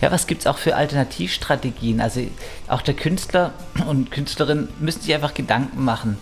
Ja, 0.00 0.10
was 0.10 0.26
gibt 0.26 0.40
es 0.40 0.46
auch 0.46 0.56
für 0.56 0.76
Alternativstrategien? 0.76 2.00
Also 2.00 2.22
auch 2.68 2.80
der 2.80 2.94
Künstler 2.94 3.52
und 3.86 4.10
Künstlerin 4.10 4.68
müssen 4.78 5.02
sich 5.02 5.14
einfach 5.14 5.34
Gedanken 5.34 5.84
machen. 5.84 6.16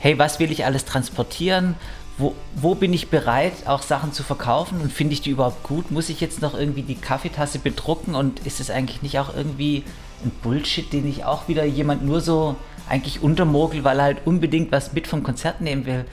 Hey, 0.00 0.18
was 0.18 0.40
will 0.40 0.50
ich 0.50 0.64
alles 0.64 0.84
transportieren? 0.84 1.76
Wo, 2.18 2.34
wo 2.56 2.74
bin 2.74 2.92
ich 2.92 3.10
bereit, 3.10 3.66
auch 3.66 3.82
Sachen 3.82 4.12
zu 4.12 4.22
verkaufen 4.24 4.80
und 4.80 4.92
finde 4.92 5.14
ich 5.14 5.20
die 5.20 5.30
überhaupt 5.30 5.62
gut? 5.62 5.92
Muss 5.92 6.08
ich 6.08 6.20
jetzt 6.20 6.42
noch 6.42 6.54
irgendwie 6.54 6.82
die 6.82 6.96
Kaffeetasse 6.96 7.60
bedrucken 7.60 8.16
und 8.16 8.40
ist 8.46 8.60
es 8.60 8.70
eigentlich 8.70 9.02
nicht 9.02 9.18
auch 9.20 9.34
irgendwie 9.34 9.84
ein 10.24 10.32
Bullshit, 10.42 10.92
den 10.92 11.08
ich 11.08 11.24
auch 11.24 11.46
wieder 11.48 11.64
jemand 11.64 12.04
nur 12.04 12.20
so 12.20 12.56
eigentlich 12.88 13.22
untermogel, 13.22 13.84
weil 13.84 13.98
er 13.98 14.04
halt 14.04 14.26
unbedingt 14.26 14.72
was 14.72 14.92
mit 14.92 15.06
vom 15.06 15.22
Konzert 15.22 15.60
nehmen 15.60 15.86
will? 15.86 16.04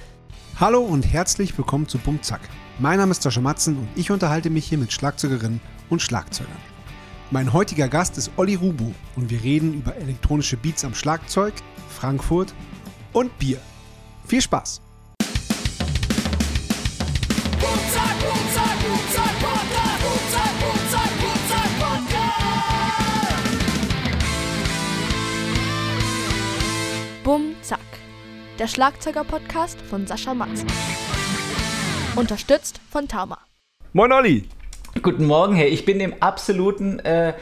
Hallo 0.60 0.82
und 0.82 1.12
herzlich 1.12 1.58
willkommen 1.58 1.88
zu 1.88 1.98
Bumzack. 1.98 2.42
Mein 2.78 3.00
Name 3.00 3.12
ist 3.12 3.24
Sascha 3.24 3.42
Matzen 3.42 3.78
und 3.78 3.90
ich 3.96 4.12
unterhalte 4.12 4.52
mich 4.52 4.68
hier 4.68 4.78
mit 4.78 4.94
Schlagzeugerinnen 4.94 5.62
und 5.90 6.02
Schlagzeugern. 6.02 6.58
Mein 7.34 7.54
heutiger 7.54 7.88
Gast 7.88 8.18
ist 8.18 8.30
Olli 8.36 8.56
Rubu 8.56 8.92
und 9.16 9.30
wir 9.30 9.42
reden 9.42 9.74
über 9.74 9.96
elektronische 9.96 10.58
Beats 10.58 10.84
am 10.84 10.94
Schlagzeug, 10.94 11.54
Frankfurt 11.88 12.54
und 13.14 13.40
Bier. 13.40 13.58
Viel 14.28 14.42
Spaß! 14.42 14.82
Bum 27.24 27.56
Zack, 27.62 27.80
der 28.60 28.68
Schlagzeuger-Podcast 28.68 29.80
von 29.84 30.06
Sascha 30.06 30.34
Matzen. 30.34 30.68
Unterstützt 32.18 32.82
von 32.90 33.08
Tauma. 33.08 33.38
Moin 33.94 34.12
Olli! 34.12 34.50
Guten 35.00 35.26
Morgen, 35.26 35.56
hey, 35.56 35.70
ich 35.70 35.86
bin 35.86 36.00
im 36.00 36.14
absoluten 36.20 37.00
äh, 37.00 37.34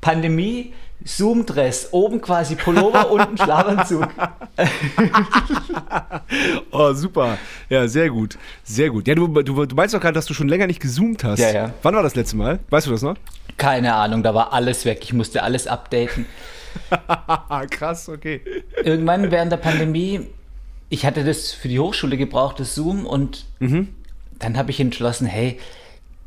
Pandemie. 0.00 0.72
Zoom-Dress, 1.04 1.90
oben 1.92 2.20
quasi 2.20 2.56
Pullover, 2.56 3.10
unten 3.10 3.36
Schlafanzug. 3.36 4.08
oh, 6.72 6.92
super. 6.94 7.38
Ja, 7.68 7.86
sehr 7.86 8.10
gut. 8.10 8.36
Sehr 8.64 8.90
gut. 8.90 9.06
Ja, 9.06 9.14
du, 9.14 9.28
du, 9.28 9.66
du 9.66 9.76
meinst 9.76 9.94
doch 9.94 10.00
gerade, 10.00 10.14
dass 10.14 10.26
du 10.26 10.34
schon 10.34 10.48
länger 10.48 10.66
nicht 10.66 10.80
gezoomt 10.80 11.22
hast. 11.22 11.38
Ja, 11.38 11.52
ja. 11.52 11.74
Wann 11.82 11.94
war 11.94 12.02
das 12.02 12.16
letzte 12.16 12.36
Mal? 12.36 12.58
Weißt 12.70 12.86
du 12.86 12.90
das 12.90 13.02
noch? 13.02 13.16
Keine 13.56 13.94
Ahnung, 13.94 14.22
da 14.22 14.34
war 14.34 14.52
alles 14.52 14.84
weg. 14.84 15.00
Ich 15.02 15.12
musste 15.12 15.42
alles 15.42 15.66
updaten. 15.66 16.26
Krass, 17.70 18.08
okay. 18.08 18.40
Irgendwann 18.82 19.30
während 19.30 19.52
der 19.52 19.58
Pandemie, 19.58 20.26
ich 20.88 21.06
hatte 21.06 21.24
das 21.24 21.52
für 21.52 21.68
die 21.68 21.78
Hochschule 21.78 22.16
gebraucht, 22.16 22.58
das 22.58 22.74
Zoom, 22.74 23.06
und 23.06 23.44
mhm. 23.60 23.88
dann 24.38 24.56
habe 24.56 24.70
ich 24.70 24.80
entschlossen, 24.80 25.26
hey, 25.26 25.58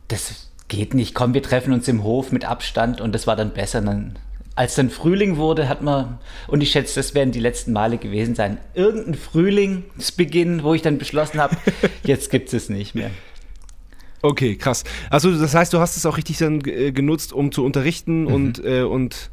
das 0.07 0.48
geht 0.69 0.93
nicht, 0.93 1.13
komm, 1.13 1.33
wir 1.33 1.43
treffen 1.43 1.73
uns 1.73 1.87
im 1.87 2.03
Hof 2.03 2.31
mit 2.31 2.45
Abstand 2.45 3.01
und 3.01 3.13
das 3.13 3.27
war 3.27 3.35
dann 3.35 3.51
besser. 3.51 3.81
Dann, 3.81 4.17
als 4.55 4.75
dann 4.75 4.89
Frühling 4.89 5.35
wurde, 5.35 5.67
hat 5.67 5.81
man, 5.81 6.19
und 6.47 6.61
ich 6.61 6.71
schätze, 6.71 6.95
das 6.95 7.13
werden 7.13 7.31
die 7.31 7.39
letzten 7.39 7.73
Male 7.73 7.97
gewesen 7.97 8.35
sein, 8.35 8.57
irgendein 8.73 9.15
Frühlingsbeginn, 9.15 10.63
wo 10.63 10.73
ich 10.73 10.81
dann 10.81 10.97
beschlossen 10.97 11.41
habe, 11.41 11.57
jetzt 12.03 12.31
gibt 12.31 12.53
es 12.53 12.69
nicht 12.69 12.95
mehr. 12.95 13.11
Okay, 14.21 14.55
krass. 14.55 14.83
Also 15.09 15.37
das 15.37 15.55
heißt, 15.55 15.73
du 15.73 15.79
hast 15.79 15.97
es 15.97 16.05
auch 16.05 16.17
richtig 16.17 16.37
dann 16.37 16.61
äh, 16.65 16.91
genutzt, 16.91 17.33
um 17.33 17.51
zu 17.51 17.65
unterrichten 17.65 18.23
mhm. 18.23 18.33
und, 18.33 18.65
äh, 18.65 18.83
und, 18.83 19.29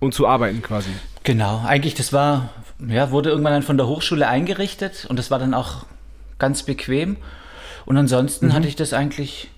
und 0.00 0.14
zu 0.14 0.26
arbeiten 0.26 0.62
quasi. 0.62 0.90
Genau, 1.22 1.62
eigentlich 1.66 1.94
das 1.94 2.12
war, 2.12 2.50
ja, 2.86 3.10
wurde 3.10 3.30
irgendwann 3.30 3.52
dann 3.52 3.62
von 3.62 3.76
der 3.76 3.86
Hochschule 3.86 4.26
eingerichtet 4.26 5.06
und 5.08 5.18
das 5.18 5.30
war 5.30 5.38
dann 5.38 5.54
auch 5.54 5.86
ganz 6.38 6.62
bequem. 6.62 7.16
Und 7.84 7.96
ansonsten 7.96 8.46
mhm. 8.46 8.52
hatte 8.54 8.68
ich 8.68 8.76
das 8.76 8.92
eigentlich 8.92 9.50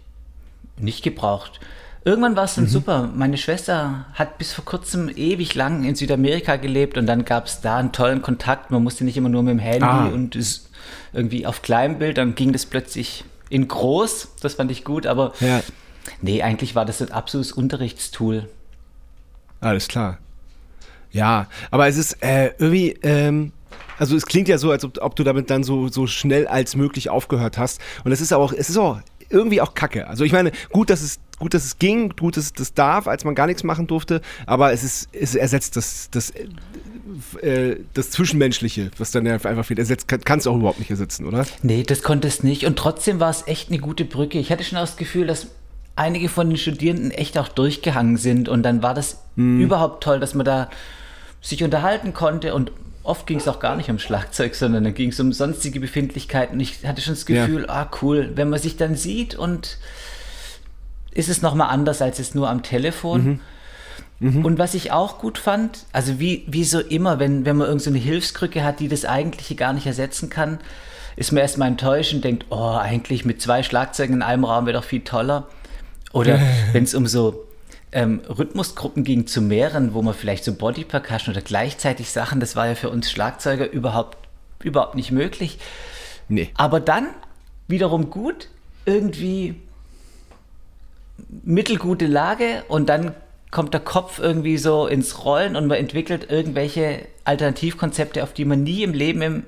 nicht 0.80 1.02
gebraucht. 1.02 1.60
Irgendwann 2.04 2.36
war 2.36 2.44
es 2.44 2.54
dann 2.54 2.64
mhm. 2.64 2.68
super. 2.68 3.10
Meine 3.14 3.36
Schwester 3.36 4.06
hat 4.14 4.38
bis 4.38 4.52
vor 4.52 4.64
kurzem 4.64 5.10
ewig 5.14 5.54
lang 5.54 5.84
in 5.84 5.94
Südamerika 5.94 6.56
gelebt 6.56 6.96
und 6.96 7.06
dann 7.06 7.24
gab 7.24 7.46
es 7.46 7.60
da 7.60 7.76
einen 7.76 7.92
tollen 7.92 8.22
Kontakt. 8.22 8.70
Man 8.70 8.82
musste 8.82 9.04
nicht 9.04 9.16
immer 9.16 9.28
nur 9.28 9.42
mit 9.42 9.52
dem 9.52 9.58
Handy 9.58 9.84
ah. 9.84 10.06
und 10.06 10.36
irgendwie 11.12 11.46
auf 11.46 11.62
Kleinbild, 11.62 12.18
dann 12.18 12.34
ging 12.34 12.52
das 12.52 12.66
plötzlich 12.66 13.24
in 13.50 13.68
groß. 13.68 14.36
Das 14.40 14.54
fand 14.54 14.70
ich 14.70 14.84
gut, 14.84 15.06
aber 15.06 15.32
ja. 15.40 15.60
nee, 16.22 16.42
eigentlich 16.42 16.74
war 16.74 16.84
das 16.84 17.02
ein 17.02 17.12
absolutes 17.12 17.52
Unterrichtstool. 17.52 18.48
Alles 19.60 19.88
klar. 19.88 20.18
Ja, 21.10 21.48
aber 21.70 21.88
es 21.88 21.96
ist 21.96 22.22
äh, 22.22 22.52
irgendwie, 22.58 22.90
ähm, 23.02 23.52
also 23.98 24.14
es 24.16 24.26
klingt 24.26 24.48
ja 24.48 24.58
so, 24.58 24.70
als 24.70 24.84
ob, 24.84 24.98
ob, 25.00 25.16
du 25.16 25.24
damit 25.24 25.50
dann 25.50 25.64
so, 25.64 25.88
so 25.88 26.06
schnell 26.06 26.46
als 26.46 26.76
möglich 26.76 27.10
aufgehört 27.10 27.58
hast. 27.58 27.80
Und 28.04 28.12
es 28.12 28.20
ist 28.20 28.32
auch, 28.32 28.52
es 28.52 28.70
ist 28.70 28.76
auch 28.76 29.00
irgendwie 29.30 29.60
auch 29.60 29.74
kacke. 29.74 30.06
Also 30.06 30.24
ich 30.24 30.32
meine, 30.32 30.52
gut, 30.70 30.90
dass 30.90 31.02
es, 31.02 31.18
gut, 31.38 31.54
dass 31.54 31.64
es 31.64 31.78
ging, 31.78 32.10
gut, 32.10 32.36
dass 32.36 32.44
es 32.46 32.52
das 32.52 32.74
darf, 32.74 33.06
als 33.06 33.24
man 33.24 33.34
gar 33.34 33.46
nichts 33.46 33.64
machen 33.64 33.86
durfte, 33.86 34.20
aber 34.46 34.72
es 34.72 34.82
ist, 34.82 35.08
es 35.12 35.34
ersetzt 35.34 35.76
das, 35.76 36.08
das, 36.10 36.32
äh, 37.42 37.76
das 37.94 38.10
Zwischenmenschliche, 38.10 38.90
was 38.98 39.10
dann 39.10 39.26
einfach 39.26 39.64
fehlt. 39.64 39.78
Ersetzt, 39.78 40.08
kann, 40.08 40.20
kannst 40.22 40.46
du 40.46 40.50
auch 40.50 40.56
überhaupt 40.56 40.78
nicht 40.78 40.90
ersetzen, 40.90 41.26
oder? 41.26 41.46
Nee, 41.62 41.82
das 41.82 42.02
konnte 42.02 42.28
es 42.28 42.42
nicht. 42.42 42.64
Und 42.64 42.76
trotzdem 42.76 43.20
war 43.20 43.30
es 43.30 43.46
echt 43.46 43.68
eine 43.68 43.78
gute 43.78 44.04
Brücke. 44.04 44.38
Ich 44.38 44.50
hatte 44.50 44.64
schon 44.64 44.78
das 44.78 44.96
Gefühl, 44.96 45.26
dass 45.26 45.48
einige 45.96 46.28
von 46.28 46.48
den 46.48 46.56
Studierenden 46.56 47.10
echt 47.10 47.36
auch 47.38 47.48
durchgehangen 47.48 48.16
sind 48.16 48.48
und 48.48 48.62
dann 48.62 48.82
war 48.82 48.94
das 48.94 49.18
hm. 49.36 49.60
überhaupt 49.60 50.02
toll, 50.04 50.20
dass 50.20 50.34
man 50.34 50.46
da 50.46 50.70
sich 51.40 51.64
unterhalten 51.64 52.14
konnte 52.14 52.54
und 52.54 52.72
oft 53.08 53.26
ging 53.26 53.38
es 53.38 53.48
auch 53.48 53.58
gar 53.58 53.76
nicht 53.76 53.90
um 53.90 53.98
Schlagzeug, 53.98 54.54
sondern 54.54 54.84
dann 54.84 54.94
ging 54.94 55.10
es 55.10 55.18
um 55.18 55.32
sonstige 55.32 55.80
Befindlichkeiten. 55.80 56.60
Ich 56.60 56.86
hatte 56.86 57.00
schon 57.00 57.14
das 57.14 57.26
Gefühl, 57.26 57.62
ja. 57.62 57.68
ah 57.68 57.90
cool, 58.02 58.32
wenn 58.34 58.50
man 58.50 58.60
sich 58.60 58.76
dann 58.76 58.94
sieht 58.94 59.34
und 59.34 59.78
ist 61.12 61.28
es 61.28 61.42
nochmal 61.42 61.70
anders 61.70 62.02
als 62.02 62.18
jetzt 62.18 62.34
nur 62.34 62.48
am 62.48 62.62
Telefon. 62.62 63.24
Mhm. 63.24 63.40
Mhm. 64.20 64.44
Und 64.44 64.58
was 64.58 64.74
ich 64.74 64.92
auch 64.92 65.18
gut 65.18 65.38
fand, 65.38 65.86
also 65.92 66.20
wie, 66.20 66.44
wie 66.48 66.64
so 66.64 66.80
immer, 66.80 67.18
wenn, 67.18 67.46
wenn 67.46 67.56
man 67.56 67.68
irgendeine 67.68 67.98
so 67.98 68.04
Hilfskrücke 68.04 68.62
hat, 68.62 68.80
die 68.80 68.88
das 68.88 69.04
Eigentliche 69.04 69.54
gar 69.54 69.72
nicht 69.72 69.86
ersetzen 69.86 70.28
kann, 70.28 70.58
ist 71.16 71.32
man 71.32 71.40
erstmal 71.40 71.68
enttäuscht 71.68 72.14
und 72.14 72.24
denkt, 72.24 72.46
oh, 72.50 72.76
eigentlich 72.76 73.24
mit 73.24 73.40
zwei 73.40 73.62
Schlagzeugen 73.62 74.16
in 74.16 74.22
einem 74.22 74.44
Raum 74.44 74.66
wäre 74.66 74.78
doch 74.78 74.84
viel 74.84 75.00
toller. 75.00 75.48
Oder 76.12 76.40
wenn 76.72 76.84
es 76.84 76.94
um 76.94 77.06
so 77.06 77.47
ähm, 77.92 78.20
Rhythmusgruppen 78.28 79.04
ging 79.04 79.26
zu 79.26 79.40
mehreren, 79.40 79.94
wo 79.94 80.02
man 80.02 80.14
vielleicht 80.14 80.44
so 80.44 80.54
Body 80.54 80.84
Percussion 80.84 81.34
oder 81.34 81.42
gleichzeitig 81.42 82.10
Sachen, 82.10 82.40
das 82.40 82.56
war 82.56 82.66
ja 82.66 82.74
für 82.74 82.90
uns 82.90 83.10
Schlagzeuger 83.10 83.70
überhaupt, 83.70 84.18
überhaupt 84.62 84.94
nicht 84.94 85.10
möglich. 85.10 85.58
Nee. 86.28 86.50
Aber 86.54 86.80
dann 86.80 87.08
wiederum 87.66 88.10
gut, 88.10 88.48
irgendwie 88.84 89.56
mittelgute 91.42 92.06
Lage 92.06 92.64
und 92.68 92.88
dann 92.88 93.14
kommt 93.50 93.72
der 93.72 93.80
Kopf 93.80 94.18
irgendwie 94.18 94.58
so 94.58 94.86
ins 94.86 95.24
Rollen 95.24 95.56
und 95.56 95.66
man 95.66 95.78
entwickelt 95.78 96.30
irgendwelche 96.30 97.06
Alternativkonzepte, 97.24 98.22
auf 98.22 98.34
die 98.34 98.44
man 98.44 98.62
nie 98.62 98.82
im 98.82 98.92
Leben 98.92 99.22
im, 99.22 99.42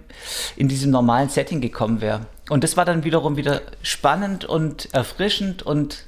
in 0.56 0.68
diesem 0.68 0.90
normalen 0.90 1.28
Setting 1.28 1.60
gekommen 1.60 2.00
wäre. 2.00 2.26
Und 2.48 2.64
das 2.64 2.76
war 2.76 2.84
dann 2.84 3.04
wiederum 3.04 3.36
wieder 3.36 3.60
spannend 3.82 4.44
und 4.44 4.88
erfrischend 4.92 5.62
und 5.62 6.06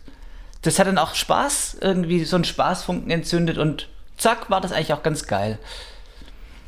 das 0.63 0.79
hat 0.79 0.87
dann 0.87 0.99
auch 0.99 1.15
Spaß, 1.15 1.79
irgendwie 1.81 2.25
so 2.25 2.37
einen 2.37 2.45
Spaßfunken 2.45 3.11
entzündet 3.11 3.59
und 3.59 3.89
zack, 4.17 4.49
war 4.51 4.61
das 4.61 4.73
eigentlich 4.73 4.93
auch 4.93 5.03
ganz 5.03 5.27
geil. 5.27 5.59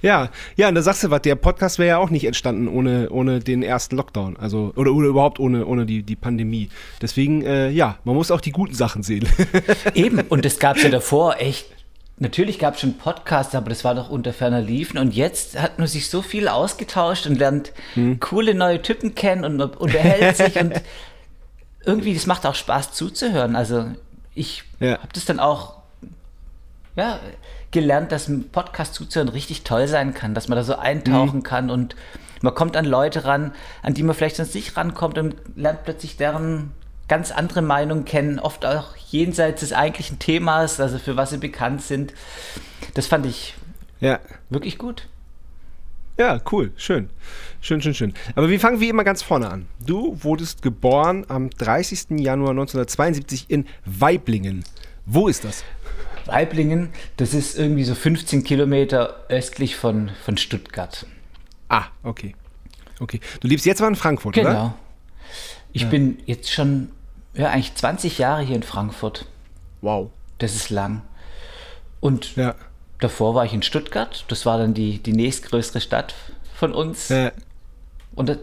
Ja, 0.03 0.29
ja, 0.57 0.69
und 0.69 0.75
da 0.75 0.83
sagst 0.83 1.03
du 1.03 1.11
was, 1.11 1.23
der 1.23 1.35
Podcast 1.35 1.79
wäre 1.79 1.89
ja 1.89 1.99
auch 1.99 2.11
nicht 2.11 2.27
entstanden 2.27 2.69
ohne, 2.69 3.09
ohne 3.09 3.41
den 3.41 3.63
ersten 3.63 3.97
Lockdown. 3.97 4.37
Also, 4.37 4.75
oder, 4.77 4.93
oder 4.93 5.09
überhaupt 5.09 5.41
ohne, 5.41 5.65
ohne 5.65 5.87
die, 5.87 6.03
die 6.03 6.15
Pandemie. 6.15 6.69
Deswegen, 7.01 7.41
äh, 7.41 7.71
ja, 7.71 7.97
man 8.05 8.15
muss 8.15 8.31
auch 8.31 8.43
die 8.43 8.53
guten 8.53 8.75
Sachen 8.75 9.03
sehen. 9.03 9.27
Eben, 9.95 10.21
und 10.21 10.45
das 10.45 10.59
gab 10.59 10.77
es 10.77 10.83
ja 10.83 10.91
davor 10.91 11.37
echt. 11.39 11.69
Natürlich 12.19 12.59
gab 12.59 12.75
es 12.75 12.81
schon 12.81 12.99
Podcasts, 12.99 13.55
aber 13.55 13.71
das 13.71 13.83
war 13.83 13.95
doch 13.95 14.11
unter 14.11 14.35
ferner 14.35 14.61
Liefen. 14.61 14.99
Und 14.99 15.15
jetzt 15.15 15.59
hat 15.59 15.79
man 15.79 15.89
sich 15.89 16.11
so 16.11 16.21
viel 16.21 16.49
ausgetauscht 16.49 17.27
und 17.27 17.39
lernt 17.39 17.73
hm. 17.95 18.21
coole 18.21 18.55
neue 18.55 18.83
Typen 18.83 19.15
kennen 19.15 19.43
und 19.43 19.57
man 19.57 19.71
unterhält 19.71 20.37
sich 20.37 20.57
und 20.61 20.75
irgendwie, 21.87 22.15
das 22.15 22.27
macht 22.27 22.47
auch 22.47 22.55
Spaß 22.55 22.93
zuzuhören. 22.93 23.57
Also 23.57 23.87
ich 24.35 24.65
ja. 24.81 24.99
habe 24.99 25.13
das 25.13 25.25
dann 25.25 25.41
auch 25.41 25.77
ja, 26.97 27.19
gelernt, 27.71 28.13
dass 28.13 28.29
ein 28.29 28.49
Podcast 28.51 28.95
zuzuhören 28.95 29.29
richtig 29.29 29.65
toll 29.65 29.89
sein 29.89 30.15
kann, 30.15 30.35
dass 30.35 30.49
man 30.49 30.57
da 30.57 30.65
so 30.65 30.77
eintauchen 30.77 31.39
mhm. 31.39 31.43
kann 31.43 31.71
und 31.71 31.97
man 32.41 32.55
kommt 32.55 32.77
an 32.77 32.85
Leute 32.85 33.25
ran, 33.25 33.53
an 33.83 33.95
die 33.95 34.03
man 34.03 34.15
vielleicht 34.15 34.37
sonst 34.37 34.55
nicht 34.55 34.77
rankommt 34.77 35.19
und 35.19 35.35
lernt 35.57 35.85
plötzlich 35.85 36.17
deren 36.17 36.73
ganz 37.09 37.31
andere 37.31 37.63
Meinungen 37.63 38.05
kennen, 38.05 38.39
oft 38.39 38.65
auch 38.65 38.97
jenseits 38.97 39.61
des 39.61 39.73
eigentlichen 39.73 40.19
Themas, 40.19 40.81
also 40.81 40.99
für 40.99 41.17
was 41.17 41.31
sie 41.31 41.39
bekannt 41.39 41.83
sind. 41.83 42.15
Das 42.95 43.07
fand 43.07 43.27
ich 43.27 43.55
ja. 44.01 44.21
wirklich 44.51 44.79
gut. 44.79 45.09
Ja, 46.19 46.41
cool, 46.53 46.73
schön. 46.77 47.11
Schön, 47.65 47.81
schön, 47.81 47.95
schön. 47.95 48.13
Aber 48.35 48.51
wir 48.51 48.61
fangen 48.61 48.79
wie 48.81 48.91
immer 48.91 49.05
ganz 49.05 49.23
vorne 49.23 49.49
an. 49.49 49.67
Du 49.81 50.23
wurdest 50.23 50.61
geboren 50.61 51.25
am 51.29 51.49
30. 51.49 52.21
Januar 52.21 52.51
1972 52.51 53.47
in 53.49 53.65
Weiblingen. 53.87 54.65
Wo 55.07 55.29
ist 55.29 55.45
das? 55.47 55.65
Weiblingen, 56.27 56.91
das 57.17 57.33
ist 57.33 57.59
irgendwie 57.59 57.85
so 57.85 57.95
15 57.95 58.45
Kilometer 58.45 59.25
östlich 59.31 59.77
von, 59.77 60.11
von 60.27 60.37
Stuttgart. 60.37 61.07
Ah, 61.71 61.87
okay. 62.03 62.35
Okay. 63.01 63.21
Du 63.41 63.49
lebst 63.49 63.65
jetzt 63.65 63.81
aber 63.81 63.89
in 63.89 63.97
Frankfurt, 63.97 64.35
genau. 64.35 64.51
oder? 64.51 64.59
Genau. 64.59 64.75
Ich 65.73 65.83
ja. 65.85 65.89
bin 65.89 66.19
jetzt 66.27 66.53
schon, 66.53 66.91
ja, 67.33 67.49
eigentlich 67.49 67.75
20 67.75 68.19
Jahre 68.19 68.43
hier 68.43 68.57
in 68.57 68.63
Frankfurt. 68.63 69.25
Wow. 69.81 70.11
das 70.37 70.55
ist 70.55 70.69
lang. 70.69 71.01
Und 72.01 72.37
Ja. 72.37 72.57
davor 73.01 73.35
war 73.35 73.47
ich 73.47 73.55
in 73.55 73.63
Stuttgart. 73.63 74.27
Das 74.29 74.45
war 74.45 74.59
dann 74.59 74.75
die, 74.75 74.99
die 74.99 75.15
nächstgrößere 75.15 75.81
Stadt 75.81 76.15
von 76.55 76.75
uns. 76.75 77.11
Äh, 77.11 77.33
Und 78.15 78.29
da 78.29 78.37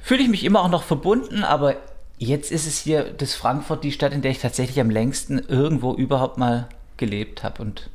fühle 0.00 0.22
ich 0.22 0.28
mich 0.28 0.44
immer 0.44 0.62
auch 0.62 0.70
noch 0.70 0.82
verbunden, 0.82 1.44
aber 1.44 1.76
jetzt 2.18 2.52
ist 2.52 2.66
es 2.66 2.78
hier 2.78 3.04
das 3.04 3.34
Frankfurt, 3.34 3.84
die 3.84 3.92
Stadt, 3.92 4.12
in 4.12 4.22
der 4.22 4.30
ich 4.30 4.38
tatsächlich 4.38 4.80
am 4.80 4.90
längsten 4.90 5.38
irgendwo 5.38 5.94
überhaupt 5.94 6.38
mal 6.38 6.68
gelebt 6.96 7.42
habe. 7.42 7.62
Und 7.62 7.90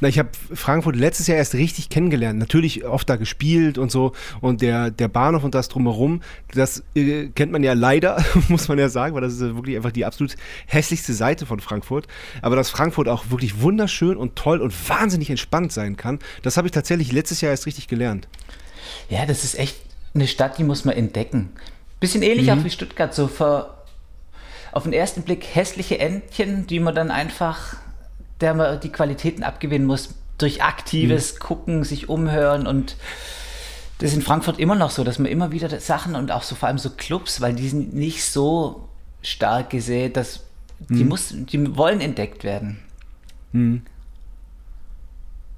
Na, 0.00 0.08
ich 0.08 0.18
habe 0.18 0.30
Frankfurt 0.52 0.96
letztes 0.96 1.26
Jahr 1.26 1.38
erst 1.38 1.54
richtig 1.54 1.88
kennengelernt. 1.88 2.38
Natürlich 2.38 2.84
oft 2.84 3.08
da 3.08 3.16
gespielt 3.16 3.78
und 3.78 3.90
so. 3.90 4.12
Und 4.40 4.62
der, 4.62 4.90
der 4.90 5.08
Bahnhof 5.08 5.44
und 5.44 5.54
das 5.54 5.68
drumherum, 5.68 6.22
das 6.52 6.82
äh, 6.94 7.28
kennt 7.28 7.52
man 7.52 7.62
ja 7.62 7.74
leider, 7.74 8.22
muss 8.48 8.68
man 8.68 8.78
ja 8.78 8.88
sagen, 8.88 9.14
weil 9.14 9.22
das 9.22 9.34
ist 9.34 9.40
wirklich 9.40 9.76
einfach 9.76 9.92
die 9.92 10.04
absolut 10.04 10.36
hässlichste 10.66 11.14
Seite 11.14 11.46
von 11.46 11.60
Frankfurt. 11.60 12.06
Aber 12.40 12.56
dass 12.56 12.70
Frankfurt 12.70 13.08
auch 13.08 13.30
wirklich 13.30 13.60
wunderschön 13.60 14.16
und 14.16 14.36
toll 14.36 14.60
und 14.60 14.74
wahnsinnig 14.88 15.30
entspannt 15.30 15.72
sein 15.72 15.96
kann, 15.96 16.18
das 16.42 16.56
habe 16.56 16.66
ich 16.66 16.72
tatsächlich 16.72 17.12
letztes 17.12 17.40
Jahr 17.40 17.50
erst 17.50 17.66
richtig 17.66 17.88
gelernt. 17.88 18.28
Ja, 19.08 19.26
das 19.26 19.44
ist 19.44 19.58
echt 19.58 19.76
eine 20.14 20.26
Stadt, 20.26 20.58
die 20.58 20.64
muss 20.64 20.84
man 20.84 20.96
entdecken. 20.96 21.50
Bisschen 22.00 22.22
ähnlich 22.22 22.50
auch 22.50 22.64
wie 22.64 22.70
Stuttgart, 22.70 23.14
so 23.14 23.28
für, 23.28 23.74
auf 24.72 24.82
den 24.82 24.92
ersten 24.92 25.22
Blick 25.22 25.46
hässliche 25.54 25.98
Entchen, 25.98 26.66
die 26.66 26.80
man 26.80 26.94
dann 26.94 27.10
einfach, 27.10 27.76
der 28.40 28.54
man 28.54 28.80
die 28.80 28.90
Qualitäten 28.90 29.42
abgewinnen 29.42 29.86
muss, 29.86 30.14
durch 30.38 30.62
aktives 30.62 31.38
Gucken, 31.38 31.84
sich 31.84 32.08
umhören 32.08 32.66
und 32.66 32.96
das 33.98 34.10
ist 34.10 34.16
in 34.16 34.22
Frankfurt 34.22 34.58
immer 34.58 34.74
noch 34.74 34.90
so, 34.90 35.04
dass 35.04 35.20
man 35.20 35.30
immer 35.30 35.52
wieder 35.52 35.68
Sachen 35.78 36.16
und 36.16 36.32
auch 36.32 36.42
so 36.42 36.56
vor 36.56 36.68
allem 36.68 36.78
so 36.78 36.90
Clubs, 36.90 37.40
weil 37.40 37.54
die 37.54 37.68
sind 37.68 37.94
nicht 37.94 38.24
so 38.24 38.88
stark 39.22 39.70
gesät, 39.70 40.16
dass 40.16 40.40
die, 40.88 41.04
muss, 41.04 41.32
die 41.32 41.76
wollen 41.76 42.00
entdeckt 42.00 42.42
werden. 42.42 42.82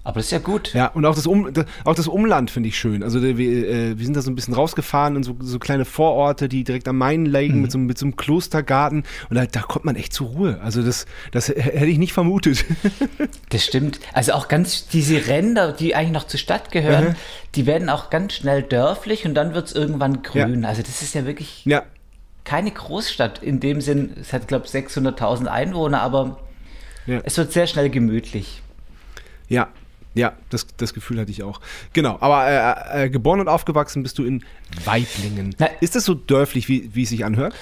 Aber 0.07 0.17
das 0.17 0.27
ist 0.27 0.33
ja 0.33 0.39
gut. 0.39 0.75
Ja, 0.75 0.89
und 0.89 1.07
auch 1.07 1.15
das, 1.15 1.27
um, 1.27 1.51
auch 1.85 1.95
das 1.95 2.09
Umland 2.09 2.51
finde 2.51 2.69
ich 2.69 2.79
schön. 2.79 3.03
Also 3.03 3.23
wir, 3.23 3.33
äh, 3.39 3.99
wir 3.99 4.05
sind 4.05 4.15
da 4.15 4.21
so 4.21 4.31
ein 4.31 4.35
bisschen 4.35 4.53
rausgefahren 4.53 5.17
in 5.17 5.23
so, 5.23 5.35
so 5.41 5.59
kleine 5.59 5.87
Vororte, 5.87 6.47
die 6.49 6.63
direkt 6.63 6.87
am 6.89 6.99
Main 6.99 7.25
liegen, 7.25 7.63
mit, 7.63 7.73
so, 7.73 7.79
einem- 7.79 7.87
mit 7.87 7.97
so 7.97 8.05
einem 8.05 8.15
Klostergarten. 8.15 9.05
Und 9.31 9.37
da, 9.37 9.47
da 9.47 9.63
kommt 9.63 9.87
man 9.87 9.97
echt 9.97 10.13
zur 10.13 10.29
Ruhe. 10.29 10.61
Also 10.63 10.83
das, 10.83 11.07
das 11.33 11.49
hätte 11.49 11.87
ich 11.87 11.97
nicht 11.99 12.13
vermutet. 12.13 12.65
Das 13.49 13.65
stimmt. 13.65 13.99
Also 14.13 14.33
auch 14.33 14.49
ganz 14.49 14.89
diese 14.89 15.27
Ränder, 15.29 15.73
die 15.73 15.95
eigentlich 15.95 16.13
noch 16.13 16.27
zur 16.27 16.39
Stadt 16.41 16.71
gehören, 16.71 17.05
Mhm. 17.11 17.15
die 17.55 17.67
werden 17.67 17.89
auch 17.89 18.11
ganz 18.11 18.35
schnell 18.35 18.63
dörflich 18.63 19.25
und 19.25 19.35
dann 19.35 19.55
wird 19.55 19.69
es 19.69 19.73
irgendwann 19.75 20.23
grün. 20.23 20.65
Also 20.65 20.83
das 20.83 21.01
ist 21.03 21.15
ja 21.15 21.25
wirklich 21.25 21.65
ja, 21.65 21.83
keine 22.45 22.71
Großstadt 22.73 23.43
in 23.43 23.61
dem 23.61 23.81
Sinn. 23.81 24.11
Es 24.21 24.33
hat, 24.35 24.49
glaube 24.49 24.67
ich, 24.67 24.73
600.000 24.73 25.47
Einwohner, 25.47 26.03
aber 26.03 26.41
Ja. 27.07 27.21
es 27.25 27.37
wird 27.39 27.53
sehr 27.53 27.67
schnell 27.67 27.89
gemütlich. 27.91 28.61
ja, 29.49 29.69
ja, 30.15 30.33
das, 30.51 30.67
das 30.77 30.95
Gefühl 30.95 31.21
hatte 31.21 31.31
ich 31.31 31.43
auch. 31.43 31.61
Genau, 31.93 32.17
aber 32.21 32.47
äh, 32.95 33.05
äh, 33.07 33.11
geboren 33.11 33.41
und 33.41 33.49
aufgewachsen 33.49 34.03
bist 34.03 34.19
du 34.19 34.25
in 34.25 34.45
Weiblingen. 34.85 35.55
Na- 35.59 35.69
ist 35.81 35.95
das 35.97 36.05
so 36.05 36.15
dörflich, 36.15 36.69
wie, 36.69 36.91
wie 36.95 37.03
es 37.03 37.09
sich 37.11 37.25
anhört? 37.25 37.55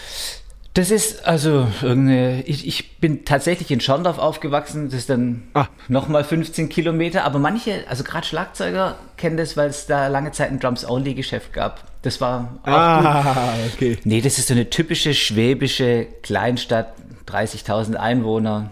Das 0.74 0.90
ist 0.90 1.26
also 1.26 1.68
irgendeine, 1.82 2.42
ich, 2.44 2.66
ich 2.66 2.96
bin 2.98 3.26
tatsächlich 3.26 3.70
in 3.70 3.80
Schorndorf 3.82 4.18
aufgewachsen, 4.18 4.86
das 4.86 5.00
ist 5.00 5.10
dann 5.10 5.42
Ah. 5.52 5.66
nochmal 5.88 6.24
15 6.24 6.70
Kilometer, 6.70 7.24
aber 7.24 7.38
manche, 7.38 7.84
also 7.88 8.04
gerade 8.04 8.26
Schlagzeuger 8.26 8.96
kennen 9.18 9.36
das, 9.36 9.54
weil 9.58 9.68
es 9.68 9.84
da 9.84 10.06
lange 10.08 10.32
Zeit 10.32 10.50
ein 10.50 10.60
Drums-Only-Geschäft 10.60 11.52
gab. 11.52 11.84
Das 12.00 12.22
war 12.22 12.58
auch 12.62 12.64
gut. 12.64 12.72
Ah, 12.74 13.54
okay. 13.74 13.98
Nee, 14.04 14.22
das 14.22 14.38
ist 14.38 14.48
so 14.48 14.54
eine 14.54 14.70
typische 14.70 15.12
schwäbische 15.12 16.06
Kleinstadt, 16.22 16.94
30.000 17.28 17.96
Einwohner, 17.96 18.70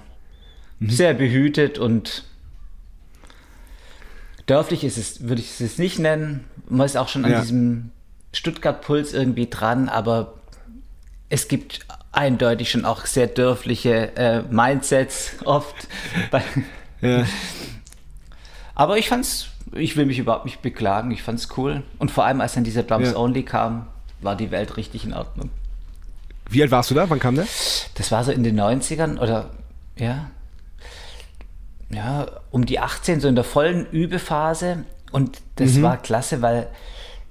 sehr 0.80 1.12
behütet 1.12 1.78
und 1.78 2.24
dörflich 4.50 4.84
ist 4.84 4.98
es, 4.98 5.22
würde 5.28 5.40
ich 5.40 5.60
es 5.60 5.78
nicht 5.78 5.98
nennen. 5.98 6.44
Man 6.68 6.84
ist 6.86 6.96
auch 6.96 7.08
schon 7.08 7.24
an 7.24 7.30
Ja. 7.32 7.40
diesem 7.40 7.90
Stuttgart-Puls 8.32 9.12
irgendwie 9.12 9.48
dran, 9.48 9.88
aber 9.88 10.34
es 11.28 11.48
gibt 11.48 11.86
eindeutig 12.12 12.70
schon 12.70 12.84
auch 12.84 13.06
sehr 13.06 13.26
dörfliche 13.28 14.16
äh, 14.16 14.42
Mindsets 14.50 15.36
oft. 15.44 15.74
Bei, 16.30 16.42
Ja. 17.00 17.24
aber 18.74 18.98
ich 18.98 19.08
fand's, 19.08 19.46
ich 19.72 19.96
will 19.96 20.06
mich 20.06 20.18
überhaupt 20.18 20.44
nicht 20.44 20.62
beklagen, 20.62 21.10
ich 21.10 21.22
fand's 21.22 21.48
cool. 21.56 21.82
Und 21.98 22.10
vor 22.10 22.24
allem, 22.24 22.40
als 22.40 22.54
dann 22.54 22.64
dieser 22.64 22.82
Drums 22.82 23.10
Ja. 23.12 23.16
Only 23.16 23.44
kam, 23.44 23.86
war 24.20 24.36
die 24.36 24.50
Welt 24.50 24.76
richtig 24.76 25.04
in 25.04 25.14
Ordnung. 25.14 25.50
Wie 26.48 26.60
alt 26.62 26.72
warst 26.72 26.90
du 26.90 26.94
da? 26.94 27.08
Wann 27.08 27.20
kam 27.20 27.36
der? 27.36 27.46
Das 27.94 28.10
war 28.10 28.24
so 28.24 28.32
in 28.32 28.42
den 28.42 28.58
90ern 28.60 29.18
oder 29.20 29.50
ja. 29.96 30.30
Ja, 31.90 32.26
um 32.50 32.66
die 32.66 32.78
18, 32.78 33.20
so 33.20 33.28
in 33.28 33.34
der 33.34 33.44
vollen 33.44 33.86
Übephase. 33.90 34.84
Und 35.10 35.40
das 35.56 35.82
war 35.82 35.96
klasse, 35.96 36.40
weil 36.40 36.68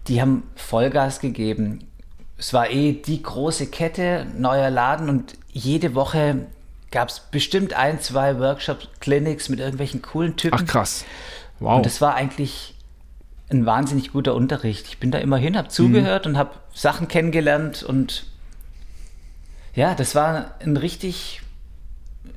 die 0.08 0.22
haben 0.22 0.44
Vollgas 0.56 1.20
gegeben. 1.20 1.88
Es 2.38 2.54
war 2.54 2.70
eh 2.70 2.94
die 2.94 3.22
große 3.22 3.68
Kette, 3.68 4.26
neuer 4.38 4.70
Laden 4.70 5.10
und 5.10 5.34
jede 5.52 5.96
Woche 5.96 6.48
gab 6.92 7.10
es 7.10 7.20
bestimmt 7.20 7.74
ein, 7.74 8.02
zwei 8.02 8.40
Workshops, 8.40 8.88
Clinics 9.00 9.50
mit 9.50 9.60
irgendwelchen 9.60 10.02
coolen 10.02 10.36
Typen. 10.36 10.60
Ach 10.62 10.66
krass. 10.66 11.06
Wow. 11.60 11.78
Und 11.78 11.86
das 11.86 12.02
war 12.02 12.16
eigentlich 12.16 12.76
ein 13.50 13.66
wahnsinnig 13.66 14.12
guter 14.12 14.36
Unterricht. 14.36 14.88
Ich 14.88 15.00
bin 15.00 15.12
da 15.12 15.18
immer 15.20 15.38
hin, 15.38 15.58
habe 15.58 15.70
zugehört 15.70 16.26
und 16.28 16.38
habe 16.38 16.52
Sachen 16.74 17.08
kennengelernt 17.08 17.84
und 17.84 18.26
ja, 19.76 19.96
das 19.96 20.16
war 20.16 20.56
ein 20.60 20.78
richtig 20.78 21.42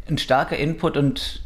ein 0.08 0.18
starker 0.18 0.56
Input 0.56 0.96
und 0.96 1.42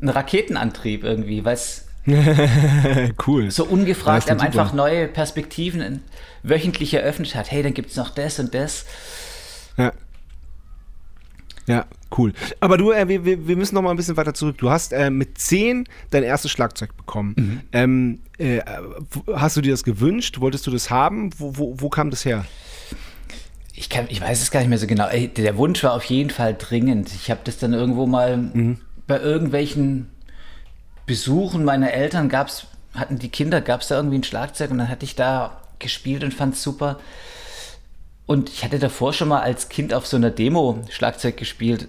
ein 0.00 0.08
Raketenantrieb 0.08 1.04
irgendwie, 1.04 1.44
weil 1.44 1.54
es 1.54 1.86
cool. 3.26 3.50
so 3.50 3.64
ungefragt 3.64 4.30
einem 4.30 4.40
einfach 4.40 4.72
neue 4.72 5.08
Perspektiven 5.08 6.02
wöchentlich 6.42 6.94
eröffnet 6.94 7.34
hat. 7.34 7.50
Hey, 7.50 7.62
dann 7.62 7.74
gibt 7.74 7.90
es 7.90 7.96
noch 7.96 8.10
das 8.10 8.38
und 8.38 8.54
das. 8.54 8.84
Ja. 9.76 9.92
Ja, 11.66 11.84
cool. 12.16 12.32
Aber 12.60 12.78
du, 12.78 12.92
äh, 12.92 13.08
wir, 13.08 13.24
wir 13.48 13.56
müssen 13.56 13.74
noch 13.74 13.82
mal 13.82 13.90
ein 13.90 13.96
bisschen 13.96 14.16
weiter 14.16 14.34
zurück. 14.34 14.56
Du 14.58 14.70
hast 14.70 14.92
äh, 14.92 15.10
mit 15.10 15.38
10 15.38 15.88
dein 16.10 16.22
erstes 16.22 16.52
Schlagzeug 16.52 16.96
bekommen. 16.96 17.34
Mhm. 17.36 17.60
Ähm, 17.72 18.18
äh, 18.38 18.60
hast 19.34 19.56
du 19.56 19.62
dir 19.62 19.72
das 19.72 19.82
gewünscht? 19.82 20.38
Wolltest 20.38 20.64
du 20.68 20.70
das 20.70 20.90
haben? 20.90 21.30
Wo, 21.38 21.56
wo, 21.58 21.74
wo 21.78 21.88
kam 21.88 22.10
das 22.10 22.24
her? 22.24 22.44
Ich, 23.74 23.90
kann, 23.90 24.06
ich 24.08 24.20
weiß 24.20 24.40
es 24.40 24.52
gar 24.52 24.60
nicht 24.60 24.68
mehr 24.68 24.78
so 24.78 24.86
genau. 24.86 25.08
Der 25.10 25.56
Wunsch 25.56 25.82
war 25.82 25.94
auf 25.94 26.04
jeden 26.04 26.30
Fall 26.30 26.54
dringend. 26.56 27.12
Ich 27.12 27.32
habe 27.32 27.40
das 27.42 27.58
dann 27.58 27.72
irgendwo 27.72 28.06
mal 28.06 28.76
bei 29.06 29.20
irgendwelchen 29.20 30.10
Besuchen 31.06 31.64
meiner 31.64 31.92
Eltern 31.92 32.28
gab's, 32.28 32.66
hatten 32.94 33.18
die 33.18 33.28
Kinder, 33.28 33.60
gab 33.60 33.82
es 33.82 33.88
da 33.88 33.96
irgendwie 33.96 34.18
ein 34.18 34.24
Schlagzeug 34.24 34.70
und 34.70 34.78
dann 34.78 34.88
hatte 34.88 35.04
ich 35.04 35.14
da 35.14 35.60
gespielt 35.78 36.24
und 36.24 36.34
fand 36.34 36.54
es 36.54 36.62
super. 36.62 36.98
Und 38.26 38.48
ich 38.50 38.64
hatte 38.64 38.78
davor 38.78 39.12
schon 39.12 39.28
mal 39.28 39.40
als 39.40 39.68
Kind 39.68 39.94
auf 39.94 40.06
so 40.06 40.16
einer 40.16 40.30
Demo 40.30 40.82
Schlagzeug 40.90 41.36
gespielt. 41.36 41.86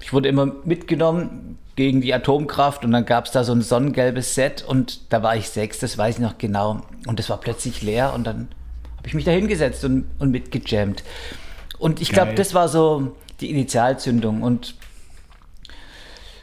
Ich 0.00 0.12
wurde 0.12 0.28
immer 0.28 0.46
mitgenommen 0.64 1.58
gegen 1.76 2.00
die 2.00 2.12
Atomkraft 2.12 2.84
und 2.84 2.90
dann 2.90 3.06
gab 3.06 3.26
es 3.26 3.30
da 3.30 3.44
so 3.44 3.52
ein 3.52 3.62
sonnengelbes 3.62 4.34
Set 4.34 4.64
und 4.66 5.12
da 5.12 5.22
war 5.22 5.36
ich 5.36 5.48
sechs, 5.50 5.78
das 5.78 5.96
weiß 5.96 6.16
ich 6.16 6.20
noch 6.20 6.38
genau. 6.38 6.82
Und 7.06 7.20
das 7.20 7.30
war 7.30 7.38
plötzlich 7.38 7.82
leer 7.82 8.12
und 8.14 8.24
dann 8.26 8.48
habe 8.96 9.06
ich 9.06 9.14
mich 9.14 9.24
da 9.24 9.30
hingesetzt 9.30 9.84
und, 9.84 10.06
und 10.18 10.32
mitgejammt. 10.32 11.04
Und 11.78 12.00
ich 12.00 12.10
glaube, 12.10 12.34
das 12.34 12.54
war 12.54 12.68
so 12.68 13.16
die 13.40 13.50
Initialzündung. 13.50 14.42
Und 14.42 14.74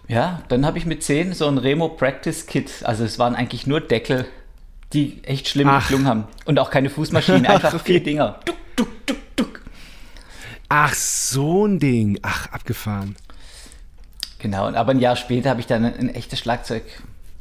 ja, 0.07 0.41
dann 0.49 0.65
habe 0.65 0.77
ich 0.77 0.85
mit 0.85 1.03
10 1.03 1.33
so 1.33 1.47
ein 1.47 1.57
Remo 1.57 1.89
Practice 1.89 2.45
Kit. 2.45 2.71
Also 2.83 3.03
es 3.03 3.17
waren 3.19 3.35
eigentlich 3.35 3.65
nur 3.67 3.81
Deckel, 3.81 4.25
die 4.93 5.23
echt 5.23 5.47
schlimm 5.47 5.67
Ach. 5.67 5.81
geklungen 5.81 6.07
haben. 6.07 6.23
Und 6.45 6.59
auch 6.59 6.69
keine 6.69 6.89
Fußmaschine, 6.89 7.49
einfach 7.49 7.73
Okay. 7.75 7.83
vier 7.83 8.03
Dinger. 8.03 8.39
Duck, 8.45 8.55
duck, 8.75 9.05
duck, 9.07 9.17
duck. 9.35 9.61
Ach, 10.69 10.93
so 10.93 11.65
ein 11.65 11.79
Ding. 11.79 12.19
Ach, 12.21 12.51
abgefahren. 12.51 13.15
Genau, 14.39 14.67
aber 14.73 14.91
ein 14.91 14.99
Jahr 14.99 15.15
später 15.15 15.49
habe 15.49 15.59
ich 15.59 15.67
dann 15.67 15.85
ein, 15.85 15.97
ein 15.97 16.09
echtes 16.09 16.39
Schlagzeug 16.39 16.83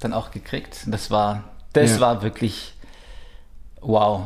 dann 0.01 0.13
auch 0.15 0.31
gekriegt. 0.31 0.81
Das 0.87 1.11
war, 1.11 1.45
das 1.75 1.93
Ja. 1.97 2.01
war 2.01 2.23
wirklich 2.23 2.75
wow. 3.81 4.23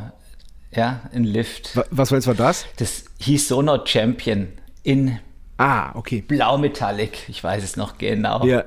Ja, 0.71 1.01
ein 1.13 1.25
Lift. 1.25 1.75
Wa- 1.77 1.85
Was 1.91 2.11
war 2.11 2.19
jetzt 2.19 2.27
war 2.27 2.35
das? 2.35 2.67
Das 2.77 3.05
hieß 3.21 3.49
Sonar 3.49 3.87
Champion 3.87 4.49
in 4.83 5.19
Ah, 5.59 5.91
okay. 5.95 6.23
Blau-Metallic. 6.23 7.29
Ich 7.29 7.45
weiß 7.45 7.63
es 7.63 7.77
noch 7.77 7.99
genau. 7.99 8.45
Ja, 8.47 8.65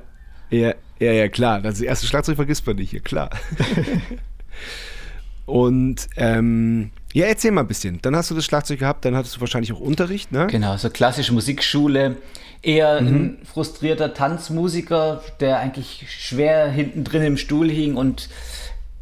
ja, 0.49 0.73
ja, 0.99 1.11
ja, 1.13 1.27
klar. 1.29 1.61
Das 1.61 1.81
erste 1.81 2.05
Schlagzeug 2.05 2.35
vergisst 2.35 2.67
man 2.67 2.75
nicht, 2.75 2.93
ja, 2.93 2.99
klar. 2.99 3.29
Und 5.45 6.07
ähm, 6.17 6.91
ja, 7.13 7.25
erzähl 7.25 7.51
mal 7.51 7.61
ein 7.61 7.67
bisschen. 7.67 7.99
Dann 8.01 8.15
hast 8.15 8.31
du 8.31 8.35
das 8.35 8.45
Schlagzeug 8.45 8.79
gehabt, 8.79 9.05
dann 9.05 9.15
hattest 9.15 9.35
du 9.35 9.41
wahrscheinlich 9.41 9.73
auch 9.73 9.79
Unterricht, 9.79 10.31
ne? 10.31 10.47
Genau, 10.47 10.77
so 10.77 10.89
klassische 10.89 11.33
Musikschule. 11.33 12.17
Eher 12.61 13.01
Mhm. 13.01 13.07
ein 13.07 13.37
frustrierter 13.45 14.13
Tanzmusiker, 14.13 15.23
der 15.39 15.59
eigentlich 15.59 16.05
schwer 16.09 16.69
hinten 16.69 17.03
drin 17.03 17.23
im 17.23 17.37
Stuhl 17.37 17.69
hing 17.69 17.95
und 17.95 18.29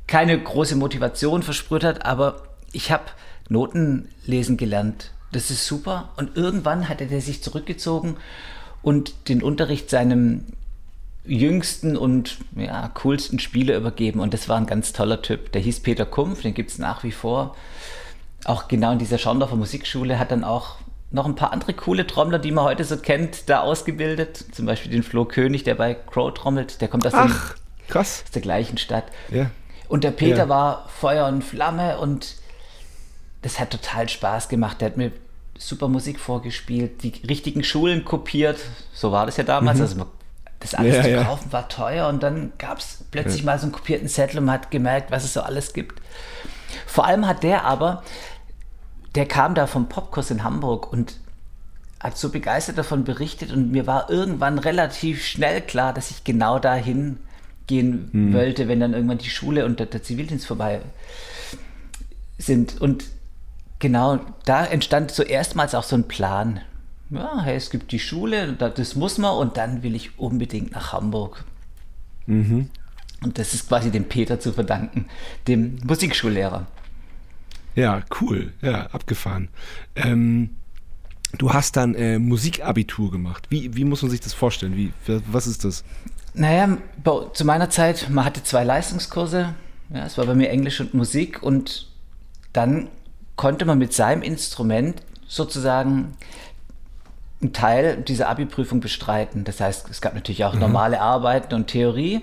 keine 0.07 0.41
große 0.41 0.75
Motivation 0.75 1.43
versprüht 1.43 1.83
hat. 1.83 2.05
Aber 2.05 2.43
ich 2.71 2.91
habe 2.91 3.03
Noten 3.49 4.07
lesen 4.25 4.57
gelernt. 4.57 5.11
Das 5.31 5.51
ist 5.51 5.65
super. 5.65 6.09
Und 6.17 6.35
irgendwann 6.35 6.89
hatte 6.89 7.05
der 7.05 7.21
sich 7.21 7.43
zurückgezogen 7.43 8.17
und 8.81 9.29
den 9.29 9.43
Unterricht 9.43 9.89
seinem 9.89 10.45
jüngsten 11.25 11.95
und 11.95 12.37
ja, 12.55 12.89
coolsten 12.95 13.39
Spieler 13.39 13.77
übergeben. 13.77 14.19
Und 14.19 14.33
das 14.33 14.49
war 14.49 14.57
ein 14.57 14.65
ganz 14.65 14.93
toller 14.93 15.21
Typ. 15.21 15.51
Der 15.51 15.61
hieß 15.61 15.81
Peter 15.81 16.05
Kumpf, 16.05 16.41
den 16.41 16.53
gibt 16.53 16.71
es 16.71 16.79
nach 16.79 17.03
wie 17.03 17.11
vor. 17.11 17.55
Auch 18.45 18.67
genau 18.67 18.91
in 18.91 18.99
dieser 18.99 19.17
Schorndorfer 19.17 19.55
Musikschule 19.55 20.17
hat 20.17 20.31
dann 20.31 20.43
auch 20.43 20.77
noch 21.11 21.25
ein 21.25 21.35
paar 21.35 21.51
andere 21.51 21.73
coole 21.73 22.07
Trommler, 22.07 22.39
die 22.39 22.51
man 22.51 22.63
heute 22.63 22.83
so 22.83 22.97
kennt, 22.97 23.49
da 23.49 23.61
ausgebildet. 23.61 24.45
Zum 24.51 24.65
Beispiel 24.65 24.91
den 24.91 25.03
Flo 25.03 25.25
König, 25.25 25.63
der 25.63 25.75
bei 25.75 25.93
Crow 25.93 26.33
trommelt. 26.33 26.81
Der 26.81 26.87
kommt 26.87 27.05
aus, 27.05 27.13
Ach, 27.15 27.55
dem, 27.89 27.97
aus 27.97 28.23
der 28.33 28.41
gleichen 28.41 28.77
Stadt. 28.77 29.05
Ja. 29.29 29.49
Und 29.87 30.03
der 30.03 30.11
Peter 30.11 30.37
ja. 30.37 30.49
war 30.49 30.87
Feuer 30.87 31.27
und 31.27 31.43
Flamme 31.43 31.97
und 31.99 32.35
das 33.41 33.59
hat 33.59 33.71
total 33.71 34.09
Spaß 34.09 34.49
gemacht. 34.49 34.81
Der 34.81 34.89
hat 34.89 34.97
mir 34.97 35.11
super 35.57 35.87
Musik 35.87 36.19
vorgespielt, 36.19 37.03
die 37.03 37.13
richtigen 37.27 37.63
Schulen 37.63 38.05
kopiert. 38.05 38.59
So 38.93 39.11
war 39.11 39.25
das 39.25 39.37
ja 39.37 39.43
damals. 39.43 39.77
Mhm. 39.77 39.83
Also 39.83 40.05
das 40.59 40.73
alles 40.73 40.95
ja, 40.95 41.03
zu 41.03 41.09
ja. 41.09 41.23
kaufen 41.23 41.51
war 41.51 41.69
teuer 41.69 42.07
und 42.09 42.21
dann 42.21 42.51
gab 42.57 42.79
es 42.79 43.05
plötzlich 43.11 43.41
ja. 43.41 43.45
mal 43.45 43.59
so 43.59 43.63
einen 43.63 43.71
kopierten 43.71 44.09
Zettel 44.09 44.39
und 44.39 44.45
man 44.45 44.55
hat 44.55 44.71
gemerkt, 44.71 45.09
was 45.11 45.23
es 45.23 45.33
so 45.33 45.41
alles 45.41 45.73
gibt. 45.73 46.01
Vor 46.85 47.05
allem 47.05 47.27
hat 47.27 47.43
der 47.43 47.63
aber, 47.63 48.03
der 49.15 49.25
kam 49.25 49.55
da 49.55 49.67
vom 49.67 49.87
Popkurs 49.87 50.31
in 50.31 50.43
Hamburg 50.43 50.91
und 50.91 51.15
hat 51.99 52.17
so 52.17 52.29
begeistert 52.29 52.77
davon 52.77 53.03
berichtet 53.03 53.51
und 53.51 53.71
mir 53.71 53.87
war 53.87 54.09
irgendwann 54.09 54.59
relativ 54.59 55.25
schnell 55.25 55.61
klar, 55.61 55.93
dass 55.93 56.11
ich 56.11 56.23
genau 56.23 56.59
dahin 56.59 57.19
gehen 57.67 58.09
mhm. 58.11 58.33
wollte, 58.33 58.67
wenn 58.67 58.79
dann 58.79 58.93
irgendwann 58.93 59.17
die 59.17 59.29
Schule 59.29 59.65
und 59.65 59.79
der, 59.79 59.85
der 59.85 60.03
Zivildienst 60.03 60.47
vorbei 60.47 60.81
sind. 62.37 62.79
Und 62.81 63.05
genau 63.79 64.19
da 64.45 64.65
entstand 64.65 65.11
so 65.11 65.23
erstmals 65.23 65.73
auch 65.73 65.83
so 65.83 65.95
ein 65.95 66.07
Plan. 66.07 66.61
Ja, 67.09 67.41
hey, 67.41 67.55
es 67.55 67.69
gibt 67.69 67.91
die 67.91 67.99
Schule, 67.99 68.53
das 68.53 68.95
muss 68.95 69.17
man 69.17 69.35
und 69.35 69.57
dann 69.57 69.81
will 69.81 69.95
ich 69.95 70.19
unbedingt 70.19 70.71
nach 70.71 70.93
Hamburg. 70.93 71.43
Mhm. 72.27 72.69
Und 73.23 73.37
das 73.37 73.53
ist 73.53 73.67
quasi 73.67 73.89
dem 73.91 74.05
Peter 74.05 74.39
zu 74.39 74.53
verdanken, 74.53 75.05
dem 75.47 75.77
Musikschullehrer. 75.83 76.67
Ja, 77.75 78.01
cool. 78.21 78.53
Ja, 78.61 78.87
abgefahren. 78.87 79.49
Ähm, 79.95 80.51
du 81.37 81.53
hast 81.53 81.75
dann 81.75 81.95
äh, 81.95 82.19
Musikabitur 82.19 83.11
gemacht. 83.11 83.47
Wie, 83.49 83.75
wie 83.75 83.83
muss 83.83 84.01
man 84.01 84.11
sich 84.11 84.21
das 84.21 84.33
vorstellen? 84.33 84.75
Wie, 84.75 84.91
was 85.31 85.47
ist 85.47 85.65
das? 85.65 85.83
Naja, 86.33 86.77
zu 87.33 87.45
meiner 87.45 87.69
Zeit, 87.69 88.09
man 88.09 88.23
hatte 88.25 88.43
zwei 88.43 88.63
Leistungskurse. 88.63 89.55
Ja, 89.93 90.05
es 90.05 90.17
war 90.17 90.25
bei 90.25 90.35
mir 90.35 90.49
Englisch 90.49 90.79
und 90.79 90.93
Musik 90.93 91.41
und 91.41 91.87
dann 92.53 92.87
konnte 93.39 93.63
man 93.63 93.77
mit 93.77 93.93
seinem 93.93 94.21
Instrument 94.21 95.01
sozusagen 95.25 96.17
einen 97.41 97.53
Teil 97.53 97.95
dieser 97.95 98.27
Abi-Prüfung 98.27 98.81
bestreiten. 98.81 99.45
Das 99.45 99.61
heißt, 99.61 99.89
es 99.89 100.01
gab 100.01 100.13
natürlich 100.13 100.43
auch 100.43 100.55
mhm. 100.55 100.59
normale 100.59 100.99
Arbeiten 100.99 101.55
und 101.55 101.67
Theorie, 101.67 102.21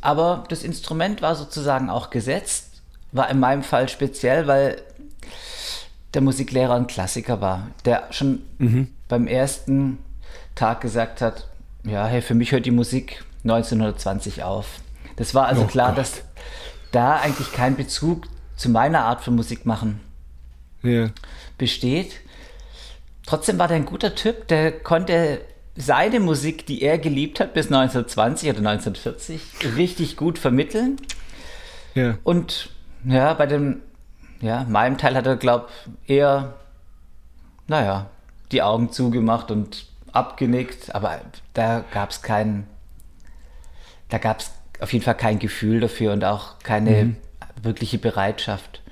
aber 0.00 0.44
das 0.48 0.62
Instrument 0.62 1.22
war 1.22 1.34
sozusagen 1.34 1.90
auch 1.90 2.08
gesetzt, 2.10 2.82
war 3.10 3.28
in 3.30 3.40
meinem 3.40 3.64
Fall 3.64 3.88
speziell, 3.88 4.46
weil 4.46 4.80
der 6.14 6.22
Musiklehrer 6.22 6.76
ein 6.76 6.86
Klassiker 6.86 7.40
war, 7.40 7.66
der 7.84 8.04
schon 8.10 8.42
mhm. 8.58 8.94
beim 9.08 9.26
ersten 9.26 9.98
Tag 10.54 10.82
gesagt 10.82 11.20
hat, 11.20 11.48
ja, 11.82 12.06
hey, 12.06 12.22
für 12.22 12.34
mich 12.36 12.52
hört 12.52 12.64
die 12.64 12.70
Musik 12.70 13.24
1920 13.42 14.44
auf. 14.44 14.66
Das 15.16 15.34
war 15.34 15.46
also 15.46 15.62
oh 15.62 15.66
klar, 15.66 15.88
Gott. 15.88 15.98
dass 15.98 16.22
da 16.92 17.16
eigentlich 17.16 17.52
kein 17.52 17.74
Bezug 17.74 18.28
zu 18.54 18.68
meiner 18.68 19.00
Art 19.00 19.20
von 19.20 19.34
Musik 19.34 19.66
machen 19.66 19.98
yeah. 20.84 21.10
besteht. 21.58 22.20
Trotzdem 23.26 23.58
war 23.58 23.68
der 23.68 23.78
ein 23.78 23.86
guter 23.86 24.14
Typ, 24.14 24.48
der 24.48 24.72
konnte 24.72 25.40
seine 25.76 26.20
Musik, 26.20 26.66
die 26.66 26.82
er 26.82 26.98
geliebt 26.98 27.40
hat 27.40 27.54
bis 27.54 27.66
1920 27.66 28.50
oder 28.50 28.58
1940, 28.58 29.76
richtig 29.76 30.16
gut 30.16 30.38
vermitteln. 30.38 30.96
Yeah. 31.96 32.18
Und 32.22 32.70
ja, 33.04 33.34
bei 33.34 33.46
dem, 33.46 33.82
ja, 34.40 34.64
meinem 34.68 34.98
Teil 34.98 35.16
hat 35.16 35.26
er, 35.26 35.36
glaube 35.36 35.68
ich, 36.06 36.16
eher, 36.16 36.54
naja, 37.66 38.10
die 38.52 38.62
Augen 38.62 38.92
zugemacht 38.92 39.50
und 39.50 39.86
abgenickt, 40.12 40.94
aber 40.94 41.20
da 41.54 41.84
gab 41.92 42.10
es 42.10 42.22
keinen, 42.22 42.66
da 44.08 44.18
gab 44.18 44.40
es 44.40 44.52
auf 44.80 44.92
jeden 44.92 45.04
Fall 45.04 45.16
kein 45.16 45.38
Gefühl 45.38 45.80
dafür 45.80 46.12
und 46.12 46.24
auch 46.24 46.58
keine 46.60 47.04
mhm. 47.04 47.16
wirkliche 47.62 47.98
Bereitschaft. 47.98 48.82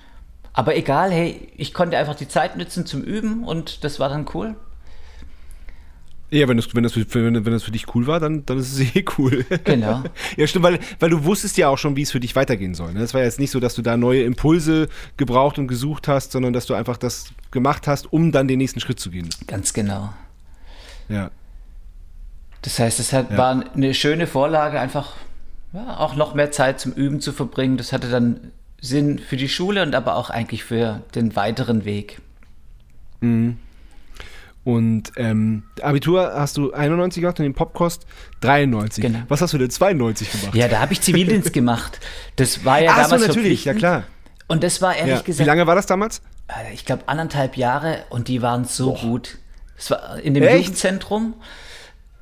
Aber 0.52 0.76
egal, 0.76 1.10
hey, 1.10 1.48
ich 1.56 1.72
konnte 1.72 1.96
einfach 1.96 2.14
die 2.14 2.28
Zeit 2.28 2.56
nutzen 2.56 2.84
zum 2.84 3.02
Üben 3.02 3.44
und 3.44 3.84
das 3.84 3.98
war 3.98 4.08
dann 4.08 4.26
cool. 4.34 4.54
Ja, 6.30 6.48
wenn 6.48 6.56
das, 6.56 6.74
wenn, 6.74 6.82
das, 6.82 6.96
wenn, 6.96 7.44
das 7.44 7.62
für 7.62 7.70
dich 7.70 7.94
cool 7.94 8.06
war, 8.06 8.18
dann, 8.18 8.46
dann 8.46 8.58
ist 8.58 8.72
es 8.72 8.80
eh 8.96 9.04
cool. 9.18 9.44
Genau. 9.64 10.02
ja, 10.36 10.46
stimmt, 10.46 10.64
weil, 10.64 10.78
weil 10.98 11.10
du 11.10 11.24
wusstest 11.24 11.58
ja 11.58 11.68
auch 11.68 11.76
schon, 11.76 11.94
wie 11.94 12.02
es 12.02 12.10
für 12.10 12.20
dich 12.20 12.34
weitergehen 12.34 12.74
soll. 12.74 12.88
Es 12.96 13.12
ne? 13.12 13.14
war 13.14 13.22
jetzt 13.22 13.38
nicht 13.38 13.50
so, 13.50 13.60
dass 13.60 13.74
du 13.74 13.82
da 13.82 13.98
neue 13.98 14.22
Impulse 14.22 14.88
gebraucht 15.18 15.58
und 15.58 15.68
gesucht 15.68 16.08
hast, 16.08 16.32
sondern 16.32 16.54
dass 16.54 16.64
du 16.64 16.72
einfach 16.72 16.96
das 16.96 17.32
gemacht 17.50 17.86
hast, 17.86 18.10
um 18.14 18.32
dann 18.32 18.48
den 18.48 18.58
nächsten 18.58 18.80
Schritt 18.80 18.98
zu 18.98 19.10
gehen. 19.10 19.28
Ganz 19.46 19.74
genau. 19.74 20.14
Ja. 21.10 21.30
Das 22.62 22.78
heißt, 22.78 22.98
es 22.98 23.12
hat, 23.12 23.30
ja. 23.30 23.36
war 23.36 23.64
eine 23.74 23.92
schöne 23.92 24.26
Vorlage, 24.26 24.80
einfach 24.80 25.12
ja, 25.74 25.98
auch 25.98 26.16
noch 26.16 26.34
mehr 26.34 26.50
Zeit 26.50 26.80
zum 26.80 26.92
Üben 26.92 27.20
zu 27.20 27.32
verbringen. 27.32 27.76
Das 27.76 27.92
hatte 27.92 28.08
dann 28.08 28.52
Sinn 28.82 29.20
für 29.20 29.36
die 29.36 29.48
Schule 29.48 29.82
und 29.82 29.94
aber 29.94 30.16
auch 30.16 30.28
eigentlich 30.28 30.64
für 30.64 31.02
den 31.14 31.34
weiteren 31.36 31.86
Weg. 31.86 32.20
Mhm. 33.20 33.56
Und 34.64 35.12
ähm, 35.16 35.62
Abitur 35.80 36.32
hast 36.34 36.56
du 36.56 36.72
91 36.72 37.20
gemacht 37.20 37.38
und 37.38 37.44
den 37.44 37.54
Popkost 37.54 38.06
93. 38.42 39.02
Genau. 39.02 39.20
Was 39.28 39.40
hast 39.40 39.54
du 39.54 39.58
denn 39.58 39.70
92 39.70 40.30
gemacht? 40.30 40.54
Ja, 40.54 40.68
da 40.68 40.80
habe 40.80 40.92
ich 40.92 41.00
Zivildienst 41.00 41.52
gemacht. 41.54 42.00
Das 42.36 42.64
war 42.64 42.80
ja 42.80 42.92
Ach 42.92 43.02
damals 43.04 43.22
so, 43.22 43.28
natürlich, 43.28 43.64
ja 43.64 43.74
klar. 43.74 44.04
Und 44.48 44.62
das 44.62 44.82
war 44.82 44.94
ehrlich 44.94 45.14
ja. 45.14 45.22
gesagt. 45.22 45.44
Wie 45.44 45.48
lange 45.48 45.66
war 45.66 45.74
das 45.74 45.86
damals? 45.86 46.20
Ich 46.74 46.84
glaube 46.84 47.04
anderthalb 47.06 47.56
Jahre 47.56 48.04
und 48.10 48.28
die 48.28 48.42
waren 48.42 48.64
so 48.64 48.92
Boah. 48.92 49.00
gut. 49.00 49.38
Es 49.76 49.90
war 49.90 50.20
in 50.20 50.34
dem 50.34 50.42
Echt? 50.42 50.58
Jugendzentrum. 50.58 51.34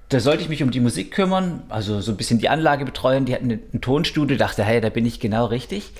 Da 0.09 0.21
sollte 0.21 0.43
ich 0.43 0.49
mich 0.49 0.62
um 0.62 0.71
die 0.71 0.81
Musik 0.81 1.12
kümmern, 1.12 1.62
also 1.69 2.00
so 2.00 2.11
ein 2.11 2.17
bisschen 2.17 2.38
die 2.38 2.49
Anlage 2.49 2.85
betreuen. 2.85 3.26
Die 3.26 3.35
hatten 3.35 3.50
ein 3.50 3.81
Tonstudio, 3.81 4.37
dachte, 4.37 4.64
hey, 4.64 4.81
da 4.81 4.88
bin 4.88 5.07
ich 5.07 5.21
genau 5.21 5.47
richtig. 5.47 5.93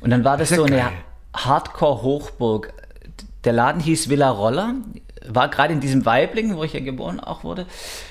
Und 0.00 0.10
dann 0.10 0.24
war 0.24 0.36
das, 0.36 0.50
das 0.50 0.58
so 0.58 0.64
geil. 0.64 0.80
eine 0.80 0.92
Hardcore-Hochburg. 1.34 2.72
Der 3.44 3.52
Laden 3.52 3.80
hieß 3.80 4.08
Villa 4.08 4.30
Roller, 4.30 4.74
war 5.26 5.48
gerade 5.48 5.72
in 5.72 5.80
diesem 5.80 6.04
Weibling, 6.04 6.56
wo 6.56 6.64
ich 6.64 6.72
ja 6.72 6.80
geboren 6.80 7.20
auch 7.20 7.44
wurde. 7.44 7.66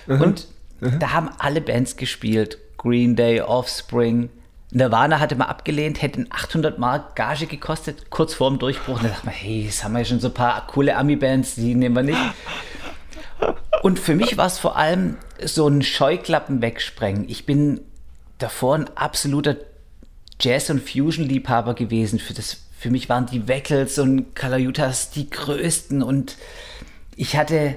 Mhm. 0.08 0.22
Und 0.22 0.48
mhm. 0.79 1.00
da 1.00 1.12
haben 1.12 1.29
alle 1.38 1.62
Bands 1.62 1.98
gespielt. 1.98 2.58
Green 2.77 3.15
Day, 3.15 3.41
Offspring. 3.41 4.29
Nirvana 4.72 5.19
hatte 5.19 5.36
mal 5.36 5.46
abgelehnt, 5.46 6.01
hätten 6.01 6.27
800 6.29 6.77
Mark 6.77 7.15
Gage 7.15 7.48
gekostet, 7.48 8.10
kurz 8.12 8.36
vorm 8.36 8.60
Durchbruch. 8.60 8.98
Und 8.98 9.03
da 9.03 9.10
dachte 9.10 9.25
man, 9.25 9.36
hey, 9.36 9.63
jetzt 9.63 9.84
haben 9.84 9.93
wir 9.93 10.00
ja 10.00 10.05
schon 10.05 10.19
so 10.19 10.27
ein 10.27 10.34
paar 10.34 10.65
coole 10.67 10.96
Ami-Bands, 10.96 11.55
die 11.55 11.74
nehmen 11.74 11.96
wir 11.96 12.03
nicht. 12.03 12.19
Und 13.81 14.00
für 14.00 14.15
mich 14.15 14.38
war 14.38 14.46
es 14.46 14.60
vor 14.60 14.75
allem 14.77 15.17
so 15.43 15.67
ein 15.67 15.81
Scheuklappen 15.81 16.62
wegsprengen. 16.62 17.27
Ich 17.27 17.46
bin 17.46 17.81
davor 18.38 18.75
ein 18.75 18.89
absoluter 18.96 19.55
Jazz- 20.39 20.69
und 20.69 20.81
Fusion-Liebhaber 20.81 21.74
gewesen. 21.74 22.19
Für, 22.19 22.34
das, 22.34 22.58
für 22.77 22.89
mich 22.89 23.10
waren 23.10 23.25
die 23.25 23.48
Weckels 23.48 24.00
und 24.00 24.36
Kalajutas 24.36 25.12
die 25.12 25.29
größten 25.29 26.01
und 26.01 26.38
ich 27.15 27.36
hatte, 27.36 27.75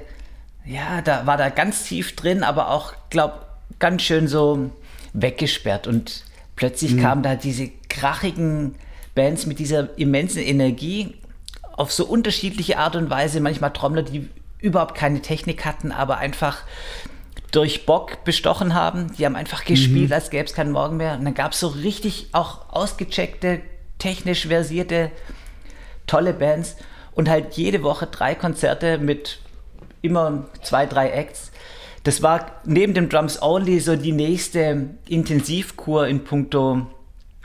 ja, 0.65 1.01
da 1.01 1.25
war 1.25 1.37
da 1.37 1.49
ganz 1.49 1.83
tief 1.83 2.15
drin, 2.15 2.43
aber 2.43 2.69
auch, 2.69 2.93
glaub, 3.09 3.45
ganz 3.79 4.01
schön 4.03 4.27
so 4.27 4.71
weggesperrt 5.13 5.87
und 5.87 6.23
plötzlich 6.55 6.93
mhm. 6.93 7.01
kamen 7.01 7.23
da 7.23 7.35
diese 7.35 7.69
krachigen 7.89 8.75
Bands 9.15 9.45
mit 9.45 9.59
dieser 9.59 9.97
immensen 9.97 10.41
Energie 10.41 11.15
auf 11.73 11.91
so 11.91 12.05
unterschiedliche 12.05 12.77
Art 12.77 12.95
und 12.95 13.09
Weise, 13.09 13.41
manchmal 13.41 13.73
Trommler, 13.73 14.03
die 14.03 14.29
überhaupt 14.59 14.95
keine 14.95 15.21
Technik 15.21 15.65
hatten, 15.65 15.91
aber 15.91 16.17
einfach 16.17 16.63
durch 17.53 17.85
Bock 17.85 18.25
bestochen 18.25 18.73
haben. 18.73 19.13
Die 19.13 19.25
haben 19.25 19.35
einfach 19.35 19.63
gespielt, 19.63 20.09
mhm. 20.09 20.13
als 20.13 20.29
gäbe 20.29 20.43
es 20.43 20.53
keinen 20.53 20.71
Morgen 20.71 20.97
mehr. 20.97 21.17
Und 21.17 21.23
dann 21.23 21.33
gab 21.33 21.53
es 21.53 21.59
so 21.59 21.67
richtig 21.67 22.27
auch 22.33 22.69
ausgecheckte, 22.69 23.61
technisch 23.99 24.47
versierte, 24.47 25.11
tolle 26.07 26.33
Bands. 26.33 26.75
Und 27.13 27.29
halt 27.29 27.53
jede 27.53 27.83
Woche 27.83 28.07
drei 28.07 28.33
Konzerte 28.33 28.97
mit 28.97 29.39
immer 30.01 30.49
zwei, 30.63 30.87
drei 30.87 31.11
Acts. 31.11 31.51
Das 32.03 32.21
war 32.21 32.61
neben 32.65 32.93
dem 32.95 33.07
Drums 33.07 33.41
Only 33.41 33.79
so 33.79 33.95
die 33.95 34.11
nächste 34.11 34.89
Intensivkur 35.07 36.07
in 36.07 36.23
puncto, 36.23 36.87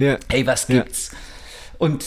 ja. 0.00 0.16
hey, 0.28 0.46
was 0.46 0.66
gibt's? 0.66 1.10
Ja. 1.12 1.18
Und 1.78 2.04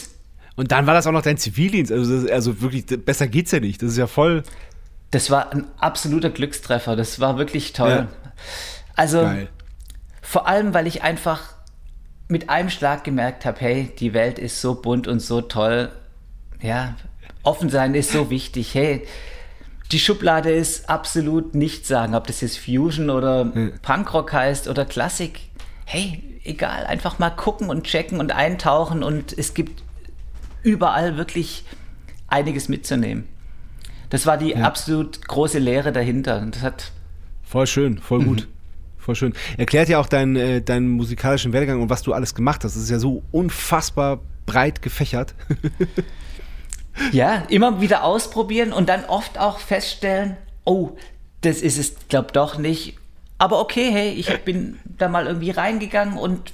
und 0.58 0.72
dann 0.72 0.86
war 0.86 0.94
das 0.94 1.08
auch 1.08 1.12
noch 1.12 1.22
dein 1.22 1.38
Zivildienst. 1.38 1.92
Also, 1.92 2.32
also 2.32 2.62
wirklich, 2.62 2.86
besser 2.86 3.28
geht's 3.28 3.52
ja 3.52 3.60
nicht. 3.60 3.82
Das 3.82 3.92
ist 3.92 3.98
ja 3.98 4.06
voll. 4.06 4.44
Das 5.12 5.30
war 5.30 5.52
ein 5.52 5.68
absoluter 5.78 6.30
Glückstreffer. 6.30 6.96
Das 6.96 7.20
war 7.20 7.38
wirklich 7.38 7.74
toll. 7.74 8.08
Ja. 8.10 8.32
Also 8.96 9.22
Geil. 9.22 9.50
vor 10.22 10.48
allem, 10.48 10.74
weil 10.74 10.88
ich 10.88 11.04
einfach 11.04 11.42
mit 12.28 12.50
einem 12.50 12.70
Schlag 12.70 13.04
gemerkt 13.04 13.46
habe, 13.46 13.60
hey, 13.60 13.92
die 14.00 14.14
Welt 14.14 14.40
ist 14.40 14.62
so 14.62 14.76
bunt 14.76 15.08
und 15.08 15.20
so 15.20 15.42
toll. 15.42 15.92
Ja, 16.62 16.96
offen 17.44 17.70
sein 17.70 17.94
ist 17.94 18.12
so 18.12 18.30
wichtig. 18.30 18.74
Hey, 18.74 19.06
die 19.92 20.00
Schublade 20.00 20.52
ist 20.52 20.90
absolut 20.90 21.54
nicht 21.56 21.86
sagen, 21.86 22.16
ob 22.16 22.28
das 22.28 22.40
jetzt 22.40 22.58
Fusion 22.58 23.10
oder 23.10 23.52
ja. 23.54 23.70
Punkrock 23.82 24.32
heißt 24.32 24.70
oder 24.70 24.86
Klassik. 24.86 25.42
Hey, 25.86 26.40
egal, 26.46 26.86
einfach 26.86 27.20
mal 27.20 27.32
gucken 27.32 27.70
und 27.70 27.84
checken 27.84 28.20
und 28.20 28.32
eintauchen 28.32 29.04
und 29.04 29.38
es 29.38 29.54
gibt 29.54 29.84
überall 30.64 31.18
wirklich 31.18 31.66
einiges 32.28 32.70
mitzunehmen. 32.70 33.28
Das 34.12 34.26
war 34.26 34.38
die 34.38 34.52
ja. 34.52 34.58
absolut 34.58 35.28
große 35.28 35.58
Lehre 35.58 35.92
dahinter. 35.92 36.40
Und 36.42 36.56
das 36.56 36.62
hat 36.62 36.92
voll 37.42 37.66
schön, 37.66 37.98
voll 37.98 38.20
mhm. 38.20 38.26
gut. 38.26 38.48
Voll 39.00 39.16
schön. 39.16 39.34
Erklärt 39.58 39.90
ja 39.90 40.00
auch 40.00 40.06
deinen, 40.06 40.36
äh, 40.36 40.62
deinen 40.62 40.90
musikalischen 40.90 41.54
Werdegang 41.54 41.82
und 41.82 41.90
was 41.90 42.04
du 42.04 42.14
alles 42.14 42.36
gemacht 42.36 42.64
hast. 42.64 42.76
Das 42.76 42.84
ist 42.84 42.92
ja 42.92 43.00
so 43.00 43.24
unfassbar 43.32 44.20
breit 44.46 44.84
gefächert. 44.84 45.34
ja, 47.12 47.44
immer 47.48 47.82
wieder 47.82 48.04
ausprobieren 48.04 48.74
und 48.74 48.90
dann 48.90 49.06
oft 49.06 49.40
auch 49.40 49.58
feststellen, 49.58 50.38
oh, 50.66 50.92
das 51.40 51.62
ist 51.62 51.80
es, 51.80 51.96
glaub 52.10 52.34
doch 52.34 52.60
nicht. 52.60 52.98
Aber 53.40 53.60
okay, 53.60 53.90
hey, 53.92 54.12
ich 54.12 54.28
bin 54.42 54.78
da 54.86 55.08
mal 55.08 55.26
irgendwie 55.26 55.50
reingegangen 55.50 56.18
und 56.18 56.54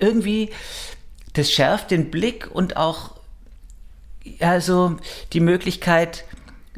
irgendwie, 0.00 0.50
das 1.34 1.52
schärft 1.52 1.92
den 1.92 2.10
Blick 2.10 2.50
und 2.50 2.76
auch 2.76 3.12
also 4.40 4.96
die 5.32 5.40
Möglichkeit, 5.40 6.24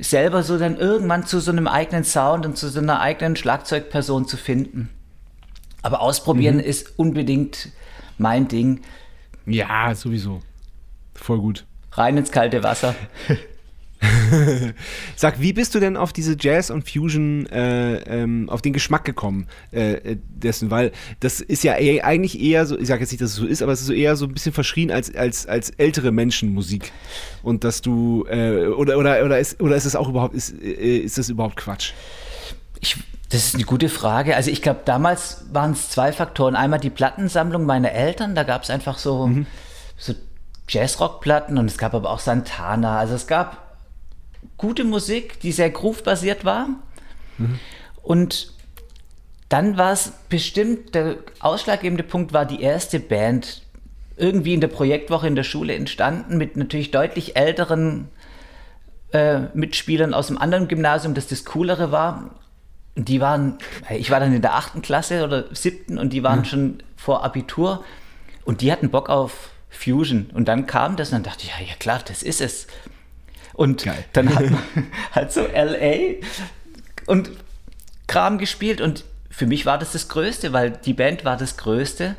selber 0.00 0.42
so 0.42 0.58
dann 0.58 0.76
irgendwann 0.76 1.26
zu 1.26 1.40
so 1.40 1.50
einem 1.50 1.66
eigenen 1.66 2.04
Sound 2.04 2.46
und 2.46 2.56
zu 2.56 2.68
so 2.68 2.80
einer 2.80 3.00
eigenen 3.00 3.36
Schlagzeugperson 3.36 4.26
zu 4.26 4.36
finden. 4.36 4.88
Aber 5.82 6.00
ausprobieren 6.00 6.56
mhm. 6.56 6.62
ist 6.62 6.98
unbedingt 6.98 7.70
mein 8.18 8.48
Ding. 8.48 8.82
Ja, 9.46 9.94
sowieso. 9.94 10.42
Voll 11.14 11.38
gut. 11.38 11.66
Rein 11.92 12.16
ins 12.16 12.30
kalte 12.30 12.62
Wasser. 12.62 12.94
Sag, 15.16 15.40
wie 15.40 15.52
bist 15.52 15.74
du 15.74 15.80
denn 15.80 15.96
auf 15.96 16.12
diese 16.12 16.36
Jazz 16.38 16.70
und 16.70 16.88
Fusion, 16.88 17.46
äh, 17.46 17.96
ähm, 18.22 18.48
auf 18.48 18.62
den 18.62 18.72
Geschmack 18.72 19.04
gekommen 19.04 19.46
äh, 19.72 19.92
äh 19.92 20.16
dessen? 20.28 20.70
Weil 20.70 20.92
das 21.20 21.40
ist 21.40 21.64
ja 21.64 21.74
eher, 21.74 22.04
eigentlich 22.04 22.40
eher 22.40 22.64
so, 22.66 22.78
ich 22.78 22.88
sage 22.88 23.00
jetzt 23.00 23.10
nicht, 23.10 23.20
dass 23.20 23.30
es 23.30 23.36
so 23.36 23.46
ist, 23.46 23.62
aber 23.62 23.72
es 23.72 23.80
ist 23.80 23.86
so 23.86 23.92
eher 23.92 24.16
so 24.16 24.26
ein 24.26 24.32
bisschen 24.32 24.52
verschrien 24.52 24.90
als, 24.90 25.14
als, 25.14 25.46
als 25.46 25.70
ältere 25.70 26.12
Menschenmusik. 26.12 26.92
Und 27.42 27.64
dass 27.64 27.82
du, 27.82 28.24
äh, 28.28 28.66
oder, 28.68 28.98
oder, 28.98 29.24
oder, 29.24 29.38
ist, 29.38 29.60
oder 29.60 29.76
ist 29.76 29.84
es 29.84 29.96
auch 29.96 30.08
überhaupt, 30.08 30.34
ist, 30.34 30.54
äh, 30.62 30.98
ist 30.98 31.18
das 31.18 31.28
überhaupt 31.28 31.56
Quatsch? 31.56 31.92
Ich, 32.80 32.96
das 33.28 33.44
ist 33.44 33.54
eine 33.54 33.64
gute 33.64 33.90
Frage. 33.90 34.34
Also 34.34 34.50
ich 34.50 34.62
glaube, 34.62 34.80
damals 34.86 35.44
waren 35.52 35.72
es 35.72 35.90
zwei 35.90 36.12
Faktoren. 36.12 36.56
Einmal 36.56 36.80
die 36.80 36.90
Plattensammlung 36.90 37.66
meiner 37.66 37.92
Eltern, 37.92 38.34
da 38.34 38.44
gab 38.44 38.62
es 38.62 38.70
einfach 38.70 38.98
so, 38.98 39.26
mhm. 39.26 39.46
so 39.98 40.14
Jazzrock-Platten 40.68 41.58
und 41.58 41.66
es 41.66 41.76
gab 41.76 41.94
aber 41.94 42.10
auch 42.10 42.18
Santana. 42.20 42.98
Also 42.98 43.14
es 43.14 43.26
gab 43.26 43.69
gute 44.56 44.84
Musik, 44.84 45.40
die 45.40 45.52
sehr 45.52 45.70
groove-basiert 45.70 46.44
war. 46.44 46.68
Mhm. 47.38 47.58
Und 48.02 48.52
dann 49.48 49.76
war 49.76 49.92
es 49.92 50.12
bestimmt, 50.28 50.94
der 50.94 51.16
ausschlaggebende 51.40 52.04
Punkt 52.04 52.32
war 52.32 52.46
die 52.46 52.62
erste 52.62 53.00
Band, 53.00 53.62
irgendwie 54.16 54.54
in 54.54 54.60
der 54.60 54.68
Projektwoche 54.68 55.26
in 55.26 55.34
der 55.34 55.44
Schule 55.44 55.74
entstanden, 55.74 56.36
mit 56.36 56.56
natürlich 56.56 56.90
deutlich 56.90 57.36
älteren 57.36 58.08
äh, 59.12 59.40
Mitspielern 59.54 60.14
aus 60.14 60.28
dem 60.28 60.38
anderen 60.38 60.68
Gymnasium, 60.68 61.14
das 61.14 61.26
das 61.26 61.44
coolere 61.44 61.90
war. 61.90 62.30
Die 62.96 63.20
waren, 63.20 63.58
ich 63.88 64.10
war 64.10 64.20
dann 64.20 64.34
in 64.34 64.42
der 64.42 64.54
achten 64.54 64.82
Klasse 64.82 65.24
oder 65.24 65.52
siebten 65.54 65.98
und 65.98 66.12
die 66.12 66.22
waren 66.22 66.40
mhm. 66.40 66.44
schon 66.44 66.82
vor 66.96 67.24
Abitur 67.24 67.84
und 68.44 68.60
die 68.60 68.70
hatten 68.70 68.90
Bock 68.90 69.08
auf 69.08 69.50
Fusion. 69.70 70.30
Und 70.34 70.48
dann 70.48 70.66
kam 70.66 70.96
das 70.96 71.08
und 71.08 71.14
dann 71.14 71.22
dachte 71.22 71.44
ich, 71.44 71.50
ja, 71.50 71.66
ja 71.66 71.74
klar, 71.78 72.00
das 72.06 72.22
ist 72.22 72.40
es. 72.40 72.66
Und 73.60 73.84
Geil. 73.84 74.06
dann 74.14 74.34
hat 74.34 74.50
man 74.50 74.86
halt 75.12 75.32
so 75.32 75.42
LA 75.42 76.16
und 77.04 77.30
Kram 78.06 78.38
gespielt 78.38 78.80
und 78.80 79.04
für 79.28 79.46
mich 79.46 79.66
war 79.66 79.76
das 79.76 79.92
das 79.92 80.08
Größte, 80.08 80.54
weil 80.54 80.70
die 80.70 80.94
Band 80.94 81.26
war 81.26 81.36
das 81.36 81.58
Größte 81.58 82.16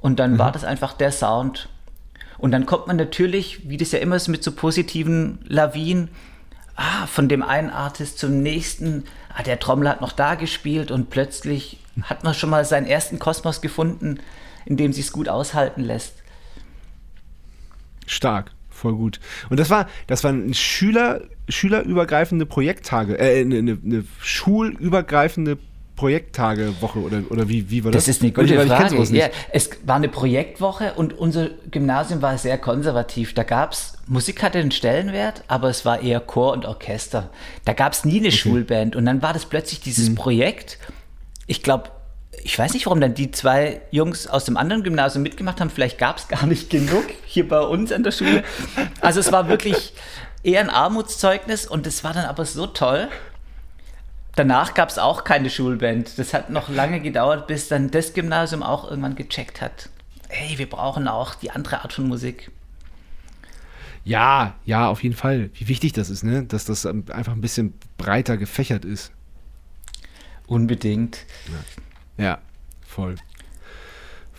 und 0.00 0.18
dann 0.18 0.32
mhm. 0.32 0.38
war 0.40 0.50
das 0.50 0.64
einfach 0.64 0.94
der 0.94 1.12
Sound. 1.12 1.68
Und 2.38 2.50
dann 2.50 2.66
kommt 2.66 2.88
man 2.88 2.96
natürlich, 2.96 3.68
wie 3.68 3.76
das 3.76 3.92
ja 3.92 4.00
immer 4.00 4.16
ist, 4.16 4.26
mit 4.26 4.42
so 4.42 4.50
positiven 4.50 5.38
Lawinen, 5.46 6.08
ah, 6.74 7.06
von 7.06 7.28
dem 7.28 7.44
einen 7.44 7.70
Artist 7.70 8.18
zum 8.18 8.42
nächsten, 8.42 9.04
ah, 9.32 9.44
der 9.44 9.60
Trommler 9.60 9.90
hat 9.90 10.00
noch 10.00 10.10
da 10.10 10.34
gespielt 10.34 10.90
und 10.90 11.08
plötzlich 11.08 11.78
hat 12.02 12.24
man 12.24 12.34
schon 12.34 12.50
mal 12.50 12.64
seinen 12.64 12.88
ersten 12.88 13.20
Kosmos 13.20 13.60
gefunden, 13.60 14.18
in 14.66 14.76
dem 14.76 14.92
sich 14.92 15.06
es 15.06 15.12
gut 15.12 15.28
aushalten 15.28 15.84
lässt. 15.84 16.14
Stark 18.06 18.50
voll 18.74 18.94
gut. 18.94 19.20
Und 19.50 19.60
das 19.60 19.70
war, 19.70 19.88
das 20.06 20.24
waren 20.24 20.52
Schüler, 20.54 21.22
schülerübergreifende 21.48 22.46
Projekttage, 22.46 23.18
äh, 23.18 23.40
eine, 23.40 23.78
eine 23.82 24.04
schulübergreifende 24.20 25.58
Projekttagewoche 25.96 26.98
oder, 26.98 27.22
oder 27.30 27.48
wie, 27.48 27.70
wie 27.70 27.84
war 27.84 27.92
das? 27.92 28.06
Das 28.06 28.16
ist 28.16 28.22
eine 28.22 28.32
gute 28.32 28.54
ich, 28.54 28.68
Frage. 28.68 28.96
Ich 29.00 29.10
ja, 29.10 29.28
es 29.52 29.70
war 29.86 29.96
eine 29.96 30.08
Projektwoche 30.08 30.94
und 30.94 31.16
unser 31.16 31.50
Gymnasium 31.70 32.20
war 32.20 32.36
sehr 32.36 32.58
konservativ. 32.58 33.32
Da 33.34 33.44
gab 33.44 33.72
es, 33.72 33.94
Musik 34.08 34.42
hatte 34.42 34.58
einen 34.58 34.72
Stellenwert, 34.72 35.44
aber 35.46 35.68
es 35.68 35.84
war 35.84 36.02
eher 36.02 36.20
Chor 36.20 36.52
und 36.52 36.66
Orchester. 36.66 37.30
Da 37.64 37.74
gab 37.74 37.92
es 37.92 38.04
nie 38.04 38.18
eine 38.18 38.28
okay. 38.28 38.36
Schulband 38.36 38.96
und 38.96 39.06
dann 39.06 39.22
war 39.22 39.32
das 39.32 39.46
plötzlich 39.46 39.80
dieses 39.80 40.10
mhm. 40.10 40.16
Projekt. 40.16 40.78
Ich 41.46 41.62
glaube, 41.62 41.90
ich 42.44 42.58
weiß 42.58 42.74
nicht, 42.74 42.84
warum 42.84 43.00
dann 43.00 43.14
die 43.14 43.30
zwei 43.30 43.80
Jungs 43.90 44.26
aus 44.26 44.44
dem 44.44 44.58
anderen 44.58 44.82
Gymnasium 44.82 45.22
mitgemacht 45.22 45.60
haben. 45.60 45.70
Vielleicht 45.70 45.96
gab 45.98 46.18
es 46.18 46.28
gar 46.28 46.46
nicht 46.46 46.68
genug 46.68 47.06
hier 47.24 47.48
bei 47.48 47.60
uns 47.60 47.90
an 47.90 48.02
der 48.02 48.12
Schule. 48.12 48.44
Also 49.00 49.20
es 49.20 49.32
war 49.32 49.48
wirklich 49.48 49.94
eher 50.42 50.60
ein 50.60 50.68
Armutszeugnis 50.68 51.66
und 51.66 51.86
es 51.86 52.04
war 52.04 52.12
dann 52.12 52.26
aber 52.26 52.44
so 52.44 52.66
toll. 52.66 53.08
Danach 54.36 54.74
gab 54.74 54.90
es 54.90 54.98
auch 54.98 55.24
keine 55.24 55.48
Schulband. 55.48 56.18
Das 56.18 56.34
hat 56.34 56.50
noch 56.50 56.68
lange 56.68 57.00
gedauert, 57.00 57.46
bis 57.46 57.68
dann 57.68 57.90
das 57.90 58.12
Gymnasium 58.12 58.62
auch 58.62 58.90
irgendwann 58.90 59.14
gecheckt 59.14 59.62
hat. 59.62 59.88
Hey, 60.28 60.58
wir 60.58 60.68
brauchen 60.68 61.08
auch 61.08 61.34
die 61.34 61.50
andere 61.50 61.80
Art 61.80 61.94
von 61.94 62.06
Musik. 62.06 62.50
Ja, 64.04 64.54
ja, 64.66 64.88
auf 64.88 65.02
jeden 65.02 65.16
Fall. 65.16 65.48
Wie 65.54 65.68
wichtig 65.68 65.94
das 65.94 66.10
ist, 66.10 66.24
ne? 66.24 66.44
Dass 66.44 66.66
das 66.66 66.84
einfach 66.84 67.32
ein 67.32 67.40
bisschen 67.40 67.72
breiter 67.96 68.36
gefächert 68.36 68.84
ist. 68.84 69.12
Unbedingt. 70.46 71.24
Ja. 71.46 71.82
Ja, 72.18 72.38
voll. 72.86 73.16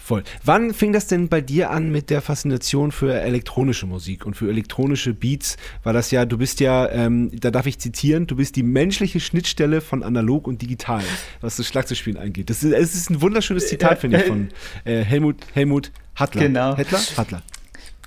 Voll. 0.05 0.23
Wann 0.43 0.75
fing 0.75 0.93
das 0.93 1.07
denn 1.07 1.29
bei 1.29 1.41
dir 1.41 1.71
an 1.71 1.91
mit 1.91 2.11
der 2.11 2.21
Faszination 2.21 2.91
für 2.91 3.19
elektronische 3.19 3.88
Musik 3.88 4.27
und 4.27 4.35
für 4.35 4.47
elektronische 4.49 5.15
Beats? 5.15 5.57
War 5.81 5.93
das 5.93 6.11
ja, 6.11 6.25
du 6.25 6.38
bist 6.38 6.59
ja, 6.59 6.88
ähm, 6.91 7.31
da 7.33 7.49
darf 7.49 7.65
ich 7.65 7.79
zitieren, 7.79 8.27
du 8.27 8.35
bist 8.35 8.55
die 8.55 8.61
menschliche 8.61 9.19
Schnittstelle 9.19 9.81
von 9.81 10.03
analog 10.03 10.47
und 10.47 10.61
digital, 10.61 11.01
was 11.41 11.55
das 11.55 11.67
Schlagzeugspielen 11.67 12.19
angeht. 12.19 12.51
Das 12.51 12.63
ist, 12.63 12.71
es 12.71 12.93
ist 12.93 13.09
ein 13.09 13.19
wunderschönes 13.19 13.67
Zitat, 13.67 13.97
finde 13.97 14.17
ich, 14.17 14.25
von 14.25 14.49
äh, 14.83 15.01
Helmut, 15.01 15.38
Helmut 15.55 15.91
Hattler. 16.13 16.41
Genau. 16.43 16.77
Hattler? 16.77 16.99
Hattler. 17.17 17.41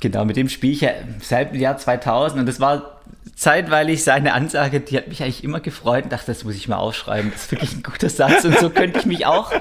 Genau, 0.00 0.24
mit 0.24 0.36
dem 0.36 0.48
spiele 0.48 0.72
ich 0.72 0.80
ja 0.80 0.90
seit 1.20 1.52
dem 1.52 1.60
Jahr 1.60 1.76
2000 1.76 2.40
und 2.40 2.46
das 2.46 2.60
war 2.60 3.00
zeitweilig 3.34 4.02
seine 4.04 4.32
Ansage, 4.32 4.80
die 4.80 4.96
hat 4.96 5.08
mich 5.08 5.22
eigentlich 5.22 5.44
immer 5.44 5.60
gefreut 5.60 6.04
und 6.04 6.12
dachte, 6.12 6.26
das 6.26 6.44
muss 6.44 6.56
ich 6.56 6.68
mal 6.68 6.76
aufschreiben. 6.76 7.30
Das 7.32 7.42
ist 7.42 7.52
wirklich 7.52 7.72
ein 7.72 7.82
guter 7.82 8.08
Satz 8.08 8.44
und 8.44 8.58
so 8.58 8.70
könnte 8.70 8.98
ich 9.00 9.06
mich 9.06 9.26
auch 9.26 9.52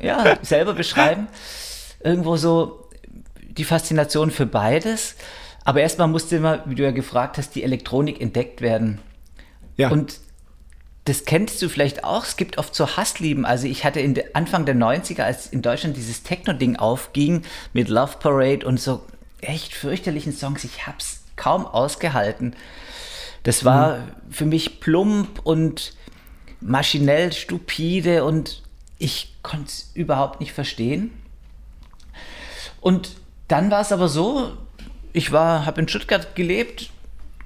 ja, 0.00 0.36
selber 0.42 0.74
beschreiben. 0.74 1.28
Irgendwo 2.02 2.36
so 2.36 2.88
die 3.48 3.64
Faszination 3.64 4.30
für 4.30 4.46
beides. 4.46 5.16
Aber 5.64 5.80
erstmal 5.80 6.08
musste 6.08 6.36
immer, 6.36 6.62
wie 6.66 6.76
du 6.76 6.84
ja 6.84 6.92
gefragt 6.92 7.38
hast, 7.38 7.54
die 7.54 7.64
Elektronik 7.64 8.20
entdeckt 8.20 8.60
werden. 8.60 9.00
Ja. 9.76 9.90
Und 9.90 10.20
das 11.06 11.24
kennst 11.24 11.60
du 11.62 11.68
vielleicht 11.68 12.04
auch. 12.04 12.24
Es 12.24 12.36
gibt 12.36 12.58
oft 12.58 12.74
so 12.74 12.96
Hasslieben. 12.96 13.44
Also 13.44 13.66
ich 13.66 13.84
hatte 13.84 14.00
in 14.00 14.14
de, 14.14 14.26
Anfang 14.34 14.64
der 14.64 14.76
90er, 14.76 15.22
als 15.22 15.48
in 15.48 15.62
Deutschland 15.62 15.96
dieses 15.96 16.22
Techno-Ding 16.22 16.76
aufging 16.76 17.42
mit 17.72 17.88
Love 17.88 18.18
Parade 18.20 18.66
und 18.66 18.78
so 18.78 19.02
echt 19.40 19.74
fürchterlichen 19.74 20.32
Songs, 20.32 20.64
ich 20.64 20.86
hab's 20.86 21.24
kaum 21.36 21.66
ausgehalten. 21.66 22.54
Das 23.42 23.64
war 23.64 23.98
mhm. 23.98 24.02
für 24.30 24.46
mich 24.46 24.80
plump 24.80 25.40
und 25.44 25.94
maschinell 26.60 27.32
stupide 27.32 28.24
und 28.24 28.62
ich 28.98 29.36
konnte 29.42 29.66
es 29.66 29.90
überhaupt 29.94 30.40
nicht 30.40 30.52
verstehen. 30.52 31.10
Und 32.80 33.10
dann 33.48 33.70
war 33.70 33.80
es 33.82 33.92
aber 33.92 34.08
so, 34.08 34.56
ich 35.12 35.32
habe 35.32 35.80
in 35.80 35.88
Stuttgart 35.88 36.34
gelebt, 36.34 36.90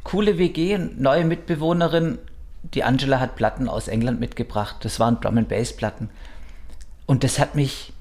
coole 0.04 0.38
WG, 0.38 0.78
neue 0.78 1.24
Mitbewohnerin, 1.24 2.18
die 2.62 2.84
Angela 2.84 3.20
hat 3.20 3.36
Platten 3.36 3.68
aus 3.68 3.88
England 3.88 4.20
mitgebracht. 4.20 4.76
Das 4.80 5.00
waren 5.00 5.20
Drum 5.20 5.38
and 5.38 5.48
Bass 5.48 5.74
Platten. 5.74 6.10
Und 7.06 7.24
das 7.24 7.38
hat 7.38 7.54
mich 7.54 7.92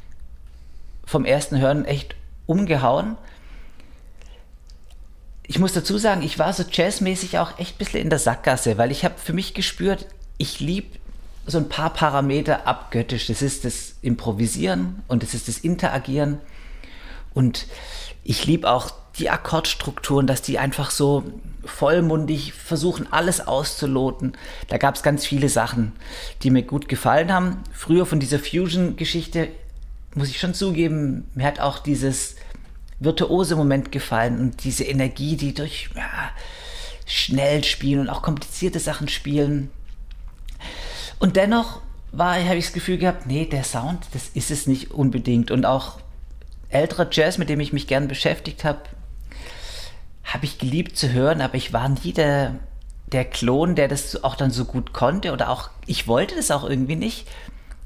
vom 1.05 1.25
ersten 1.25 1.59
Hören 1.59 1.85
echt 1.85 2.15
umgehauen 2.45 3.17
ich 5.49 5.57
muss 5.57 5.73
dazu 5.73 5.97
sagen, 5.97 6.21
ich 6.21 6.37
war 6.37 6.53
so 6.53 6.63
jazzmäßig 6.71 7.39
auch 7.39 7.57
echt 7.57 7.73
ein 7.73 7.77
bisschen 7.79 8.01
in 8.01 8.11
der 8.11 8.19
Sackgasse, 8.19 8.77
weil 8.77 8.91
ich 8.91 9.03
habe 9.03 9.15
für 9.17 9.33
mich 9.33 9.55
gespürt, 9.55 10.05
ich 10.37 10.59
liebe 10.59 10.99
so 11.47 11.57
ein 11.57 11.67
paar 11.67 11.91
Parameter 11.91 12.67
abgöttisch. 12.67 13.25
Das 13.25 13.41
ist 13.41 13.65
das 13.65 13.95
Improvisieren 14.03 15.01
und 15.07 15.23
das 15.23 15.33
ist 15.33 15.47
das 15.47 15.57
Interagieren. 15.57 16.37
Und 17.33 17.65
ich 18.23 18.45
liebe 18.45 18.69
auch 18.69 18.91
die 19.17 19.31
Akkordstrukturen, 19.31 20.27
dass 20.27 20.43
die 20.43 20.59
einfach 20.59 20.91
so 20.91 21.23
vollmundig 21.65 22.53
versuchen, 22.53 23.11
alles 23.11 23.47
auszuloten. 23.47 24.33
Da 24.67 24.77
gab 24.77 24.97
es 24.97 25.01
ganz 25.01 25.25
viele 25.25 25.49
Sachen, 25.49 25.93
die 26.43 26.51
mir 26.51 26.61
gut 26.61 26.87
gefallen 26.87 27.33
haben. 27.33 27.63
Früher 27.73 28.05
von 28.05 28.19
dieser 28.19 28.37
Fusion-Geschichte 28.37 29.47
muss 30.13 30.29
ich 30.29 30.39
schon 30.39 30.53
zugeben, 30.53 31.27
mir 31.33 31.47
hat 31.47 31.59
auch 31.59 31.79
dieses 31.79 32.35
virtuose 32.99 33.55
Moment 33.55 33.91
gefallen 33.91 34.39
und 34.39 34.63
diese 34.63 34.83
Energie, 34.83 35.37
die 35.37 35.53
durch 35.53 35.89
ja, 35.95 36.31
schnell 37.05 37.63
spielen 37.63 38.01
und 38.01 38.09
auch 38.09 38.21
komplizierte 38.21 38.79
Sachen 38.79 39.07
spielen. 39.07 39.71
Und 41.19 41.35
dennoch 41.35 41.81
habe 42.17 42.55
ich 42.55 42.65
das 42.65 42.73
Gefühl 42.73 42.97
gehabt, 42.97 43.25
nee, 43.27 43.45
der 43.45 43.63
Sound, 43.63 44.07
das 44.13 44.29
ist 44.29 44.51
es 44.51 44.67
nicht 44.67 44.91
unbedingt. 44.91 45.51
Und 45.51 45.65
auch 45.65 45.99
älterer 46.69 47.07
Jazz, 47.11 47.37
mit 47.37 47.49
dem 47.49 47.59
ich 47.59 47.73
mich 47.73 47.87
gern 47.87 48.07
beschäftigt 48.07 48.63
habe, 48.63 48.79
habe 50.23 50.45
ich 50.45 50.59
geliebt 50.59 50.97
zu 50.97 51.11
hören, 51.11 51.41
aber 51.41 51.55
ich 51.55 51.73
war 51.73 51.89
nie 51.89 52.13
der, 52.13 52.55
der 53.07 53.25
Klon, 53.25 53.75
der 53.75 53.87
das 53.87 54.23
auch 54.23 54.35
dann 54.35 54.51
so 54.51 54.65
gut 54.65 54.93
konnte 54.93 55.31
oder 55.31 55.49
auch, 55.49 55.69
ich 55.87 56.07
wollte 56.07 56.35
das 56.35 56.51
auch 56.51 56.63
irgendwie 56.63 56.95
nicht. 56.95 57.27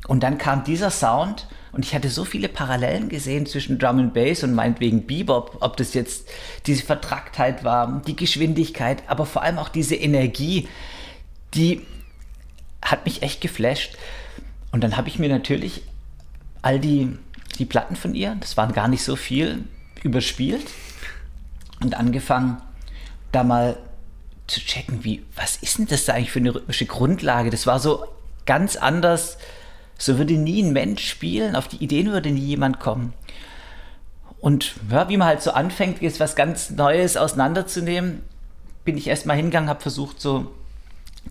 Und 0.07 0.23
dann 0.23 0.37
kam 0.37 0.63
dieser 0.63 0.91
Sound 0.91 1.47
und 1.73 1.83
ich 1.83 1.95
hatte 1.95 2.09
so 2.09 2.23
viele 2.23 2.49
Parallelen 2.49 3.09
gesehen 3.09 3.47
zwischen 3.47 3.79
Drum 3.79 3.99
and 3.99 4.13
Bass 4.13 4.43
und 4.43 4.53
meinetwegen 4.53 5.07
Bebop, 5.07 5.57
ob 5.59 5.75
das 5.75 5.95
jetzt 5.95 6.29
diese 6.67 6.85
Vertracktheit 6.85 7.63
war, 7.63 8.01
die 8.05 8.15
Geschwindigkeit, 8.15 9.03
aber 9.07 9.25
vor 9.25 9.41
allem 9.41 9.57
auch 9.57 9.69
diese 9.69 9.95
Energie, 9.95 10.67
die 11.55 11.81
hat 12.81 13.05
mich 13.05 13.23
echt 13.23 13.41
geflasht. 13.41 13.97
Und 14.71 14.83
dann 14.83 14.97
habe 14.97 15.09
ich 15.09 15.17
mir 15.17 15.29
natürlich 15.29 15.81
all 16.61 16.79
die, 16.79 17.17
die 17.57 17.65
Platten 17.65 17.95
von 17.95 18.13
ihr, 18.13 18.37
das 18.39 18.55
waren 18.55 18.73
gar 18.73 18.87
nicht 18.87 19.03
so 19.03 19.15
viel, 19.15 19.63
überspielt 20.03 20.67
und 21.81 21.95
angefangen, 21.95 22.61
da 23.31 23.43
mal 23.43 23.77
zu 24.45 24.59
checken, 24.59 25.03
wie, 25.03 25.25
was 25.35 25.57
ist 25.57 25.79
denn 25.79 25.87
das 25.87 26.07
eigentlich 26.09 26.31
für 26.31 26.39
eine 26.39 26.53
rhythmische 26.53 26.85
Grundlage? 26.85 27.49
Das 27.49 27.65
war 27.65 27.79
so 27.79 28.05
ganz 28.45 28.75
anders. 28.75 29.37
So 29.97 30.17
würde 30.17 30.33
nie 30.33 30.63
ein 30.63 30.73
Mensch 30.73 31.07
spielen, 31.07 31.55
auf 31.55 31.67
die 31.67 31.83
Ideen 31.83 32.11
würde 32.11 32.31
nie 32.31 32.41
jemand 32.41 32.79
kommen. 32.79 33.13
Und 34.39 34.75
ja, 34.91 35.07
wie 35.07 35.17
man 35.17 35.27
halt 35.27 35.41
so 35.41 35.51
anfängt, 35.51 36.01
ist 36.01 36.19
was 36.19 36.35
ganz 36.35 36.69
Neues 36.69 37.15
auseinanderzunehmen, 37.15 38.23
bin 38.83 38.97
ich 38.97 39.07
erstmal 39.07 39.37
hingegangen, 39.37 39.69
habe 39.69 39.81
versucht, 39.81 40.19
so 40.19 40.51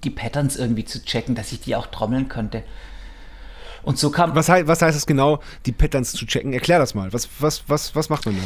die 0.02 0.10
Patterns 0.10 0.56
irgendwie 0.56 0.84
zu 0.84 1.04
checken, 1.04 1.34
dass 1.34 1.52
ich 1.52 1.60
die 1.60 1.76
auch 1.76 1.86
trommeln 1.86 2.28
könnte. 2.28 2.62
Und 3.82 3.98
so 3.98 4.10
kam. 4.10 4.34
Was, 4.34 4.48
heißt, 4.48 4.66
was 4.66 4.80
heißt 4.80 4.96
es 4.96 5.06
genau, 5.06 5.40
die 5.66 5.72
Patterns 5.72 6.12
zu 6.12 6.24
checken? 6.24 6.52
Erklär 6.52 6.78
das 6.78 6.94
mal. 6.94 7.12
Was, 7.12 7.28
was, 7.40 7.64
was, 7.68 7.94
was 7.94 8.08
macht 8.08 8.26
man 8.26 8.36
da? 8.36 8.42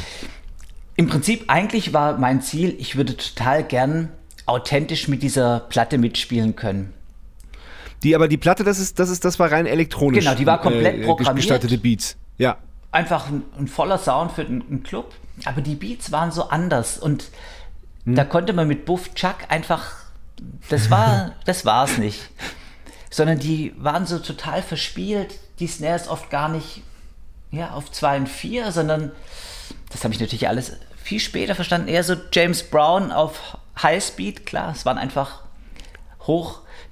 Im 0.97 1.09
Prinzip, 1.09 1.45
eigentlich 1.49 1.93
war 1.93 2.19
mein 2.19 2.41
Ziel, 2.41 2.75
ich 2.79 2.97
würde 2.97 3.17
total 3.17 3.63
gern 3.63 4.11
authentisch 4.47 5.09
mit 5.09 5.23
dieser 5.23 5.61
Platte 5.61 5.99
mitspielen 5.99 6.57
können. 6.57 6.95
Die, 8.03 8.15
aber 8.15 8.29
die 8.29 8.37
Platte, 8.37 8.65
das 8.65 8.79
ist, 8.79 8.99
das 8.99 9.09
ist, 9.09 9.25
das 9.25 9.39
war 9.39 9.51
rein 9.51 9.67
elektronisch. 9.67 10.25
Genau, 10.25 10.37
die 10.37 10.47
war 10.47 10.61
komplett 10.61 11.01
äh, 11.01 11.05
programmiert. 11.05 11.37
Gestaltete 11.37 11.79
Beats. 11.79 12.17
Ja. 12.39 12.59
Einfach 12.93 13.29
ein, 13.29 13.43
ein 13.59 13.69
voller 13.69 13.99
Sound 13.99 14.33
für 14.33 14.43
einen 14.43 14.83
Club. 14.83 15.13
Aber 15.45 15.61
die 15.61 15.75
Beats 15.75 16.13
waren 16.13 16.31
so 16.31 16.49
anders 16.49 16.99
und 16.99 17.31
hm. 18.05 18.15
da 18.15 18.25
konnte 18.25 18.53
man 18.53 18.69
mit 18.69 18.85
Buff 18.85 19.15
Chuck 19.15 19.37
einfach, 19.49 19.93
das 20.69 20.91
war, 20.91 21.33
das 21.45 21.65
war 21.65 21.85
es 21.85 21.99
nicht. 21.99 22.21
Sondern 23.11 23.39
die 23.39 23.75
waren 23.79 24.07
so 24.07 24.19
total 24.19 24.63
verspielt. 24.63 25.39
Die 25.59 25.67
Snares 25.67 26.09
oft 26.09 26.31
gar 26.31 26.49
nicht 26.49 26.83
ja, 27.51 27.71
auf 27.71 27.91
2 27.91 28.19
und 28.19 28.29
4, 28.29 28.73
sondern 28.73 29.13
das 29.91 30.05
habe 30.05 30.13
ich 30.13 30.21
natürlich 30.21 30.49
alles 30.49 30.77
viel 30.97 31.21
später 31.21 31.55
verstanden, 31.55 31.89
eher 31.89 32.03
so 32.03 32.17
James 32.33 32.65
Brown 32.65 33.13
auf 33.13 33.59
Highspeed, 33.81 34.45
klar, 34.45 34.73
es 34.75 34.85
waren 34.85 34.99
einfach 34.99 35.43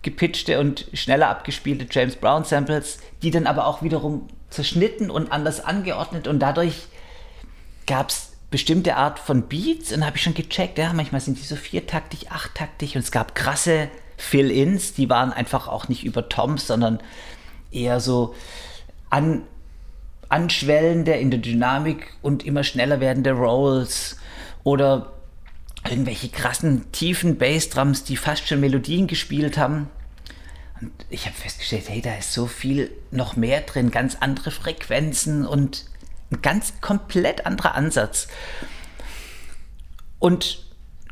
hochgepitchte 0.05 0.61
und 0.61 0.87
schneller 0.93 1.29
abgespielte 1.29 1.87
James 1.90 2.17
Brown 2.17 2.45
Samples, 2.45 2.99
die 3.23 3.31
dann 3.31 3.47
aber 3.47 3.67
auch 3.67 3.83
wiederum 3.83 4.29
zerschnitten 4.51 5.11
und 5.11 5.33
anders 5.33 5.64
angeordnet 5.64 6.29
und 6.29 6.40
dadurch 6.40 6.87
gab 7.87 8.11
es 8.11 8.33
bestimmte 8.51 8.97
Art 8.97 9.19
von 9.19 9.49
Beats 9.49 9.93
und 9.93 10.07
habe 10.07 10.17
ich 10.17 10.23
schon 10.23 10.35
gecheckt, 10.35 10.79
ja, 10.79 10.93
manchmal 10.93 11.21
sind 11.21 11.38
die 11.38 11.45
so 11.45 11.57
viertaktig, 11.57 12.31
achttaktig 12.31 12.95
und 12.95 13.03
es 13.03 13.11
gab 13.11 13.35
krasse 13.35 13.88
Fill-Ins, 14.17 14.95
die 14.95 15.11
waren 15.11 15.33
einfach 15.33 15.67
auch 15.67 15.88
nicht 15.88 16.05
über 16.05 16.29
Toms, 16.29 16.67
sondern 16.69 17.01
eher 17.73 17.99
so 17.99 18.35
an 19.11 19.43
anschwellende 20.29 21.12
in 21.12 21.31
der 21.31 21.40
Dynamik 21.40 22.14
und 22.23 22.45
immer 22.45 22.64
schneller 22.64 23.01
werdende 23.01 23.33
Rolls 23.33 24.17
oder 24.62 25.12
irgendwelche 25.88 26.29
krassen 26.29 26.90
tiefen 26.92 27.37
Bassdrums, 27.37 28.05
die 28.05 28.16
fast 28.16 28.49
schon 28.49 28.61
Melodien 28.61 29.07
gespielt 29.07 29.59
haben. 29.59 29.88
Und 30.81 30.92
ich 31.11 31.27
habe 31.27 31.37
festgestellt, 31.37 31.88
hey, 31.88 32.01
da 32.01 32.16
ist 32.16 32.33
so 32.33 32.47
viel 32.47 32.90
noch 33.11 33.37
mehr 33.37 33.61
drin, 33.61 33.90
ganz 33.90 34.16
andere 34.20 34.51
Frequenzen 34.51 35.47
und 35.47 35.85
ein 36.31 36.42
ganz 36.42 36.81
komplett 36.81 37.47
anderer 37.47 37.75
Ansatz. 37.75 38.29
Und 40.18 40.64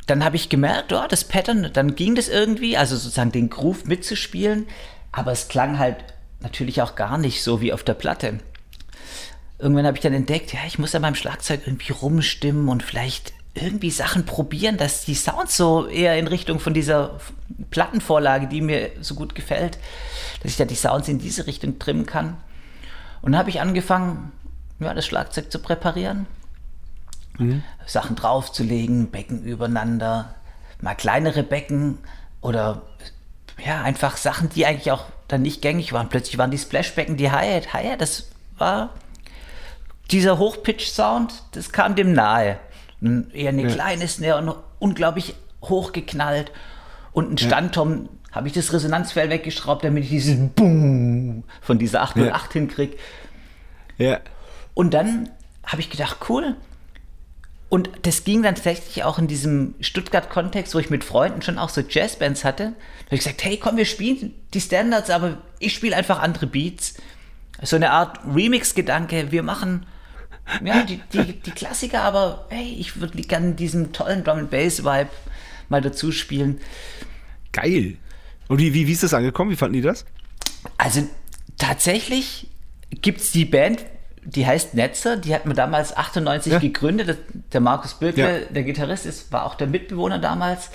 dann 0.06 0.24
habe 0.24 0.36
ich 0.36 0.48
gemerkt, 0.48 0.92
oh, 0.92 1.06
das 1.08 1.24
Pattern, 1.24 1.70
dann 1.72 1.94
ging 1.94 2.14
das 2.14 2.28
irgendwie, 2.28 2.76
also 2.76 2.96
sozusagen 2.96 3.30
den 3.30 3.50
Groove 3.50 3.84
mitzuspielen, 3.84 4.66
aber 5.12 5.32
es 5.32 5.48
klang 5.48 5.78
halt 5.78 5.96
natürlich 6.40 6.82
auch 6.82 6.96
gar 6.96 7.18
nicht 7.18 7.42
so 7.42 7.60
wie 7.60 7.72
auf 7.72 7.84
der 7.84 7.94
Platte 7.94 8.40
irgendwann 9.62 9.86
habe 9.86 9.96
ich 9.96 10.02
dann 10.02 10.12
entdeckt, 10.12 10.52
ja, 10.52 10.60
ich 10.66 10.78
muss 10.78 10.94
an 10.94 11.02
meinem 11.02 11.14
Schlagzeug 11.14 11.62
irgendwie 11.66 11.92
rumstimmen 11.92 12.68
und 12.68 12.82
vielleicht 12.82 13.32
irgendwie 13.54 13.90
Sachen 13.90 14.24
probieren, 14.24 14.78
dass 14.78 15.04
die 15.04 15.14
Sounds 15.14 15.56
so 15.56 15.86
eher 15.86 16.18
in 16.18 16.26
Richtung 16.26 16.58
von 16.58 16.72
dieser 16.72 17.18
Plattenvorlage, 17.70 18.46
die 18.46 18.60
mir 18.60 18.90
so 19.00 19.14
gut 19.14 19.34
gefällt, 19.34 19.78
dass 20.42 20.52
ich 20.52 20.56
da 20.56 20.64
die 20.64 20.74
Sounds 20.74 21.08
in 21.08 21.18
diese 21.18 21.46
Richtung 21.46 21.78
trimmen 21.78 22.06
kann. 22.06 22.36
Und 23.20 23.32
dann 23.32 23.38
habe 23.38 23.50
ich 23.50 23.60
angefangen, 23.60 24.32
ja, 24.80 24.94
das 24.94 25.06
Schlagzeug 25.06 25.52
zu 25.52 25.58
präparieren, 25.58 26.26
mhm. 27.38 27.62
Sachen 27.86 28.16
draufzulegen, 28.16 29.10
Becken 29.10 29.44
übereinander, 29.44 30.34
mal 30.80 30.94
kleinere 30.94 31.42
Becken 31.42 31.98
oder 32.40 32.82
ja, 33.64 33.82
einfach 33.82 34.16
Sachen, 34.16 34.48
die 34.48 34.66
eigentlich 34.66 34.90
auch 34.90 35.04
dann 35.28 35.42
nicht 35.42 35.62
gängig 35.62 35.92
waren. 35.92 36.08
Plötzlich 36.08 36.38
waren 36.38 36.50
die 36.50 36.58
Splashbecken, 36.58 37.16
die 37.16 37.30
Hi-Hat, 37.30 37.74
Hi-Hat, 37.74 38.00
das 38.00 38.28
war 38.56 38.90
dieser 40.10 40.38
Hochpitch-Sound, 40.38 41.32
das 41.52 41.70
kam 41.70 41.94
dem 41.94 42.12
nahe. 42.12 42.58
Eher 43.02 43.48
eine 43.48 43.62
ja. 43.62 43.68
kleine 43.68 44.06
Snare 44.06 44.38
und 44.38 44.54
unglaublich 44.78 45.34
hochgeknallt. 45.62 46.52
Und 47.12 47.32
ein 47.32 47.38
Standtom 47.38 48.04
ja. 48.04 48.36
habe 48.36 48.48
ich 48.48 48.54
das 48.54 48.72
Resonanzfeld 48.72 49.30
weggeschraubt, 49.30 49.84
damit 49.84 50.04
ich 50.04 50.10
dieses 50.10 50.36
Boom 50.54 51.44
von 51.60 51.78
dieser 51.78 52.02
808 52.02 52.32
ja. 52.32 52.52
hinkriege. 52.52 52.96
Ja. 53.98 54.20
Und 54.74 54.94
dann 54.94 55.30
habe 55.64 55.80
ich 55.80 55.90
gedacht, 55.90 56.18
cool. 56.28 56.56
Und 57.68 57.90
das 58.02 58.24
ging 58.24 58.42
dann 58.42 58.54
tatsächlich 58.54 59.02
auch 59.02 59.18
in 59.18 59.26
diesem 59.26 59.74
Stuttgart-Kontext, 59.80 60.74
wo 60.74 60.78
ich 60.78 60.90
mit 60.90 61.04
Freunden 61.04 61.40
schon 61.40 61.58
auch 61.58 61.70
so 61.70 61.80
Jazzbands 61.80 62.44
hatte. 62.44 62.64
Da 62.64 63.06
habe 63.06 63.14
ich 63.16 63.20
gesagt, 63.20 63.44
hey, 63.44 63.56
komm, 63.56 63.76
wir 63.76 63.86
spielen 63.86 64.34
die 64.52 64.60
Standards, 64.60 65.08
aber 65.08 65.38
ich 65.58 65.72
spiele 65.72 65.96
einfach 65.96 66.20
andere 66.20 66.46
Beats. 66.46 66.94
So 67.62 67.76
eine 67.76 67.90
Art 67.90 68.20
Remix-Gedanke. 68.26 69.32
Wir 69.32 69.42
machen 69.42 69.86
ja, 70.64 70.82
die, 70.82 71.00
die, 71.12 71.40
die 71.40 71.50
Klassiker, 71.50 72.02
aber 72.02 72.46
hey, 72.50 72.76
ich 72.78 73.00
würde 73.00 73.20
gerne 73.22 73.52
diesen 73.52 73.92
tollen 73.92 74.24
Drum 74.24 74.38
and 74.38 74.50
Bass 74.50 74.84
Vibe 74.84 75.10
mal 75.68 75.80
dazu 75.80 76.12
spielen. 76.12 76.60
Geil. 77.52 77.96
Und 78.48 78.58
wie, 78.58 78.74
wie, 78.74 78.86
wie 78.86 78.92
ist 78.92 79.02
das 79.02 79.14
angekommen? 79.14 79.50
Wie 79.50 79.56
fanden 79.56 79.74
die 79.74 79.82
das? 79.82 80.04
Also 80.78 81.06
tatsächlich 81.58 82.48
gibt 82.90 83.20
es 83.20 83.32
die 83.32 83.44
Band, 83.44 83.84
die 84.24 84.46
heißt 84.46 84.74
Netzer, 84.74 85.16
die 85.16 85.34
hat 85.34 85.46
man 85.46 85.56
damals 85.56 85.96
98 85.96 86.52
ja. 86.52 86.58
gegründet. 86.58 87.18
Der 87.52 87.60
Markus 87.60 87.94
Birke, 87.94 88.20
ja. 88.20 88.38
der 88.50 88.62
Gitarrist, 88.62 89.06
ist, 89.06 89.32
war 89.32 89.46
auch 89.46 89.54
der 89.54 89.66
Mitbewohner 89.66 90.18
damals, 90.18 90.70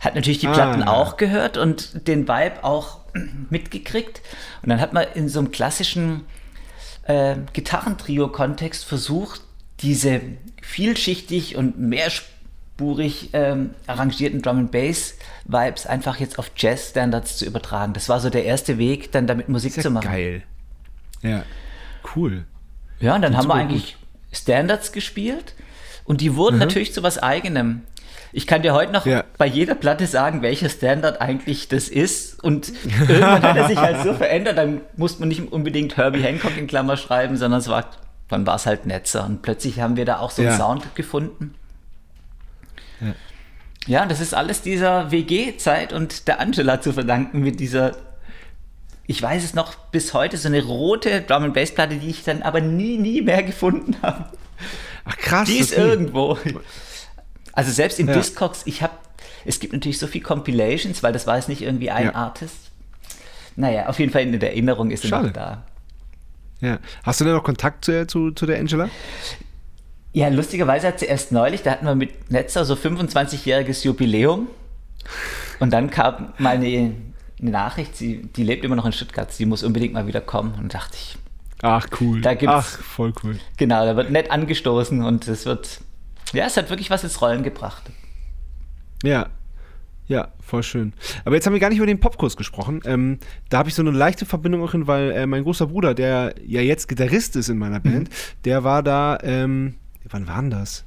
hat 0.00 0.14
natürlich 0.14 0.40
die 0.40 0.48
ah. 0.48 0.52
Platten 0.52 0.82
auch 0.82 1.16
gehört 1.16 1.56
und 1.56 2.08
den 2.08 2.26
Vibe 2.26 2.64
auch 2.64 3.00
mitgekriegt. 3.50 4.22
Und 4.62 4.70
dann 4.70 4.80
hat 4.80 4.92
man 4.92 5.06
in 5.14 5.28
so 5.28 5.38
einem 5.38 5.50
klassischen 5.52 6.24
äh, 7.10 7.36
Gitarrentrio-Kontext 7.52 8.84
versucht, 8.84 9.40
diese 9.80 10.20
vielschichtig 10.62 11.56
und 11.56 11.78
mehrspurig 11.78 13.30
ähm, 13.32 13.70
arrangierten 13.86 14.42
Drum 14.42 14.58
and 14.58 14.70
Bass 14.70 15.14
Vibes 15.44 15.86
einfach 15.86 16.20
jetzt 16.20 16.38
auf 16.38 16.52
Jazz 16.56 16.90
Standards 16.90 17.36
zu 17.36 17.46
übertragen. 17.46 17.94
Das 17.94 18.08
war 18.08 18.20
so 18.20 18.30
der 18.30 18.44
erste 18.44 18.78
Weg, 18.78 19.10
dann 19.10 19.26
damit 19.26 19.48
Musik 19.48 19.76
ja 19.76 19.82
zu 19.82 19.90
machen. 19.90 20.06
Geil. 20.06 20.42
Ja, 21.22 21.42
cool. 22.14 22.44
Ja, 23.00 23.16
und 23.16 23.22
dann 23.22 23.36
haben 23.36 23.48
wir 23.48 23.54
eigentlich 23.54 23.96
gut. 23.96 24.38
Standards 24.38 24.92
gespielt 24.92 25.54
und 26.04 26.20
die 26.20 26.36
wurden 26.36 26.56
mhm. 26.56 26.60
natürlich 26.60 26.92
zu 26.92 27.02
was 27.02 27.18
eigenem. 27.18 27.82
Ich 28.32 28.46
kann 28.46 28.62
dir 28.62 28.74
heute 28.74 28.92
noch 28.92 29.06
ja. 29.06 29.24
bei 29.38 29.46
jeder 29.46 29.74
Platte 29.74 30.06
sagen, 30.06 30.42
welcher 30.42 30.68
Standard 30.68 31.20
eigentlich 31.20 31.68
das 31.68 31.88
ist. 31.88 32.42
Und 32.42 32.72
irgendwann 33.00 33.42
hat 33.42 33.56
er 33.56 33.68
sich 33.68 33.78
halt 33.78 34.02
so 34.02 34.14
verändert, 34.14 34.56
dann 34.56 34.80
muss 34.96 35.18
man 35.18 35.28
nicht 35.28 35.52
unbedingt 35.52 35.96
Herbie 35.96 36.22
Hancock 36.22 36.56
in 36.56 36.66
Klammer 36.66 36.96
schreiben, 36.96 37.36
sondern 37.36 37.60
es 37.60 37.68
war 37.68 37.90
dann 38.30 38.46
war 38.46 38.56
es 38.56 38.66
halt 38.66 38.86
Netzer. 38.86 39.26
Und 39.26 39.42
plötzlich 39.42 39.80
haben 39.80 39.96
wir 39.96 40.04
da 40.04 40.20
auch 40.20 40.30
so 40.30 40.42
einen 40.42 40.52
Ja. 40.52 40.56
Sound 40.56 40.94
gefunden. 40.94 41.54
Ja. 43.00 43.14
Ja, 43.86 44.06
das 44.06 44.20
ist 44.20 44.34
alles 44.34 44.62
dieser 44.62 45.10
WG-Zeit 45.10 45.92
und 45.92 46.28
der 46.28 46.38
Angela 46.38 46.80
zu 46.80 46.92
verdanken 46.92 47.40
mit 47.40 47.60
dieser, 47.60 47.96
ich 49.06 49.20
weiß 49.20 49.42
es 49.42 49.54
noch 49.54 49.74
bis 49.74 50.12
heute, 50.12 50.36
so 50.36 50.48
eine 50.48 50.62
rote 50.62 51.22
Drum 51.22 51.44
and 51.44 51.54
Bass 51.54 51.74
Platte, 51.74 51.96
die 51.96 52.10
ich 52.10 52.22
dann 52.22 52.42
aber 52.42 52.60
nie, 52.60 52.98
nie 52.98 53.22
mehr 53.22 53.42
gefunden 53.42 53.96
habe. 54.02 54.26
Ach 55.06 55.16
krass. 55.16 55.48
Die 55.48 55.58
ist 55.58 55.72
irgendwo. 55.72 56.38
Also 57.60 57.72
selbst 57.72 57.98
in 58.00 58.08
Ja. 58.08 58.14
Discogs, 58.14 58.62
ich 58.66 58.82
habe, 58.82 58.92
es 59.44 59.60
gibt 59.60 59.72
natürlich 59.72 59.98
so 59.98 60.06
viel 60.06 60.20
Compilations, 60.22 61.02
weil 61.02 61.12
das 61.12 61.26
war 61.26 61.36
jetzt 61.36 61.48
nicht 61.48 61.62
irgendwie 61.62 61.90
ein 61.90 62.06
Ja. 62.06 62.14
Artist. 62.14 62.56
Naja, 63.56 63.86
auf 63.88 63.98
jeden 63.98 64.12
Fall 64.12 64.22
in 64.22 64.38
der 64.38 64.50
Erinnerung 64.50 64.90
ist 64.90 65.06
Schade. 65.06 65.26
noch 65.26 65.32
da. 65.32 65.64
Ja. 66.60 66.78
Hast 67.02 67.20
du 67.20 67.24
denn 67.24 67.34
noch 67.34 67.44
Kontakt 67.44 67.84
zu, 67.84 68.06
zu, 68.06 68.30
zu 68.32 68.46
der 68.46 68.58
Angela? 68.58 68.88
Ja, 70.12 70.28
lustigerweise 70.28 70.88
hat 70.88 70.98
sie 71.00 71.06
erst 71.06 71.32
neulich, 71.32 71.62
da 71.62 71.70
hatten 71.72 71.86
wir 71.86 71.94
mit 71.94 72.30
Netzer 72.30 72.64
so 72.64 72.74
25-jähriges 72.74 73.84
Jubiläum. 73.84 74.48
Und 75.60 75.72
dann 75.72 75.90
kam 75.90 76.32
mal 76.38 76.56
eine, 76.56 76.66
eine 77.40 77.50
Nachricht, 77.50 77.96
sie, 77.96 78.22
die 78.36 78.42
lebt 78.42 78.64
immer 78.64 78.76
noch 78.76 78.86
in 78.86 78.92
Stuttgart, 78.92 79.32
sie 79.32 79.46
muss 79.46 79.62
unbedingt 79.62 79.94
mal 79.94 80.06
wieder 80.06 80.20
kommen. 80.20 80.54
Und 80.58 80.74
dachte 80.74 80.96
ich, 80.96 81.16
Ach 81.62 81.86
cool. 82.00 82.22
Da 82.22 82.32
gibt's- 82.34 82.54
Ach, 82.54 82.66
voll 82.82 83.12
cool. 83.22 83.38
genau, 83.58 83.84
da 83.84 83.94
wird 83.94 84.10
nett 84.10 84.30
angestoßen 84.30 85.02
und 85.04 85.28
es 85.28 85.44
wird, 85.44 85.80
ja, 86.32 86.46
es 86.46 86.56
hat 86.56 86.70
wirklich 86.70 86.90
was 86.90 87.02
ins 87.04 87.20
Rollen 87.20 87.42
gebracht. 87.42 87.90
Ja. 89.02 89.28
Ja, 90.06 90.32
voll 90.44 90.64
schön. 90.64 90.92
Aber 91.24 91.36
jetzt 91.36 91.46
haben 91.46 91.52
wir 91.52 91.60
gar 91.60 91.68
nicht 91.68 91.78
über 91.78 91.86
den 91.86 92.00
Popkurs 92.00 92.36
gesprochen. 92.36 92.80
Ähm, 92.84 93.20
da 93.48 93.58
habe 93.58 93.68
ich 93.68 93.76
so 93.76 93.82
eine 93.82 93.92
leichte 93.92 94.26
Verbindung 94.26 94.64
auch 94.64 94.72
hin, 94.72 94.88
weil 94.88 95.12
äh, 95.12 95.24
mein 95.26 95.44
großer 95.44 95.68
Bruder, 95.68 95.94
der 95.94 96.34
ja 96.44 96.60
jetzt 96.60 96.88
Gitarrist 96.88 97.36
ist 97.36 97.48
in 97.48 97.58
meiner 97.58 97.78
Band, 97.78 98.10
der 98.44 98.64
war 98.64 98.82
da, 98.82 99.18
ähm, 99.22 99.74
wann 100.08 100.26
war 100.26 100.40
denn 100.40 100.50
das? 100.50 100.84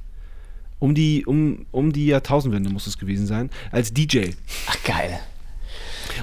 Um 0.78 0.94
die, 0.94 1.24
um, 1.24 1.64
um 1.70 1.90
die 1.94 2.04
Jahrtausendwende 2.06 2.68
muss 2.68 2.86
es 2.86 2.98
gewesen 2.98 3.26
sein, 3.26 3.48
als 3.72 3.94
DJ. 3.94 4.32
Ach, 4.68 4.76
geil. 4.84 5.18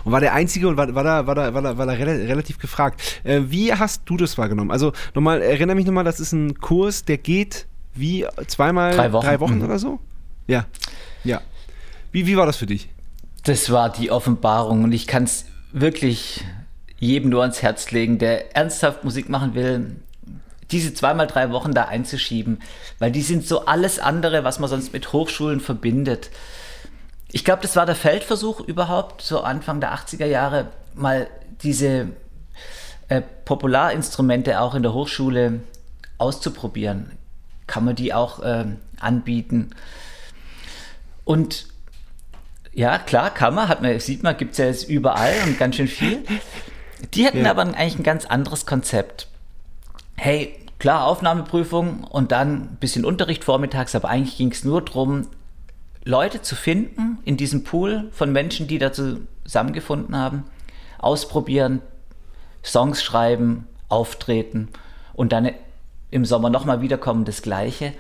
Und 0.03 0.11
war 0.11 0.19
der 0.19 0.35
Einzige 0.35 0.67
und 0.67 0.77
war, 0.77 0.93
war 0.93 1.03
da, 1.03 1.25
war 1.25 1.33
da, 1.33 1.53
war 1.55 1.61
da, 1.63 1.77
war 1.79 1.87
da 1.87 1.93
rela- 1.93 2.27
relativ 2.27 2.59
gefragt. 2.59 3.01
Äh, 3.23 3.41
wie 3.47 3.73
hast 3.73 4.03
du 4.05 4.15
das 4.15 4.37
wahrgenommen? 4.37 4.69
Also 4.69 4.93
nochmal, 5.15 5.41
erinnere 5.41 5.75
mich 5.75 5.87
nochmal, 5.87 6.03
das 6.03 6.19
ist 6.19 6.33
ein 6.33 6.59
Kurs, 6.59 7.03
der 7.03 7.17
geht 7.17 7.65
wie 7.93 8.25
zweimal 8.47 8.95
Drei 8.95 9.11
Wochen. 9.39 9.57
Mhm. 9.57 9.63
oder 9.63 9.79
so? 9.79 9.99
Ja. 10.47 10.65
Ja. 11.23 11.41
Wie, 12.11 12.27
wie 12.27 12.37
war 12.37 12.45
das 12.45 12.57
für 12.57 12.65
dich? 12.65 12.89
Das 13.43 13.71
war 13.71 13.91
die 13.91 14.11
Offenbarung 14.11 14.83
und 14.83 14.91
ich 14.91 15.07
kann 15.07 15.23
es 15.23 15.45
wirklich 15.71 16.43
jedem 16.99 17.29
nur 17.29 17.41
ans 17.41 17.61
Herz 17.61 17.91
legen, 17.91 18.19
der 18.19 18.55
ernsthaft 18.55 19.03
Musik 19.03 19.29
machen 19.29 19.55
will, 19.55 19.95
diese 20.69 20.93
zweimal 20.93 21.27
drei 21.27 21.51
Wochen 21.51 21.73
da 21.73 21.85
einzuschieben, 21.85 22.61
weil 22.99 23.11
die 23.11 23.21
sind 23.21 23.45
so 23.45 23.65
alles 23.65 23.99
andere, 23.99 24.43
was 24.43 24.59
man 24.59 24.69
sonst 24.69 24.93
mit 24.93 25.11
Hochschulen 25.11 25.59
verbindet. 25.59 26.29
Ich 27.31 27.43
glaube, 27.43 27.61
das 27.61 27.75
war 27.75 27.85
der 27.85 27.95
Feldversuch 27.95 28.61
überhaupt, 28.61 29.21
so 29.21 29.41
Anfang 29.41 29.79
der 29.79 29.93
80er 29.93 30.25
Jahre, 30.25 30.67
mal 30.93 31.27
diese 31.63 32.07
äh, 33.07 33.21
Popularinstrumente 33.45 34.59
auch 34.59 34.75
in 34.75 34.83
der 34.83 34.93
Hochschule 34.93 35.61
auszuprobieren. 36.17 37.11
Kann 37.71 37.85
man 37.85 37.95
die 37.95 38.13
auch 38.13 38.41
ähm, 38.43 38.79
anbieten? 38.99 39.69
Und 41.23 41.67
ja, 42.73 42.97
klar, 42.97 43.29
kann 43.33 43.55
man, 43.55 43.69
hat 43.69 43.81
man, 43.81 43.97
sieht 44.01 44.23
man, 44.23 44.35
gibt 44.35 44.51
es 44.51 44.57
ja 44.57 44.65
jetzt 44.65 44.89
überall 44.89 45.33
und 45.45 45.57
ganz 45.57 45.77
schön 45.77 45.87
viel. 45.87 46.21
Die 47.13 47.25
hatten 47.25 47.45
Ja. 47.45 47.51
aber 47.51 47.61
eigentlich 47.61 47.97
ein 47.97 48.03
ganz 48.03 48.25
anderes 48.25 48.65
Konzept. 48.65 49.29
Hey, 50.17 50.53
klar, 50.79 51.05
Aufnahmeprüfung 51.05 52.03
und 52.03 52.33
dann 52.33 52.63
ein 52.73 52.77
bisschen 52.81 53.05
Unterricht 53.05 53.45
vormittags, 53.45 53.95
aber 53.95 54.09
eigentlich 54.09 54.35
ging 54.35 54.51
es 54.51 54.65
nur 54.65 54.81
darum, 54.83 55.27
Leute 56.03 56.41
zu 56.41 56.55
finden 56.57 57.19
in 57.23 57.37
diesem 57.37 57.63
Pool 57.63 58.09
von 58.11 58.33
Menschen, 58.33 58.67
die 58.67 58.79
da 58.79 58.91
zusammengefunden 58.91 60.17
haben, 60.17 60.43
ausprobieren, 60.97 61.81
Songs 62.65 63.01
schreiben, 63.01 63.65
auftreten 63.87 64.67
und 65.13 65.31
dann 65.31 65.51
im 66.11 66.25
Sommer 66.25 66.49
nochmal 66.49 66.81
wiederkommen, 66.81 67.25
das 67.25 67.41
Gleiche. 67.41 67.93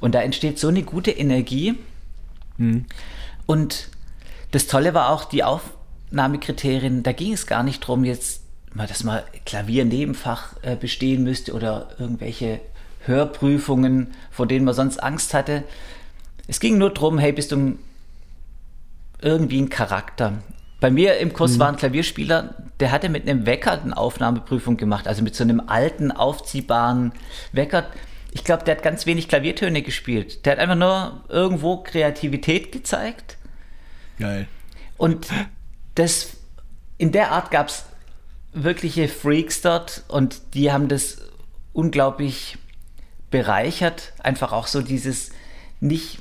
Und 0.00 0.14
da 0.14 0.22
entsteht 0.22 0.58
so 0.58 0.68
eine 0.68 0.82
gute 0.82 1.10
Energie. 1.10 1.74
Und 3.46 3.88
das 4.52 4.66
Tolle 4.66 4.94
war 4.94 5.10
auch 5.10 5.24
die 5.24 5.44
Aufnahmekriterien, 5.44 7.02
da 7.02 7.12
ging 7.12 7.32
es 7.32 7.46
gar 7.46 7.62
nicht 7.62 7.82
darum, 7.82 8.04
jetzt 8.04 8.42
mal, 8.72 8.86
dass 8.86 9.04
man 9.04 9.22
Klavier-Nebenfach 9.44 10.54
äh, 10.62 10.76
bestehen 10.76 11.24
müsste 11.24 11.52
oder 11.52 11.88
irgendwelche 11.98 12.60
Hörprüfungen, 13.04 14.08
vor 14.30 14.46
denen 14.46 14.64
man 14.64 14.74
sonst 14.74 15.02
Angst 15.02 15.34
hatte. 15.34 15.64
Es 16.46 16.60
ging 16.60 16.78
nur 16.78 16.92
darum, 16.92 17.18
hey, 17.18 17.32
bist 17.32 17.52
du 17.52 17.78
irgendwie 19.20 19.60
ein 19.60 19.70
Charakter? 19.70 20.34
Bei 20.80 20.90
mir 20.90 21.18
im 21.18 21.32
Kurs 21.32 21.58
war 21.58 21.68
ein 21.68 21.76
Klavierspieler, 21.76 22.54
der 22.80 22.92
hatte 22.92 23.08
mit 23.08 23.28
einem 23.28 23.46
Wecker 23.46 23.80
eine 23.80 23.96
Aufnahmeprüfung 23.96 24.76
gemacht, 24.76 25.08
also 25.08 25.22
mit 25.22 25.34
so 25.34 25.42
einem 25.42 25.62
alten, 25.66 26.12
aufziehbaren 26.12 27.12
Wecker. 27.52 27.86
Ich 28.32 28.44
glaube, 28.44 28.64
der 28.64 28.76
hat 28.76 28.82
ganz 28.82 29.06
wenig 29.06 29.28
Klaviertöne 29.28 29.80
gespielt. 29.80 30.44
Der 30.44 30.52
hat 30.52 30.58
einfach 30.58 30.76
nur 30.76 31.24
irgendwo 31.28 31.78
Kreativität 31.78 32.72
gezeigt. 32.72 33.38
Geil. 34.18 34.46
Und 34.98 35.28
das, 35.94 36.36
in 36.98 37.12
der 37.12 37.32
Art 37.32 37.50
gab 37.50 37.68
es 37.68 37.86
wirkliche 38.52 39.08
Freaks 39.08 39.62
dort 39.62 40.04
und 40.08 40.54
die 40.54 40.72
haben 40.72 40.88
das 40.88 41.18
unglaublich 41.72 42.58
bereichert. 43.30 44.12
Einfach 44.22 44.52
auch 44.52 44.66
so 44.66 44.82
dieses 44.82 45.30
nicht 45.80 46.18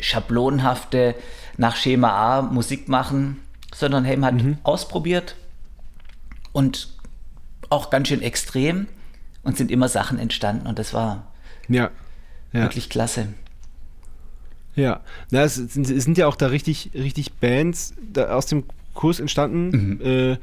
schablonhafte 0.00 1.14
nach 1.56 1.76
Schema 1.76 2.38
A 2.38 2.42
Musik 2.42 2.88
machen, 2.88 3.43
sondern 3.74 4.04
hey, 4.04 4.16
man 4.16 4.38
hat 4.38 4.58
ausprobiert 4.62 5.34
und 6.52 6.88
auch 7.68 7.90
ganz 7.90 8.08
schön 8.08 8.22
extrem 8.22 8.86
und 9.42 9.58
sind 9.58 9.70
immer 9.70 9.88
Sachen 9.88 10.18
entstanden 10.18 10.66
und 10.66 10.78
das 10.78 10.94
war 10.94 11.26
Ja. 11.68 11.90
Ja. 12.52 12.62
wirklich 12.62 12.88
klasse. 12.88 13.28
Ja, 14.76 15.00
Na, 15.30 15.42
es, 15.42 15.54
sind, 15.54 16.18
ja 16.18 16.26
auch 16.26 16.36
da 16.36 16.48
richtig, 16.48 16.90
richtig 16.94 17.34
Bands 17.34 17.94
aus 18.16 18.46
dem 18.46 18.64
Kurs 18.92 19.20
entstanden, 19.20 20.00
äh, 20.00 20.36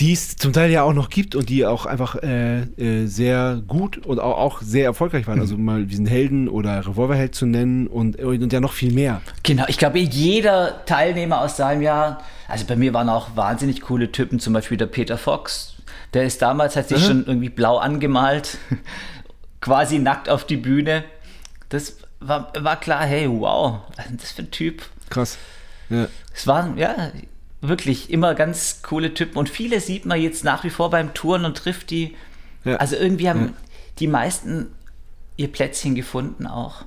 die 0.00 0.12
es 0.12 0.36
zum 0.36 0.52
Teil 0.52 0.70
ja 0.70 0.82
auch 0.82 0.94
noch 0.94 1.10
gibt 1.10 1.34
und 1.34 1.48
die 1.48 1.64
auch 1.66 1.86
einfach 1.86 2.16
äh, 2.16 2.62
äh, 2.62 3.06
sehr 3.06 3.62
gut 3.66 3.98
und 3.98 4.18
auch, 4.18 4.38
auch 4.38 4.62
sehr 4.62 4.84
erfolgreich 4.86 5.26
waren. 5.26 5.38
Also 5.38 5.56
mal 5.58 5.84
diesen 5.84 6.06
Helden 6.06 6.48
oder 6.48 6.84
Revolverheld 6.86 7.34
zu 7.34 7.46
nennen 7.46 7.86
und, 7.86 8.16
und 8.20 8.52
ja 8.52 8.60
noch 8.60 8.72
viel 8.72 8.92
mehr. 8.92 9.20
Genau, 9.42 9.64
ich 9.68 9.78
glaube, 9.78 9.98
jeder 9.98 10.84
Teilnehmer 10.86 11.40
aus 11.42 11.56
seinem 11.56 11.82
Jahr, 11.82 12.22
also 12.48 12.64
bei 12.66 12.74
mir 12.74 12.92
waren 12.94 13.08
auch 13.08 13.36
wahnsinnig 13.36 13.82
coole 13.82 14.10
Typen, 14.10 14.40
zum 14.40 14.52
Beispiel 14.54 14.76
der 14.78 14.86
Peter 14.86 15.18
Fox, 15.18 15.74
der 16.14 16.24
ist 16.24 16.42
damals, 16.42 16.74
hat 16.74 16.88
sich 16.88 16.98
Mhm. 17.02 17.06
schon 17.06 17.26
irgendwie 17.26 17.50
blau 17.50 17.76
angemalt, 17.78 18.58
quasi 19.60 19.98
nackt 19.98 20.28
auf 20.28 20.44
die 20.46 20.56
Bühne. 20.56 21.04
Das 21.68 21.96
war, 22.20 22.52
war 22.58 22.78
klar, 22.80 23.04
hey, 23.04 23.28
wow, 23.30 23.80
was 23.96 24.06
ist 24.06 24.22
das 24.22 24.32
für 24.32 24.42
ein 24.42 24.50
Typ? 24.50 24.82
Krass. 25.10 25.38
Ja. 25.90 26.06
Es 26.34 26.46
waren, 26.46 26.76
ja, 26.78 27.10
wirklich 27.62 28.10
immer 28.10 28.34
ganz 28.34 28.82
coole 28.82 29.14
Typen 29.14 29.38
und 29.38 29.48
viele 29.48 29.80
sieht 29.80 30.04
man 30.04 30.20
jetzt 30.20 30.44
nach 30.44 30.64
wie 30.64 30.70
vor 30.70 30.90
beim 30.90 31.14
Touren 31.14 31.44
und 31.44 31.56
trifft 31.56 31.90
die. 31.90 32.14
Ja. 32.64 32.76
Also 32.76 32.96
irgendwie 32.96 33.28
haben 33.30 33.40
Ja. 33.46 33.52
die 34.00 34.06
meisten 34.08 34.66
ihr 35.36 35.50
Plätzchen 35.50 35.94
gefunden 35.94 36.46
auch. 36.46 36.84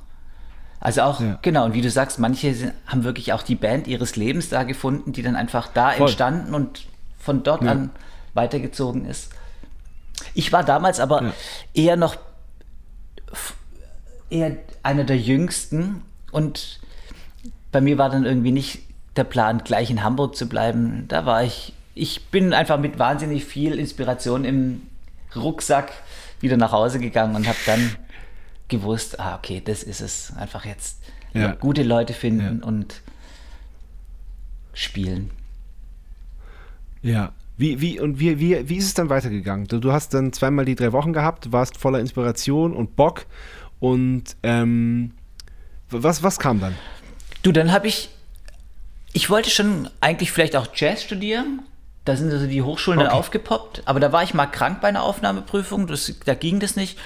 Also 0.82 1.02
auch, 1.02 1.20
Ja. 1.22 1.40
genau, 1.42 1.66
und 1.66 1.74
wie 1.74 1.82
du 1.82 1.90
sagst, 1.90 2.20
manche 2.20 2.54
sind, 2.54 2.74
haben 2.86 3.04
wirklich 3.06 3.34
auch 3.34 3.42
die 3.42 3.56
Band 3.56 3.88
ihres 3.88 4.16
Lebens 4.18 4.50
da 4.50 4.64
gefunden, 4.64 5.14
die 5.14 5.24
dann 5.24 5.36
einfach 5.36 5.68
da 5.74 5.92
Voll. 5.92 6.02
entstanden 6.08 6.54
und 6.54 6.86
von 7.18 7.42
dort 7.44 7.64
an 7.64 7.90
weitergezogen 8.36 9.06
ist. 9.06 9.32
Ich 10.34 10.52
war 10.52 10.64
damals 10.64 11.00
aber 11.00 11.34
eher 11.74 11.96
noch 11.96 12.18
eher 14.30 14.58
einer 14.84 15.04
der 15.04 15.18
jüngsten 15.18 16.02
und 16.32 16.80
bei 17.72 17.82
mir 17.82 17.98
war 17.98 18.10
dann 18.10 18.26
irgendwie 18.26 18.52
nicht 18.52 18.80
der 19.16 19.24
Plan, 19.24 19.60
gleich 19.64 19.90
in 19.90 20.04
Hamburg 20.04 20.36
zu 20.36 20.48
bleiben. 20.48 21.06
Da 21.08 21.26
war 21.26 21.44
ich, 21.44 21.74
ich 21.94 22.26
bin 22.26 22.54
einfach 22.54 22.80
mit 22.80 23.00
wahnsinnig 23.00 23.46
viel 23.46 23.80
Inspiration 23.80 24.44
im 24.46 24.82
Rucksack 25.36 25.92
wieder 26.42 26.58
nach 26.58 26.72
Hause 26.72 27.00
gegangen 27.00 27.36
und 27.36 27.48
habe 27.48 27.58
dann 27.66 27.96
gewusst, 28.68 29.20
ah, 29.20 29.36
okay, 29.36 29.62
das 29.64 29.84
ist 29.84 30.02
es. 30.02 30.34
Einfach 30.38 30.66
jetzt 30.66 31.00
Ja. 31.34 31.52
gute 31.54 31.84
Leute 31.84 32.14
finden 32.14 32.60
Ja. 32.62 32.68
und 32.68 33.02
spielen. 34.74 35.32
Ja. 37.02 37.32
Wie, 37.58 37.80
wie, 37.80 38.00
und 38.02 38.20
wie, 38.20 38.40
wie, 38.40 38.68
wie 38.68 38.76
ist 38.76 38.86
es 38.88 38.94
dann 38.96 39.10
weitergegangen? 39.10 39.68
Du, 39.68 39.80
du 39.80 39.94
hast 39.94 40.14
dann 40.14 40.34
zweimal 40.34 40.66
die 40.66 40.76
drei 40.76 40.92
Wochen 40.92 41.14
gehabt, 41.14 41.54
warst 41.54 41.78
voller 41.78 42.00
Inspiration 42.00 42.74
und 42.76 42.98
Bock. 42.98 43.26
Und 43.80 44.36
ähm, 44.44 45.12
was, 45.90 46.22
was 46.22 46.38
kam 46.38 46.60
dann? 46.60 46.76
Du, 47.44 47.54
dann 47.54 47.72
habe 47.72 47.88
ich, 47.88 48.10
ich 49.16 49.30
wollte 49.30 49.50
schon 49.50 49.90
eigentlich 50.02 50.32
vielleicht 50.34 50.56
auch 50.58 50.68
Jazz 50.76 51.02
studieren, 51.04 51.62
da 52.04 52.16
sind 52.18 52.32
also 52.32 52.48
die 52.48 52.62
Hochschulen 52.62 53.00
Okay. 53.00 53.08
dann 53.10 53.18
aufgepoppt, 53.18 53.84
aber 53.86 54.00
da 54.02 54.12
war 54.12 54.24
ich 54.24 54.34
mal 54.34 54.46
krank 54.46 54.82
bei 54.82 54.90
einer 54.90 55.04
Aufnahmeprüfung, 55.04 55.88
das, 55.88 56.14
da 56.26 56.34
ging 56.36 56.60
das 56.60 56.76
nicht. 56.76 56.98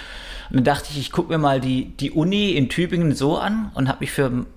Und 0.50 0.56
dann 0.58 0.63
dachte 0.63 0.88
ich, 0.89 0.98
ich 0.98 1.12
gucke 1.12 1.30
mir 1.32 1.38
mal 1.38 1.62
die, 1.62 1.86
die 1.98 2.10
Uni 2.10 2.54
in 2.54 2.67
Tübingen 2.69 3.13
so 3.13 3.38
an 3.38 3.69
und 3.76 3.88
habe 3.88 4.00
mich 4.00 4.12
für 4.12 4.48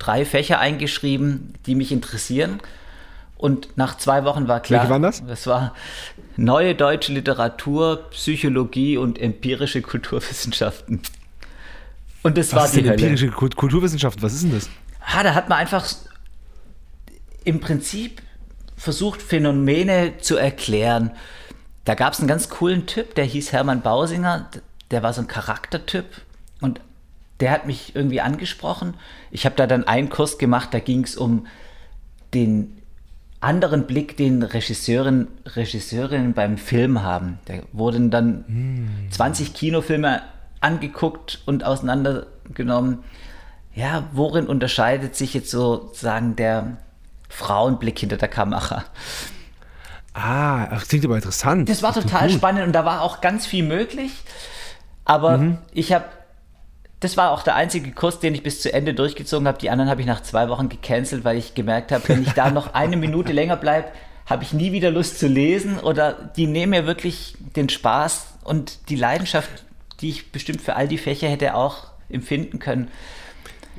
drei 0.00 0.24
Fächer 0.24 0.58
eingeschrieben, 0.58 1.54
die 1.66 1.76
mich 1.76 1.92
interessieren. 1.92 2.58
Und 3.38 3.68
nach 3.76 3.96
zwei 3.96 4.24
Wochen 4.24 4.48
war 4.48 4.58
klar, 4.60 4.80
Welche 4.80 4.90
waren 4.92 5.02
das? 5.02 5.24
das 5.24 5.46
war 5.46 5.74
neue 6.36 6.74
deutsche 6.74 7.12
Literatur, 7.12 8.08
Psychologie 8.10 8.96
und 8.96 9.20
empirische 9.20 9.80
Kulturwissenschaften. 9.82 11.00
Und 12.24 12.36
das 12.36 12.52
war 12.52 12.62
Was 12.64 12.70
ist 12.70 12.76
die 12.78 12.82
denn 12.82 12.92
empirische 12.94 13.28
Kult- 13.28 13.54
Kulturwissenschaften? 13.56 14.22
Was 14.24 14.34
ist 14.34 14.42
denn 14.42 14.52
das? 14.52 14.68
Ah, 15.14 15.22
da 15.22 15.34
hat 15.34 15.48
man 15.48 15.58
einfach 15.58 15.86
im 17.46 17.60
Prinzip 17.60 18.20
versucht, 18.76 19.22
Phänomene 19.22 20.18
zu 20.18 20.36
erklären. 20.36 21.12
Da 21.84 21.94
gab 21.94 22.12
es 22.12 22.18
einen 22.18 22.28
ganz 22.28 22.48
coolen 22.48 22.86
Typ, 22.86 23.14
der 23.14 23.24
hieß 23.24 23.52
Hermann 23.52 23.80
Bausinger. 23.80 24.50
Der 24.90 25.02
war 25.02 25.12
so 25.12 25.22
ein 25.22 25.28
Charaktertyp 25.28 26.06
und 26.60 26.80
der 27.40 27.52
hat 27.52 27.66
mich 27.66 27.94
irgendwie 27.94 28.20
angesprochen. 28.20 28.94
Ich 29.30 29.46
habe 29.46 29.54
da 29.54 29.66
dann 29.66 29.84
einen 29.84 30.10
Kurs 30.10 30.38
gemacht, 30.38 30.74
da 30.74 30.80
ging 30.80 31.04
es 31.04 31.16
um 31.16 31.46
den 32.34 32.82
anderen 33.40 33.86
Blick, 33.86 34.16
den 34.16 34.42
Regisseurin, 34.42 35.28
Regisseurinnen 35.46 36.32
beim 36.32 36.58
Film 36.58 37.02
haben. 37.02 37.38
Da 37.44 37.54
wurden 37.72 38.10
dann 38.10 39.08
20 39.10 39.54
Kinofilme 39.54 40.22
angeguckt 40.60 41.42
und 41.46 41.62
auseinandergenommen. 41.62 42.98
Ja, 43.74 44.08
worin 44.12 44.48
unterscheidet 44.48 45.14
sich 45.14 45.34
jetzt 45.34 45.50
sozusagen 45.50 46.34
der 46.34 46.78
Frauenblick 47.28 47.98
hinter 47.98 48.16
der 48.16 48.28
Kamera? 48.28 48.84
Ah, 50.14 50.66
das 50.68 50.88
klingt 50.88 51.04
aber 51.04 51.16
interessant. 51.16 51.68
Das 51.68 51.82
war 51.82 51.92
klingt 51.92 52.08
total 52.08 52.28
gut. 52.28 52.36
spannend 52.36 52.66
und 52.66 52.72
da 52.72 52.84
war 52.84 53.02
auch 53.02 53.20
ganz 53.20 53.46
viel 53.46 53.64
möglich. 53.64 54.12
Aber 55.04 55.58
ich 55.72 55.92
habe, 55.92 56.06
das 57.00 57.16
war 57.16 57.30
auch 57.30 57.42
der 57.42 57.54
einzige 57.54 57.92
Kurs, 57.92 58.18
den 58.18 58.34
ich 58.34 58.42
bis 58.42 58.60
zu 58.60 58.72
Ende 58.72 58.92
durchgezogen 58.92 59.46
habe. 59.46 59.58
Die 59.58 59.70
anderen 59.70 59.88
habe 59.88 60.00
ich 60.00 60.06
nach 60.06 60.22
zwei 60.22 60.48
Wochen 60.48 60.68
gecancelt, 60.68 61.24
weil 61.24 61.36
ich 61.36 61.54
gemerkt 61.54 61.92
habe, 61.92 62.08
wenn 62.08 62.22
ich 62.22 62.32
da 62.32 62.50
noch 62.50 62.74
eine 62.74 62.96
Minute 62.96 63.32
länger 63.32 63.56
bleibe, 63.56 63.88
habe 64.26 64.42
ich 64.42 64.52
nie 64.52 64.72
wieder 64.72 64.90
Lust 64.90 65.20
zu 65.20 65.28
lesen 65.28 65.78
oder 65.78 66.12
die 66.12 66.46
nehmen 66.46 66.70
mir 66.70 66.86
wirklich 66.86 67.36
den 67.54 67.68
Spaß 67.68 68.38
und 68.42 68.88
die 68.88 68.96
Leidenschaft, 68.96 69.50
die 70.00 70.08
ich 70.08 70.32
bestimmt 70.32 70.60
für 70.60 70.74
all 70.74 70.88
die 70.88 70.98
Fächer 70.98 71.28
hätte 71.28 71.54
auch 71.54 71.88
empfinden 72.08 72.58
können. 72.58 72.90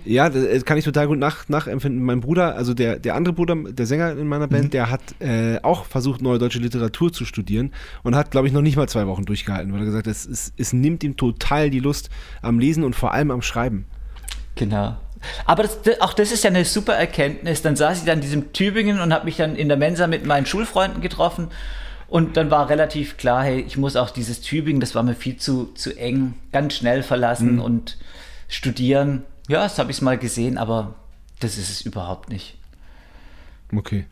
Ja, 0.07 0.29
das 0.29 0.43
äh, 0.43 0.59
kann 0.61 0.77
ich 0.77 0.85
total 0.85 1.07
gut 1.07 1.19
nach, 1.19 1.49
nachempfinden. 1.49 2.01
Mein 2.01 2.21
Bruder, 2.21 2.55
also 2.55 2.73
der, 2.73 2.97
der 2.97 3.15
andere 3.15 3.33
Bruder, 3.33 3.55
der 3.55 3.85
Sänger 3.85 4.11
in 4.11 4.27
meiner 4.27 4.47
Mhm. 4.47 4.51
Band, 4.51 4.73
der 4.73 4.89
hat 4.89 5.01
äh, 5.19 5.59
auch 5.63 5.85
versucht, 5.85 6.21
neue 6.21 6.39
deutsche 6.39 6.59
Literatur 6.59 7.11
zu 7.11 7.25
studieren 7.25 7.73
und 8.03 8.15
hat, 8.15 8.31
glaube 8.31 8.47
ich, 8.47 8.53
noch 8.53 8.61
nicht 8.61 8.77
mal 8.77 8.87
zwei 8.87 9.05
Wochen 9.07 9.25
durchgehalten, 9.25 9.73
weil 9.73 9.81
er 9.81 9.85
gesagt 9.85 10.07
hat, 10.07 10.11
es, 10.11 10.25
es, 10.25 10.53
es 10.57 10.73
nimmt 10.73 11.03
ihm 11.03 11.17
total 11.17 11.69
die 11.69 11.79
Lust 11.79 12.09
am 12.41 12.59
Lesen 12.59 12.83
und 12.83 12.95
vor 12.95 13.13
allem 13.13 13.31
am 13.31 13.41
Schreiben. 13.41 13.85
Genau. 14.55 14.97
Aber 15.45 15.63
das, 15.63 15.79
auch 15.99 16.13
das 16.13 16.31
ist 16.31 16.43
ja 16.43 16.49
eine 16.49 16.63
super 16.63 16.93
Erkenntnis. 16.93 17.61
Dann 17.61 17.75
saß 17.75 17.99
ich 17.99 18.05
dann 18.05 18.19
in 18.19 18.21
diesem 18.21 18.53
Tübingen 18.53 18.99
und 18.99 19.13
habe 19.13 19.25
mich 19.25 19.37
dann 19.37 19.55
in 19.55 19.67
der 19.67 19.77
Mensa 19.77 20.07
mit 20.07 20.25
meinen 20.25 20.45
Schulfreunden 20.45 21.01
getroffen. 21.01 21.49
Und 22.07 22.37
dann 22.37 22.49
war 22.49 22.69
relativ 22.69 23.17
klar, 23.17 23.43
hey, 23.43 23.59
ich 23.59 23.77
muss 23.77 23.97
auch 23.97 24.11
dieses 24.11 24.39
Tübingen, 24.41 24.79
das 24.79 24.95
war 24.95 25.03
mir 25.03 25.15
viel 25.15 25.37
zu, 25.37 25.73
zu 25.73 25.97
eng, 25.97 26.35
ganz 26.53 26.75
schnell 26.75 27.03
verlassen 27.03 27.59
und 27.59 27.97
studieren. 28.47 29.23
Ja, 29.47 29.63
das 29.63 29.79
habe 29.79 29.91
ich 29.91 30.01
mal 30.01 30.17
gesehen, 30.17 30.57
aber 30.57 30.95
das 31.39 31.57
ist 31.57 31.69
es 31.69 31.81
überhaupt 31.81 32.29
nicht. 32.29 32.57
Okay. 33.75 34.05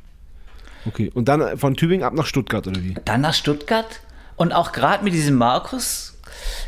Okay. 0.86 1.12
Und 1.14 1.26
dann 1.26 1.42
äh, 1.42 1.58
von 1.58 1.76
Tübingen 1.76 2.06
ab 2.06 2.14
nach 2.14 2.26
Stuttgart, 2.26 2.68
oder 2.68 2.82
wie? 2.82 2.96
Dann 3.06 3.22
nach 3.22 3.34
Stuttgart 3.34 4.02
und 4.36 4.54
auch 4.54 4.72
gerade 4.72 5.04
mit 5.04 5.14
diesem 5.14 5.36
Markus, 5.36 6.18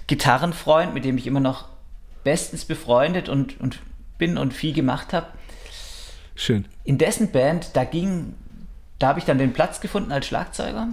Gitarrenfreund, 0.08 0.94
mit 0.94 1.06
dem 1.06 1.18
ich 1.18 1.28
immer 1.28 1.40
noch 1.40 1.66
bestens 2.24 2.66
befreundet 2.66 3.30
und, 3.30 3.60
und 3.60 3.80
bin 4.18 4.38
und 4.38 4.54
viel 4.54 4.74
gemacht 4.74 5.14
habe. 5.14 5.28
Schön. 6.36 6.66
in 6.84 7.00
dessen 7.00 7.32
Band, 7.32 7.72
da 7.76 7.84
ging, 7.84 8.36
da 9.00 9.08
habe 9.08 9.20
ich 9.20 9.26
dann 9.26 9.40
den 9.40 9.54
Platz 9.54 9.82
gefunden 9.82 10.12
als 10.12 10.28
Schlagzeuger. 10.28 10.90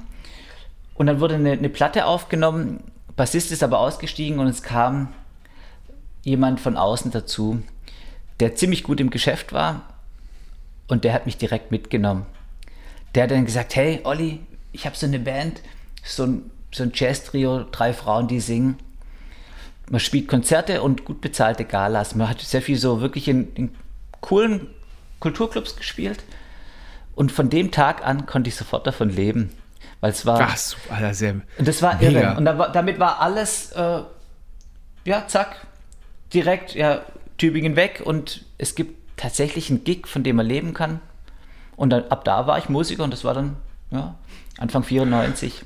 Und 0.95 1.07
dann 1.07 1.21
wurde 1.21 1.35
eine, 1.35 1.53
eine 1.53 1.69
Platte 1.69 2.07
aufgenommen, 2.07 2.83
Bassist 3.15 3.53
ist 3.53 3.63
aber 3.63 3.79
ausgestiegen 3.79 4.39
und 4.39 4.47
es 4.47 4.63
kam 4.63 5.13
jemand 6.25 6.61
von 6.61 6.77
außen 6.77 7.11
dazu, 7.11 7.63
der 8.41 8.57
ziemlich 8.57 8.83
gut 8.83 9.01
im 9.01 9.11
Geschäft 9.11 9.53
war 9.53 9.83
und 10.89 11.05
der 11.05 11.13
hat 11.13 11.27
mich 11.27 11.39
direkt 11.39 11.71
mitgenommen. 11.71 12.27
Der 13.15 13.25
hat 13.25 13.31
dann 13.31 13.45
gesagt, 13.45 13.77
hey 13.77 14.01
Olli, 14.05 14.41
ich 14.73 14.87
habe 14.87 14.97
so 14.97 15.07
eine 15.07 15.21
Band, 15.21 15.61
so 16.03 16.25
ein, 16.25 16.51
so 16.73 16.83
ein 16.83 16.91
Jazz-Trio, 16.93 17.65
drei 17.71 17.93
Frauen, 17.93 18.27
die 18.27 18.41
singen. 18.41 18.77
Man 19.89 20.01
spielt 20.01 20.29
Konzerte 20.29 20.83
und 20.83 21.05
gut 21.05 21.21
bezahlte 21.21 21.65
Galas. 21.65 22.15
Man 22.15 22.29
hat 22.29 22.41
sehr 22.41 22.63
viel 22.63 22.77
so 22.77 23.01
wirklich 23.01 23.29
in, 23.29 23.53
in 23.55 23.75
coolen 24.21 24.69
Kulturclubs 25.21 25.77
gespielt. 25.77 26.25
Und 27.15 27.31
von 27.31 27.51
dem 27.51 27.71
Tag 27.71 28.05
an 28.05 28.27
konnte 28.27 28.49
ich 28.49 28.57
sofort 28.57 28.87
davon 28.87 29.11
leben. 29.11 29.51
Weil 30.01 30.11
es 30.11 30.27
war. 30.27 30.41
Ach, 30.41 30.57
super, 30.57 30.95
Alter, 30.95 31.15
sehr. 31.15 31.35
Und 31.59 31.69
das 31.69 31.81
war 31.83 31.97
Mega. 31.97 32.21
irre. 32.21 32.37
Und 32.37 32.45
da 32.47 32.69
damit 32.69 32.99
war 32.99 33.21
alles, 33.21 33.73
äh, 33.73 34.01
ja, 35.05 35.27
zack, 35.29 35.67
direkt, 36.35 36.75
ja, 36.75 37.03
Tübingen 37.39 37.77
weg 37.77 38.03
und 38.05 38.45
es 38.59 38.75
gibt 38.75 39.17
tatsächlich 39.17 39.71
einen 39.71 39.85
Gig, 39.85 40.07
von 40.07 40.23
dem 40.23 40.37
man 40.37 40.47
leben 40.47 40.75
kann. 40.75 41.01
Und 41.77 41.91
dann, 41.91 42.05
ab 42.09 42.25
da 42.25 42.47
war 42.47 42.59
ich 42.59 42.69
Musiker 42.69 43.05
und 43.05 43.13
das 43.13 43.25
war 43.25 43.35
dann, 43.35 43.57
ja, 43.91 44.15
Anfang 44.59 44.85
94. 44.85 45.63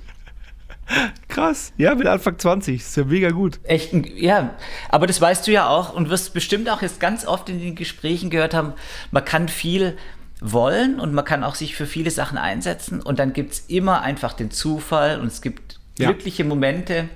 Krass. 1.29 1.73
Ja, 1.77 1.95
mit 1.95 2.07
Anfang 2.07 2.39
20. 2.39 2.77
Ist 2.77 2.97
ja 2.97 3.05
mega 3.05 3.31
gut. 3.31 3.61
Echt, 3.65 3.93
ja, 4.17 4.55
aber 4.89 5.07
das 5.07 5.21
weißt 5.21 5.47
du 5.47 5.53
ja 5.53 5.69
auch 5.69 5.93
und 5.93 6.09
wirst 6.09 6.33
bestimmt 6.33 6.71
auch 6.71 6.81
jetzt 6.81 6.99
ganz 6.99 7.27
oft 7.27 7.51
in 7.51 7.61
den 7.61 7.75
Gesprächen 7.75 8.31
gehört 8.31 8.55
haben, 8.55 8.73
man 9.11 9.25
kann 9.25 9.49
viel 9.49 9.99
wollen 10.41 10.99
und 10.99 11.13
man 11.13 11.25
kann 11.27 11.45
auch 11.45 11.57
sich 11.57 11.77
für 11.77 11.85
viele 11.85 12.11
Sachen 12.11 12.39
einsetzen 12.39 13.03
und 13.03 13.19
dann 13.19 13.35
gibt 13.35 13.53
es 13.53 13.61
immer 13.69 14.01
einfach 14.01 14.33
den 14.33 14.51
Zufall 14.51 15.21
und 15.21 15.27
es 15.27 15.43
gibt 15.43 15.79
Ja. 15.99 16.11
glückliche 16.11 16.45
Momente, 16.45 17.09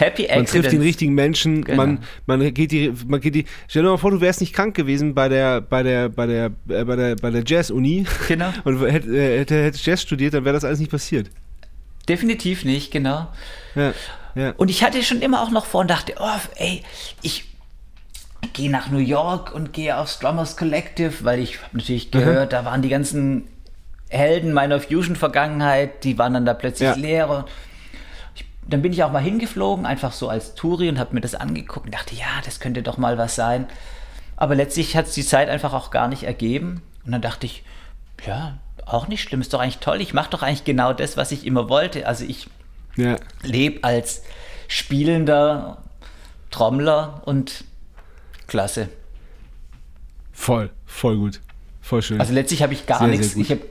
Happy 0.00 0.26
Man 0.34 0.46
trifft 0.46 0.72
den 0.72 0.80
richtigen 0.80 1.14
Menschen, 1.14 1.62
Genau. 1.64 1.76
man, 1.76 1.98
man 2.26 2.54
geht 2.54 2.72
die, 2.72 2.92
man 3.06 3.20
geht 3.20 3.34
die. 3.34 3.44
Stell 3.68 3.82
dir 3.82 3.90
mal 3.90 3.96
vor, 3.98 4.10
du 4.10 4.20
wärst 4.20 4.40
nicht 4.40 4.54
krank 4.54 4.74
gewesen 4.74 5.14
bei 5.14 5.28
der, 5.28 5.60
bei 5.60 5.82
der, 5.82 6.08
bei 6.08 6.26
der, 6.26 6.46
äh, 6.68 6.84
bei 6.84 6.96
der, 6.96 7.16
bei 7.16 7.30
der 7.30 7.42
Jazz-Uni 7.46 8.06
Genau. 8.28 8.48
und 8.64 8.82
äh, 8.82 8.90
hätte, 8.92 9.62
hätte 9.64 9.78
Jazz 9.82 10.02
studiert, 10.02 10.34
dann 10.34 10.44
wäre 10.44 10.54
das 10.54 10.64
alles 10.64 10.78
nicht 10.80 10.90
passiert. 10.90 11.30
Definitiv 12.08 12.64
nicht, 12.64 12.90
genau. 12.90 13.28
Ja, 13.74 13.92
ja. 14.34 14.52
Und 14.56 14.70
ich 14.70 14.82
hatte 14.82 15.02
schon 15.02 15.20
immer 15.22 15.42
auch 15.42 15.50
noch 15.50 15.66
vor 15.66 15.82
und 15.82 15.90
dachte, 15.90 16.14
oh, 16.18 16.28
ey, 16.56 16.82
ich 17.22 17.44
gehe 18.54 18.70
nach 18.70 18.90
New 18.90 18.98
York 18.98 19.54
und 19.54 19.72
gehe 19.74 19.96
aufs 19.98 20.18
Drummers 20.18 20.56
Collective, 20.56 21.12
weil 21.24 21.40
ich 21.40 21.60
habe 21.62 21.76
natürlich 21.76 22.10
gehört, 22.10 22.52
da 22.54 22.64
waren 22.64 22.80
die 22.82 22.88
ganzen 22.88 23.44
Helden 24.08 24.52
meiner 24.52 24.80
Fusion-Vergangenheit, 24.80 26.02
die 26.04 26.18
waren 26.18 26.34
dann 26.34 26.46
da 26.46 26.54
plötzlich 26.54 26.88
Ja. 26.88 26.94
leer. 26.96 27.44
Dann 28.66 28.82
bin 28.82 28.92
ich 28.92 29.02
auch 29.02 29.12
mal 29.12 29.22
hingeflogen, 29.22 29.86
einfach 29.86 30.12
so 30.12 30.28
als 30.28 30.54
Touri 30.54 30.88
und 30.88 30.98
habe 30.98 31.14
mir 31.14 31.20
das 31.20 31.34
angeguckt 31.34 31.86
und 31.86 31.94
dachte, 31.94 32.14
ja, 32.14 32.26
das 32.44 32.60
könnte 32.60 32.82
doch 32.82 32.98
mal 32.98 33.18
was 33.18 33.34
sein. 33.34 33.66
Aber 34.36 34.54
letztlich 34.54 34.96
hat 34.96 35.06
es 35.06 35.14
die 35.14 35.26
Zeit 35.26 35.48
einfach 35.48 35.72
auch 35.72 35.90
gar 35.90 36.08
nicht 36.08 36.22
ergeben. 36.22 36.82
Und 37.04 37.12
dann 37.12 37.22
dachte 37.22 37.46
ich, 37.46 37.64
ja, 38.26 38.58
auch 38.86 39.08
nicht 39.08 39.22
schlimm, 39.22 39.40
ist 39.40 39.52
doch 39.52 39.60
eigentlich 39.60 39.78
toll. 39.78 40.00
Ich 40.00 40.14
mache 40.14 40.30
doch 40.30 40.42
eigentlich 40.42 40.64
genau 40.64 40.92
das, 40.92 41.16
was 41.16 41.32
ich 41.32 41.46
immer 41.46 41.68
wollte. 41.68 42.06
Also 42.06 42.24
ich 42.24 42.48
ja. 42.96 43.16
lebe 43.42 43.84
als 43.84 44.22
spielender 44.68 45.78
Trommler 46.50 47.22
und 47.24 47.64
klasse. 48.46 48.88
Voll, 50.32 50.70
voll 50.86 51.16
gut. 51.16 51.40
Voll 51.82 52.02
schön. 52.02 52.20
Also 52.20 52.32
letztlich 52.32 52.62
habe 52.62 52.72
ich 52.72 52.86
gar 52.86 52.98
Sehr, 52.98 53.08
sehr 53.08 53.16
nichts, 53.18 53.34
gut. 53.34 53.42
ich 53.42 53.50
habe 53.50 53.62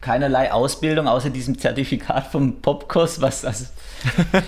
keinerlei 0.00 0.52
Ausbildung 0.52 1.06
außer 1.06 1.30
diesem 1.30 1.58
Zertifikat 1.58 2.26
vom 2.26 2.60
Popkurs, 2.60 3.20
was 3.20 3.44
also 3.44 3.66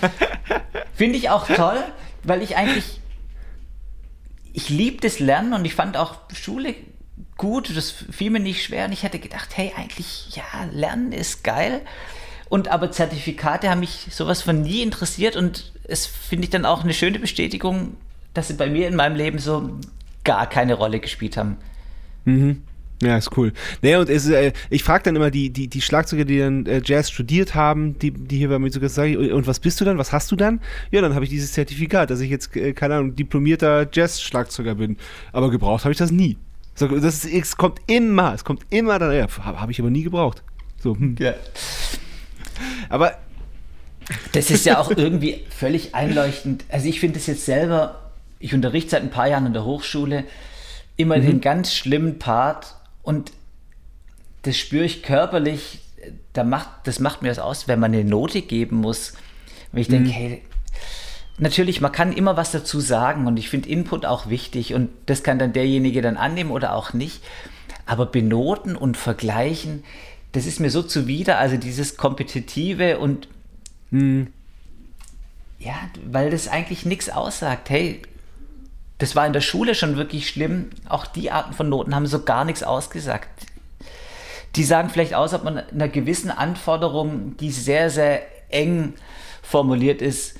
finde 0.94 1.18
ich 1.18 1.30
auch 1.30 1.46
toll, 1.46 1.78
weil 2.22 2.42
ich 2.42 2.56
eigentlich 2.56 3.00
ich 4.52 4.68
liebe 4.68 5.00
das 5.00 5.20
Lernen 5.20 5.52
und 5.52 5.64
ich 5.64 5.74
fand 5.74 5.96
auch 5.96 6.16
Schule 6.33 6.74
gut, 7.40 7.74
das 7.74 7.90
fiel 7.90 8.30
mir 8.30 8.40
nicht 8.40 8.62
schwer 8.62 8.84
und 8.84 8.92
ich 8.92 9.03
hätte 9.03 9.18
gedacht, 9.18 9.57
hey, 9.57 9.72
eigentlich 9.74 10.36
ja, 10.36 10.45
Lernen 10.72 11.12
ist 11.12 11.42
geil. 11.42 11.80
Und 12.51 12.68
aber 12.68 12.90
Zertifikate 12.90 13.70
haben 13.70 13.80
mich 13.80 14.09
sowas 14.11 14.42
von 14.42 14.61
nie 14.61 14.82
interessiert 14.82 15.36
und 15.36 15.72
es 15.84 16.05
finde 16.05 16.45
ich 16.45 16.51
dann 16.51 16.66
auch 16.66 16.84
eine 16.84 16.92
schöne 16.92 17.18
Bestätigung, 17.18 17.97
dass 18.34 18.49
sie 18.49 18.55
bei 18.55 18.68
mir 18.68 18.88
in 18.88 18.95
meinem 18.95 19.16
Leben 19.16 19.38
so 19.38 19.70
gar 20.22 20.49
keine 20.49 20.74
Rolle 20.74 21.01
gespielt 21.01 21.38
haben. 21.38 21.57
Ja, 23.03 23.16
ist 23.16 23.34
cool. 23.36 23.53
Naja, 23.80 24.01
und 24.01 24.11
es, 24.11 24.28
äh, 24.28 24.53
ich 24.68 24.84
frage 24.84 25.05
dann 25.05 25.16
immer 25.16 25.30
die, 25.30 25.51
die, 25.51 25.68
die 25.68 25.80
Schlagzeuger, 25.80 26.26
die 26.26 26.38
dann 26.38 26.66
äh, 26.66 26.82
Jazz 26.84 27.11
studiert 27.11 27.55
haben, 27.55 27.98
die, 27.98 28.11
die 28.11 28.36
hier 28.36 28.51
bei 28.51 28.59
mir 28.59 28.70
sogar 28.70 28.90
sagen, 28.90 29.16
und, 29.32 29.46
was 29.46 29.59
bist 29.59 29.80
du 29.80 29.86
dann? 29.86 29.96
Was 29.96 30.12
hast 30.12 30.30
du 30.30 30.36
dann? 30.36 30.61
Ja, 30.90 31.01
dann 31.01 31.14
habe 31.14 31.24
ich 31.24 31.30
dieses 31.30 31.53
Zertifikat, 31.53 32.11
dass 32.11 32.20
ich 32.20 32.28
jetzt, 32.28 32.55
äh, 32.57 32.74
keine 32.74 32.96
Ahnung, 32.96 33.16
diplomierter 33.16 33.88
Jazz-Schlagzeuger 33.90 34.74
bin. 34.74 34.98
Aber 35.32 35.51
gebraucht 35.51 35.84
habe 35.84 35.92
ich 35.92 35.98
das 35.98 36.11
nie. 36.11 36.36
So, 36.74 36.88
das 36.88 37.24
ist, 37.24 37.32
es 37.32 37.57
kommt 37.57 37.80
immer, 37.86 38.34
es 38.34 38.44
kommt 38.44 38.64
immer 38.68 38.98
dann, 38.98 39.12
ja, 39.12 39.26
habe 39.44 39.61
hab 39.61 39.70
ich 39.70 39.80
aber 39.80 39.90
nie 39.90 40.03
gebraucht. 40.03 40.42
So, 40.78 40.94
hm. 40.94 41.16
Ja. 41.18 41.34
Aber 42.90 43.16
das 44.32 44.51
ist 44.51 44.66
ja 44.66 44.78
auch 44.78 44.90
irgendwie 44.90 45.44
völlig 45.48 45.94
einleuchtend. 45.94 46.64
Also 46.68 46.86
ich 46.86 47.01
finde 47.01 47.18
es 47.18 47.26
jetzt 47.26 47.46
selber, 47.46 48.12
ich 48.38 48.53
unterrichte 48.53 48.90
seit 48.90 49.03
ein 49.03 49.11
paar 49.11 49.28
Jahren 49.28 49.46
in 49.46 49.53
der 49.53 49.64
Hochschule, 49.64 50.24
immer 50.96 51.16
mhm. 51.16 51.26
den 51.26 51.40
ganz 51.40 51.74
schlimmen 51.74 52.18
Part 52.18 52.76
und 53.11 53.32
das 54.42 54.56
spüre 54.56 54.84
ich 54.84 55.02
körperlich, 55.02 55.80
da 56.32 56.44
macht, 56.44 56.68
das 56.84 57.00
macht 57.00 57.22
mir 57.22 57.30
was 57.30 57.40
aus, 57.40 57.66
wenn 57.66 57.80
man 57.80 57.92
eine 57.92 58.04
Note 58.04 58.40
geben 58.40 58.76
muss. 58.76 59.14
Wenn 59.72 59.82
ich 59.82 59.88
mhm. 59.88 59.92
denke, 59.92 60.11
hey, 60.11 60.42
natürlich, 61.38 61.80
man 61.80 61.90
kann 61.90 62.12
immer 62.12 62.36
was 62.36 62.52
dazu 62.52 62.78
sagen 62.78 63.26
und 63.26 63.36
ich 63.36 63.48
finde 63.48 63.68
Input 63.68 64.06
auch 64.06 64.28
wichtig 64.28 64.74
und 64.74 64.90
das 65.06 65.24
kann 65.24 65.40
dann 65.40 65.52
derjenige 65.52 66.02
dann 66.02 66.16
annehmen 66.16 66.52
oder 66.52 66.76
auch 66.76 66.92
nicht. 66.92 67.20
Aber 67.84 68.06
benoten 68.06 68.76
und 68.76 68.96
vergleichen, 68.96 69.82
das 70.30 70.46
ist 70.46 70.61
mir 70.61 70.70
so 70.70 70.84
zuwider, 70.84 71.38
also 71.38 71.56
dieses 71.56 71.96
Kompetitive 71.96 73.00
und 73.00 73.26
hm. 73.90 74.28
ja, 75.58 75.74
weil 76.06 76.30
das 76.30 76.46
eigentlich 76.46 76.86
nichts 76.86 77.11
aussagt. 77.11 77.70
Hey, 77.70 78.02
das 79.01 79.16
war 79.16 79.26
in 79.26 79.32
der 79.32 79.40
Schule 79.40 79.74
schon 79.74 79.96
wirklich 79.96 80.28
schlimm. 80.28 80.68
Auch 80.88 81.07
die 81.07 81.30
Arten 81.30 81.55
von 81.55 81.68
Noten 81.70 81.94
haben 81.94 82.07
so 82.07 82.22
gar 82.22 82.44
nichts 82.44 82.62
ausgesagt. 82.62 83.28
Die 84.57 84.62
sagen 84.64 84.90
vielleicht 84.90 85.14
aus, 85.14 85.32
ob 85.32 85.42
man 85.42 85.59
einer 85.59 85.88
gewissen 85.88 86.30
Anforderung, 86.30 87.36
die 87.38 87.51
sehr, 87.51 87.88
sehr 87.88 88.22
eng 88.51 88.94
formuliert 89.42 90.03
ist, 90.03 90.38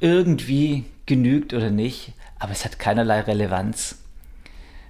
irgendwie 0.00 0.86
genügt 1.06 1.54
oder 1.54 1.70
nicht. 1.70 2.12
Aber 2.40 2.50
es 2.50 2.64
hat 2.64 2.80
keinerlei 2.80 3.20
Relevanz. 3.20 3.98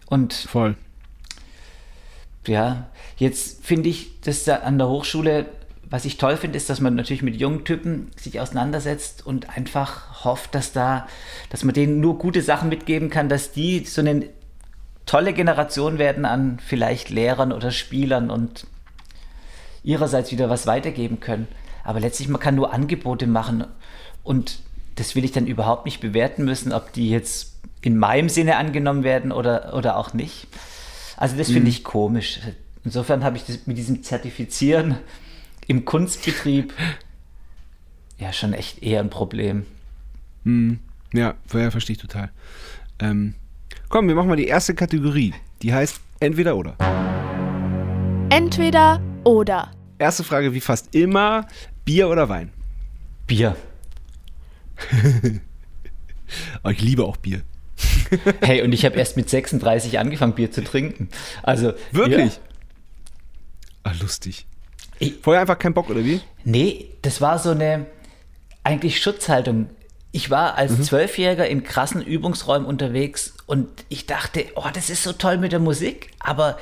Und 0.06 0.32
voll. 0.32 0.76
Ja, 2.46 2.88
jetzt 3.18 3.66
finde 3.66 3.90
ich, 3.90 4.18
dass 4.22 4.44
da 4.44 4.56
an 4.56 4.78
der 4.78 4.88
Hochschule, 4.88 5.46
was 5.90 6.04
ich 6.04 6.16
toll 6.18 6.36
finde, 6.36 6.56
ist, 6.56 6.70
dass 6.70 6.80
man 6.80 6.94
natürlich 6.94 7.22
mit 7.22 7.36
jungen 7.36 7.64
Typen 7.64 8.12
sich 8.16 8.40
auseinandersetzt 8.40 9.26
und 9.26 9.50
einfach 9.56 10.24
hofft, 10.24 10.54
dass 10.54 10.72
da, 10.72 11.08
dass 11.50 11.64
man 11.64 11.74
denen 11.74 12.00
nur 12.00 12.16
gute 12.16 12.42
Sachen 12.42 12.68
mitgeben 12.68 13.10
kann, 13.10 13.28
dass 13.28 13.50
die 13.50 13.84
so 13.84 14.00
eine 14.00 14.28
tolle 15.04 15.32
Generation 15.32 15.98
werden 15.98 16.24
an 16.24 16.60
vielleicht 16.64 17.10
Lehrern 17.10 17.52
oder 17.52 17.72
Spielern 17.72 18.30
und 18.30 18.68
ihrerseits 19.82 20.30
wieder 20.30 20.48
was 20.48 20.68
weitergeben 20.68 21.18
können. 21.18 21.48
Aber 21.82 21.98
letztlich, 21.98 22.28
man 22.28 22.40
kann 22.40 22.54
nur 22.54 22.72
Angebote 22.72 23.26
machen 23.26 23.64
und 24.22 24.60
das 24.94 25.16
will 25.16 25.24
ich 25.24 25.32
dann 25.32 25.48
überhaupt 25.48 25.86
nicht 25.86 26.00
bewerten 26.00 26.44
müssen, 26.44 26.72
ob 26.72 26.92
die 26.92 27.10
jetzt 27.10 27.58
in 27.80 27.98
meinem 27.98 28.28
Sinne 28.28 28.58
angenommen 28.58 29.02
werden 29.02 29.32
oder, 29.32 29.74
oder 29.74 29.96
auch 29.96 30.12
nicht. 30.12 30.46
Also 31.16 31.36
das 31.36 31.48
finde 31.48 31.62
mhm. 31.62 31.68
ich 31.68 31.82
komisch. 31.82 32.40
Insofern 32.84 33.24
habe 33.24 33.36
ich 33.36 33.44
das 33.44 33.66
mit 33.66 33.76
diesem 33.76 34.04
Zertifizieren 34.04 34.98
im 35.70 35.84
Kunstbetrieb 35.84 36.74
ja 38.18 38.32
schon 38.32 38.54
echt 38.54 38.82
eher 38.82 38.98
ein 38.98 39.08
Problem. 39.08 39.66
Mhm. 40.42 40.80
Ja, 41.12 41.34
ja, 41.52 41.70
verstehe 41.70 41.94
ich 41.94 42.02
total. 42.02 42.30
Ähm, 42.98 43.36
komm, 43.88 44.08
wir 44.08 44.16
machen 44.16 44.26
mal 44.26 44.36
die 44.36 44.48
erste 44.48 44.74
Kategorie. 44.74 45.32
Die 45.62 45.72
heißt 45.72 46.00
entweder 46.18 46.56
oder. 46.56 46.74
Entweder 48.30 49.00
oder. 49.22 49.70
Erste 49.98 50.24
Frage 50.24 50.52
wie 50.54 50.60
fast 50.60 50.92
immer: 50.92 51.46
Bier 51.84 52.08
oder 52.08 52.28
Wein? 52.28 52.50
Bier. 53.28 53.54
Aber 56.64 56.72
ich 56.72 56.82
liebe 56.82 57.04
auch 57.04 57.16
Bier. 57.16 57.42
hey, 58.40 58.62
und 58.62 58.72
ich 58.72 58.84
habe 58.84 58.96
erst 58.96 59.16
mit 59.16 59.30
36 59.30 60.00
angefangen, 60.00 60.34
Bier 60.34 60.50
zu 60.50 60.64
trinken. 60.64 61.10
Also. 61.44 61.74
Wirklich? 61.92 62.34
Ja. 62.34 62.40
Ach, 63.84 64.00
lustig. 64.00 64.46
Ich, 65.00 65.14
Vorher 65.22 65.40
einfach 65.40 65.58
kein 65.58 65.74
Bock, 65.74 65.90
oder 65.90 66.04
wie? 66.04 66.20
Nee, 66.44 66.90
das 67.02 67.20
war 67.20 67.38
so 67.38 67.50
eine 67.50 67.86
eigentlich 68.62 69.02
Schutzhaltung. 69.02 69.70
Ich 70.12 70.30
war 70.30 70.56
als 70.56 70.78
mhm. 70.78 70.82
Zwölfjähriger 70.82 71.48
in 71.48 71.64
krassen 71.64 72.02
Übungsräumen 72.02 72.66
unterwegs 72.66 73.34
und 73.46 73.68
ich 73.88 74.06
dachte, 74.06 74.44
oh, 74.54 74.66
das 74.72 74.90
ist 74.90 75.02
so 75.02 75.12
toll 75.12 75.38
mit 75.38 75.52
der 75.52 75.60
Musik, 75.60 76.10
aber 76.18 76.58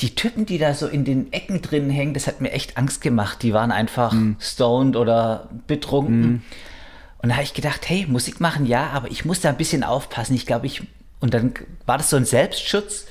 die 0.00 0.14
Typen, 0.14 0.44
die 0.44 0.58
da 0.58 0.74
so 0.74 0.86
in 0.86 1.04
den 1.04 1.32
Ecken 1.32 1.62
drin 1.62 1.88
hängen, 1.88 2.12
das 2.12 2.26
hat 2.26 2.40
mir 2.40 2.52
echt 2.52 2.76
Angst 2.76 3.00
gemacht. 3.00 3.42
Die 3.42 3.54
waren 3.54 3.72
einfach 3.72 4.12
mhm. 4.12 4.36
stoned 4.40 4.96
oder 4.96 5.48
betrunken. 5.66 6.20
Mhm. 6.20 6.42
Und 7.22 7.30
da 7.30 7.36
habe 7.36 7.44
ich 7.44 7.54
gedacht, 7.54 7.88
hey, 7.88 8.06
Musik 8.06 8.40
machen 8.40 8.66
ja, 8.66 8.88
aber 8.90 9.10
ich 9.10 9.24
muss 9.24 9.40
da 9.40 9.48
ein 9.48 9.56
bisschen 9.56 9.84
aufpassen. 9.84 10.34
Ich 10.34 10.44
glaube, 10.44 10.66
ich. 10.66 10.82
Und 11.18 11.32
dann 11.32 11.54
war 11.86 11.96
das 11.96 12.10
so 12.10 12.16
ein 12.16 12.26
Selbstschutz, 12.26 13.06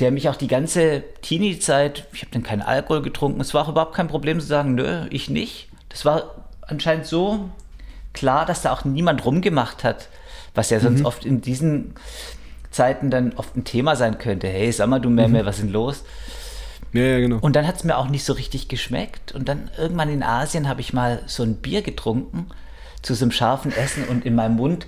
der 0.00 0.10
mich 0.10 0.28
auch 0.28 0.36
die 0.36 0.48
ganze 0.48 1.04
Teenie-Zeit, 1.22 2.06
ich 2.12 2.22
habe 2.22 2.32
dann 2.32 2.42
keinen 2.42 2.62
Alkohol 2.62 3.02
getrunken, 3.02 3.40
es 3.40 3.54
war 3.54 3.64
auch 3.64 3.68
überhaupt 3.68 3.94
kein 3.94 4.08
Problem 4.08 4.40
zu 4.40 4.46
sagen, 4.46 4.74
nö, 4.74 5.06
ich 5.10 5.30
nicht. 5.30 5.68
Das 5.88 6.04
war 6.04 6.34
anscheinend 6.62 7.06
so 7.06 7.50
klar, 8.12 8.46
dass 8.46 8.62
da 8.62 8.72
auch 8.72 8.84
niemand 8.84 9.24
rumgemacht 9.24 9.84
hat, 9.84 10.08
was 10.54 10.70
ja 10.70 10.80
sonst 10.80 11.00
mhm. 11.00 11.06
oft 11.06 11.24
in 11.24 11.40
diesen 11.40 11.94
Zeiten 12.70 13.10
dann 13.10 13.32
oft 13.34 13.56
ein 13.56 13.64
Thema 13.64 13.96
sein 13.96 14.18
könnte. 14.18 14.48
Hey, 14.48 14.70
sag 14.72 14.88
mal, 14.88 15.00
du 15.00 15.10
mehr, 15.10 15.28
mhm. 15.28 15.44
was 15.44 15.56
ist 15.56 15.64
denn 15.64 15.72
los? 15.72 16.04
Ja, 16.92 17.02
ja, 17.02 17.18
genau. 17.20 17.38
Und 17.40 17.54
dann 17.54 17.66
hat 17.66 17.76
es 17.76 17.84
mir 17.84 17.96
auch 17.96 18.08
nicht 18.08 18.24
so 18.24 18.32
richtig 18.32 18.68
geschmeckt. 18.68 19.32
Und 19.32 19.48
dann 19.48 19.70
irgendwann 19.78 20.08
in 20.08 20.22
Asien 20.22 20.68
habe 20.68 20.80
ich 20.80 20.92
mal 20.92 21.22
so 21.26 21.42
ein 21.42 21.56
Bier 21.56 21.82
getrunken 21.82 22.46
zu 23.02 23.14
so 23.14 23.24
einem 23.24 23.32
scharfen 23.32 23.72
Essen 23.72 24.04
und 24.04 24.26
in 24.26 24.34
meinem 24.34 24.56
Mund 24.56 24.86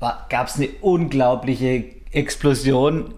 gab 0.00 0.48
es 0.48 0.56
eine 0.56 0.68
unglaubliche 0.80 1.84
Explosion 2.10 3.14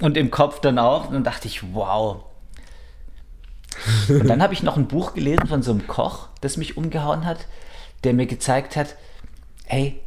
und 0.00 0.16
im 0.16 0.30
Kopf 0.30 0.60
dann 0.60 0.78
auch. 0.78 1.08
Und 1.08 1.14
dann 1.14 1.24
dachte 1.24 1.48
ich, 1.48 1.74
wow. 1.74 2.24
Und 4.08 4.28
dann 4.28 4.42
habe 4.42 4.54
ich 4.54 4.62
noch 4.62 4.76
ein 4.76 4.88
Buch 4.88 5.14
gelesen 5.14 5.46
von 5.46 5.62
so 5.62 5.70
einem 5.70 5.86
Koch, 5.86 6.28
das 6.40 6.56
mich 6.56 6.76
umgehauen 6.76 7.24
hat, 7.24 7.46
der 8.04 8.12
mir 8.12 8.26
gezeigt 8.26 8.76
hat, 8.76 8.96
hey, 9.66 10.00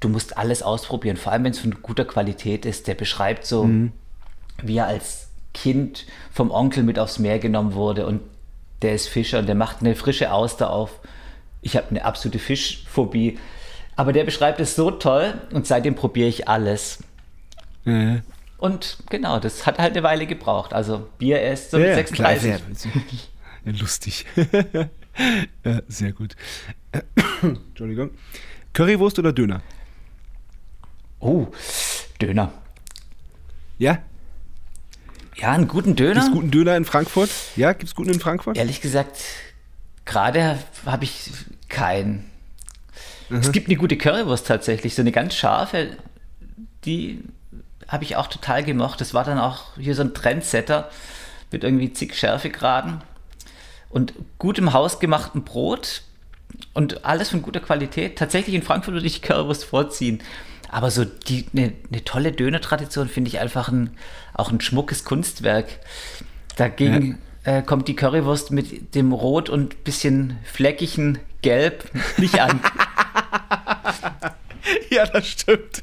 du 0.00 0.08
musst 0.08 0.36
alles 0.36 0.62
ausprobieren, 0.62 1.16
vor 1.16 1.32
allem 1.32 1.44
wenn 1.44 1.52
es 1.52 1.60
von 1.60 1.82
guter 1.82 2.04
Qualität 2.04 2.66
ist. 2.66 2.88
Der 2.88 2.94
beschreibt 2.94 3.46
so, 3.46 3.64
mhm. 3.64 3.92
wie 4.62 4.78
er 4.78 4.86
als 4.86 5.28
Kind 5.54 6.06
vom 6.32 6.50
Onkel 6.50 6.82
mit 6.82 6.98
aufs 6.98 7.18
Meer 7.18 7.38
genommen 7.38 7.74
wurde 7.74 8.06
und 8.06 8.22
der 8.80 8.94
ist 8.94 9.08
Fischer 9.08 9.38
und 9.38 9.46
der 9.46 9.54
macht 9.54 9.80
eine 9.80 9.94
frische 9.94 10.32
Auster 10.32 10.70
auf 10.70 10.98
ich 11.62 11.76
habe 11.76 11.88
eine 11.90 12.04
absolute 12.04 12.40
Fischphobie. 12.40 13.38
Aber 13.96 14.12
der 14.12 14.24
beschreibt 14.24 14.60
es 14.60 14.74
so 14.74 14.90
toll 14.90 15.34
und 15.52 15.66
seitdem 15.66 15.94
probiere 15.94 16.28
ich 16.28 16.48
alles. 16.48 16.98
Mhm. 17.84 18.22
Und 18.62 18.98
genau, 19.10 19.40
das 19.40 19.66
hat 19.66 19.80
halt 19.80 19.96
eine 19.96 20.04
Weile 20.04 20.24
gebraucht. 20.24 20.72
Also 20.72 21.08
Bier 21.18 21.40
erst 21.40 21.72
so 21.72 21.78
ja, 21.78 21.96
36. 21.96 22.14
Klar, 22.14 22.60
sehr, 22.72 23.72
lustig. 23.72 24.24
ja, 25.64 25.80
sehr 25.88 26.12
gut. 26.12 26.36
Entschuldigung. 27.42 28.10
Currywurst 28.72 29.18
oder 29.18 29.32
Döner? 29.32 29.62
Oh, 31.18 31.48
Döner. 32.20 32.52
Ja? 33.78 33.98
Ja, 35.34 35.50
einen 35.50 35.66
guten 35.66 35.96
Döner. 35.96 36.20
Gibt 36.20 36.26
es 36.26 36.30
guten 36.30 36.50
Döner 36.52 36.76
in 36.76 36.84
Frankfurt? 36.84 37.30
Ja, 37.56 37.72
gibt 37.72 37.88
es 37.88 37.96
guten 37.96 38.10
in 38.10 38.20
Frankfurt? 38.20 38.56
Ehrlich 38.56 38.80
gesagt, 38.80 39.24
gerade 40.04 40.60
habe 40.86 41.02
ich 41.02 41.32
keinen. 41.68 42.30
Mhm. 43.28 43.38
Es 43.38 43.50
gibt 43.50 43.66
eine 43.66 43.76
gute 43.76 43.98
Currywurst 43.98 44.46
tatsächlich, 44.46 44.94
so 44.94 45.02
eine 45.02 45.10
ganz 45.10 45.34
scharfe, 45.34 45.96
die 46.84 47.24
habe 47.92 48.04
ich 48.04 48.16
auch 48.16 48.26
total 48.26 48.64
gemocht. 48.64 49.00
Das 49.00 49.14
war 49.14 49.24
dann 49.24 49.38
auch 49.38 49.76
hier 49.78 49.94
so 49.94 50.02
ein 50.02 50.14
Trendsetter 50.14 50.90
mit 51.50 51.62
irgendwie 51.62 51.92
zig 51.92 52.14
Schärfegraden 52.14 53.02
und 53.90 54.14
gutem 54.38 54.72
hausgemachten 54.72 55.44
Brot 55.44 56.02
und 56.74 57.04
alles 57.04 57.28
von 57.28 57.42
guter 57.42 57.60
Qualität. 57.60 58.16
Tatsächlich 58.18 58.54
in 58.54 58.62
Frankfurt 58.62 58.94
würde 58.94 59.06
ich 59.06 59.22
Currywurst 59.22 59.64
vorziehen. 59.64 60.22
Aber 60.70 60.90
so 60.90 61.04
die, 61.04 61.46
eine, 61.52 61.74
eine 61.92 62.02
tolle 62.02 62.32
Döner-Tradition 62.32 63.08
finde 63.08 63.28
ich 63.28 63.38
einfach 63.38 63.68
ein, 63.68 63.96
auch 64.32 64.50
ein 64.50 64.60
schmuckes 64.62 65.04
Kunstwerk. 65.04 65.66
Dagegen 66.56 67.10
ja 67.12 67.16
äh, 67.44 67.62
kommt 67.62 67.88
die 67.88 67.96
Currywurst 67.96 68.50
mit 68.50 68.94
dem 68.94 69.12
Rot 69.12 69.48
und 69.48 69.84
bisschen 69.84 70.38
fleckigen 70.44 71.18
Gelb 71.42 71.90
nicht 72.18 72.40
an. 72.40 72.60
ja, 74.90 75.06
das 75.06 75.26
stimmt. 75.26 75.82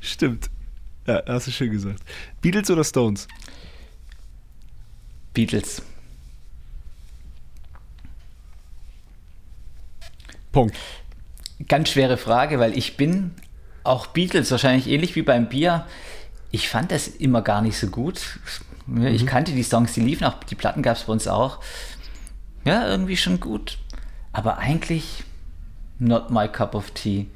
Stimmt. 0.00 0.50
Ja, 1.06 1.22
hast 1.26 1.46
du 1.46 1.50
schön 1.50 1.70
gesagt. 1.70 2.00
Beatles 2.40 2.70
oder 2.70 2.84
Stones? 2.84 3.28
Beatles. 5.32 5.82
Punkt. 10.52 10.76
Ganz 11.68 11.90
schwere 11.90 12.16
Frage, 12.16 12.58
weil 12.58 12.76
ich 12.78 12.96
bin 12.96 13.32
auch 13.82 14.06
Beatles, 14.06 14.50
wahrscheinlich 14.50 14.88
ähnlich 14.88 15.14
wie 15.16 15.22
beim 15.22 15.48
Bier 15.48 15.86
ich 16.54 16.68
fand 16.68 16.92
das 16.92 17.08
immer 17.08 17.42
gar 17.42 17.62
nicht 17.62 17.76
so 17.76 17.88
gut. 17.88 18.38
Ich 18.86 19.22
mhm. 19.22 19.26
kannte 19.26 19.50
die 19.50 19.64
Songs, 19.64 19.92
die 19.94 20.00
liefen 20.02 20.24
auch, 20.24 20.34
die 20.44 20.54
Platten 20.54 20.82
gab 20.82 20.96
es 20.96 21.02
bei 21.02 21.12
uns 21.12 21.26
auch. 21.26 21.58
Ja, 22.64 22.86
irgendwie 22.86 23.16
schon 23.16 23.40
gut. 23.40 23.78
Aber 24.32 24.58
eigentlich 24.58 25.24
not 25.98 26.30
my 26.30 26.46
cup 26.46 26.76
of 26.76 26.92
tea. 26.92 27.26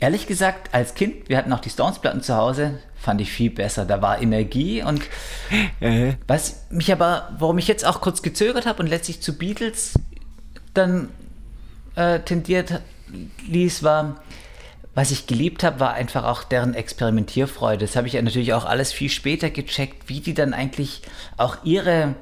Ehrlich 0.00 0.26
gesagt, 0.26 0.74
als 0.74 0.94
Kind, 0.94 1.28
wir 1.28 1.36
hatten 1.36 1.52
auch 1.52 1.60
die 1.60 1.70
Stones-Platten 1.70 2.22
zu 2.22 2.36
Hause, 2.36 2.78
fand 2.96 3.20
ich 3.20 3.30
viel 3.30 3.50
besser. 3.50 3.84
Da 3.84 4.02
war 4.02 4.20
Energie 4.20 4.82
und 4.82 5.02
Äh, 5.80 6.14
was 6.26 6.66
mich 6.70 6.92
aber, 6.92 7.28
warum 7.38 7.58
ich 7.58 7.68
jetzt 7.68 7.84
auch 7.84 8.00
kurz 8.00 8.22
gezögert 8.22 8.66
habe 8.66 8.82
und 8.82 8.88
letztlich 8.88 9.20
zu 9.20 9.36
Beatles 9.36 9.94
dann 10.72 11.10
äh, 11.94 12.20
tendiert 12.20 12.80
ließ, 13.46 13.82
war, 13.82 14.22
was 14.94 15.10
ich 15.10 15.26
geliebt 15.26 15.62
habe, 15.62 15.80
war 15.80 15.94
einfach 15.94 16.24
auch 16.24 16.44
deren 16.44 16.74
Experimentierfreude. 16.74 17.84
Das 17.84 17.96
habe 17.96 18.06
ich 18.06 18.14
ja 18.14 18.22
natürlich 18.22 18.54
auch 18.54 18.64
alles 18.64 18.92
viel 18.92 19.10
später 19.10 19.50
gecheckt, 19.50 20.08
wie 20.08 20.20
die 20.20 20.34
dann 20.34 20.54
eigentlich 20.54 21.02
auch 21.36 21.58
ihre, 21.64 22.14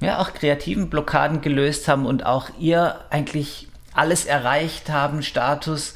ja, 0.00 0.20
auch 0.20 0.34
kreativen 0.34 0.90
Blockaden 0.90 1.40
gelöst 1.40 1.88
haben 1.88 2.06
und 2.06 2.26
auch 2.26 2.50
ihr 2.58 3.00
eigentlich 3.10 3.68
alles 3.94 4.26
erreicht 4.26 4.90
haben, 4.90 5.22
Status 5.22 5.94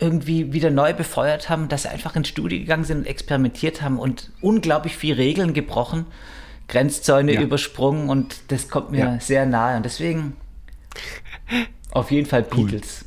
irgendwie 0.00 0.52
wieder 0.52 0.70
neu 0.70 0.92
befeuert 0.94 1.48
haben, 1.48 1.68
dass 1.68 1.82
sie 1.82 1.90
einfach 1.90 2.14
ins 2.16 2.28
Studio 2.28 2.58
gegangen 2.58 2.84
sind 2.84 2.98
und 2.98 3.06
experimentiert 3.06 3.82
haben 3.82 3.98
und 3.98 4.30
unglaublich 4.40 4.96
viel 4.96 5.14
Regeln 5.14 5.54
gebrochen, 5.54 6.06
Grenzzäune 6.68 7.34
Ja. 7.34 7.40
übersprungen 7.42 8.08
und 8.08 8.36
das 8.48 8.68
kommt 8.68 8.90
mir 8.92 8.98
Ja. 8.98 9.20
sehr 9.20 9.46
nahe 9.46 9.76
und 9.76 9.84
deswegen 9.84 10.34
auf 11.90 12.10
jeden 12.10 12.26
Fall 12.26 12.46
Cool. 12.54 12.66
Beatles. 12.66 13.04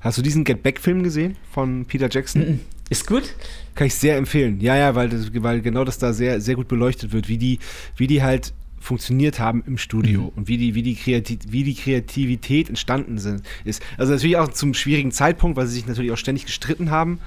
hast 0.00 0.18
du 0.18 0.22
diesen 0.22 0.44
Get 0.44 0.62
Back-Film 0.62 1.02
gesehen 1.02 1.36
von 1.50 1.84
Peter 1.84 2.08
Jackson? 2.10 2.60
Ist 2.88 3.06
gut? 3.08 3.34
Kann 3.74 3.88
ich 3.88 3.94
sehr 3.96 4.16
empfehlen. 4.16 4.60
Ja, 4.60 4.76
ja, 4.76 4.94
weil, 4.94 5.08
das, 5.08 5.30
weil 5.42 5.60
genau 5.60 5.82
das 5.84 5.98
da 5.98 6.12
sehr, 6.12 6.40
sehr 6.40 6.54
gut 6.54 6.68
beleuchtet 6.68 7.12
wird, 7.12 7.28
wie 7.28 7.36
die, 7.38 7.58
wie 7.96 8.06
die 8.06 8.22
halt 8.22 8.52
funktioniert 8.86 9.40
haben 9.40 9.64
im 9.66 9.78
Studio 9.78 10.32
und 10.36 10.46
wie 10.48 10.56
die, 10.58 10.74
wie, 10.74 10.82
die 10.82 10.96
wie 11.48 11.64
die 11.64 11.74
Kreativität 11.74 12.68
entstanden 12.68 13.18
sind, 13.18 13.42
ist. 13.64 13.82
Also 13.98 14.12
natürlich 14.12 14.36
auch 14.36 14.48
zum 14.48 14.74
schwierigen 14.74 15.10
Zeitpunkt, 15.10 15.56
weil 15.56 15.66
sie 15.66 15.74
sich 15.74 15.86
natürlich 15.86 16.12
auch 16.12 16.16
ständig 16.16 16.46
gestritten 16.46 16.90
haben, 16.90 17.18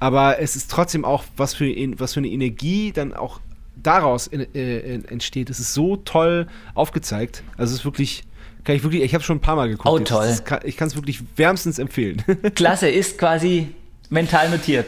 aber 0.00 0.40
es 0.40 0.56
ist 0.56 0.70
trotzdem 0.70 1.04
auch, 1.04 1.24
was 1.36 1.54
für, 1.54 1.66
was 1.98 2.14
für 2.14 2.20
eine 2.20 2.28
Energie 2.28 2.92
dann 2.92 3.14
auch 3.14 3.40
daraus 3.76 4.26
in, 4.26 4.40
äh, 4.54 4.94
entsteht. 5.08 5.48
Es 5.48 5.60
ist 5.60 5.74
so 5.74 5.96
toll 5.96 6.48
aufgezeigt. 6.74 7.44
Also 7.56 7.72
es 7.72 7.80
ist 7.80 7.84
wirklich, 7.84 8.24
kann 8.64 8.74
ich 8.74 8.82
wirklich, 8.82 9.02
ich 9.02 9.14
habe 9.14 9.22
schon 9.22 9.36
ein 9.36 9.40
paar 9.40 9.56
Mal 9.56 9.68
geguckt. 9.68 9.88
Oh, 9.88 9.98
jetzt. 9.98 10.08
toll. 10.08 10.26
Das 10.26 10.44
kann, 10.44 10.60
ich 10.64 10.76
kann 10.76 10.88
es 10.88 10.96
wirklich 10.96 11.20
wärmstens 11.36 11.78
empfehlen. 11.78 12.22
Klasse, 12.54 12.88
ist 12.88 13.16
quasi 13.16 13.68
mental 14.10 14.50
notiert. 14.50 14.86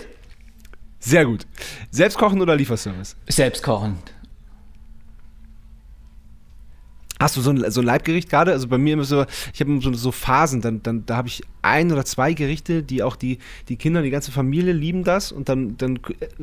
Sehr 0.99 1.25
gut. 1.25 1.47
Selbstkochen 1.93 2.41
oder 2.41 2.57
Lieferservice? 2.57 3.15
Selbstkochend. 3.29 3.99
Hast 7.21 7.37
du 7.37 7.41
so 7.41 7.51
ein, 7.51 7.71
so 7.71 7.81
ein 7.81 7.87
Leibgericht 7.87 8.31
gerade? 8.31 8.53
Also 8.53 8.69
bei 8.69 8.79
mir 8.79 8.95
immer 8.95 9.05
so, 9.05 9.25
ich 9.53 9.61
habe 9.61 9.81
so, 9.81 9.93
so 9.93 10.13
Phasen, 10.13 10.61
dann, 10.61 10.83
dann 10.83 11.05
da 11.07 11.17
habe 11.17 11.29
ich 11.29 11.43
ein 11.63 11.93
oder 11.93 12.05
zwei 12.05 12.33
Gerichte, 12.33 12.83
die 12.83 13.03
auch 13.03 13.17
die, 13.17 13.39
die 13.69 13.77
Kinder, 13.77 14.03
die 14.03 14.11
ganze 14.11 14.31
Familie 14.31 14.73
lieben 14.73 15.05
das 15.05 15.33
und 15.33 15.49
dann, 15.49 15.77
dann 15.77 15.99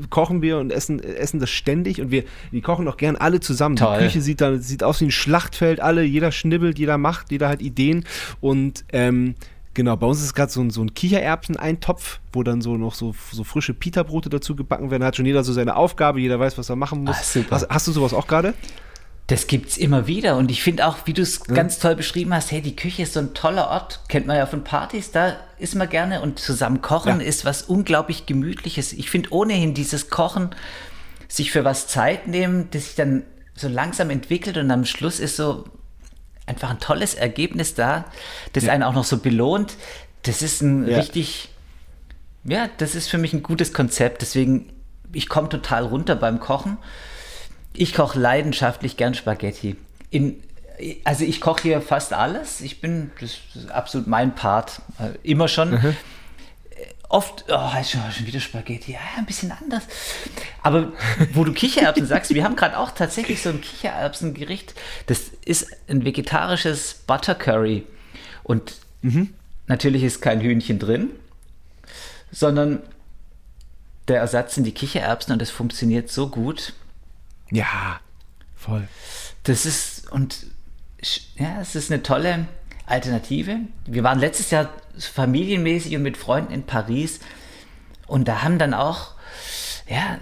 kochen 0.10 0.42
wir 0.42 0.58
und 0.58 0.72
essen, 0.72 1.02
essen 1.02 1.40
das 1.40 1.50
ständig 1.50 2.02
und 2.02 2.12
wir 2.12 2.24
die 2.52 2.62
kochen 2.62 2.88
auch 2.88 2.98
gern 2.98 3.16
alle 3.16 3.40
zusammen. 3.40 3.78
Toll. 3.78 3.98
Die 3.98 4.06
Küche 4.06 4.22
sieht 4.22 4.42
dann 4.42 4.62
sieht 4.62 4.84
aus 4.84 5.02
wie 5.02 5.06
ein 5.06 5.12
Schlachtfeld, 5.12 5.80
alle, 5.80 6.04
jeder 6.04 6.32
schnibbelt, 6.32 6.78
jeder 6.78 6.98
macht, 6.98 7.32
jeder 7.32 7.50
hat 7.50 7.62
Ideen 7.62 8.04
und 8.42 8.84
ähm, 8.92 9.36
Genau, 9.76 9.98
bei 9.98 10.08
uns 10.08 10.24
ist 10.24 10.34
gerade 10.34 10.50
so 10.50 10.62
ein, 10.62 10.70
so 10.70 10.82
ein 10.82 10.94
Kichererbsen-Eintopf, 10.94 12.22
wo 12.32 12.44
dann 12.44 12.62
so 12.62 12.78
noch 12.78 12.96
so, 12.96 13.14
so 13.34 13.44
frische 13.44 13.74
Pita-Brote 13.74 14.30
dazu 14.30 14.56
gebacken 14.56 14.90
werden. 14.90 15.02
Da 15.02 15.08
hat 15.08 15.18
schon 15.18 15.26
jeder 15.26 15.44
so 15.44 15.52
seine 15.52 15.76
Aufgabe, 15.76 16.22
jeder 16.22 16.40
weiß, 16.40 16.58
was 16.58 16.70
er 16.70 16.78
machen 16.78 17.04
muss. 17.04 17.18
Ah, 17.20 17.24
super. 17.24 17.56
Hast, 17.56 17.70
hast 17.70 17.88
du 17.88 17.92
sowas 17.92 18.14
auch 18.14 18.26
gerade? 18.26 18.54
Das 19.28 19.48
gibt's 19.48 19.76
immer 19.78 20.06
wieder 20.06 20.38
und 20.38 20.52
ich 20.52 20.62
finde 20.62 20.86
auch, 20.86 20.98
wie 21.06 21.14
du 21.14 21.24
es 21.24 21.44
ganz 21.46 21.80
toll 21.80 21.96
beschrieben 21.96 22.32
hast, 22.32 22.52
hey, 22.52 22.62
die 22.62 22.76
Küche 22.76 23.02
ist 23.02 23.14
so 23.14 23.20
ein 23.20 23.34
toller 23.34 23.70
Ort, 23.70 24.02
kennt 24.08 24.28
man 24.28 24.38
ja 24.38 24.46
von 24.46 24.64
Partys, 24.64 25.10
da 25.12 25.36
ist 25.58 25.74
man 25.74 25.90
gerne 25.90 26.22
und 26.22 26.38
zusammen 26.38 26.82
kochen 26.84 27.20
Ja. 27.22 27.26
ist 27.26 27.44
was 27.44 27.64
unglaublich 27.64 28.28
gemütliches. 28.28 28.94
Ich 28.94 29.10
finde 29.10 29.32
ohnehin 29.34 29.74
dieses 29.74 30.12
Kochen, 30.12 30.52
sich 31.28 31.52
für 31.52 31.64
was 31.66 31.88
Zeit 31.88 32.28
nehmen, 32.28 32.68
das 32.70 32.86
sich 32.86 32.96
dann 32.96 33.24
so 33.56 33.68
langsam 33.68 34.12
entwickelt 34.12 34.58
und 34.58 34.70
am 34.70 34.86
Schluss 34.86 35.20
ist 35.20 35.38
so 35.38 35.66
einfach 36.46 36.70
ein 36.70 36.80
tolles 36.80 37.16
Ergebnis 37.16 37.74
da, 37.74 38.06
das 38.54 38.68
einen 38.70 38.84
auch 38.84 38.94
noch 38.94 39.06
so 39.06 39.18
belohnt. 39.18 39.74
Das 40.22 40.44
ist 40.44 40.62
ein 40.62 40.88
Ja. 40.88 40.98
richtig, 40.98 41.50
ja, 42.44 42.70
das 42.78 42.94
ist 42.94 43.10
für 43.10 43.18
mich 43.18 43.34
ein 43.34 43.42
gutes 43.42 43.74
Konzept. 43.74 44.22
Deswegen, 44.22 44.72
ich 45.14 45.30
komme 45.30 45.50
total 45.50 45.84
runter 45.86 46.16
beim 46.16 46.40
Kochen. 46.40 46.78
Ich 47.78 47.94
koche 47.94 48.20
leidenschaftlich 48.20 48.98
gern 48.98 49.14
Spaghetti. 49.14 49.76
In, 50.10 50.42
also 51.04 51.24
ich 51.24 51.42
koche 51.42 51.64
hier 51.64 51.82
fast 51.82 52.14
alles. 52.14 52.62
Ich 52.62 52.82
bin, 52.82 53.12
das 53.20 53.38
ist 53.56 53.72
absolut 53.72 54.08
mein 54.08 54.36
Part. 54.36 54.82
Äh, 55.00 55.18
Immer 55.30 55.48
schon. 55.48 55.74
Äh, 55.74 55.94
Oft, 57.08 57.46
oh, 57.50 57.70
schon, 57.84 58.02
schon 58.12 58.26
wieder 58.26 58.40
Spaghetti. 58.40 58.94
Ja, 58.94 59.00
ein 59.18 59.26
bisschen 59.26 59.52
anders. 59.52 59.84
Aber 60.64 60.92
wo 61.34 61.44
du 61.44 61.54
Kichererbsen 61.54 62.08
sagst, 62.08 62.34
wir 62.34 62.44
haben 62.44 62.56
gerade 62.56 62.78
auch 62.78 62.92
tatsächlich 62.92 63.42
so 63.42 63.50
ein 63.50 63.62
Kichererbsengericht. 63.62 64.74
Das 65.06 65.30
ist 65.46 65.68
ein 65.88 66.04
vegetarisches 66.04 66.96
Butter 67.06 67.36
Curry. 67.36 67.86
Und 68.44 68.74
natürlich 69.68 70.04
ist 70.04 70.22
kein 70.22 70.42
Hühnchen 70.42 70.80
drin, 70.80 71.12
sondern 72.32 72.82
der 74.08 74.20
Ersatz 74.20 74.56
sind 74.56 74.66
die 74.66 74.74
Kichererbsen 74.74 75.34
und 75.34 75.42
das 75.42 75.52
funktioniert 75.52 76.10
so 76.10 76.28
gut. 76.28 76.74
Ja, 77.52 78.00
voll. 78.56 78.88
Das 79.44 79.66
ist 79.66 80.12
und 80.12 80.48
ja, 81.36 81.62
es 81.62 81.76
ist 81.76 81.92
eine 81.92 82.04
tolle 82.04 82.48
Alternative. 82.86 83.60
Wir 83.86 84.04
waren 84.04 84.20
letztes 84.20 84.52
Jahr 84.52 84.70
familienmäßig 84.98 85.96
und 85.96 86.04
mit 86.04 86.18
Freunden 86.18 86.54
in 86.54 86.64
Paris 86.64 87.20
und 88.08 88.28
da 88.28 88.42
haben 88.42 88.60
dann 88.60 88.74
auch 88.74 89.14
ja 89.88 90.20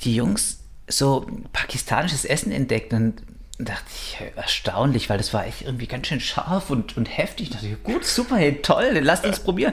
die 0.00 0.14
Jungs 0.14 0.60
so 0.88 1.26
pakistanisches 1.52 2.24
Essen 2.24 2.52
entdeckt 2.52 2.92
und 2.92 3.22
dachte 3.58 3.86
ich 3.94 4.18
erstaunlich, 4.36 5.08
weil 5.08 5.18
das 5.18 5.32
war 5.32 5.46
echt 5.46 5.62
irgendwie 5.62 5.86
ganz 5.86 6.06
schön 6.06 6.20
scharf 6.20 6.70
und, 6.70 6.96
und 6.96 7.06
heftig. 7.06 7.50
Da 7.50 7.54
dachte 7.56 7.68
ich, 7.68 7.82
gut, 7.82 8.04
super, 8.04 8.36
hey, 8.36 8.60
toll, 8.60 8.98
lasst 9.02 9.24
uns 9.24 9.40
probieren. 9.40 9.72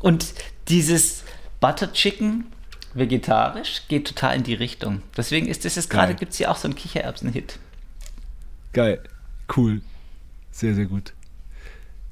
Und 0.00 0.34
dieses 0.68 1.24
Butter 1.60 1.92
Chicken 1.92 2.52
vegetarisch 2.94 3.82
geht 3.88 4.06
total 4.06 4.36
in 4.36 4.42
die 4.42 4.54
Richtung. 4.54 5.02
Deswegen 5.16 5.46
ist 5.46 5.64
das 5.64 5.76
jetzt 5.76 5.90
gerade, 5.90 6.14
gibt 6.14 6.32
es 6.32 6.38
hier 6.38 6.50
auch 6.50 6.56
so 6.56 6.68
einen 6.68 6.76
Kichererbsen-Hit. 6.76 7.58
Geil. 8.72 9.02
Cool. 9.54 9.82
Sehr, 10.50 10.74
sehr 10.74 10.86
gut. 10.86 11.12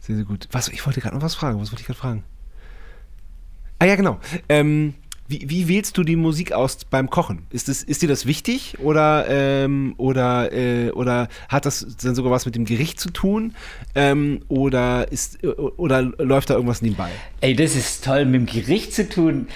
Sehr, 0.00 0.16
sehr 0.16 0.24
gut. 0.24 0.48
Was, 0.50 0.68
ich 0.68 0.84
wollte 0.84 1.00
gerade 1.00 1.14
noch 1.14 1.22
was 1.22 1.34
fragen. 1.34 1.60
Was 1.60 1.70
wollte 1.70 1.82
ich 1.82 1.86
gerade 1.86 1.98
fragen? 1.98 2.24
Ah 3.78 3.84
ja, 3.84 3.96
genau. 3.96 4.18
Ähm, 4.48 4.94
wie, 5.28 5.48
wie 5.48 5.68
wählst 5.68 5.96
du 5.96 6.04
die 6.04 6.16
Musik 6.16 6.52
aus 6.52 6.78
beim 6.84 7.08
Kochen? 7.08 7.46
Ist, 7.50 7.68
das, 7.68 7.82
ist 7.82 8.02
dir 8.02 8.08
das 8.08 8.26
wichtig 8.26 8.78
oder, 8.80 9.26
ähm, 9.28 9.94
oder, 9.96 10.52
äh, 10.52 10.90
oder 10.90 11.28
hat 11.48 11.64
das 11.64 11.86
dann 12.02 12.14
sogar 12.14 12.30
was 12.30 12.44
mit 12.44 12.54
dem 12.54 12.64
Gericht 12.64 13.00
zu 13.00 13.10
tun? 13.10 13.54
Ähm, 13.94 14.40
oder, 14.48 15.10
ist, 15.10 15.42
oder 15.44 16.02
läuft 16.02 16.50
da 16.50 16.54
irgendwas 16.54 16.82
nebenbei? 16.82 17.10
Ey, 17.40 17.56
das 17.56 17.74
ist 17.74 18.04
toll, 18.04 18.24
mit 18.24 18.34
dem 18.34 18.46
Gericht 18.46 18.92
zu 18.92 19.08
tun. 19.08 19.46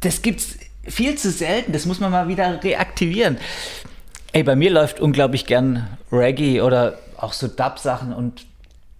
Das 0.00 0.22
gibt's 0.22 0.58
viel 0.86 1.16
zu 1.16 1.30
selten. 1.30 1.72
Das 1.72 1.86
muss 1.86 2.00
man 2.00 2.10
mal 2.10 2.28
wieder 2.28 2.62
reaktivieren. 2.62 3.38
Ey, 4.32 4.42
bei 4.42 4.56
mir 4.56 4.70
läuft 4.70 5.00
unglaublich 5.00 5.46
gern 5.46 5.88
Reggae 6.10 6.60
oder 6.60 6.98
auch 7.16 7.32
so 7.32 7.48
Dub-Sachen 7.48 8.12
und 8.12 8.46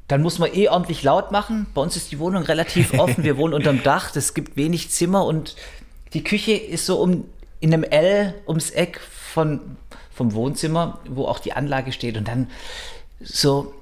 dann 0.08 0.22
muss 0.22 0.38
man 0.38 0.54
eh 0.54 0.68
ordentlich 0.68 1.02
laut 1.02 1.32
machen. 1.32 1.66
Bei 1.74 1.80
uns 1.80 1.96
ist 1.96 2.12
die 2.12 2.18
Wohnung 2.18 2.42
relativ 2.42 2.94
offen. 2.98 3.24
Wir 3.24 3.36
wohnen 3.36 3.54
unterm 3.54 3.82
Dach. 3.82 4.14
Es 4.14 4.34
gibt 4.34 4.56
wenig 4.56 4.90
Zimmer 4.90 5.24
und 5.24 5.56
die 6.12 6.22
Küche 6.22 6.52
ist 6.52 6.86
so 6.86 7.00
um, 7.00 7.24
in 7.60 7.72
einem 7.72 7.84
L 7.84 8.34
ums 8.46 8.70
Eck 8.70 9.00
von, 9.00 9.76
vom 10.12 10.34
Wohnzimmer, 10.34 11.00
wo 11.08 11.26
auch 11.26 11.38
die 11.38 11.54
Anlage 11.54 11.92
steht. 11.92 12.16
Und 12.16 12.28
dann 12.28 12.48
so 13.20 13.74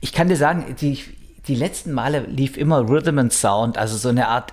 ich 0.00 0.12
kann 0.12 0.28
dir 0.28 0.36
sagen, 0.36 0.74
die, 0.80 0.98
die 1.46 1.54
letzten 1.54 1.92
Male 1.92 2.20
lief 2.20 2.56
immer 2.56 2.88
Rhythm 2.88 3.18
and 3.18 3.32
Sound, 3.32 3.78
also 3.78 3.96
so 3.96 4.08
eine 4.08 4.28
Art 4.28 4.52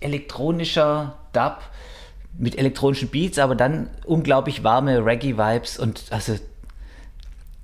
elektronischer 0.00 1.14
Dub 1.32 1.58
mit 2.38 2.58
elektronischen 2.58 3.08
Beats, 3.08 3.38
aber 3.38 3.54
dann 3.54 3.88
unglaublich 4.04 4.62
warme 4.62 5.04
Reggae-Vibes 5.04 5.78
und 5.78 6.02
also 6.10 6.36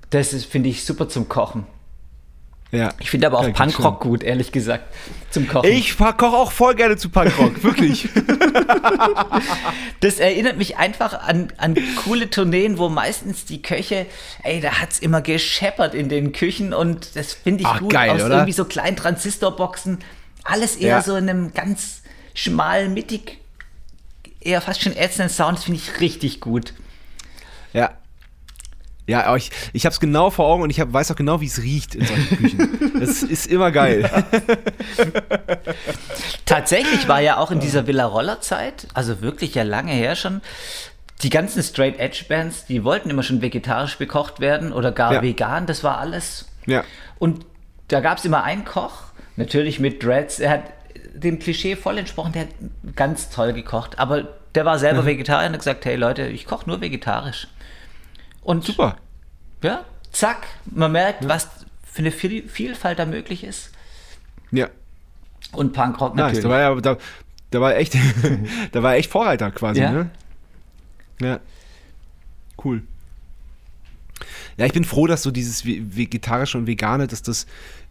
das 0.09 0.33
ist, 0.33 0.45
finde 0.45 0.69
ich, 0.69 0.83
super 0.85 1.09
zum 1.09 1.27
Kochen. 1.29 1.65
Ja. 2.71 2.89
Ich 2.99 3.11
finde 3.11 3.27
aber 3.27 3.37
auch 3.39 3.45
Ja, 3.47 3.53
Punkrock 3.53 3.99
gut, 3.99 4.23
ehrlich 4.23 4.51
gesagt, 4.51 4.85
zum 5.29 5.47
Kochen. 5.47 5.69
Ich 5.69 5.95
koche 5.95 6.25
auch 6.35 6.51
voll 6.51 6.73
gerne 6.73 6.97
zu 6.97 7.09
Punkrock, 7.09 7.63
wirklich. 7.63 8.09
Das 9.99 10.19
erinnert 10.19 10.57
mich 10.57 10.77
einfach 10.77 11.13
an, 11.27 11.53
an 11.57 11.77
coole 12.03 12.29
Tourneen, 12.29 12.77
wo 12.77 12.89
meistens 12.89 13.45
die 13.45 13.61
Köche, 13.61 14.05
ey, 14.43 14.59
da 14.59 14.81
hat's 14.81 14.99
immer 14.99 15.21
gescheppert 15.21 15.93
in 15.95 16.09
den 16.09 16.33
Küchen 16.33 16.73
und 16.73 17.15
das 17.15 17.33
finde 17.33 17.61
ich 17.61 17.67
Ach, 17.67 17.79
gut. 17.79 17.91
geil, 17.93 18.09
Aus 18.11 18.21
oder? 18.23 18.35
irgendwie 18.35 18.51
so 18.53 18.65
kleinen 18.65 18.97
Transistorboxen. 18.97 19.99
Alles 20.43 20.75
eher 20.75 20.89
Ja. 20.97 21.01
so 21.01 21.15
in 21.15 21.29
einem 21.29 21.53
ganz 21.53 22.02
schmalen, 22.33 22.93
mittig, 22.93 23.39
eher 24.39 24.61
fast 24.61 24.81
schon 24.81 24.95
ätzenden 24.95 25.29
Sound. 25.29 25.57
Das 25.57 25.65
finde 25.65 25.79
ich 25.79 25.99
richtig 25.99 26.39
gut. 26.39 26.73
ja. 27.73 27.91
Ja, 29.05 29.25
aber 29.25 29.35
ich, 29.37 29.51
ich 29.73 29.85
habe 29.85 29.91
es 29.91 29.99
genau 29.99 30.29
vor 30.29 30.45
Augen 30.45 30.63
und 30.63 30.69
ich 30.69 30.79
hab, 30.79 30.93
weiß 30.93 31.11
auch 31.11 31.17
genau, 31.17 31.41
wie 31.41 31.47
es 31.47 31.61
riecht 31.61 31.95
in 31.95 32.05
solchen 32.05 32.37
Küchen. 32.37 32.69
Das 32.99 33.21
ist 33.21 33.47
immer 33.47 33.71
geil. 33.71 34.09
Ja. 34.09 34.23
Tatsächlich 36.45 37.07
war 37.09 37.19
ja 37.19 37.35
auch 37.37 37.51
in 37.51 37.59
dieser 37.59 37.85
Villa 37.85 38.05
Roller 38.05 38.39
Zeit, 38.39 38.87
also 38.93 39.19
wirklich 39.19 39.55
ja 39.55 39.63
lange 39.63 39.91
her 39.91 40.15
schon, 40.15 40.41
die 41.21 41.29
ganzen 41.29 41.63
Straight 41.63 41.99
Edge 41.99 42.23
Bands, 42.29 42.65
die 42.65 42.85
wollten 42.85 43.09
immer 43.09 43.23
schon 43.23 43.41
vegetarisch 43.41 43.97
bekocht 43.97 44.39
werden 44.39 44.71
oder 44.71 44.93
gar 44.93 45.15
ja. 45.15 45.21
vegan, 45.21 45.65
das 45.65 45.83
war 45.83 45.97
alles. 45.97 46.45
Ja. 46.65 46.85
Und 47.19 47.45
da 47.89 47.99
gab 47.99 48.19
es 48.19 48.25
immer 48.25 48.43
einen 48.43 48.63
Koch, 48.63 49.03
natürlich 49.35 49.81
mit 49.81 50.01
Dreads, 50.01 50.39
er 50.39 50.51
hat 50.51 50.63
dem 51.23 51.39
Klischee 51.39 51.75
voll 51.75 51.97
entsprochen, 51.97 52.33
der 52.33 52.43
hat 52.43 52.49
ganz 52.95 53.29
toll 53.29 53.53
gekocht, 53.53 53.99
aber 53.99 54.27
der 54.55 54.65
war 54.65 54.79
selber 54.79 55.01
mhm. 55.01 55.07
Vegetarier 55.07 55.47
und 55.47 55.53
hat 55.53 55.59
gesagt, 55.59 55.85
hey 55.85 55.95
Leute, 55.95 56.27
ich 56.27 56.45
koche 56.45 56.67
nur 56.67 56.81
vegetarisch. 56.81 57.47
Und 58.41 58.63
super. 58.63 58.97
Ja, 59.61 59.85
zack, 60.11 60.45
man 60.65 60.91
merkt, 60.91 61.23
ja. 61.23 61.29
was 61.29 61.49
für 61.83 61.99
eine 61.99 62.11
Vielfalt 62.11 62.99
da 62.99 63.05
möglich 63.05 63.43
ist. 63.43 63.71
Ja. 64.51 64.69
Und 65.51 65.73
Punkrock 65.73 66.15
natürlich. 66.15 66.43
Nice. 66.43 66.43
Da 66.43 66.49
war 66.49 66.59
ja, 66.59 66.75
da, 66.81 66.97
da 67.51 67.61
war 67.61 67.75
echt, 67.75 67.95
da 68.71 68.83
war 68.83 68.95
echt 68.95 69.11
Vorreiter 69.11 69.51
quasi, 69.51 69.81
ja. 69.81 69.91
ne? 69.91 70.09
Ja. 71.21 71.39
Cool. 72.63 72.83
Ja, 74.57 74.65
ich 74.65 74.73
bin 74.73 74.83
froh, 74.85 75.07
dass 75.07 75.23
so 75.23 75.31
dieses 75.31 75.65
Vegetarische 75.65 76.57
und 76.57 76.67
Vegane, 76.67 77.07
dass 77.07 77.21
das 77.23 77.47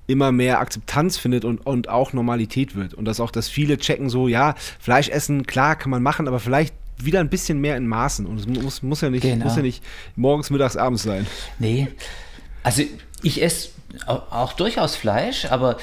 immer 0.06 0.32
mehr 0.32 0.60
Akzeptanz 0.60 1.16
findet 1.16 1.44
und, 1.44 1.64
und 1.66 1.88
auch 1.88 2.12
Normalität 2.12 2.76
wird. 2.76 2.94
Und 2.94 3.04
dass 3.04 3.20
auch, 3.20 3.30
dass 3.30 3.48
viele 3.48 3.78
checken 3.78 4.08
so, 4.08 4.28
ja, 4.28 4.54
Fleisch 4.80 5.08
essen, 5.08 5.46
klar, 5.46 5.76
kann 5.76 5.90
man 5.90 6.02
machen, 6.02 6.28
aber 6.28 6.40
vielleicht 6.40 6.74
wieder 6.98 7.20
ein 7.20 7.28
bisschen 7.28 7.60
mehr 7.60 7.76
in 7.76 7.86
Maßen. 7.86 8.26
Und 8.26 8.38
es 8.38 8.46
muss, 8.46 8.82
muss, 8.82 9.00
ja, 9.00 9.10
nicht, 9.10 9.22
genau. 9.22 9.44
muss 9.44 9.56
ja 9.56 9.62
nicht 9.62 9.82
morgens, 10.16 10.50
mittags, 10.50 10.76
abends 10.76 11.02
sein. 11.02 11.26
Nee. 11.58 11.88
Also 12.62 12.82
ich 13.22 13.42
esse 13.42 13.70
auch 14.06 14.52
durchaus 14.54 14.96
Fleisch, 14.96 15.46
aber 15.46 15.76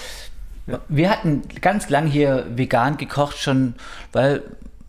ja. 0.67 0.79
wir 0.87 1.09
hatten 1.09 1.43
ganz 1.61 1.89
lang 1.89 2.07
hier 2.07 2.45
vegan 2.55 2.97
gekocht 2.97 3.37
schon, 3.37 3.75
weil 4.11 4.43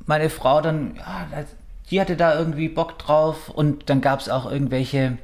meine 0.07 0.31
Frau 0.31 0.61
dann, 0.61 0.97
ja, 0.97 1.45
die 1.91 2.01
hatte 2.01 2.16
da 2.16 2.39
irgendwie 2.39 2.68
Bock 2.68 2.99
drauf 2.99 3.49
und 3.49 3.91
dann 3.91 4.01
gab 4.01 4.20
es 4.20 4.28
auch 4.28 4.51
irgendwelche 4.51 5.18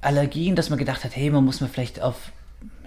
Allergien, 0.00 0.54
dass 0.54 0.70
man 0.70 0.78
gedacht 0.78 1.04
hat, 1.04 1.16
hey, 1.16 1.30
man 1.30 1.44
muss 1.44 1.60
man 1.60 1.70
vielleicht 1.70 2.00
auf 2.00 2.16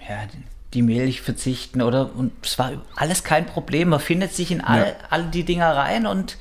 ja, 0.08 0.26
die 0.74 0.82
Milch 0.82 1.20
verzichten 1.20 1.82
oder 1.82 2.14
und 2.14 2.32
es 2.42 2.58
war 2.58 2.72
alles 2.96 3.24
kein 3.24 3.46
Problem. 3.46 3.90
Man 3.90 4.00
findet 4.00 4.32
sich 4.32 4.50
in 4.50 4.60
all, 4.60 4.86
ja. 4.86 4.94
all 5.10 5.24
die 5.24 5.44
Dinger 5.44 5.76
rein 5.76 6.06
und 6.06 6.38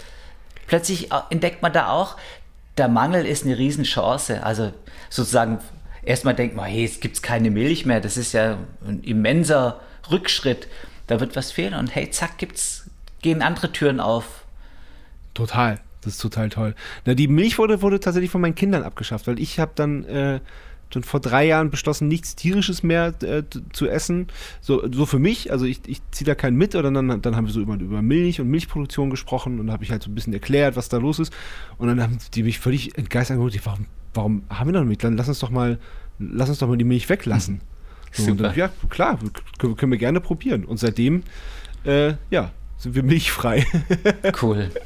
plötzlich 0.68 1.10
entdeckt 1.30 1.62
man 1.62 1.74
da 1.74 1.90
auch, 1.90 2.18
der 2.78 2.88
Mangel 2.88 3.26
ist 3.26 3.46
eine 3.46 3.58
Riesenchance. 3.58 4.44
Also 4.44 4.72
sozusagen, 5.10 5.60
erstmal 6.04 6.34
denkt 6.34 6.56
man, 6.56 6.66
hey, 6.66 6.86
es 6.86 7.00
gibt 7.00 7.22
keine 7.22 7.52
Milch 7.52 7.86
mehr, 7.86 8.00
das 8.00 8.18
ist 8.18 8.32
ja 8.32 8.58
ein 8.86 9.04
immenser 9.04 9.82
Rückschritt. 10.10 10.68
Da 11.08 11.20
wird 11.20 11.36
was 11.36 11.52
fehlen 11.52 11.74
und 11.74 11.94
hey, 11.94 12.10
zack, 12.10 12.38
gibt's, 12.38 12.90
gehen 13.22 13.42
andere 13.42 13.72
Türen 13.72 14.00
auf. 14.00 14.46
Total. 15.34 15.80
Das 16.04 16.14
ist 16.14 16.22
total 16.22 16.50
toll. 16.50 16.74
Na, 17.06 17.14
die 17.14 17.28
Milch 17.28 17.60
wurde, 17.60 17.82
wurde 17.82 18.00
tatsächlich 18.00 18.32
von 18.32 18.42
meinen 18.42 18.56
Kindern 18.56 18.82
abgeschafft, 18.84 19.28
weil 19.28 19.40
ich 19.40 19.60
habe 19.60 19.74
dann 19.76 20.04
äh, 20.06 20.40
schon 20.92 21.04
vor 21.04 21.20
drei 21.20 21.46
Jahren 21.46 21.70
beschlossen, 21.70 22.08
nichts 22.08 22.36
Tierisches 22.36 22.84
mehr 22.84 23.14
äh, 23.24 23.44
zu 23.72 23.88
essen. 23.88 24.28
So, 24.62 24.84
so 24.92 25.06
für 25.06 25.20
mich, 25.20 25.52
also 25.52 25.66
ich, 25.66 25.82
ich 25.88 26.02
ziehe 26.12 26.26
da 26.26 26.36
keinen 26.36 26.58
mit, 26.58 26.76
oder 26.76 26.92
dann, 26.92 27.22
dann 27.22 27.36
haben 27.36 27.46
wir 27.46 27.54
so 27.54 27.62
über, 27.62 27.76
über 27.76 28.02
Milch 28.02 28.42
und 28.42 28.50
Milchproduktion 28.50 29.10
gesprochen 29.10 29.60
und 29.60 29.72
habe 29.72 29.84
ich 29.84 29.92
halt 29.92 30.04
so 30.04 30.10
ein 30.10 30.16
bisschen 30.16 30.34
erklärt, 30.34 30.76
was 30.76 30.90
da 30.90 30.98
los 30.98 31.20
ist. 31.20 31.34
Und 31.78 31.88
dann 31.88 32.02
haben 32.02 32.18
die 32.34 32.44
mich 32.44 32.60
völlig 32.60 32.98
entgeistert 32.98 33.38
angeguckt, 33.38 33.66
warum, 33.66 33.86
warum 34.14 34.44
haben 34.50 34.74
wir 34.74 34.80
noch 34.80 34.86
Milch? 34.86 35.00
Dann 35.00 35.18
lass 35.18 35.28
uns 35.28 35.40
doch 35.40 35.50
mal, 35.50 35.80
lass 36.20 36.50
uns 36.50 36.60
doch 36.60 36.68
mal 36.68 36.78
die 36.78 36.86
Milch 36.86 37.10
weglassen. 37.10 37.62
So, 38.12 38.24
Super. 38.24 38.44
Dann, 38.44 38.56
ja, 38.56 38.70
klar, 38.90 39.20
können, 39.58 39.76
können, 39.78 39.92
wir 39.92 40.00
gerne 40.00 40.20
probieren. 40.20 40.66
Und 40.66 40.78
seitdem, 40.78 41.24
äh, 41.86 42.14
ja, 42.30 42.52
sind 42.78 42.96
wir 42.96 43.04
milchfrei. 43.04 43.66
cool. 44.42 44.70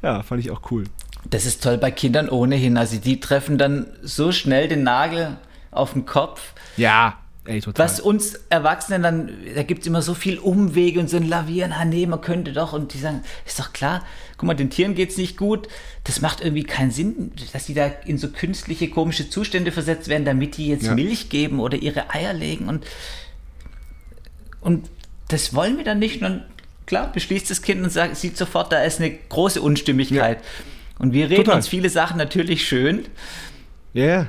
Ja, 0.00 0.22
fand 0.22 0.40
ich 0.40 0.52
auch 0.52 0.70
cool. 0.70 0.84
Das 1.24 1.46
ist 1.46 1.62
toll 1.62 1.78
bei 1.78 1.90
Kindern 1.90 2.28
ohnehin. 2.28 2.76
Also 2.76 2.96
die 2.98 3.20
treffen 3.20 3.58
dann 3.58 3.86
so 4.02 4.32
schnell 4.32 4.68
den 4.68 4.82
Nagel 4.82 5.36
auf 5.70 5.92
den 5.92 6.06
Kopf. 6.06 6.52
Ja, 6.76 7.18
ey, 7.44 7.60
total. 7.60 7.84
Was 7.84 8.00
uns 8.00 8.34
Erwachsenen 8.48 9.02
dann, 9.02 9.30
da 9.54 9.62
gibt 9.62 9.82
es 9.82 9.86
immer 9.86 10.02
so 10.02 10.14
viel 10.14 10.38
Umwege 10.38 11.00
und 11.00 11.10
so 11.10 11.16
ein 11.16 11.28
Lavieren, 11.28 11.72
ah 11.72 11.84
nee, 11.84 12.06
man 12.06 12.20
könnte 12.20 12.52
doch. 12.52 12.72
Und 12.72 12.94
die 12.94 12.98
sagen, 12.98 13.22
ist 13.46 13.58
doch 13.58 13.72
klar, 13.72 14.04
guck 14.36 14.46
mal, 14.46 14.54
den 14.54 14.70
Tieren 14.70 14.94
geht 14.94 15.10
es 15.10 15.16
nicht 15.16 15.36
gut. 15.36 15.68
Das 16.04 16.20
macht 16.20 16.40
irgendwie 16.40 16.64
keinen 16.64 16.90
Sinn, 16.90 17.32
dass 17.52 17.66
die 17.66 17.74
da 17.74 17.86
in 18.06 18.18
so 18.18 18.28
künstliche, 18.28 18.88
komische 18.88 19.28
Zustände 19.28 19.72
versetzt 19.72 20.08
werden, 20.08 20.24
damit 20.24 20.56
die 20.56 20.68
jetzt 20.68 20.86
ja. 20.86 20.94
Milch 20.94 21.28
geben 21.28 21.60
oder 21.60 21.76
ihre 21.76 22.10
Eier 22.10 22.32
legen. 22.32 22.68
Und, 22.68 22.86
und 24.60 24.88
das 25.28 25.54
wollen 25.54 25.76
wir 25.76 25.84
dann 25.84 25.98
nicht. 25.98 26.22
Und 26.22 26.44
klar, 26.86 27.12
beschließt 27.12 27.50
das 27.50 27.62
Kind 27.62 27.82
und 27.82 27.90
sagt, 27.90 28.16
sieht 28.16 28.36
sofort, 28.36 28.72
da 28.72 28.82
ist 28.82 29.00
eine 29.00 29.10
große 29.10 29.60
Unstimmigkeit. 29.60 30.38
Ja. 30.38 30.44
Und 30.98 31.12
wir 31.12 31.30
reden 31.30 31.44
Total. 31.44 31.56
uns 31.56 31.68
viele 31.68 31.90
Sachen 31.90 32.16
natürlich 32.16 32.66
schön. 32.66 33.06
Ja. 33.92 34.04
Yeah. 34.04 34.26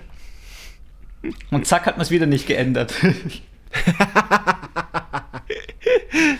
Und 1.52 1.66
zack 1.68 1.86
hat 1.86 1.98
man 1.98 2.04
es 2.04 2.12
wieder 2.12 2.26
nicht 2.26 2.48
geändert. 2.48 2.94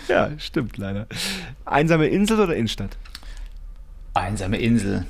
ja, 0.08 0.30
stimmt 0.38 0.78
leider. 0.78 1.06
Einsame 1.64 2.06
Insel 2.06 2.40
oder 2.40 2.54
Innenstadt? 2.54 2.96
Einsame 4.14 4.58
Insel. 4.58 5.06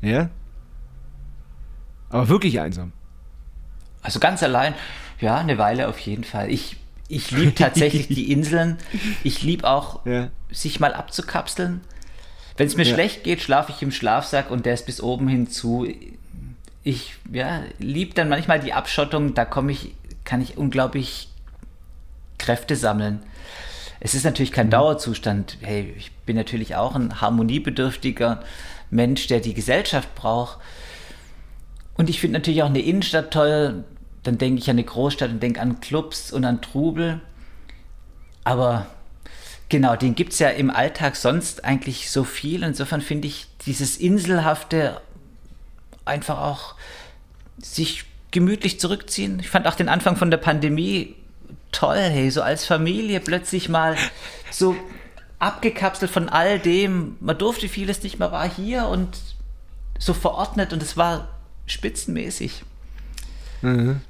Ja? 0.00 0.30
Aber 2.08 2.28
wirklich 2.28 2.60
einsam. 2.60 2.92
Also 4.02 4.20
ganz 4.20 4.42
allein, 4.42 4.74
ja, 5.20 5.38
eine 5.38 5.58
Weile 5.58 5.88
auf 5.88 5.98
jeden 5.98 6.24
Fall. 6.24 6.50
Ich, 6.50 6.76
ich 7.08 7.30
liebe 7.30 7.54
tatsächlich 7.54 8.08
die 8.14 8.30
Inseln. 8.32 8.78
Ich 9.22 9.42
liebe 9.42 9.68
auch, 9.68 10.04
ja. 10.06 10.30
sich 10.50 10.80
mal 10.80 10.94
abzukapseln. 10.94 11.80
Wenn 12.56 12.66
es 12.66 12.76
mir 12.76 12.84
ja. 12.84 12.94
schlecht 12.94 13.24
geht, 13.24 13.40
schlafe 13.40 13.72
ich 13.72 13.82
im 13.82 13.90
Schlafsack 13.90 14.50
und 14.50 14.66
der 14.66 14.74
ist 14.74 14.86
bis 14.86 15.00
oben 15.00 15.28
hin 15.28 15.48
zu. 15.48 15.86
Ich 16.82 17.14
ja, 17.32 17.62
liebe 17.78 18.14
dann 18.14 18.28
manchmal 18.28 18.60
die 18.60 18.72
Abschottung, 18.72 19.34
da 19.34 19.44
komme 19.44 19.72
ich, 19.72 19.94
kann 20.24 20.40
ich 20.40 20.56
unglaublich 20.56 21.28
Kräfte 22.38 22.76
sammeln. 22.76 23.20
Es 24.00 24.14
ist 24.14 24.24
natürlich 24.24 24.52
kein 24.52 24.66
mhm. 24.66 24.72
Dauerzustand. 24.72 25.58
Hey, 25.62 25.94
ich 25.96 26.12
bin 26.26 26.36
natürlich 26.36 26.76
auch 26.76 26.94
ein 26.94 27.20
harmoniebedürftiger 27.20 28.42
Mensch, 28.90 29.26
der 29.26 29.40
die 29.40 29.54
Gesellschaft 29.54 30.14
braucht. 30.14 30.58
Und 31.96 32.10
ich 32.10 32.20
finde 32.20 32.38
natürlich 32.38 32.62
auch 32.62 32.68
eine 32.68 32.80
Innenstadt 32.80 33.32
toll. 33.32 33.84
Dann 34.22 34.38
denke 34.38 34.60
ich 34.60 34.68
an 34.68 34.76
eine 34.76 34.84
Großstadt 34.84 35.30
und 35.30 35.42
denke 35.42 35.60
an 35.60 35.80
Clubs 35.80 36.32
und 36.32 36.44
an 36.44 36.60
Trubel. 36.60 37.20
Aber 38.42 38.86
Genau, 39.74 39.96
den 39.96 40.14
gibt 40.14 40.34
es 40.34 40.38
ja 40.38 40.50
im 40.50 40.70
Alltag 40.70 41.16
sonst 41.16 41.64
eigentlich 41.64 42.08
so 42.08 42.22
viel. 42.22 42.62
Insofern 42.62 43.00
finde 43.00 43.26
ich 43.26 43.48
dieses 43.66 43.96
Inselhafte 43.96 45.00
einfach 46.04 46.38
auch 46.38 46.76
sich 47.58 48.04
gemütlich 48.30 48.78
zurückziehen. 48.78 49.40
Ich 49.40 49.50
fand 49.50 49.66
auch 49.66 49.74
den 49.74 49.88
Anfang 49.88 50.14
von 50.14 50.30
der 50.30 50.38
Pandemie 50.38 51.16
toll, 51.72 51.98
hey, 51.98 52.30
so 52.30 52.40
als 52.40 52.64
Familie 52.64 53.18
plötzlich 53.18 53.68
mal 53.68 53.96
so 54.52 54.76
abgekapselt 55.40 56.12
von 56.12 56.28
all 56.28 56.60
dem. 56.60 57.16
Man 57.18 57.36
durfte 57.36 57.68
vieles 57.68 58.04
nicht, 58.04 58.20
man 58.20 58.30
war 58.30 58.48
hier 58.48 58.86
und 58.86 59.18
so 59.98 60.14
verordnet 60.14 60.72
und 60.72 60.84
es 60.84 60.96
war 60.96 61.26
spitzenmäßig. 61.66 62.62
Mhm. 63.60 64.02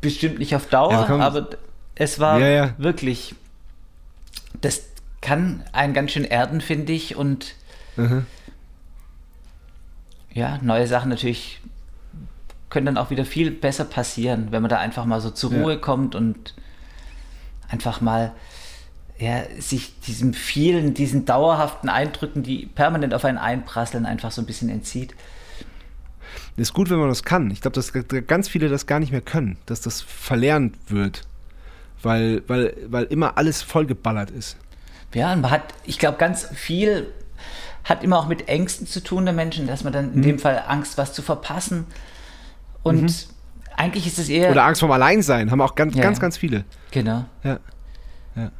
Bestimmt 0.00 0.38
nicht 0.38 0.56
auf 0.56 0.64
Dauer, 0.64 0.92
ja, 0.92 1.18
aber 1.18 1.50
es 1.94 2.18
war 2.18 2.40
ja, 2.40 2.48
ja. 2.48 2.74
wirklich 2.78 3.34
das 4.62 4.93
kann 5.24 5.64
einen 5.72 5.94
ganz 5.94 6.12
schön 6.12 6.24
erden, 6.24 6.60
finde 6.60 6.92
ich. 6.92 7.16
Und 7.16 7.54
mhm. 7.96 8.26
ja, 10.32 10.58
neue 10.62 10.86
Sachen 10.86 11.08
natürlich 11.08 11.60
können 12.68 12.86
dann 12.86 12.98
auch 12.98 13.10
wieder 13.10 13.24
viel 13.24 13.50
besser 13.50 13.84
passieren, 13.84 14.48
wenn 14.50 14.62
man 14.62 14.68
da 14.68 14.78
einfach 14.78 15.06
mal 15.06 15.20
so 15.20 15.30
zur 15.30 15.52
Ruhe 15.52 15.74
ja. 15.74 15.78
kommt 15.78 16.14
und 16.14 16.54
einfach 17.68 18.00
mal 18.00 18.32
ja, 19.18 19.44
sich 19.58 19.98
diesem 20.00 20.34
vielen, 20.34 20.92
diesen 20.92 21.24
dauerhaften 21.24 21.88
Eindrücken, 21.88 22.42
die 22.42 22.66
permanent 22.66 23.14
auf 23.14 23.24
einen 23.24 23.38
einprasseln, 23.38 24.06
einfach 24.06 24.32
so 24.32 24.42
ein 24.42 24.46
bisschen 24.46 24.68
entzieht. 24.68 25.14
Ist 26.56 26.72
gut, 26.74 26.90
wenn 26.90 26.98
man 26.98 27.08
das 27.08 27.22
kann. 27.22 27.50
Ich 27.50 27.60
glaube, 27.60 27.76
dass 27.76 27.92
ganz 28.26 28.48
viele 28.48 28.68
das 28.68 28.86
gar 28.86 28.98
nicht 29.00 29.12
mehr 29.12 29.20
können, 29.20 29.56
dass 29.66 29.80
das 29.80 30.02
verlernt 30.02 30.76
wird, 30.88 31.22
weil, 32.02 32.42
weil, 32.48 32.76
weil 32.88 33.04
immer 33.04 33.38
alles 33.38 33.62
vollgeballert 33.62 34.30
ist. 34.30 34.56
Ja, 35.14 35.34
man 35.36 35.50
hat, 35.50 35.62
ich 35.84 35.98
glaube, 35.98 36.18
ganz 36.18 36.48
viel 36.54 37.08
hat 37.84 38.02
immer 38.02 38.18
auch 38.18 38.26
mit 38.26 38.48
Ängsten 38.48 38.86
zu 38.86 39.02
tun 39.02 39.24
der 39.24 39.34
Menschen, 39.34 39.66
dass 39.66 39.84
man 39.84 39.92
dann 39.92 40.12
in 40.12 40.20
mhm. 40.20 40.22
dem 40.22 40.38
Fall 40.38 40.62
Angst, 40.66 40.96
was 40.96 41.12
zu 41.12 41.22
verpassen. 41.22 41.86
Und 42.82 43.02
mhm. 43.02 43.14
eigentlich 43.76 44.06
ist 44.06 44.18
es 44.18 44.28
eher. 44.28 44.50
Oder 44.50 44.64
Angst 44.64 44.80
vom 44.80 44.90
Alleinsein, 44.90 45.50
haben 45.50 45.60
auch 45.60 45.74
ganz, 45.74 45.94
ja, 45.94 46.02
ganz, 46.02 46.18
ganz 46.18 46.36
viele. 46.36 46.64
Genau. 46.90 47.24
Ja. 47.42 47.58
ja. 48.36 48.50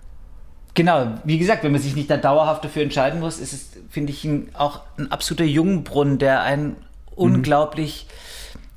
Genau, 0.75 1.19
wie 1.25 1.39
gesagt, 1.39 1.65
wenn 1.65 1.73
man 1.73 1.81
sich 1.81 1.95
nicht 1.95 2.11
da 2.11 2.17
dauerhaft 2.17 2.65
dafür 2.65 2.83
entscheiden 2.83 3.21
muss, 3.21 3.39
ist 3.39 3.53
es, 3.53 3.71
finde 3.91 4.13
ich, 4.13 4.25
ein, 4.25 4.51
auch 4.55 4.81
ein 4.99 5.11
absoluter 5.11 5.45
Jungbrunnen, 5.45 6.19
der 6.19 6.43
einen 6.43 6.67
mhm. 6.67 6.77
unglaublich 7.15 8.07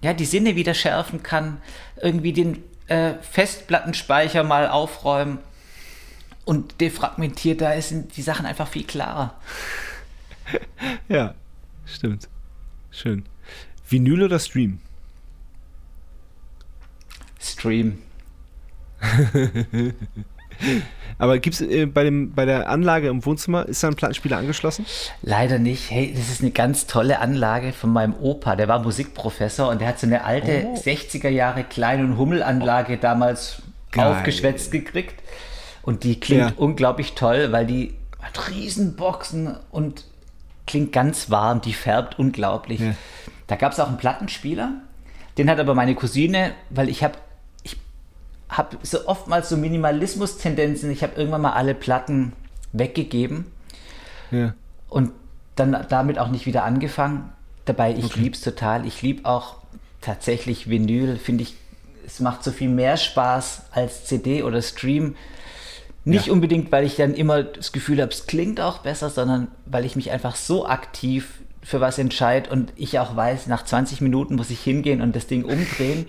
ja, 0.01 0.13
die 0.13 0.25
Sinne 0.25 0.55
wieder 0.55 0.73
schärfen 0.73 1.23
kann, 1.23 1.57
irgendwie 1.99 2.33
den 2.33 2.63
äh, 2.87 3.13
Festplattenspeicher 3.21 4.43
mal 4.43 4.69
aufräumen 4.69 5.39
und 6.47 6.79
defragmentiert, 6.79 7.59
da 7.61 7.79
sind 7.81 8.15
die 8.15 8.21
Sachen 8.21 8.45
einfach 8.45 8.67
viel 8.69 8.85
klarer. 8.85 9.35
ja, 11.09 11.35
stimmt. 11.85 12.29
Schön. 12.89 13.25
Vinyl 13.87 14.23
oder 14.23 14.39
Stream? 14.39 14.79
Stream. 17.39 17.97
Aber 21.19 21.39
gibt 21.39 21.55
es 21.55 21.61
äh, 21.61 21.85
bei, 21.85 22.09
bei 22.11 22.45
der 22.45 22.69
Anlage 22.69 23.09
im 23.09 23.25
Wohnzimmer, 23.25 23.67
ist 23.67 23.83
da 23.83 23.89
ein 23.89 23.95
Plattenspieler 23.95 24.37
angeschlossen? 24.37 24.85
Leider 25.21 25.59
nicht. 25.59 25.91
Hey, 25.91 26.13
das 26.15 26.29
ist 26.29 26.41
eine 26.41 26.51
ganz 26.51 26.87
tolle 26.87 27.19
Anlage 27.19 27.73
von 27.73 27.91
meinem 27.91 28.15
Opa. 28.15 28.55
Der 28.55 28.69
war 28.69 28.79
Musikprofessor 28.79 29.69
und 29.69 29.81
der 29.81 29.89
hat 29.89 29.99
so 29.99 30.07
eine 30.07 30.23
alte 30.23 30.65
oh. 30.65 30.75
60er 30.75 31.29
Jahre 31.29 31.65
Klein- 31.65 32.05
und 32.05 32.17
Hummelanlage 32.17 32.93
oh. 32.93 33.01
damals 33.01 33.61
Geil. 33.91 34.07
aufgeschwätzt 34.07 34.71
gekriegt. 34.71 35.21
Und 35.87 36.03
die 36.03 36.19
klingt 36.19 36.41
ja. 36.41 36.53
unglaublich 36.57 37.13
toll, 37.13 37.53
weil 37.53 37.65
die 37.65 37.93
hat 38.21 38.49
Riesenboxen 38.49 39.55
und 39.71 40.03
klingt 40.65 40.91
ganz 40.91 41.29
warm. 41.29 41.61
Die 41.61 41.71
färbt 41.71 42.19
unglaublich. 42.19 42.81
Ja. 42.81 42.93
Da 43.47 43.55
gab 43.55 43.71
es 43.71 43.79
auch 43.79 43.87
einen 43.87 43.95
Plattenspieler. 43.95 44.73
Den 45.37 45.49
hat 45.49 45.61
aber 45.61 45.75
meine 45.75 45.95
Cousine, 45.95 46.51
weil 46.69 46.89
ich 46.89 47.05
habe 47.05 47.17
habe 48.49 48.75
so 48.83 49.07
oftmals 49.07 49.47
so 49.47 49.55
Minimalismus-Tendenzen. 49.55 50.91
Ich 50.91 51.03
habe 51.03 51.15
irgendwann 51.15 51.43
mal 51.43 51.53
alle 51.53 51.73
Platten 51.73 52.33
weggegeben 52.73 53.45
ja. 54.29 54.55
und 54.89 55.11
dann 55.55 55.85
damit 55.87 56.19
auch 56.19 56.27
nicht 56.27 56.45
wieder 56.45 56.65
angefangen. 56.65 57.31
Dabei, 57.63 57.93
ich 57.93 58.03
okay. 58.03 58.19
liebe 58.19 58.35
es 58.35 58.41
total. 58.41 58.85
Ich 58.85 59.01
liebe 59.01 59.23
auch 59.23 59.55
tatsächlich 60.01 60.69
Vinyl. 60.69 61.15
Finde 61.15 61.43
ich, 61.43 61.55
es 62.05 62.19
macht 62.19 62.43
so 62.43 62.51
viel 62.51 62.67
mehr 62.67 62.97
Spaß 62.97 63.67
als 63.71 64.03
CD 64.03 64.43
oder 64.43 64.61
Stream. 64.61 65.15
Nicht 66.07 66.27
ja. 66.27 66.33
unbedingt, 66.33 66.71
weil 66.71 66.85
ich 66.85 66.95
dann 66.95 67.13
immer 67.13 67.43
das 67.43 67.73
Gefühl 67.73 68.01
habe, 68.01 68.11
es 68.11 68.27
klingt 68.27 68.61
auch 68.61 68.79
besser, 68.79 69.09
sondern 69.09 69.49
weil 69.65 69.83
ich 69.83 69.97
mich 69.97 70.11
einfach 70.11 70.37
so 70.37 70.65
aktiv 70.65 71.41
für 71.61 71.81
was 71.81 71.97
entscheide 71.97 72.49
und 72.49 72.71
ich 72.77 72.97
auch 72.99 73.15
weiß, 73.15 73.47
nach 73.47 73.65
20 73.65 73.99
Minuten 73.99 74.35
muss 74.35 74.49
ich 74.49 74.61
hingehen 74.61 75.01
und 75.01 75.15
das 75.17 75.27
Ding 75.27 75.43
umdrehen. 75.43 76.05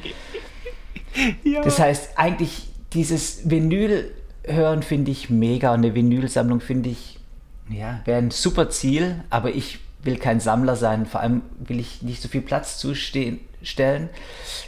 ja. 1.43 1.63
Das 1.63 1.81
heißt, 1.81 2.11
eigentlich 2.17 2.69
dieses 2.93 3.51
Vinyl 3.51 4.13
hören 4.45 4.85
finde 4.85 5.11
ich 5.11 5.31
mega 5.31 5.75
und 5.75 5.81
eine 5.81 5.97
Vinylsammlung 5.97 6.61
finde 6.61 6.91
ich, 6.91 7.19
ja, 7.69 8.01
wäre 8.05 8.19
ein 8.19 8.31
super 8.31 8.71
Ziel, 8.71 9.25
aber 9.31 9.53
ich 9.53 9.81
will 10.05 10.17
kein 10.17 10.39
Sammler 10.39 10.77
sein, 10.77 11.07
vor 11.07 11.21
allem 11.21 11.43
will 11.59 11.81
ich 11.81 12.03
nicht 12.03 12.23
so 12.23 12.29
viel 12.29 12.41
Platz 12.41 12.79
zustellen. 12.79 13.41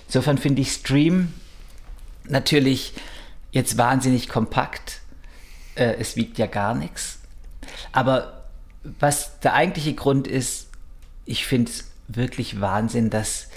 Insofern 0.09 0.39
finde 0.39 0.63
ich 0.63 0.73
Stream 0.73 1.33
natürlich 2.29 2.95
jetzt 3.53 3.79
wahnsinnig 3.79 4.29
kompakt. 4.29 5.00
Äh, 5.81 5.97
es 5.99 6.15
wiegt 6.17 6.39
ja 6.39 6.47
gar 6.47 6.75
nichts. 6.75 7.19
Aber 7.93 8.45
was 8.83 9.41
der 9.41 9.55
eigentliche 9.55 9.95
Grund 9.95 10.27
ist, 10.27 10.69
ich 11.25 11.47
finde 11.47 11.71
es 11.71 11.91
wirklich 12.09 12.61
Wahnsinn, 12.61 13.11
dass 13.11 13.49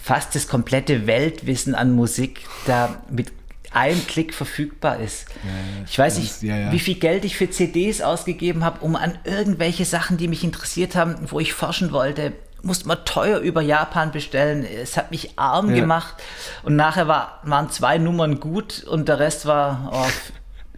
fast 0.00 0.34
das 0.34 0.48
komplette 0.48 1.06
Weltwissen 1.06 1.74
an 1.74 1.92
Musik 1.92 2.46
da 2.66 3.02
mit 3.10 3.32
einem 3.70 4.06
Klick 4.06 4.32
verfügbar 4.32 5.00
ist. 5.00 5.26
Ja, 5.44 5.84
ich 5.84 5.98
weiß 5.98 6.18
nicht, 6.18 6.42
ja, 6.42 6.56
ja. 6.56 6.72
wie 6.72 6.78
viel 6.78 6.94
Geld 6.94 7.24
ich 7.24 7.36
für 7.36 7.50
CDs 7.50 8.00
ausgegeben 8.00 8.64
habe, 8.64 8.80
um 8.80 8.96
an 8.96 9.18
irgendwelche 9.24 9.84
Sachen, 9.84 10.16
die 10.16 10.28
mich 10.28 10.44
interessiert 10.44 10.96
haben, 10.96 11.16
wo 11.30 11.38
ich 11.40 11.52
forschen 11.52 11.92
wollte, 11.92 12.32
musste 12.62 12.88
man 12.88 13.04
teuer 13.04 13.40
über 13.40 13.60
Japan 13.60 14.10
bestellen. 14.10 14.64
Es 14.64 14.96
hat 14.96 15.10
mich 15.10 15.38
arm 15.38 15.74
gemacht 15.74 16.14
und 16.62 16.76
nachher 16.76 17.08
war, 17.08 17.40
waren 17.44 17.70
zwei 17.70 17.98
Nummern 17.98 18.40
gut 18.40 18.84
und 18.84 19.08
der 19.08 19.20
Rest 19.20 19.46
war 19.46 19.90
oh, 19.92 20.06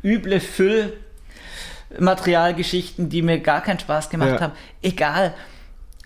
üble 0.03 0.41
Füllmaterialgeschichten, 0.41 3.09
die 3.09 3.23
mir 3.23 3.39
gar 3.41 3.63
keinen 3.63 3.79
Spaß 3.79 4.11
gemacht 4.11 4.41
haben. 4.41 4.55
Egal. 4.83 5.33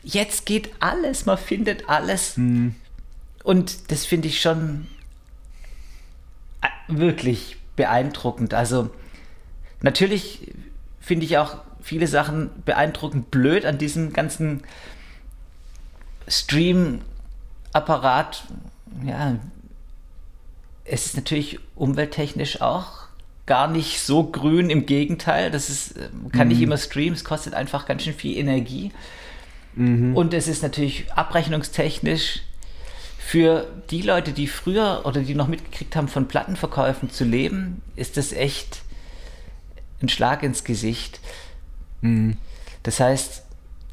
Jetzt 0.03 0.45
geht 0.47 0.71
alles, 0.81 1.27
man 1.27 1.39
findet 1.39 1.89
alles. 1.89 2.37
Mhm. 2.37 2.75
Und 3.43 3.91
das 3.91 4.07
finde 4.07 4.29
ich 4.29 4.41
schon 4.41 4.87
äh, 6.63 6.69
wirklich 6.89 7.57
beeindruckend. 7.77 8.55
Also 8.55 8.91
natürlich 9.83 10.53
finde 11.01 11.27
ich 11.27 11.37
auch 11.39 11.57
viele 11.83 12.07
Sachen 12.07 12.51
beeindruckend 12.65 13.31
blöd 13.31 13.67
an 13.67 13.77
diesem 13.79 14.15
ganzen 14.15 14.63
Stream-Apparat. 16.27 18.45
Ja, 19.05 19.37
es 20.85 21.07
ist 21.07 21.17
natürlich 21.17 21.59
umwelttechnisch 21.75 22.63
auch 22.63 23.04
gar 23.47 23.69
nicht 23.69 24.01
so 24.01 24.25
grün. 24.25 24.71
Im 24.71 24.87
Gegenteil, 24.87 25.51
das 25.51 25.71
ist, 25.71 25.95
kann 26.33 26.49
mhm. 26.49 26.55
nicht 26.55 26.63
immer 26.63 26.77
streamen, 26.77 27.15
es 27.15 27.25
kostet 27.25 27.55
einfach 27.55 27.87
ganz 27.87 28.03
schön 28.03 28.15
viel 28.15 28.37
Energie. 28.39 28.93
Mhm. 29.75 30.17
Und 30.17 30.35
es 30.35 30.49
ist 30.49 30.63
natürlich 30.63 31.13
abrechnungstechnisch 31.13 32.41
für 33.19 33.67
die 33.91 34.03
Leute, 34.03 34.33
die 34.33 34.47
früher 34.47 35.03
oder 35.05 35.23
die 35.23 35.35
noch 35.35 35.49
mitgekriegt 35.49 35.97
haben, 35.97 36.09
von 36.09 36.29
Plattenverkäufen 36.29 37.11
zu 37.11 37.25
leben, 37.25 37.81
ist 37.97 38.17
das 38.17 38.33
echt 38.33 38.83
ein 40.03 40.09
Schlag 40.09 40.43
ins 40.43 40.65
Gesicht. 40.65 41.21
Mhm. 42.03 42.37
Das 42.83 43.01
heißt, 43.01 43.43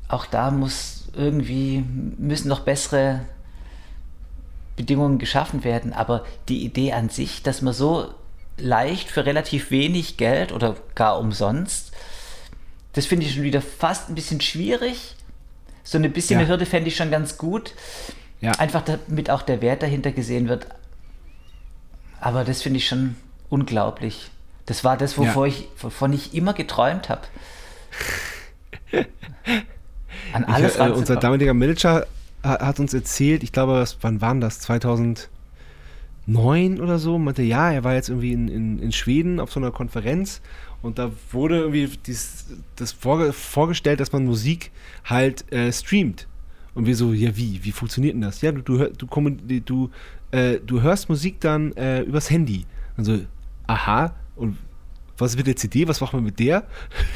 auch 0.10 0.26
da 0.26 0.52
muss 0.52 1.08
irgendwie, 1.16 1.84
müssen 2.18 2.50
noch 2.50 2.60
bessere 2.62 3.22
Bedingungen 4.76 5.18
geschaffen 5.18 5.64
werden. 5.64 5.94
Aber 5.94 6.26
die 6.50 6.66
Idee 6.66 6.92
an 6.92 7.10
sich, 7.10 7.42
dass 7.42 7.62
man 7.62 7.74
so 7.74 8.14
leicht 8.62 9.10
für 9.10 9.26
relativ 9.26 9.72
wenig 9.72 10.18
Geld 10.18 10.52
oder 10.52 10.76
gar 10.96 11.20
umsonst, 11.20 11.92
das 12.94 13.06
finde 13.06 13.26
ich 13.26 13.34
schon 13.34 13.44
wieder 13.44 13.62
fast 13.62 14.10
ein 14.10 14.16
bisschen 14.16 14.42
schwierig. 14.42 15.16
So 15.84 15.98
eine 15.98 16.10
bisschen 16.10 16.36
ja. 16.36 16.42
eine 16.42 16.50
Hürde 16.50 16.66
fände 16.66 16.90
ich 16.90 16.96
schon 16.96 17.12
ganz 17.12 17.38
gut. 17.38 17.74
Ja. 18.42 18.52
Einfach 18.54 18.84
damit 18.84 19.30
auch 19.30 19.42
der 19.42 19.62
Wert 19.62 19.84
dahinter 19.84 20.12
gesehen 20.12 20.48
wird. 20.48 20.68
Aber 22.20 22.44
das 22.44 22.62
finde 22.62 22.78
ich 22.78 22.88
schon 22.88 23.16
unglaublich. 23.50 24.30
Das 24.66 24.84
war 24.84 24.98
das, 24.98 25.18
wovor 25.18 25.48
ja. 25.48 25.54
ich, 25.54 25.68
wovon 25.78 26.14
ich 26.14 26.34
immer 26.34 26.54
geträumt 26.54 27.10
habe. 27.10 27.22
An 30.34 30.46
alles 30.46 30.76
ich, 30.76 30.82
äh, 30.82 30.90
Unser 30.90 31.16
damaliger 31.18 31.54
Manager 31.54 32.06
hat, 32.44 32.80
uns 32.80 32.94
erzählt, 32.94 33.44
ich 33.44 33.52
glaube, 33.52 33.74
was, 33.74 33.98
wann 34.02 34.22
waren 34.22 34.42
das? 34.42 34.60
2009 36.26 36.80
oder 36.80 37.00
so, 37.00 37.18
meinte, 37.18 37.44
ja, 37.44 37.72
er 37.72 37.84
war 37.84 37.94
jetzt 37.94 38.10
irgendwie 38.10 38.34
in, 38.34 38.48
in, 38.48 38.80
in 38.80 38.92
Schweden 38.92 39.40
auf 39.40 39.52
so 39.52 39.60
einer 39.60 39.72
Konferenz 39.72 40.42
und 40.82 40.98
da 40.98 41.12
wurde 41.32 41.60
irgendwie 41.60 41.90
dies, 42.06 42.48
das 42.76 42.92
vorgestellt, 42.92 44.00
dass 44.00 44.12
man 44.12 44.26
Musik 44.26 44.72
halt 45.06 45.52
äh, 45.52 45.72
streamt. 45.72 46.28
Und 46.74 46.86
wir 46.86 46.96
so, 46.96 47.14
ja 47.14 47.36
wie, 47.36 47.64
wie 47.64 47.72
funktioniert 47.72 48.14
denn 48.14 48.22
das? 48.22 48.42
Ja, 48.42 48.52
du, 48.52 48.62
du, 48.62 48.90
du, 48.90 49.60
du, 49.66 49.90
äh, 50.32 50.60
du 50.66 50.82
hörst 50.82 51.10
Musik 51.10 51.40
dann 51.42 51.74
äh, 51.74 52.02
übers 52.02 52.30
Handy. 52.30 52.66
Und 52.98 53.04
so, 53.04 53.20
aha, 53.68 54.16
und 54.36 54.58
was 55.22 55.32
ist 55.32 55.38
mit 55.38 55.48
der 55.48 55.56
CD, 55.56 55.88
was 55.88 56.02
macht 56.02 56.14
man 56.14 56.24
mit 56.24 56.40
der? 56.40 56.66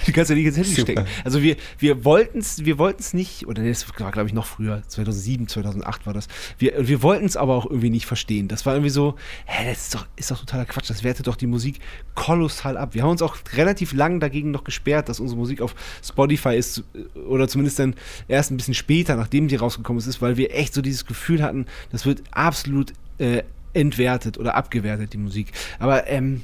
Die 0.08 0.12
kannst 0.12 0.30
du 0.30 0.34
ja 0.34 0.38
nicht 0.38 0.48
ins 0.48 0.58
Handy 0.58 0.70
Super. 0.70 0.82
stecken. 0.82 1.08
Also 1.24 1.42
wir, 1.42 1.56
wir 1.80 2.06
wollten 2.06 2.40
es 2.40 2.64
wir 2.64 2.78
wollten's 2.78 3.14
nicht, 3.14 3.48
oder 3.48 3.64
das 3.64 3.88
war 4.00 4.12
glaube 4.12 4.28
ich 4.28 4.34
noch 4.34 4.46
früher, 4.46 4.84
2007, 4.88 5.48
2008 5.48 6.06
war 6.06 6.14
das. 6.14 6.28
Wir, 6.58 6.88
wir 6.88 7.02
wollten 7.02 7.26
es 7.26 7.38
aber 7.38 7.56
auch 7.56 7.66
irgendwie 7.66 7.90
nicht 7.90 8.06
verstehen. 8.06 8.48
Das 8.48 8.66
war 8.66 8.74
irgendwie 8.74 8.90
so, 8.90 9.16
hä, 9.46 9.70
das 9.70 9.84
ist 9.84 9.96
doch, 9.96 10.08
ist 10.16 10.32
doch 10.32 10.40
totaler 10.40 10.66
Quatsch, 10.66 10.90
das 10.90 11.04
wertet 11.04 11.28
doch 11.28 11.36
die 11.36 11.48
Musik 11.48 11.80
kolossal 12.14 12.78
ab. 12.78 12.94
Wir 12.94 13.04
haben 13.04 13.10
uns 13.10 13.22
auch 13.22 13.38
relativ 13.54 13.94
lang 13.94 14.20
dagegen 14.20 14.52
noch 14.52 14.64
gesperrt, 14.64 15.10
dass 15.10 15.20
unsere 15.20 15.38
Musik 15.38 15.62
auf 15.62 15.76
Spotify 16.04 16.56
ist, 16.56 16.84
oder 17.28 17.48
zumindest 17.48 17.80
dann 17.80 17.96
erst 18.28 18.52
ein 18.52 18.58
bisschen 18.58 18.74
später, 18.74 19.16
nachdem 19.16 19.48
die 19.48 19.56
rausgekommen 19.56 20.00
ist, 20.00 20.22
weil 20.22 20.38
wir 20.38 20.54
echt 20.54 20.74
so 20.74 20.82
dieses 20.82 21.06
Gefühl 21.06 21.42
hatten, 21.42 21.66
das 21.92 22.06
wird 22.06 22.24
absolut 22.32 22.94
äh, 23.18 23.44
entwertet 23.74 24.38
oder 24.38 24.56
abgewertet, 24.56 25.14
die 25.14 25.18
Musik. 25.18 25.52
Aber 25.80 26.08
ähm, 26.08 26.44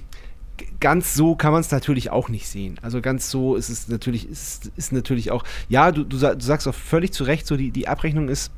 ganz 0.79 1.13
so 1.13 1.35
kann 1.35 1.51
man 1.51 1.61
es 1.61 1.71
natürlich 1.71 2.09
auch 2.09 2.29
nicht 2.29 2.47
sehen. 2.47 2.79
Also 2.81 3.01
ganz 3.01 3.29
so 3.29 3.55
ist 3.55 3.69
es 3.69 3.87
natürlich, 3.87 4.29
ist, 4.29 4.71
ist 4.75 4.91
natürlich 4.91 5.31
auch, 5.31 5.43
ja, 5.69 5.91
du, 5.91 6.03
du, 6.03 6.17
du 6.17 6.41
sagst 6.41 6.67
auch 6.67 6.75
völlig 6.75 7.13
zu 7.13 7.23
Recht, 7.23 7.47
so 7.47 7.57
die, 7.57 7.71
die 7.71 7.87
Abrechnung 7.87 8.29
ist, 8.29 8.51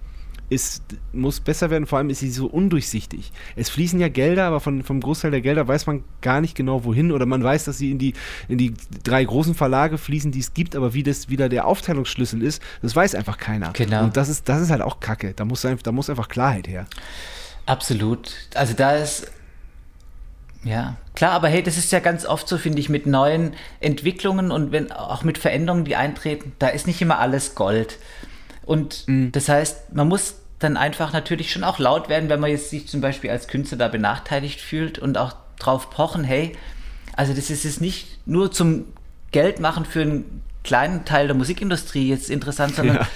ist, 0.49 0.83
muss 1.11 1.39
besser 1.39 1.69
werden, 1.69 1.87
vor 1.87 1.97
allem 1.97 2.09
ist 2.09 2.19
sie 2.19 2.29
so 2.29 2.45
undurchsichtig. 2.45 3.31
Es 3.55 3.69
fließen 3.69 3.99
ja 3.99 4.09
Gelder, 4.09 4.45
aber 4.45 4.59
von, 4.59 4.83
vom 4.83 4.99
Großteil 4.99 5.31
der 5.31 5.41
Gelder 5.41 5.67
weiß 5.67 5.87
man 5.87 6.03
gar 6.21 6.41
nicht 6.41 6.55
genau 6.55 6.83
wohin 6.83 7.11
oder 7.11 7.25
man 7.25 7.43
weiß, 7.43 7.65
dass 7.65 7.77
sie 7.77 7.91
in 7.91 7.97
die, 7.97 8.13
in 8.47 8.57
die 8.57 8.73
drei 9.03 9.23
großen 9.23 9.55
Verlage 9.55 9.97
fließen, 9.97 10.31
die 10.31 10.39
es 10.39 10.53
gibt, 10.53 10.75
aber 10.75 10.93
wie 10.93 11.03
das 11.03 11.29
wieder 11.29 11.49
der 11.49 11.65
Aufteilungsschlüssel 11.65 12.41
ist, 12.43 12.61
das 12.81 12.95
weiß 12.95 13.15
einfach 13.15 13.37
keiner. 13.37 13.71
Genau. 13.73 14.03
Und 14.03 14.17
das 14.17 14.29
ist, 14.29 14.47
das 14.47 14.61
ist 14.61 14.69
halt 14.69 14.81
auch 14.81 14.99
Kacke. 14.99 15.33
Da 15.33 15.45
muss, 15.45 15.61
da 15.61 15.91
muss 15.91 16.09
einfach 16.09 16.29
Klarheit 16.29 16.67
her. 16.67 16.85
Absolut. 17.65 18.33
Also 18.53 18.73
da 18.73 18.95
ist 18.95 19.31
ja, 20.63 20.95
klar, 21.15 21.31
aber 21.31 21.47
hey, 21.49 21.61
das 21.61 21.77
ist 21.77 21.91
ja 21.91 21.99
ganz 21.99 22.25
oft 22.25 22.47
so, 22.47 22.57
finde 22.57 22.79
ich, 22.79 22.89
mit 22.89 23.05
neuen 23.05 23.53
Entwicklungen 23.79 24.51
und 24.51 24.71
wenn 24.71 24.91
auch 24.91 25.23
mit 25.23 25.37
Veränderungen, 25.37 25.85
die 25.85 25.95
eintreten, 25.95 26.53
da 26.59 26.67
ist 26.67 26.87
nicht 26.87 27.01
immer 27.01 27.19
alles 27.19 27.55
Gold. 27.55 27.97
Und 28.65 29.07
mhm. 29.07 29.31
das 29.31 29.49
heißt, 29.49 29.93
man 29.93 30.07
muss 30.07 30.35
dann 30.59 30.77
einfach 30.77 31.11
natürlich 31.11 31.51
schon 31.51 31.63
auch 31.63 31.79
laut 31.79 32.09
werden, 32.09 32.29
wenn 32.29 32.39
man 32.39 32.49
jetzt 32.49 32.69
sich 32.69 32.87
zum 32.87 33.01
Beispiel 33.01 33.29
als 33.29 33.47
Künstler 33.47 33.77
da 33.77 33.87
benachteiligt 33.89 34.61
fühlt 34.61 34.99
und 34.99 35.17
auch 35.17 35.35
drauf 35.59 35.89
pochen, 35.89 36.23
hey, 36.23 36.55
also 37.15 37.33
das 37.33 37.49
ist 37.49 37.63
jetzt 37.63 37.81
nicht 37.81 38.25
nur 38.25 38.51
zum 38.51 38.85
Geld 39.31 39.59
machen 39.59 39.85
für 39.85 40.01
einen 40.01 40.43
kleinen 40.63 41.05
Teil 41.05 41.27
der 41.27 41.35
Musikindustrie 41.35 42.07
jetzt 42.07 42.29
interessant, 42.29 42.75
sondern 42.75 42.97
ja. 42.97 43.07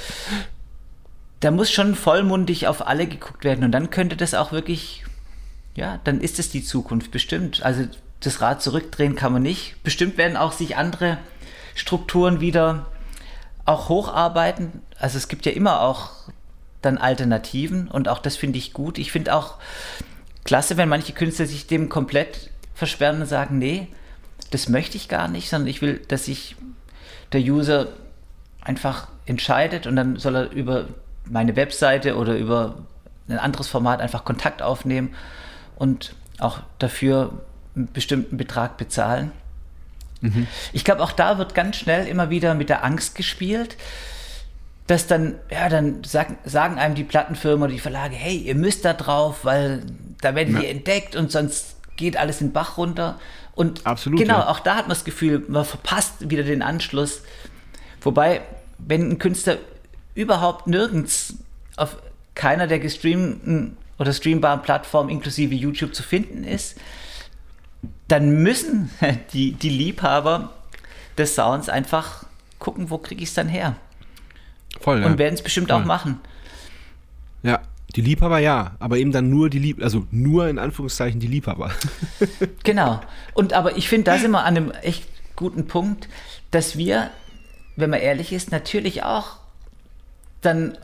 da 1.39 1.51
muss 1.51 1.71
schon 1.71 1.95
vollmundig 1.95 2.67
auf 2.67 2.85
alle 2.85 3.07
geguckt 3.07 3.43
werden 3.43 3.63
und 3.63 3.71
dann 3.71 3.89
könnte 3.89 4.17
das 4.17 4.33
auch 4.33 4.51
wirklich, 4.51 5.05
ja, 5.77 5.99
dann 6.03 6.19
ist 6.19 6.39
es 6.39 6.49
die 6.49 6.63
Zukunft 6.63 7.11
bestimmt. 7.11 7.61
Also 7.61 7.85
das 8.19 8.41
Rad 8.41 8.63
zurückdrehen 8.63 9.15
kann 9.15 9.31
man 9.31 9.43
nicht. 9.43 9.75
Bestimmt 9.83 10.17
werden 10.17 10.35
auch 10.35 10.51
sich 10.51 10.75
andere 10.75 11.19
Strukturen 11.75 12.41
wieder 12.41 12.87
auch 13.63 13.87
hocharbeiten. 13.87 14.81
Also 14.97 15.19
es 15.19 15.27
gibt 15.27 15.45
ja 15.45 15.51
immer 15.51 15.81
auch 15.81 16.09
dann 16.81 16.97
Alternativen 16.97 17.87
und 17.89 18.09
auch 18.09 18.17
das 18.17 18.35
finde 18.35 18.57
ich 18.57 18.73
gut. 18.73 18.97
Ich 18.97 19.11
finde 19.11 19.35
auch 19.35 19.57
klasse, 20.45 20.77
wenn 20.77 20.89
manche 20.89 21.13
Künstler 21.13 21.45
sich 21.45 21.67
dem 21.67 21.89
komplett 21.89 22.49
versperren 22.73 23.21
und 23.21 23.27
sagen, 23.27 23.59
nee, 23.59 23.87
das 24.49 24.69
möchte 24.69 24.97
ich 24.97 25.09
gar 25.09 25.27
nicht, 25.27 25.47
sondern 25.47 25.67
ich 25.67 25.83
will, 25.83 26.01
dass 26.07 26.25
sich 26.25 26.55
der 27.33 27.41
User 27.41 27.89
einfach 28.61 29.09
entscheidet 29.27 29.85
und 29.85 29.95
dann 29.95 30.17
soll 30.17 30.35
er 30.37 30.51
über 30.51 30.87
meine 31.25 31.55
Webseite 31.55 32.15
oder 32.15 32.35
über 32.35 32.79
ein 33.29 33.37
anderes 33.37 33.67
Format 33.67 33.99
einfach 33.99 34.25
Kontakt 34.25 34.63
aufnehmen 34.63 35.13
und 35.77 36.15
auch 36.39 36.59
dafür 36.79 37.31
einen 37.75 37.91
bestimmten 37.91 38.37
Betrag 38.37 38.77
bezahlen. 38.77 39.31
Mhm. 40.21 40.47
Ich 40.73 40.83
glaube, 40.83 41.03
auch 41.03 41.11
da 41.11 41.37
wird 41.37 41.53
ganz 41.53 41.77
schnell 41.77 42.07
immer 42.07 42.29
wieder 42.29 42.55
mit 42.55 42.69
der 42.69 42.83
Angst 42.83 43.15
gespielt, 43.15 43.77
dass 44.87 45.05
dann, 45.05 45.35
ja, 45.51 45.69
dann 45.69 46.03
sagen, 46.03 46.37
sagen 46.45 46.79
einem 46.79 46.95
die 46.95 47.03
Plattenfirmen 47.03 47.63
oder 47.63 47.73
die 47.73 47.79
Verlage, 47.79 48.15
hey, 48.15 48.37
ihr 48.37 48.55
müsst 48.55 48.85
da 48.85 48.93
drauf, 48.93 49.43
weil 49.43 49.83
da 50.21 50.33
werdet 50.33 50.55
ja. 50.55 50.61
ihr 50.61 50.69
entdeckt 50.69 51.15
und 51.15 51.31
sonst 51.31 51.75
geht 51.97 52.17
alles 52.17 52.41
in 52.41 52.47
den 52.47 52.53
Bach 52.53 52.77
runter. 52.77 53.19
Und 53.53 53.85
Absolut, 53.85 54.19
genau, 54.19 54.39
ja. 54.39 54.47
auch 54.47 54.59
da 54.59 54.75
hat 54.75 54.83
man 54.83 54.95
das 54.95 55.03
Gefühl, 55.03 55.43
man 55.47 55.65
verpasst 55.65 56.29
wieder 56.29 56.43
den 56.43 56.61
Anschluss. 56.61 57.21
Wobei, 58.01 58.41
wenn 58.77 59.09
ein 59.09 59.19
Künstler 59.19 59.57
überhaupt 60.15 60.67
nirgends 60.67 61.35
auf 61.75 61.97
keiner 62.33 62.67
der 62.67 62.79
gestreamten 62.79 63.77
oder 63.99 64.13
streambaren 64.13 64.61
Plattformen 64.61 65.09
inklusive 65.09 65.55
YouTube 65.55 65.95
zu 65.95 66.03
finden 66.03 66.43
ist, 66.43 66.77
dann 68.07 68.41
müssen 68.43 68.89
die, 69.33 69.53
die 69.53 69.69
Liebhaber 69.69 70.53
des 71.17 71.35
Sounds 71.35 71.69
einfach 71.69 72.25
gucken, 72.59 72.89
wo 72.89 72.97
kriege 72.97 73.23
ich 73.23 73.29
es 73.29 73.35
dann 73.35 73.49
her. 73.49 73.75
Voll, 74.79 75.01
ja. 75.01 75.05
Und 75.05 75.17
werden 75.17 75.33
es 75.33 75.41
bestimmt 75.41 75.69
Voll. 75.69 75.81
auch 75.81 75.85
machen. 75.85 76.19
Ja, 77.43 77.61
die 77.95 78.01
Liebhaber 78.01 78.39
ja, 78.39 78.75
aber 78.79 78.97
eben 78.97 79.11
dann 79.11 79.29
nur 79.29 79.49
die 79.49 79.59
Lieb, 79.59 79.81
also 79.81 80.05
nur 80.11 80.47
in 80.49 80.59
Anführungszeichen 80.59 81.19
die 81.19 81.27
Liebhaber. 81.27 81.71
genau. 82.63 83.01
Und 83.33 83.53
aber 83.53 83.77
ich 83.77 83.89
finde, 83.89 84.11
da 84.11 84.17
sind 84.17 84.31
wir 84.31 84.43
an 84.43 84.57
einem 84.57 84.71
echt 84.71 85.07
guten 85.35 85.67
Punkt, 85.67 86.09
dass 86.51 86.77
wir, 86.77 87.09
wenn 87.75 87.89
man 87.89 87.99
ehrlich 87.99 88.33
ist, 88.33 88.51
natürlich 88.51 89.03
auch 89.03 89.37
dann 90.41 90.77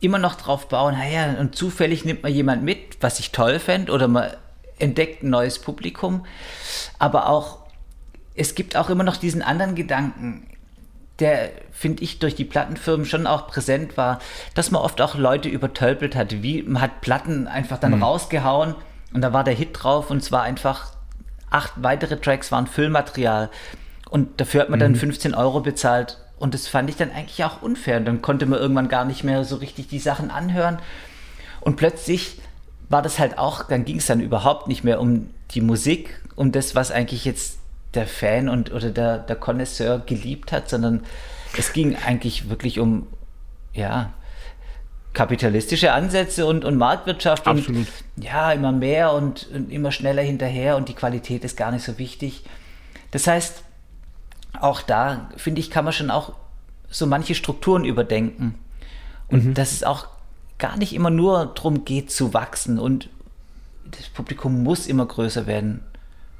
immer 0.00 0.18
noch 0.18 0.34
drauf 0.34 0.68
bauen, 0.68 0.94
naja, 0.94 1.36
und 1.38 1.54
zufällig 1.54 2.04
nimmt 2.04 2.22
man 2.22 2.32
jemand 2.32 2.62
mit, 2.62 2.98
was 3.00 3.20
ich 3.20 3.32
toll 3.32 3.58
fände, 3.58 3.92
oder 3.92 4.08
man 4.08 4.30
entdeckt 4.78 5.22
ein 5.22 5.30
neues 5.30 5.58
Publikum. 5.58 6.24
Aber 6.98 7.28
auch, 7.28 7.58
es 8.34 8.54
gibt 8.54 8.76
auch 8.76 8.90
immer 8.90 9.04
noch 9.04 9.16
diesen 9.16 9.42
anderen 9.42 9.74
Gedanken, 9.74 10.46
der, 11.18 11.50
finde 11.70 12.02
ich, 12.02 12.18
durch 12.18 12.34
die 12.34 12.46
Plattenfirmen 12.46 13.04
schon 13.04 13.26
auch 13.26 13.46
präsent 13.46 13.96
war, 13.96 14.20
dass 14.54 14.70
man 14.70 14.80
oft 14.80 15.00
auch 15.02 15.14
Leute 15.14 15.48
übertölpelt 15.48 16.16
hat. 16.16 16.42
Wie, 16.42 16.62
man 16.62 16.80
hat 16.80 17.02
Platten 17.02 17.46
einfach 17.46 17.78
dann 17.78 17.96
mhm. 17.96 18.02
rausgehauen 18.02 18.74
und 19.12 19.20
da 19.20 19.32
war 19.32 19.44
der 19.44 19.54
Hit 19.54 19.70
drauf 19.72 20.10
und 20.10 20.18
es 20.18 20.32
war 20.32 20.42
einfach 20.42 20.94
acht 21.50 21.72
weitere 21.76 22.16
Tracks 22.16 22.50
waren 22.52 22.66
Füllmaterial. 22.66 23.50
Und 24.08 24.40
dafür 24.40 24.62
hat 24.62 24.70
man 24.70 24.78
mhm. 24.78 24.84
dann 24.84 24.96
15 24.96 25.34
Euro 25.34 25.60
bezahlt. 25.60 26.18
Und 26.40 26.54
das 26.54 26.66
fand 26.66 26.90
ich 26.90 26.96
dann 26.96 27.12
eigentlich 27.12 27.44
auch 27.44 27.62
unfair. 27.62 27.98
Und 27.98 28.06
dann 28.06 28.22
konnte 28.22 28.46
man 28.46 28.58
irgendwann 28.58 28.88
gar 28.88 29.04
nicht 29.04 29.22
mehr 29.22 29.44
so 29.44 29.56
richtig 29.56 29.88
die 29.88 29.98
Sachen 29.98 30.30
anhören. 30.30 30.80
Und 31.60 31.76
plötzlich 31.76 32.38
war 32.88 33.02
das 33.02 33.18
halt 33.18 33.38
auch, 33.38 33.62
dann 33.62 33.84
ging 33.84 33.98
es 33.98 34.06
dann 34.06 34.20
überhaupt 34.20 34.66
nicht 34.66 34.82
mehr 34.82 35.00
um 35.00 35.28
die 35.52 35.60
Musik, 35.60 36.20
um 36.34 36.50
das, 36.50 36.74
was 36.74 36.90
eigentlich 36.90 37.26
jetzt 37.26 37.58
der 37.94 38.06
Fan 38.06 38.48
und 38.48 38.72
oder 38.72 38.90
der, 38.90 39.18
der 39.18 39.36
Connoisseur 39.36 39.98
geliebt 39.98 40.50
hat, 40.50 40.70
sondern 40.70 41.04
es 41.56 41.72
ging 41.72 41.94
eigentlich 41.94 42.48
wirklich 42.48 42.80
um, 42.80 43.06
ja, 43.74 44.12
kapitalistische 45.12 45.92
Ansätze 45.92 46.46
und, 46.46 46.64
und 46.64 46.76
Marktwirtschaft 46.76 47.46
Absolut. 47.46 47.86
und 48.16 48.24
ja, 48.24 48.52
immer 48.52 48.72
mehr 48.72 49.12
und, 49.12 49.48
und, 49.52 49.70
immer 49.70 49.92
schneller 49.92 50.22
hinterher 50.22 50.76
und 50.76 50.88
die 50.88 50.94
Qualität 50.94 51.44
ist 51.44 51.56
gar 51.56 51.70
nicht 51.70 51.84
so 51.84 51.98
wichtig. 51.98 52.44
Das 53.10 53.26
heißt, 53.26 53.64
auch 54.58 54.82
da, 54.82 55.30
finde 55.36 55.60
ich, 55.60 55.70
kann 55.70 55.84
man 55.84 55.92
schon 55.92 56.10
auch 56.10 56.34
so 56.88 57.06
manche 57.06 57.34
Strukturen 57.34 57.84
überdenken. 57.84 58.56
Und 59.28 59.44
mhm. 59.44 59.54
dass 59.54 59.72
es 59.72 59.84
auch 59.84 60.08
gar 60.58 60.76
nicht 60.76 60.92
immer 60.92 61.10
nur 61.10 61.46
darum 61.54 61.84
geht 61.84 62.10
zu 62.10 62.34
wachsen 62.34 62.78
und 62.78 63.08
das 63.84 64.08
Publikum 64.08 64.62
muss 64.62 64.86
immer 64.86 65.06
größer 65.06 65.46
werden 65.46 65.82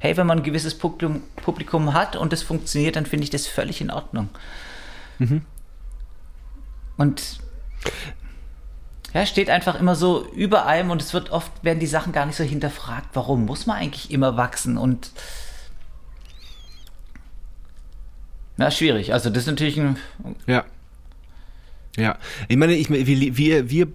hey, 0.01 0.17
wenn 0.17 0.27
man 0.27 0.39
ein 0.39 0.43
gewisses 0.43 0.75
Publikum, 0.77 1.21
Publikum 1.37 1.93
hat 1.93 2.15
und 2.15 2.33
das 2.33 2.41
funktioniert, 2.41 2.95
dann 2.95 3.05
finde 3.05 3.23
ich 3.23 3.29
das 3.29 3.45
völlig 3.45 3.81
in 3.81 3.91
Ordnung. 3.91 4.29
Mhm. 5.19 5.43
Und 6.97 7.37
ja, 9.13 9.25
steht 9.27 9.51
einfach 9.51 9.79
immer 9.79 9.95
so 9.95 10.25
über 10.33 10.65
einem 10.65 10.89
und 10.89 11.03
es 11.03 11.13
wird 11.13 11.29
oft, 11.29 11.63
werden 11.63 11.79
die 11.79 11.87
Sachen 11.87 12.13
gar 12.13 12.25
nicht 12.25 12.35
so 12.35 12.43
hinterfragt, 12.43 13.09
warum 13.13 13.45
muss 13.45 13.67
man 13.67 13.77
eigentlich 13.77 14.09
immer 14.09 14.37
wachsen 14.37 14.77
und 14.77 15.11
na, 18.57 18.71
schwierig. 18.71 19.13
Also 19.13 19.29
das 19.29 19.43
ist 19.43 19.47
natürlich 19.47 19.79
ein... 19.79 19.97
Ja. 20.47 20.65
Ja, 21.97 22.17
ich 22.47 22.55
meine, 22.55 22.75
ich, 22.75 22.89
wir, 22.89 23.37
wir, 23.37 23.69
wir 23.69 23.87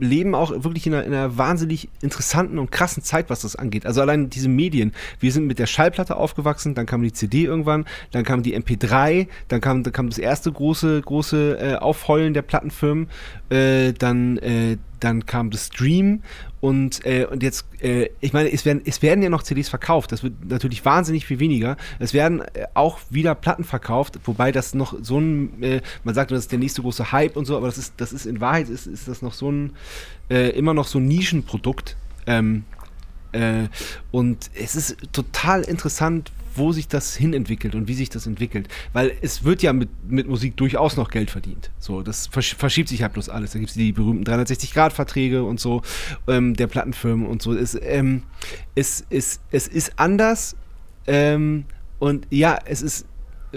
leben 0.00 0.34
auch 0.34 0.50
wirklich 0.64 0.86
in 0.86 0.94
einer, 0.94 1.04
in 1.04 1.14
einer, 1.14 1.36
wahnsinnig 1.36 1.88
interessanten 2.00 2.58
und 2.58 2.70
krassen 2.70 3.02
Zeit, 3.02 3.30
was 3.30 3.42
das 3.42 3.56
angeht. 3.56 3.86
Also 3.86 4.00
allein 4.00 4.30
diese 4.30 4.48
Medien. 4.48 4.92
Wir 5.20 5.32
sind 5.32 5.46
mit 5.46 5.58
der 5.58 5.66
Schallplatte 5.66 6.16
aufgewachsen, 6.16 6.74
dann 6.74 6.86
kam 6.86 7.02
die 7.02 7.12
CD 7.12 7.44
irgendwann, 7.44 7.86
dann 8.10 8.24
kam 8.24 8.42
die 8.42 8.56
MP3, 8.56 9.28
dann 9.48 9.60
kam, 9.60 9.82
dann 9.82 9.92
kam 9.92 10.08
das 10.08 10.18
erste 10.18 10.50
große, 10.50 11.02
große 11.02 11.58
äh, 11.58 11.74
Aufheulen 11.76 12.34
der 12.34 12.42
Plattenfirmen, 12.42 13.08
äh, 13.50 13.92
dann, 13.92 14.38
äh, 14.38 14.78
dann 15.04 15.26
kam 15.26 15.50
das 15.50 15.66
Stream 15.66 16.22
und, 16.60 17.04
äh, 17.04 17.26
und 17.26 17.42
jetzt, 17.42 17.66
äh, 17.80 18.10
ich 18.20 18.32
meine, 18.32 18.52
es 18.52 18.64
werden, 18.64 18.82
es 18.84 19.02
werden 19.02 19.22
ja 19.22 19.28
noch 19.28 19.42
CDs 19.42 19.68
verkauft. 19.68 20.12
Das 20.12 20.22
wird 20.22 20.34
natürlich 20.48 20.84
wahnsinnig 20.84 21.26
viel 21.26 21.40
weniger. 21.40 21.76
Es 21.98 22.14
werden 22.14 22.40
äh, 22.40 22.66
auch 22.74 22.98
wieder 23.10 23.34
Platten 23.34 23.64
verkauft, 23.64 24.20
wobei 24.24 24.52
das 24.52 24.74
noch 24.74 24.94
so 25.02 25.18
ein, 25.18 25.62
äh, 25.62 25.80
man 26.04 26.14
sagt, 26.14 26.30
das 26.30 26.40
ist 26.40 26.52
der 26.52 26.58
nächste 26.58 26.82
große 26.82 27.12
Hype 27.12 27.36
und 27.36 27.46
so, 27.46 27.56
aber 27.56 27.66
das 27.66 27.78
ist, 27.78 27.94
das 27.96 28.12
ist 28.12 28.26
in 28.26 28.40
Wahrheit 28.40 28.68
ist, 28.68 28.86
ist 28.86 29.08
das 29.08 29.22
noch 29.22 29.34
so 29.34 29.50
ein, 29.50 29.72
äh, 30.30 30.50
immer 30.50 30.74
noch 30.74 30.86
so 30.86 30.98
ein 30.98 31.06
Nischenprodukt. 31.06 31.96
Ähm, 32.26 32.64
äh, 33.32 33.68
und 34.10 34.50
es 34.54 34.76
ist 34.76 34.96
total 35.12 35.62
interessant, 35.62 36.30
wo 36.54 36.72
sich 36.72 36.88
das 36.88 37.16
hinentwickelt 37.16 37.74
und 37.74 37.88
wie 37.88 37.94
sich 37.94 38.10
das 38.10 38.26
entwickelt. 38.26 38.68
Weil 38.92 39.12
es 39.20 39.44
wird 39.44 39.62
ja 39.62 39.72
mit, 39.72 39.88
mit 40.08 40.28
Musik 40.28 40.56
durchaus 40.56 40.96
noch 40.96 41.10
Geld 41.10 41.30
verdient. 41.30 41.70
So, 41.78 42.02
das 42.02 42.26
verschiebt 42.28 42.88
sich 42.88 43.02
halt 43.02 43.12
bloß 43.12 43.28
alles. 43.28 43.52
Da 43.52 43.58
gibt 43.58 43.70
es 43.70 43.76
die 43.76 43.92
berühmten 43.92 44.24
360-Grad-Verträge 44.24 45.44
und 45.44 45.60
so, 45.60 45.82
ähm, 46.28 46.54
der 46.54 46.66
Plattenfirmen 46.66 47.26
und 47.26 47.42
so. 47.42 47.54
Es, 47.54 47.78
ähm, 47.80 48.22
es, 48.74 49.04
es, 49.10 49.40
es 49.50 49.68
ist 49.68 49.92
anders 49.96 50.56
ähm, 51.06 51.64
und 51.98 52.26
ja, 52.30 52.58
es 52.64 52.82
ist 52.82 53.06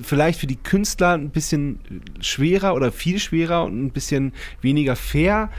vielleicht 0.02 0.40
für 0.40 0.48
die 0.48 0.58
Künstler 0.58 1.14
ein 1.14 1.30
bisschen 1.30 1.80
schwerer 2.20 2.74
oder 2.76 2.92
viel 2.92 3.20
schwerer 3.20 3.64
und 3.64 3.86
ein 3.86 3.92
bisschen 3.92 4.34
weniger 4.62 4.96
fair, 4.96 5.50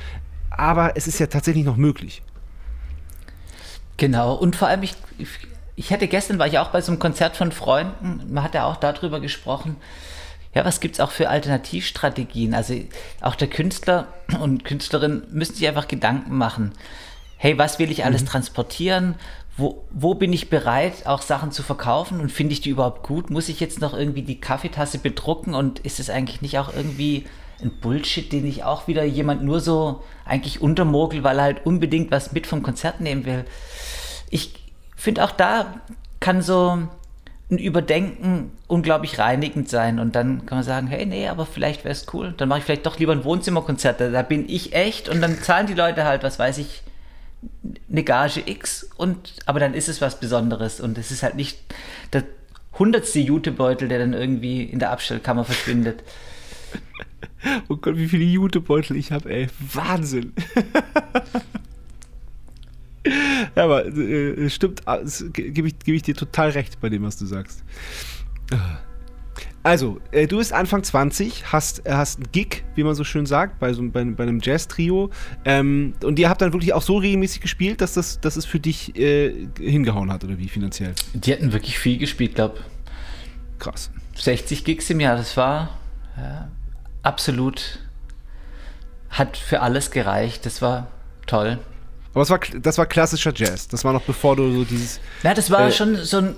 aber 0.50 0.96
es 0.96 1.06
ist 1.06 1.18
ja 1.18 1.26
tatsächlich 1.26 1.64
noch 1.64 1.76
möglich. 1.76 2.22
Genau, 3.96 4.34
und 4.34 4.56
vor 4.56 4.68
allem, 4.68 4.82
ich, 4.82 4.94
ich 5.76 5.92
hatte 5.92 6.08
gestern, 6.08 6.38
war 6.38 6.46
ich 6.46 6.58
auch 6.58 6.68
bei 6.68 6.80
so 6.80 6.90
einem 6.90 6.98
Konzert 6.98 7.36
von 7.36 7.52
Freunden, 7.52 8.22
man 8.32 8.42
hat 8.42 8.54
ja 8.54 8.64
auch 8.64 8.76
darüber 8.76 9.20
gesprochen, 9.20 9.76
ja, 10.54 10.64
was 10.64 10.80
gibt 10.80 10.94
es 10.94 11.00
auch 11.00 11.10
für 11.10 11.28
Alternativstrategien? 11.28 12.54
Also 12.54 12.74
auch 13.20 13.34
der 13.34 13.48
Künstler 13.48 14.08
und 14.40 14.64
Künstlerin 14.64 15.24
müssen 15.30 15.54
sich 15.54 15.68
einfach 15.68 15.86
Gedanken 15.86 16.34
machen. 16.34 16.72
Hey, 17.36 17.58
was 17.58 17.78
will 17.78 17.90
ich 17.90 18.06
alles 18.06 18.22
mhm. 18.22 18.26
transportieren? 18.26 19.14
Wo, 19.58 19.84
wo 19.90 20.14
bin 20.14 20.32
ich 20.32 20.48
bereit, 20.48 21.06
auch 21.06 21.20
Sachen 21.20 21.52
zu 21.52 21.62
verkaufen 21.62 22.20
und 22.20 22.32
finde 22.32 22.54
ich 22.54 22.62
die 22.62 22.70
überhaupt 22.70 23.06
gut? 23.06 23.28
Muss 23.28 23.50
ich 23.50 23.60
jetzt 23.60 23.82
noch 23.82 23.92
irgendwie 23.92 24.22
die 24.22 24.40
Kaffeetasse 24.40 24.98
bedrucken 24.98 25.54
und 25.54 25.80
ist 25.80 26.00
es 26.00 26.08
eigentlich 26.08 26.40
nicht 26.40 26.58
auch 26.58 26.74
irgendwie 26.74 27.26
ein 27.62 27.72
Bullshit, 27.80 28.32
den 28.32 28.46
ich 28.46 28.64
auch 28.64 28.88
wieder 28.88 29.04
jemand 29.04 29.42
nur 29.44 29.60
so 29.60 30.02
eigentlich 30.24 30.62
untermogel, 30.62 31.22
weil 31.22 31.38
er 31.38 31.44
halt 31.44 31.66
unbedingt 31.66 32.10
was 32.10 32.32
mit 32.32 32.46
vom 32.46 32.62
Konzert 32.62 33.02
nehmen 33.02 33.26
will? 33.26 33.44
Ich, 34.30 34.54
finde 34.96 35.24
auch 35.24 35.30
da 35.30 35.80
kann 36.20 36.42
so 36.42 36.88
ein 37.50 37.58
Überdenken 37.58 38.50
unglaublich 38.66 39.18
reinigend 39.18 39.68
sein. 39.68 40.00
Und 40.00 40.16
dann 40.16 40.46
kann 40.46 40.58
man 40.58 40.64
sagen, 40.64 40.88
hey, 40.88 41.06
nee, 41.06 41.28
aber 41.28 41.46
vielleicht 41.46 41.84
wäre 41.84 41.92
es 41.92 42.06
cool. 42.12 42.34
Dann 42.36 42.48
mache 42.48 42.60
ich 42.60 42.64
vielleicht 42.64 42.86
doch 42.86 42.98
lieber 42.98 43.12
ein 43.12 43.24
Wohnzimmerkonzert. 43.24 44.00
Da, 44.00 44.22
bin 44.22 44.48
ich 44.48 44.72
echt 44.72 45.08
und 45.08 45.20
dann 45.20 45.40
zahlen 45.40 45.66
die 45.66 45.74
Leute 45.74 46.04
halt, 46.04 46.22
was 46.22 46.38
weiß 46.38 46.58
ich, 46.58 46.82
eine 47.90 48.02
Gage 48.02 48.42
X 48.46 48.88
und 48.96 49.34
aber 49.44 49.60
dann 49.60 49.74
ist 49.74 49.88
es 49.88 50.00
was 50.00 50.18
Besonderes 50.18 50.80
und 50.80 50.98
es 50.98 51.10
ist 51.10 51.22
halt 51.22 51.36
nicht 51.36 51.58
der 52.12 52.24
hundertste 52.78 53.20
Jutebeutel, 53.20 53.88
der 53.88 54.00
dann 54.00 54.14
irgendwie 54.14 54.64
in 54.64 54.78
der 54.78 54.90
Abstellkammer 54.90 55.44
verschwindet. 55.44 56.02
Oh 57.68 57.76
Gott, 57.76 57.96
wie 57.96 58.08
viele 58.08 58.24
Jutebeutel 58.24 58.96
ich 58.96 59.12
habe, 59.12 59.30
ey. 59.30 59.46
Wahnsinn. 59.60 60.32
ja, 63.54 63.64
aber 63.64 63.86
äh, 63.86 64.48
stimmt, 64.50 64.82
ah, 64.86 64.98
gebe 65.32 65.68
ich, 65.68 65.78
geb 65.78 65.94
ich 65.94 66.02
dir 66.02 66.14
total 66.14 66.50
recht 66.50 66.80
bei 66.80 66.88
dem, 66.88 67.02
was 67.02 67.16
du 67.16 67.26
sagst. 67.26 67.62
Also, 69.62 70.00
äh, 70.12 70.28
du 70.28 70.36
bist 70.38 70.52
Anfang 70.52 70.84
20, 70.84 71.52
hast, 71.52 71.84
äh, 71.86 71.92
hast 71.92 72.18
einen 72.18 72.30
Gig, 72.30 72.62
wie 72.76 72.84
man 72.84 72.94
so 72.94 73.02
schön 73.02 73.26
sagt, 73.26 73.58
bei, 73.58 73.72
so, 73.72 73.82
bei, 73.82 74.04
bei 74.04 74.22
einem 74.22 74.38
Jazz-Trio. 74.40 75.10
Ähm, 75.44 75.94
und 76.04 76.20
ihr 76.20 76.28
habt 76.28 76.40
dann 76.40 76.52
wirklich 76.52 76.72
auch 76.72 76.82
so 76.82 76.98
regelmäßig 76.98 77.40
gespielt, 77.40 77.80
dass, 77.80 77.94
das, 77.94 78.20
dass 78.20 78.36
es 78.36 78.44
für 78.44 78.60
dich 78.60 78.96
äh, 78.96 79.48
hingehauen 79.58 80.12
hat, 80.12 80.22
oder 80.22 80.38
wie 80.38 80.48
finanziell? 80.48 80.94
Die 81.14 81.32
hatten 81.32 81.52
wirklich 81.52 81.80
viel 81.80 81.98
gespielt, 81.98 82.36
glaube 82.36 82.60
Krass. 83.58 83.90
60 84.14 84.64
Gigs 84.64 84.88
im 84.90 85.00
Jahr, 85.00 85.16
das 85.16 85.36
war 85.36 85.78
ja, 86.16 86.48
absolut, 87.02 87.80
hat 89.10 89.36
für 89.36 89.62
alles 89.62 89.90
gereicht. 89.90 90.46
Das 90.46 90.62
war 90.62 90.88
toll. 91.26 91.58
Aber 92.16 92.22
das 92.22 92.30
war, 92.30 92.40
das 92.62 92.78
war 92.78 92.86
klassischer 92.86 93.34
Jazz. 93.36 93.68
Das 93.68 93.84
war 93.84 93.92
noch 93.92 94.00
bevor 94.00 94.36
du 94.36 94.50
so 94.50 94.64
dieses. 94.64 95.00
Ja, 95.22 95.34
das 95.34 95.50
war 95.50 95.68
äh, 95.68 95.72
schon 95.72 95.96
so 95.96 96.16
ein 96.16 96.36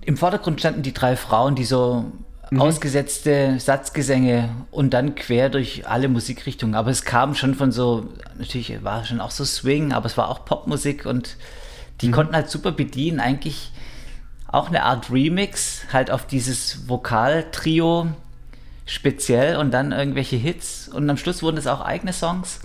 im 0.00 0.16
Vordergrund 0.16 0.58
standen 0.58 0.80
die 0.80 0.94
drei 0.94 1.16
Frauen, 1.16 1.54
die 1.54 1.66
so 1.66 2.10
mhm. 2.50 2.62
ausgesetzte 2.62 3.60
Satzgesänge 3.60 4.48
und 4.70 4.94
dann 4.94 5.16
quer 5.16 5.50
durch 5.50 5.86
alle 5.86 6.08
Musikrichtungen. 6.08 6.74
Aber 6.74 6.90
es 6.90 7.04
kam 7.04 7.34
schon 7.34 7.54
von 7.54 7.72
so, 7.72 8.08
natürlich 8.38 8.82
war 8.82 9.04
schon 9.04 9.20
auch 9.20 9.32
so 9.32 9.44
Swing, 9.44 9.92
aber 9.92 10.06
es 10.06 10.16
war 10.16 10.30
auch 10.30 10.46
Popmusik 10.46 11.04
und 11.04 11.36
die 12.00 12.08
mhm. 12.08 12.12
konnten 12.12 12.34
halt 12.34 12.48
super 12.48 12.72
bedienen. 12.72 13.20
Eigentlich 13.20 13.72
auch 14.48 14.68
eine 14.68 14.84
Art 14.84 15.12
Remix, 15.12 15.82
halt 15.92 16.10
auf 16.10 16.26
dieses 16.26 16.88
Vokaltrio 16.88 18.08
speziell 18.86 19.58
und 19.58 19.72
dann 19.72 19.92
irgendwelche 19.92 20.36
Hits. 20.36 20.88
Und 20.88 21.10
am 21.10 21.18
Schluss 21.18 21.42
wurden 21.42 21.58
es 21.58 21.66
auch 21.66 21.82
eigene 21.82 22.14
Songs. 22.14 22.60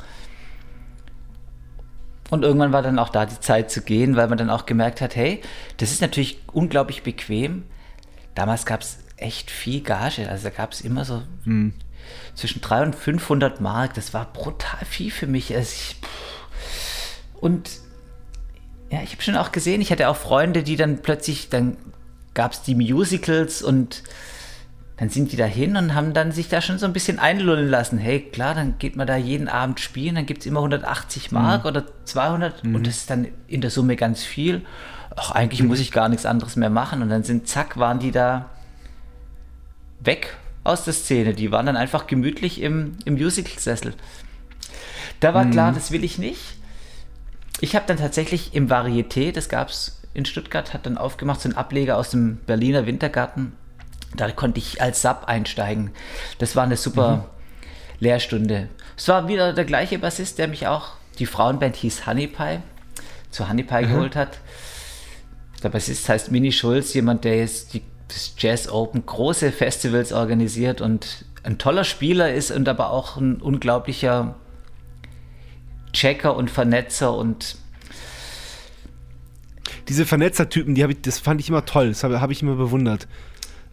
Und 2.31 2.43
irgendwann 2.43 2.73
war 2.73 2.81
dann 2.81 2.97
auch 2.97 3.09
da 3.09 3.25
die 3.25 3.39
Zeit 3.39 3.69
zu 3.69 3.81
gehen, 3.81 4.15
weil 4.15 4.27
man 4.27 4.37
dann 4.37 4.49
auch 4.49 4.65
gemerkt 4.65 5.01
hat, 5.01 5.15
hey, 5.15 5.41
das 5.77 5.91
ist 5.91 6.01
natürlich 6.01 6.39
unglaublich 6.51 7.03
bequem. 7.03 7.63
Damals 8.33 8.65
gab 8.65 8.81
es 8.81 8.97
echt 9.17 9.51
viel 9.51 9.81
Gage, 9.81 10.27
also 10.29 10.43
da 10.45 10.49
gab 10.49 10.73
es 10.73 10.81
immer 10.81 11.05
so 11.05 11.21
hm. 11.43 11.73
zwischen 12.33 12.61
300 12.61 12.95
und 12.95 13.01
500 13.01 13.61
Mark. 13.61 13.93
Das 13.93 14.13
war 14.13 14.31
brutal 14.33 14.83
viel 14.85 15.11
für 15.11 15.27
mich. 15.27 15.55
Also 15.55 15.71
ich, 15.73 15.97
und 17.39 17.69
ja, 18.89 19.01
ich 19.03 19.11
habe 19.11 19.21
schon 19.21 19.37
auch 19.37 19.51
gesehen, 19.51 19.81
ich 19.81 19.91
hatte 19.91 20.09
auch 20.09 20.17
Freunde, 20.17 20.63
die 20.63 20.75
dann 20.75 21.01
plötzlich, 21.01 21.49
dann 21.49 21.77
gab 22.33 22.53
es 22.53 22.63
die 22.63 22.75
Musicals 22.75 23.61
und 23.61 24.03
dann 24.97 25.09
sind 25.09 25.31
die 25.31 25.35
da 25.35 25.45
hin 25.45 25.75
und 25.75 25.93
haben 25.93 26.13
dann 26.13 26.31
sich 26.31 26.47
da 26.47 26.61
schon 26.61 26.77
so 26.77 26.85
ein 26.85 26.93
bisschen 26.93 27.19
einlullen 27.19 27.67
lassen. 27.67 27.97
Hey, 27.97 28.21
klar, 28.21 28.55
dann 28.55 28.77
geht 28.79 28.95
man 28.95 29.05
da 29.05 29.17
jeden 29.17 29.49
Abend 29.49 29.81
spielen, 29.81 30.15
dann 30.15 30.25
gibt 30.25 30.41
es 30.41 30.45
immer 30.45 30.59
180 30.59 31.31
Mark 31.31 31.63
mhm. 31.63 31.67
oder 31.67 31.83
200 32.05 32.63
mhm. 32.63 32.75
und 32.75 32.87
das 32.87 32.97
ist 32.97 33.09
dann 33.09 33.27
in 33.47 33.59
der 33.59 33.71
Summe 33.71 33.97
ganz 33.97 34.23
viel. 34.23 34.65
Ach, 35.15 35.31
eigentlich 35.31 35.61
mhm. 35.61 35.67
muss 35.67 35.79
ich 35.79 35.91
gar 35.91 36.07
nichts 36.07 36.25
anderes 36.25 36.55
mehr 36.55 36.69
machen. 36.69 37.01
Und 37.01 37.09
dann 37.09 37.23
sind, 37.23 37.47
zack, 37.47 37.77
waren 37.77 37.99
die 37.99 38.11
da 38.11 38.49
weg 39.99 40.37
aus 40.63 40.85
der 40.85 40.93
Szene. 40.93 41.33
Die 41.33 41.51
waren 41.51 41.65
dann 41.65 41.77
einfach 41.77 42.07
gemütlich 42.07 42.61
im, 42.61 42.97
im 43.03 43.15
Musical-Sessel. 43.15 43.93
Da 45.19 45.33
war 45.33 45.45
klar, 45.49 45.71
mhm. 45.71 45.75
das 45.75 45.91
will 45.91 46.03
ich 46.03 46.17
nicht. 46.17 46.57
Ich 47.61 47.75
habe 47.75 47.85
dann 47.87 47.97
tatsächlich 47.97 48.53
im 48.53 48.69
Varieté, 48.69 49.31
das 49.31 49.49
gab 49.49 49.69
es 49.69 50.01
in 50.13 50.25
Stuttgart, 50.25 50.73
hat 50.73 50.85
dann 50.85 50.97
aufgemacht, 50.97 51.41
so 51.41 51.49
ein 51.49 51.57
Ableger 51.57 51.97
aus 51.97 52.09
dem 52.09 52.37
Berliner 52.45 52.85
Wintergarten 52.85 53.53
da 54.19 54.31
konnte 54.31 54.59
ich 54.59 54.81
als 54.81 55.01
Sub 55.01 55.23
einsteigen. 55.25 55.91
Das 56.37 56.55
war 56.55 56.63
eine 56.63 56.77
super 56.77 57.17
mhm. 57.17 57.23
Lehrstunde. 57.99 58.69
Es 58.97 59.07
war 59.07 59.27
wieder 59.27 59.53
der 59.53 59.65
gleiche 59.65 59.99
Bassist, 59.99 60.37
der 60.37 60.47
mich 60.47 60.67
auch, 60.67 60.93
die 61.19 61.25
Frauenband 61.25 61.75
hieß 61.75 62.05
Honeypie, 62.05 62.59
zu 63.31 63.49
Honeypie 63.49 63.85
mhm. 63.85 63.87
geholt 63.89 64.15
hat. 64.15 64.39
Der 65.63 65.69
Bassist 65.69 66.07
heißt 66.07 66.31
Mini 66.31 66.51
Schulz, 66.51 66.93
jemand, 66.93 67.23
der 67.23 67.37
jetzt 67.37 67.73
die, 67.73 67.81
das 68.07 68.35
Jazz 68.37 68.69
Open 68.69 69.05
große 69.05 69.51
Festivals 69.51 70.13
organisiert 70.13 70.81
und 70.81 71.25
ein 71.43 71.57
toller 71.57 71.83
Spieler 71.83 72.33
ist 72.33 72.51
und 72.51 72.67
aber 72.67 72.91
auch 72.91 73.17
ein 73.17 73.41
unglaublicher 73.41 74.35
Checker 75.93 76.35
und 76.35 76.51
Vernetzer 76.51 77.15
und 77.15 77.57
diese 79.87 80.05
Vernetzertypen, 80.05 80.73
die 80.73 80.83
ich, 80.83 81.01
das 81.01 81.19
fand 81.19 81.39
ich 81.39 81.49
immer 81.49 81.65
toll, 81.65 81.89
das 81.89 82.03
habe 82.03 82.19
hab 82.19 82.31
ich 82.31 82.41
immer 82.41 82.55
bewundert 82.55 83.07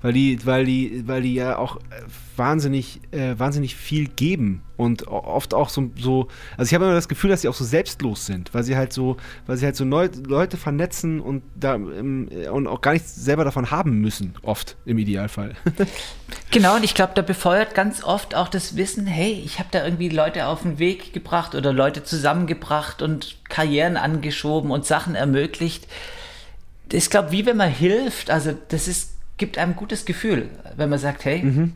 weil 0.03 0.13
die, 0.13 0.45
weil 0.45 0.65
die, 0.65 1.05
weil 1.07 1.23
die 1.23 1.35
ja 1.35 1.57
auch 1.57 1.77
äh, 1.77 1.81
wahnsinnig, 2.37 3.01
äh, 3.13 3.39
wahnsinnig 3.39 3.77
viel 3.77 4.09
geben 4.09 4.63
und 4.77 5.07
oft 5.07 5.55
auch 5.55 5.69
so, 5.69 5.91
so 5.97 6.29
also 6.57 6.69
ich 6.69 6.75
habe 6.75 6.85
immer 6.85 6.95
das 6.95 7.09
Gefühl, 7.09 7.31
dass 7.31 7.43
sie 7.43 7.49
auch 7.49 7.55
so 7.55 7.65
selbstlos 7.65 8.27
sind, 8.27 8.53
weil 8.53 8.65
sie 8.65 8.77
halt 8.77 8.93
so, 8.93 9.17
weil 9.47 9.57
sie 9.57 9.65
halt 9.65 9.77
so 9.77 9.85
neu, 9.85 10.09
Leute 10.27 10.57
vernetzen 10.57 11.21
und 11.21 11.43
da 11.55 11.77
ähm, 11.77 12.29
und 12.51 12.67
auch 12.67 12.81
gar 12.81 12.93
nichts 12.93 13.15
selber 13.15 13.45
davon 13.45 13.71
haben 13.71 14.01
müssen, 14.01 14.35
oft 14.43 14.77
im 14.85 14.99
Idealfall. 14.99 15.55
genau, 16.51 16.77
und 16.77 16.85
ich 16.85 16.95
glaube, 16.95 17.13
da 17.15 17.23
befeuert 17.23 17.75
ganz 17.75 18.03
oft 18.03 18.35
auch 18.35 18.49
das 18.49 18.77
Wissen, 18.77 19.07
hey, 19.07 19.41
ich 19.45 19.59
habe 19.59 19.69
da 19.71 19.85
irgendwie 19.85 20.09
Leute 20.09 20.47
auf 20.47 20.63
den 20.63 20.79
Weg 20.79 21.13
gebracht 21.13 21.55
oder 21.55 21.73
Leute 21.73 22.03
zusammengebracht 22.03 23.03
und 23.03 23.37
Karrieren 23.49 23.97
angeschoben 23.97 24.71
und 24.71 24.85
Sachen 24.85 25.15
ermöglicht. 25.15 25.87
Ich 26.91 27.09
glaube, 27.09 27.31
wie 27.31 27.47
wenn 27.47 27.57
man 27.57 27.71
hilft, 27.71 28.31
also 28.31 28.53
das 28.69 28.89
ist 28.89 29.12
gibt 29.43 29.59
einem 29.59 29.73
ein 29.73 29.77
gutes 29.77 30.05
Gefühl, 30.05 30.51
wenn 30.77 30.89
man 30.89 31.01
sagt, 31.01 31.25
hey, 31.25 31.43
mhm. 31.43 31.73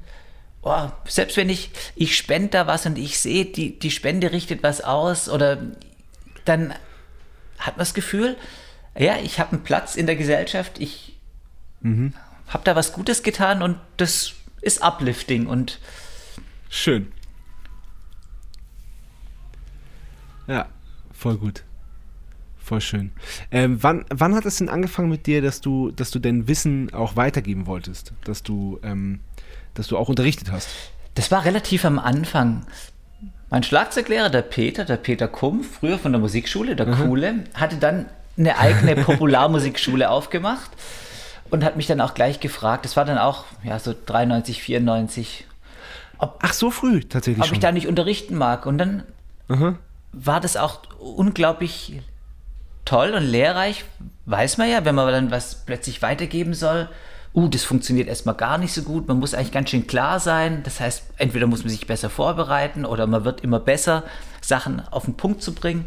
oh, 0.63 0.89
selbst 1.09 1.37
wenn 1.37 1.51
ich, 1.51 1.73
ich 1.97 2.17
spende 2.17 2.51
da 2.51 2.69
was 2.69 2.87
und 2.87 2.97
ich 2.97 3.19
sehe, 3.19 3.45
die, 3.45 3.77
die 3.77 3.91
Spende 3.91 4.31
richtet 4.31 4.63
was 4.63 4.83
aus 4.83 5.29
oder 5.29 5.59
dann 6.45 6.71
hat 7.59 7.75
man 7.75 7.79
das 7.79 7.93
Gefühl, 7.93 8.37
ja, 8.97 9.17
ich 9.19 9.41
habe 9.41 9.51
einen 9.51 9.65
Platz 9.65 9.97
in 9.97 10.07
der 10.07 10.15
Gesellschaft, 10.15 10.79
ich 10.79 11.17
mhm. 11.81 12.15
habe 12.47 12.63
da 12.63 12.77
was 12.77 12.93
Gutes 12.93 13.25
getan 13.25 13.65
und 13.65 13.81
das 13.97 14.35
ist 14.61 14.81
uplifting 14.81 15.49
und 15.49 15.81
schön. 16.69 17.11
Ja, 20.47 20.69
voll 21.13 21.37
gut. 21.37 21.65
Voll 22.67 22.81
schön. 22.81 23.13
Ähm, 23.53 23.81
wann, 23.81 24.05
wann 24.13 24.35
hat 24.35 24.45
es 24.45 24.57
denn 24.57 24.69
angefangen 24.69 25.09
mit 25.09 25.29
dir, 25.29 25.41
dass 25.41 25.61
du, 25.61 25.93
dass 25.93 26.11
du 26.11 26.19
dein 26.19 26.49
Wissen 26.49 26.93
auch 26.93 27.15
weitergeben 27.15 27.69
wolltest? 27.69 28.13
Dass 28.25 28.43
du, 28.43 28.81
ähm, 28.83 29.21
dass 29.75 29.87
du 29.87 29.97
auch 29.97 30.09
unterrichtet 30.09 30.51
hast? 30.51 30.69
Das 31.15 31.31
war 31.31 31.45
relativ 31.45 31.85
am 31.85 32.01
Anfang. 32.01 32.67
Mein 33.51 33.63
Schlagzeuglehrer, 33.63 34.31
der 34.31 34.43
Peter, 34.43 34.85
der 34.85 34.97
Peter 34.97 35.29
Kumpf, 35.29 35.79
früher 35.79 35.97
von 35.97 36.11
der 36.11 36.21
Musikschule, 36.21 36.75
der 36.75 36.87
mhm. 36.87 36.97
Coole, 36.97 37.45
hatte 37.55 37.77
dann 37.77 38.07
eine 38.37 38.59
eigene 38.59 38.97
Popularmusikschule 39.05 40.11
aufgemacht 40.11 40.73
und 41.51 41.63
hat 41.63 41.77
mich 41.77 41.87
dann 41.87 42.01
auch 42.01 42.15
gleich 42.15 42.41
gefragt, 42.41 42.85
das 42.85 42.97
war 42.97 43.05
dann 43.05 43.19
auch 43.19 43.45
ja, 43.63 43.79
so 43.79 43.95
93, 44.07 44.61
94. 44.61 45.47
Ob, 46.19 46.41
Ach, 46.43 46.53
so 46.53 46.73
früh 46.73 47.05
tatsächlich. 47.05 47.43
Ob 47.43 47.47
schon. 47.47 47.55
ich 47.55 47.61
da 47.61 47.71
nicht 47.71 47.87
unterrichten 47.87 48.35
mag. 48.35 48.67
Und 48.67 48.79
dann 48.79 49.05
mhm. 49.47 49.79
war 50.11 50.41
das 50.41 50.57
auch 50.57 50.81
unglaublich 50.99 52.01
toll 52.87 53.13
und 53.13 53.25
lehrreich, 53.25 53.85
weiß 54.25 54.57
man 54.57 54.71
ja, 54.71 54.87
wenn 54.87 54.95
man 54.95 55.13
dann 55.13 55.31
was 55.31 55.67
plötzlich 55.67 56.01
weitergeben 56.01 56.55
soll. 56.55 56.89
Uh, 57.35 57.49
das 57.49 57.65
funktioniert 57.65 58.09
erstmal 58.09 58.35
gar 58.35 58.57
nicht 58.57 58.73
so 58.73 58.83
gut. 58.83 59.07
Man 59.09 59.19
muss 59.19 59.35
eigentlich 59.35 59.53
ganz 59.53 59.69
schön 59.69 59.87
klar 59.87 60.21
sein. 60.21 60.63
Das 60.63 60.81
heißt, 60.81 61.03
entweder 61.19 61.47
muss 61.47 61.61
man 61.61 61.69
sich 61.69 61.87
besser 61.87 62.09
vorbereiten 62.09 62.87
oder 62.87 63.07
man 63.07 63.27
wird 63.27 63.43
immer 63.43 63.61
besser, 63.61 64.05
Sachen 64.41 64.81
auf 64.89 65.05
den 65.05 65.19
Punkt 65.19 65.43
zu 65.43 65.53
bringen. 65.53 65.85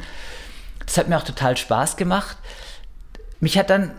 Das 0.85 0.97
hat 0.99 1.09
mir 1.09 1.17
auch 1.17 1.23
total 1.23 1.57
Spaß 1.57 1.97
gemacht. 1.97 2.37
Mich 3.39 3.57
hat 3.57 3.71
dann, 3.71 3.91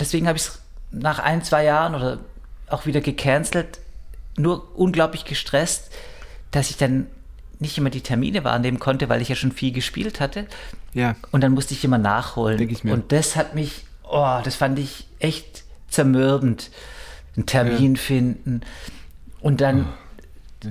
deswegen 0.00 0.26
habe 0.26 0.36
ich 0.36 0.44
es 0.44 0.60
nach 0.90 1.20
ein, 1.20 1.44
zwei 1.44 1.62
Jahren 1.62 1.94
oder 1.94 2.18
auch 2.68 2.86
wieder 2.86 3.00
gecancelt, 3.00 3.78
nur 4.36 4.76
unglaublich 4.76 5.24
gestresst, 5.24 5.92
dass 6.50 6.70
ich 6.70 6.76
dann 6.76 7.06
nicht 7.58 7.78
immer 7.78 7.90
die 7.90 8.00
Termine 8.00 8.44
wahrnehmen 8.44 8.78
konnte, 8.78 9.08
weil 9.08 9.22
ich 9.22 9.28
ja 9.28 9.36
schon 9.36 9.52
viel 9.52 9.72
gespielt 9.72 10.20
hatte. 10.20 10.46
Ja. 10.92 11.16
Und 11.30 11.40
dann 11.42 11.52
musste 11.52 11.74
ich 11.74 11.84
immer 11.84 11.98
nachholen. 11.98 12.58
Denk 12.58 12.72
ich 12.72 12.84
mir. 12.84 12.92
Und 12.92 13.12
das 13.12 13.36
hat 13.36 13.54
mich, 13.54 13.84
oh, 14.02 14.38
das 14.44 14.56
fand 14.56 14.78
ich 14.78 15.06
echt 15.18 15.64
zermürbend. 15.88 16.70
Einen 17.36 17.46
Termin 17.46 17.94
ja. 17.94 18.00
finden. 18.00 18.60
Und 19.40 19.60
dann, 19.60 19.86
oh. 20.64 20.68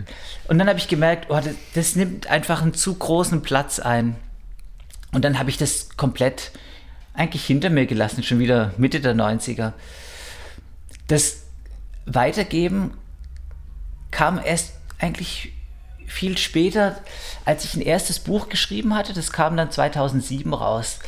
und 0.47 0.59
dann 0.59 0.67
habe 0.67 0.79
ich 0.79 0.87
gemerkt, 0.87 1.27
oh, 1.29 1.35
das, 1.35 1.55
das 1.73 1.95
nimmt 1.95 2.27
einfach 2.27 2.61
einen 2.61 2.73
zu 2.73 2.93
großen 2.93 3.41
Platz 3.41 3.79
ein. 3.79 4.15
Und 5.11 5.23
dann 5.23 5.39
habe 5.39 5.49
ich 5.49 5.57
das 5.57 5.95
komplett 5.97 6.51
eigentlich 7.13 7.45
hinter 7.45 7.69
mir 7.69 7.85
gelassen, 7.85 8.23
schon 8.23 8.39
wieder 8.39 8.73
Mitte 8.77 8.99
der 8.99 9.15
90er. 9.15 9.73
das 11.07 11.43
Weitergeben 12.05 12.91
kam 14.11 14.39
erst 14.43 14.73
eigentlich 14.99 15.54
viel 16.07 16.37
später, 16.37 16.97
als 17.45 17.65
ich 17.65 17.75
ein 17.75 17.81
erstes 17.81 18.19
Buch 18.19 18.49
geschrieben 18.49 18.95
hatte. 18.95 19.13
Das 19.13 19.31
kam 19.31 19.57
dann 19.57 19.71
2007 19.71 20.53
raus. 20.53 20.99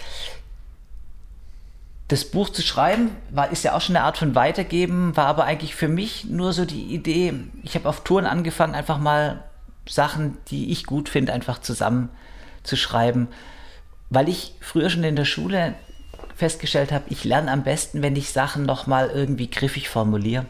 Das 2.08 2.24
Buch 2.26 2.50
zu 2.50 2.62
schreiben 2.62 3.12
war, 3.32 3.52
ist 3.52 3.64
ja 3.64 3.76
auch 3.76 3.82
schon 3.82 3.96
eine 3.96 4.06
Art 4.06 4.18
von 4.18 4.34
Weitergeben, 4.34 5.18
war 5.18 5.26
aber 5.26 5.44
eigentlich 5.44 5.76
für 5.76 5.90
mich 5.90 6.26
nur 6.26 6.54
so 6.54 6.64
die 6.64 6.86
Idee. 6.94 7.34
Ich 7.64 7.76
habe 7.76 7.90
auf 7.90 8.04
Touren 8.04 8.26
angefangen, 8.26 8.76
einfach 8.76 8.98
mal 8.98 9.44
Sachen, 9.88 10.38
die 10.48 10.72
ich 10.72 10.86
gut 10.86 11.10
finde, 11.10 11.34
einfach 11.34 11.60
zusammen 11.60 12.10
zu 12.64 12.78
schreiben, 12.78 13.28
weil 14.10 14.30
ich 14.30 14.54
früher 14.62 14.90
schon 14.90 15.04
in 15.04 15.16
der 15.16 15.26
Schule 15.26 15.76
festgestellt 16.36 16.92
habe, 16.92 17.06
ich 17.10 17.24
lerne 17.24 17.52
am 17.52 17.64
besten, 17.64 18.02
wenn 18.02 18.16
ich 18.16 18.32
Sachen 18.32 18.66
nochmal 18.66 19.10
irgendwie 19.10 19.50
griffig 19.50 19.90
formuliere. 19.90 20.46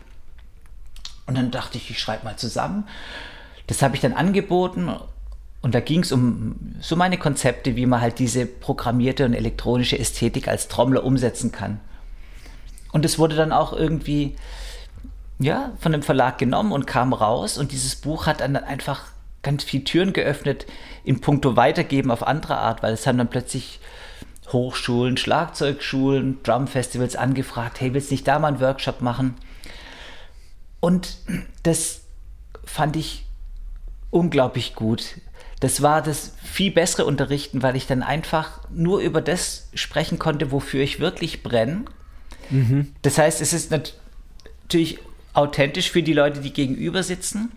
Und 1.25 1.37
dann 1.37 1.51
dachte 1.51 1.77
ich, 1.77 1.89
ich 1.89 1.99
schreibe 1.99 2.25
mal 2.25 2.37
zusammen. 2.37 2.87
Das 3.67 3.81
habe 3.81 3.95
ich 3.95 4.01
dann 4.01 4.13
angeboten 4.13 4.89
und 5.61 5.75
da 5.75 5.79
ging 5.79 6.01
es 6.01 6.11
um 6.11 6.75
so 6.79 6.95
meine 6.95 7.17
Konzepte, 7.17 7.75
wie 7.75 7.85
man 7.85 8.01
halt 8.01 8.19
diese 8.19 8.45
programmierte 8.45 9.25
und 9.25 9.33
elektronische 9.33 9.99
Ästhetik 9.99 10.47
als 10.47 10.67
Trommler 10.67 11.03
umsetzen 11.03 11.51
kann. 11.51 11.79
Und 12.91 13.05
es 13.05 13.19
wurde 13.19 13.35
dann 13.35 13.51
auch 13.51 13.73
irgendwie 13.73 14.35
ja, 15.39 15.73
von 15.79 15.91
dem 15.91 16.01
Verlag 16.01 16.37
genommen 16.37 16.71
und 16.71 16.87
kam 16.87 17.13
raus 17.13 17.57
und 17.57 17.71
dieses 17.71 17.95
Buch 17.95 18.25
hat 18.25 18.41
dann 18.41 18.55
einfach 18.55 19.03
ganz 19.43 19.63
viele 19.63 19.83
Türen 19.83 20.13
geöffnet 20.13 20.65
in 21.03 21.21
puncto 21.21 21.55
Weitergeben 21.55 22.11
auf 22.11 22.25
andere 22.25 22.57
Art, 22.57 22.81
weil 22.81 22.93
es 22.93 23.05
haben 23.05 23.17
dann 23.17 23.29
plötzlich 23.29 23.79
Hochschulen, 24.51 25.17
Schlagzeugschulen, 25.17 26.41
Drumfestivals 26.43 27.15
angefragt, 27.15 27.81
hey, 27.81 27.93
willst 27.93 28.09
du 28.09 28.15
nicht 28.15 28.27
da 28.27 28.39
mal 28.39 28.47
einen 28.47 28.61
Workshop 28.61 29.01
machen? 29.01 29.35
Und 30.79 31.17
das 31.63 32.01
fand 32.65 32.95
ich 32.95 33.26
unglaublich 34.17 34.75
gut. 34.75 35.15
Das 35.59 35.81
war 35.81 36.01
das 36.01 36.33
viel 36.43 36.71
bessere 36.71 37.05
Unterrichten, 37.05 37.63
weil 37.63 37.75
ich 37.75 37.87
dann 37.87 38.03
einfach 38.03 38.61
nur 38.69 38.99
über 38.99 39.21
das 39.21 39.69
sprechen 39.73 40.19
konnte, 40.19 40.51
wofür 40.51 40.83
ich 40.83 40.99
wirklich 40.99 41.43
brenne. 41.43 41.85
Mhm. 42.49 42.93
Das 43.01 43.17
heißt, 43.17 43.41
es 43.41 43.53
ist 43.53 43.71
natürlich 43.71 44.99
authentisch 45.33 45.91
für 45.91 46.03
die 46.03 46.13
Leute, 46.13 46.41
die 46.41 46.53
gegenüber 46.53 47.03
sitzen. 47.03 47.51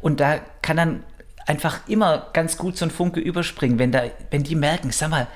Und 0.00 0.20
da 0.20 0.38
kann 0.62 0.76
dann 0.76 1.02
einfach 1.46 1.80
immer 1.88 2.28
ganz 2.32 2.56
gut 2.56 2.76
so 2.76 2.84
ein 2.84 2.90
Funke 2.90 3.20
überspringen, 3.20 3.78
wenn, 3.78 3.92
da, 3.92 4.04
wenn 4.30 4.42
die 4.42 4.54
merken, 4.54 4.90
sag 4.90 5.10
mal, 5.10 5.26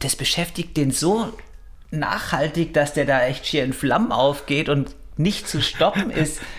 das 0.00 0.16
beschäftigt 0.16 0.76
den 0.76 0.90
so 0.90 1.32
nachhaltig, 1.90 2.74
dass 2.74 2.92
der 2.92 3.06
da 3.06 3.24
echt 3.24 3.46
schier 3.46 3.64
in 3.64 3.72
Flammen 3.72 4.12
aufgeht 4.12 4.68
und 4.68 4.94
nicht 5.16 5.48
zu 5.48 5.62
stoppen 5.62 6.10
ist. 6.10 6.40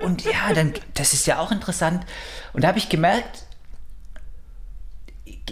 Und 0.00 0.24
ja, 0.24 0.52
dann, 0.54 0.72
das 0.94 1.12
ist 1.12 1.26
ja 1.26 1.38
auch 1.38 1.52
interessant. 1.52 2.04
Und 2.52 2.64
da 2.64 2.68
habe 2.68 2.78
ich 2.78 2.88
gemerkt, 2.88 3.44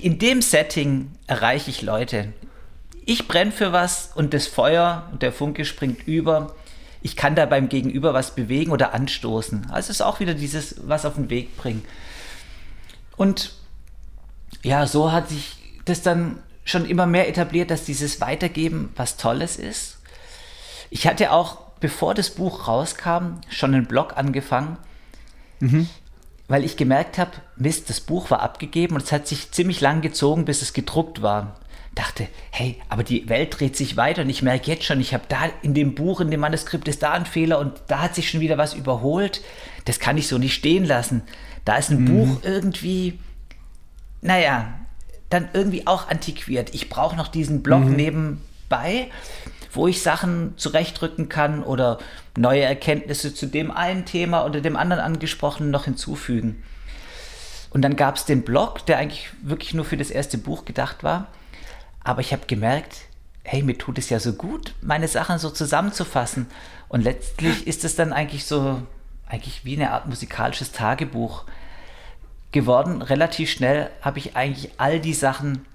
in 0.00 0.18
dem 0.18 0.42
Setting 0.42 1.12
erreiche 1.26 1.70
ich 1.70 1.82
Leute. 1.82 2.32
Ich 3.04 3.28
brenne 3.28 3.52
für 3.52 3.72
was 3.72 4.10
und 4.14 4.34
das 4.34 4.46
Feuer 4.46 5.08
und 5.12 5.22
der 5.22 5.32
Funke 5.32 5.64
springt 5.64 6.06
über. 6.06 6.54
Ich 7.02 7.16
kann 7.16 7.34
da 7.34 7.46
beim 7.46 7.68
Gegenüber 7.68 8.14
was 8.14 8.34
bewegen 8.34 8.72
oder 8.72 8.94
anstoßen. 8.94 9.70
Also 9.70 9.90
es 9.90 9.96
ist 9.96 10.02
auch 10.02 10.20
wieder 10.20 10.34
dieses, 10.34 10.88
was 10.88 11.04
auf 11.04 11.14
den 11.14 11.30
Weg 11.30 11.56
bringen. 11.56 11.84
Und 13.16 13.52
ja, 14.62 14.86
so 14.86 15.12
hat 15.12 15.28
sich 15.28 15.56
das 15.84 16.02
dann 16.02 16.42
schon 16.64 16.84
immer 16.84 17.06
mehr 17.06 17.28
etabliert, 17.28 17.70
dass 17.70 17.84
dieses 17.84 18.20
Weitergeben 18.20 18.92
was 18.96 19.16
Tolles 19.16 19.56
ist. 19.56 19.98
Ich 20.90 21.06
hatte 21.06 21.32
auch, 21.32 21.58
bevor 21.80 22.14
das 22.14 22.30
Buch 22.30 22.68
rauskam, 22.68 23.40
schon 23.48 23.74
einen 23.74 23.86
Blog 23.86 24.16
angefangen, 24.16 24.76
mhm. 25.60 25.88
weil 26.48 26.64
ich 26.64 26.76
gemerkt 26.76 27.18
habe, 27.18 27.32
Mist, 27.56 27.90
das 27.90 28.00
Buch 28.00 28.30
war 28.30 28.42
abgegeben 28.42 28.94
und 28.96 29.04
es 29.04 29.12
hat 29.12 29.26
sich 29.26 29.50
ziemlich 29.52 29.80
lang 29.80 30.00
gezogen, 30.00 30.44
bis 30.44 30.62
es 30.62 30.72
gedruckt 30.72 31.22
war. 31.22 31.56
Dachte, 31.94 32.28
hey, 32.50 32.80
aber 32.88 33.02
die 33.02 33.28
Welt 33.28 33.58
dreht 33.58 33.76
sich 33.76 33.96
weiter 33.96 34.22
und 34.22 34.30
ich 34.30 34.42
merke 34.42 34.70
jetzt 34.70 34.84
schon, 34.84 35.00
ich 35.00 35.14
habe 35.14 35.24
da 35.28 35.38
in 35.62 35.74
dem 35.74 35.94
Buch, 35.94 36.20
in 36.20 36.30
dem 36.30 36.40
Manuskript 36.40 36.86
ist 36.86 37.02
da 37.02 37.12
ein 37.12 37.26
Fehler 37.26 37.58
und 37.58 37.80
da 37.88 38.02
hat 38.02 38.14
sich 38.14 38.30
schon 38.30 38.40
wieder 38.40 38.56
was 38.56 38.74
überholt. 38.74 39.42
Das 39.84 39.98
kann 39.98 40.16
ich 40.16 40.28
so 40.28 40.38
nicht 40.38 40.54
stehen 40.54 40.84
lassen. 40.84 41.22
Da 41.64 41.76
ist 41.76 41.90
ein 41.90 42.02
mhm. 42.02 42.06
Buch 42.06 42.40
irgendwie, 42.44 43.18
naja, 44.20 44.74
dann 45.30 45.48
irgendwie 45.52 45.86
auch 45.86 46.08
antiquiert. 46.08 46.74
Ich 46.74 46.88
brauche 46.88 47.16
noch 47.16 47.28
diesen 47.28 47.62
Blog 47.62 47.84
mhm. 47.84 47.96
nebenbei, 47.96 49.08
wo 49.78 49.86
ich 49.86 50.02
Sachen 50.02 50.54
zurechtrücken 50.56 51.28
kann 51.28 51.62
oder 51.62 51.98
neue 52.36 52.62
Erkenntnisse 52.62 53.32
zu 53.32 53.46
dem 53.46 53.70
einen 53.70 54.04
Thema 54.04 54.44
oder 54.44 54.60
dem 54.60 54.76
anderen 54.76 55.00
angesprochenen 55.00 55.70
noch 55.70 55.84
hinzufügen. 55.84 56.64
Und 57.70 57.82
dann 57.82 57.94
gab 57.94 58.16
es 58.16 58.24
den 58.24 58.42
Blog, 58.42 58.84
der 58.86 58.98
eigentlich 58.98 59.28
wirklich 59.40 59.74
nur 59.74 59.84
für 59.84 59.96
das 59.96 60.10
erste 60.10 60.36
Buch 60.36 60.64
gedacht 60.64 61.04
war. 61.04 61.28
Aber 62.02 62.20
ich 62.20 62.32
habe 62.32 62.46
gemerkt, 62.46 63.02
hey, 63.44 63.62
mir 63.62 63.78
tut 63.78 63.98
es 63.98 64.10
ja 64.10 64.18
so 64.18 64.32
gut, 64.32 64.74
meine 64.82 65.06
Sachen 65.06 65.38
so 65.38 65.48
zusammenzufassen. 65.48 66.48
Und 66.88 67.02
letztlich 67.02 67.68
ist 67.68 67.84
es 67.84 67.94
dann 67.94 68.12
eigentlich 68.12 68.46
so, 68.46 68.82
eigentlich 69.28 69.64
wie 69.64 69.76
eine 69.76 69.92
Art 69.92 70.08
musikalisches 70.08 70.72
Tagebuch 70.72 71.44
geworden. 72.50 73.00
Relativ 73.00 73.48
schnell 73.48 73.90
habe 74.00 74.18
ich 74.18 74.34
eigentlich 74.34 74.72
all 74.78 74.98
die 74.98 75.14
Sachen, 75.14 75.66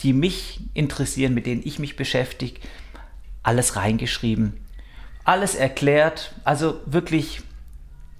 die 0.00 0.12
mich 0.12 0.58
interessieren, 0.74 1.34
mit 1.34 1.46
denen 1.46 1.62
ich 1.64 1.78
mich 1.78 1.94
beschäftige, 1.94 2.60
alles 3.44 3.76
reingeschrieben. 3.76 4.54
Alles 5.22 5.54
erklärt. 5.54 6.32
Also 6.42 6.80
wirklich, 6.86 7.42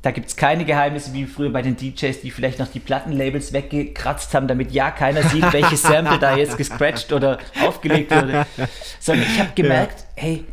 da 0.02 0.12
gibt 0.12 0.28
es 0.28 0.36
keine 0.36 0.64
Geheimnisse 0.64 1.12
wie 1.12 1.26
früher 1.26 1.50
bei 1.50 1.62
den 1.62 1.76
DJs, 1.76 2.20
die 2.20 2.30
vielleicht 2.30 2.60
noch 2.60 2.68
die 2.68 2.78
Plattenlabels 2.78 3.52
weggekratzt 3.52 4.32
haben, 4.34 4.46
damit 4.46 4.70
ja 4.70 4.92
keiner 4.92 5.22
sieht, 5.24 5.52
welches 5.52 5.82
Sample 5.82 6.18
da 6.18 6.36
jetzt 6.36 6.56
gescratcht 6.56 7.12
oder 7.12 7.38
aufgelegt 7.60 8.14
wurde. 8.14 8.46
Sondern 9.00 9.26
ich 9.26 9.40
habe 9.40 9.50
gemerkt, 9.54 10.06
ja. 10.16 10.22
hey, 10.22 10.44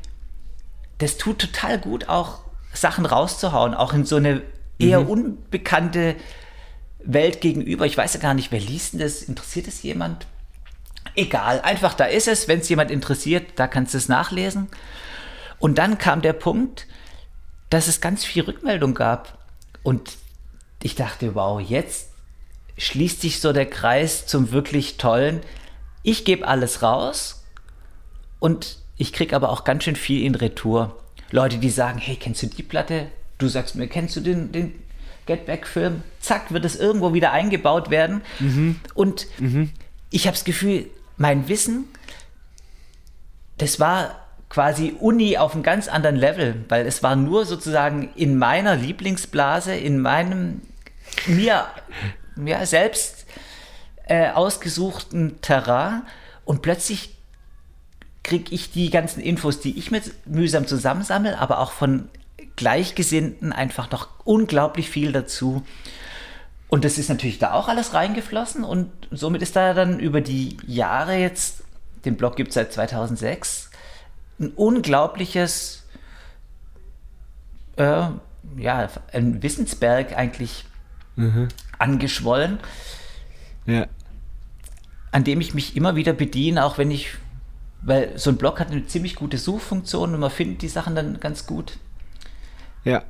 das 0.97 1.17
tut 1.17 1.39
total 1.39 1.79
gut, 1.79 2.09
auch 2.09 2.39
Sachen 2.73 3.05
rauszuhauen, 3.05 3.73
auch 3.73 3.93
in 3.93 4.05
so 4.05 4.15
eine 4.15 4.41
eher 4.79 5.01
mhm. 5.01 5.09
unbekannte 5.09 6.15
Welt 7.03 7.41
gegenüber. 7.41 7.85
Ich 7.85 7.97
weiß 7.97 8.13
ja 8.13 8.19
gar 8.19 8.33
nicht, 8.33 8.51
wer 8.51 8.59
liest 8.59 8.93
denn 8.93 8.99
das? 8.99 9.23
Interessiert 9.23 9.67
es 9.67 9.83
jemand? 9.83 10.27
Egal, 11.15 11.61
einfach 11.61 11.93
da 11.93 12.05
ist 12.05 12.27
es. 12.27 12.47
Wenn 12.47 12.59
es 12.59 12.69
jemand 12.69 12.91
interessiert, 12.91 13.53
da 13.55 13.67
kannst 13.67 13.93
du 13.93 13.97
es 13.97 14.07
nachlesen. 14.07 14.67
Und 15.59 15.77
dann 15.77 15.97
kam 15.97 16.21
der 16.21 16.33
Punkt, 16.33 16.87
dass 17.69 17.87
es 17.87 18.01
ganz 18.01 18.25
viel 18.25 18.43
Rückmeldung 18.43 18.93
gab. 18.93 19.37
Und 19.83 20.17
ich 20.83 20.95
dachte, 20.95 21.35
wow, 21.35 21.59
jetzt 21.59 22.09
schließt 22.77 23.21
sich 23.21 23.39
so 23.39 23.53
der 23.53 23.67
Kreis 23.67 24.25
zum 24.25 24.51
wirklich 24.51 24.97
tollen. 24.97 25.41
Ich 26.03 26.25
gebe 26.25 26.47
alles 26.47 26.81
raus 26.81 27.43
und 28.39 28.77
ich 28.97 29.13
kriege 29.13 29.35
aber 29.35 29.49
auch 29.49 29.63
ganz 29.63 29.83
schön 29.83 29.95
viel 29.95 30.25
in 30.25 30.35
Retour. 30.35 30.97
Leute, 31.29 31.57
die 31.57 31.69
sagen, 31.69 31.99
hey, 31.99 32.15
kennst 32.15 32.41
du 32.43 32.47
die 32.47 32.63
Platte? 32.63 33.07
Du 33.37 33.47
sagst 33.47 33.75
mir, 33.75 33.87
kennst 33.87 34.15
du 34.15 34.21
den, 34.21 34.51
den 34.51 34.73
Get 35.25 35.45
Back-Film, 35.45 36.03
zack, 36.19 36.51
wird 36.51 36.65
es 36.65 36.75
irgendwo 36.75 37.13
wieder 37.13 37.31
eingebaut 37.31 37.89
werden. 37.89 38.21
Mhm. 38.39 38.79
Und 38.95 39.27
mhm. 39.39 39.71
ich 40.09 40.27
habe 40.27 40.35
das 40.35 40.43
Gefühl, 40.43 40.87
mein 41.21 41.47
Wissen, 41.47 41.85
das 43.57 43.79
war 43.79 44.15
quasi 44.49 44.95
Uni 44.99 45.37
auf 45.37 45.53
einem 45.53 45.63
ganz 45.63 45.87
anderen 45.87 46.15
Level, 46.15 46.65
weil 46.67 46.85
es 46.85 47.03
war 47.03 47.15
nur 47.15 47.45
sozusagen 47.45 48.09
in 48.15 48.37
meiner 48.37 48.75
Lieblingsblase, 48.75 49.75
in 49.75 50.01
meinem 50.01 50.61
mir 51.27 51.67
ja, 52.43 52.65
selbst 52.65 53.25
äh, 54.07 54.31
ausgesuchten 54.31 55.39
Terrain 55.41 56.01
und 56.43 56.61
plötzlich 56.61 57.15
kriege 58.23 58.53
ich 58.53 58.71
die 58.71 58.89
ganzen 58.89 59.21
Infos, 59.21 59.59
die 59.59 59.77
ich 59.77 59.91
mit 59.91 60.27
mühsam 60.27 60.67
zusammensammle, 60.67 61.37
aber 61.39 61.59
auch 61.59 61.71
von 61.71 62.09
Gleichgesinnten 62.55 63.53
einfach 63.53 63.89
noch 63.91 64.09
unglaublich 64.25 64.89
viel 64.89 65.11
dazu. 65.11 65.63
Und 66.71 66.85
das 66.85 66.97
ist 66.97 67.09
natürlich 67.09 67.37
da 67.37 67.51
auch 67.51 67.67
alles 67.67 67.93
reingeflossen 67.93 68.63
und 68.63 68.89
somit 69.11 69.41
ist 69.41 69.57
da 69.57 69.73
dann 69.73 69.99
über 69.99 70.21
die 70.21 70.55
Jahre 70.65 71.17
jetzt, 71.17 71.65
den 72.05 72.15
Blog 72.15 72.37
gibt 72.37 72.47
es 72.47 72.53
seit 72.55 72.71
2006, 72.71 73.69
ein 74.39 74.51
unglaubliches, 74.51 75.83
äh, 77.75 78.03
ja, 78.55 78.89
ein 79.11 79.43
Wissensberg 79.43 80.17
eigentlich 80.17 80.63
mhm. 81.17 81.49
angeschwollen, 81.77 82.57
ja. 83.65 83.87
an 85.11 85.25
dem 85.25 85.41
ich 85.41 85.53
mich 85.53 85.75
immer 85.75 85.97
wieder 85.97 86.13
bediene, 86.13 86.63
auch 86.63 86.77
wenn 86.77 86.89
ich, 86.89 87.09
weil 87.81 88.17
so 88.17 88.29
ein 88.29 88.37
Blog 88.37 88.61
hat 88.61 88.71
eine 88.71 88.87
ziemlich 88.87 89.15
gute 89.15 89.37
Suchfunktion 89.37 90.13
und 90.13 90.21
man 90.21 90.31
findet 90.31 90.61
die 90.61 90.69
Sachen 90.69 90.95
dann 90.95 91.19
ganz 91.19 91.45
gut. 91.45 91.79
Ja. 92.85 93.03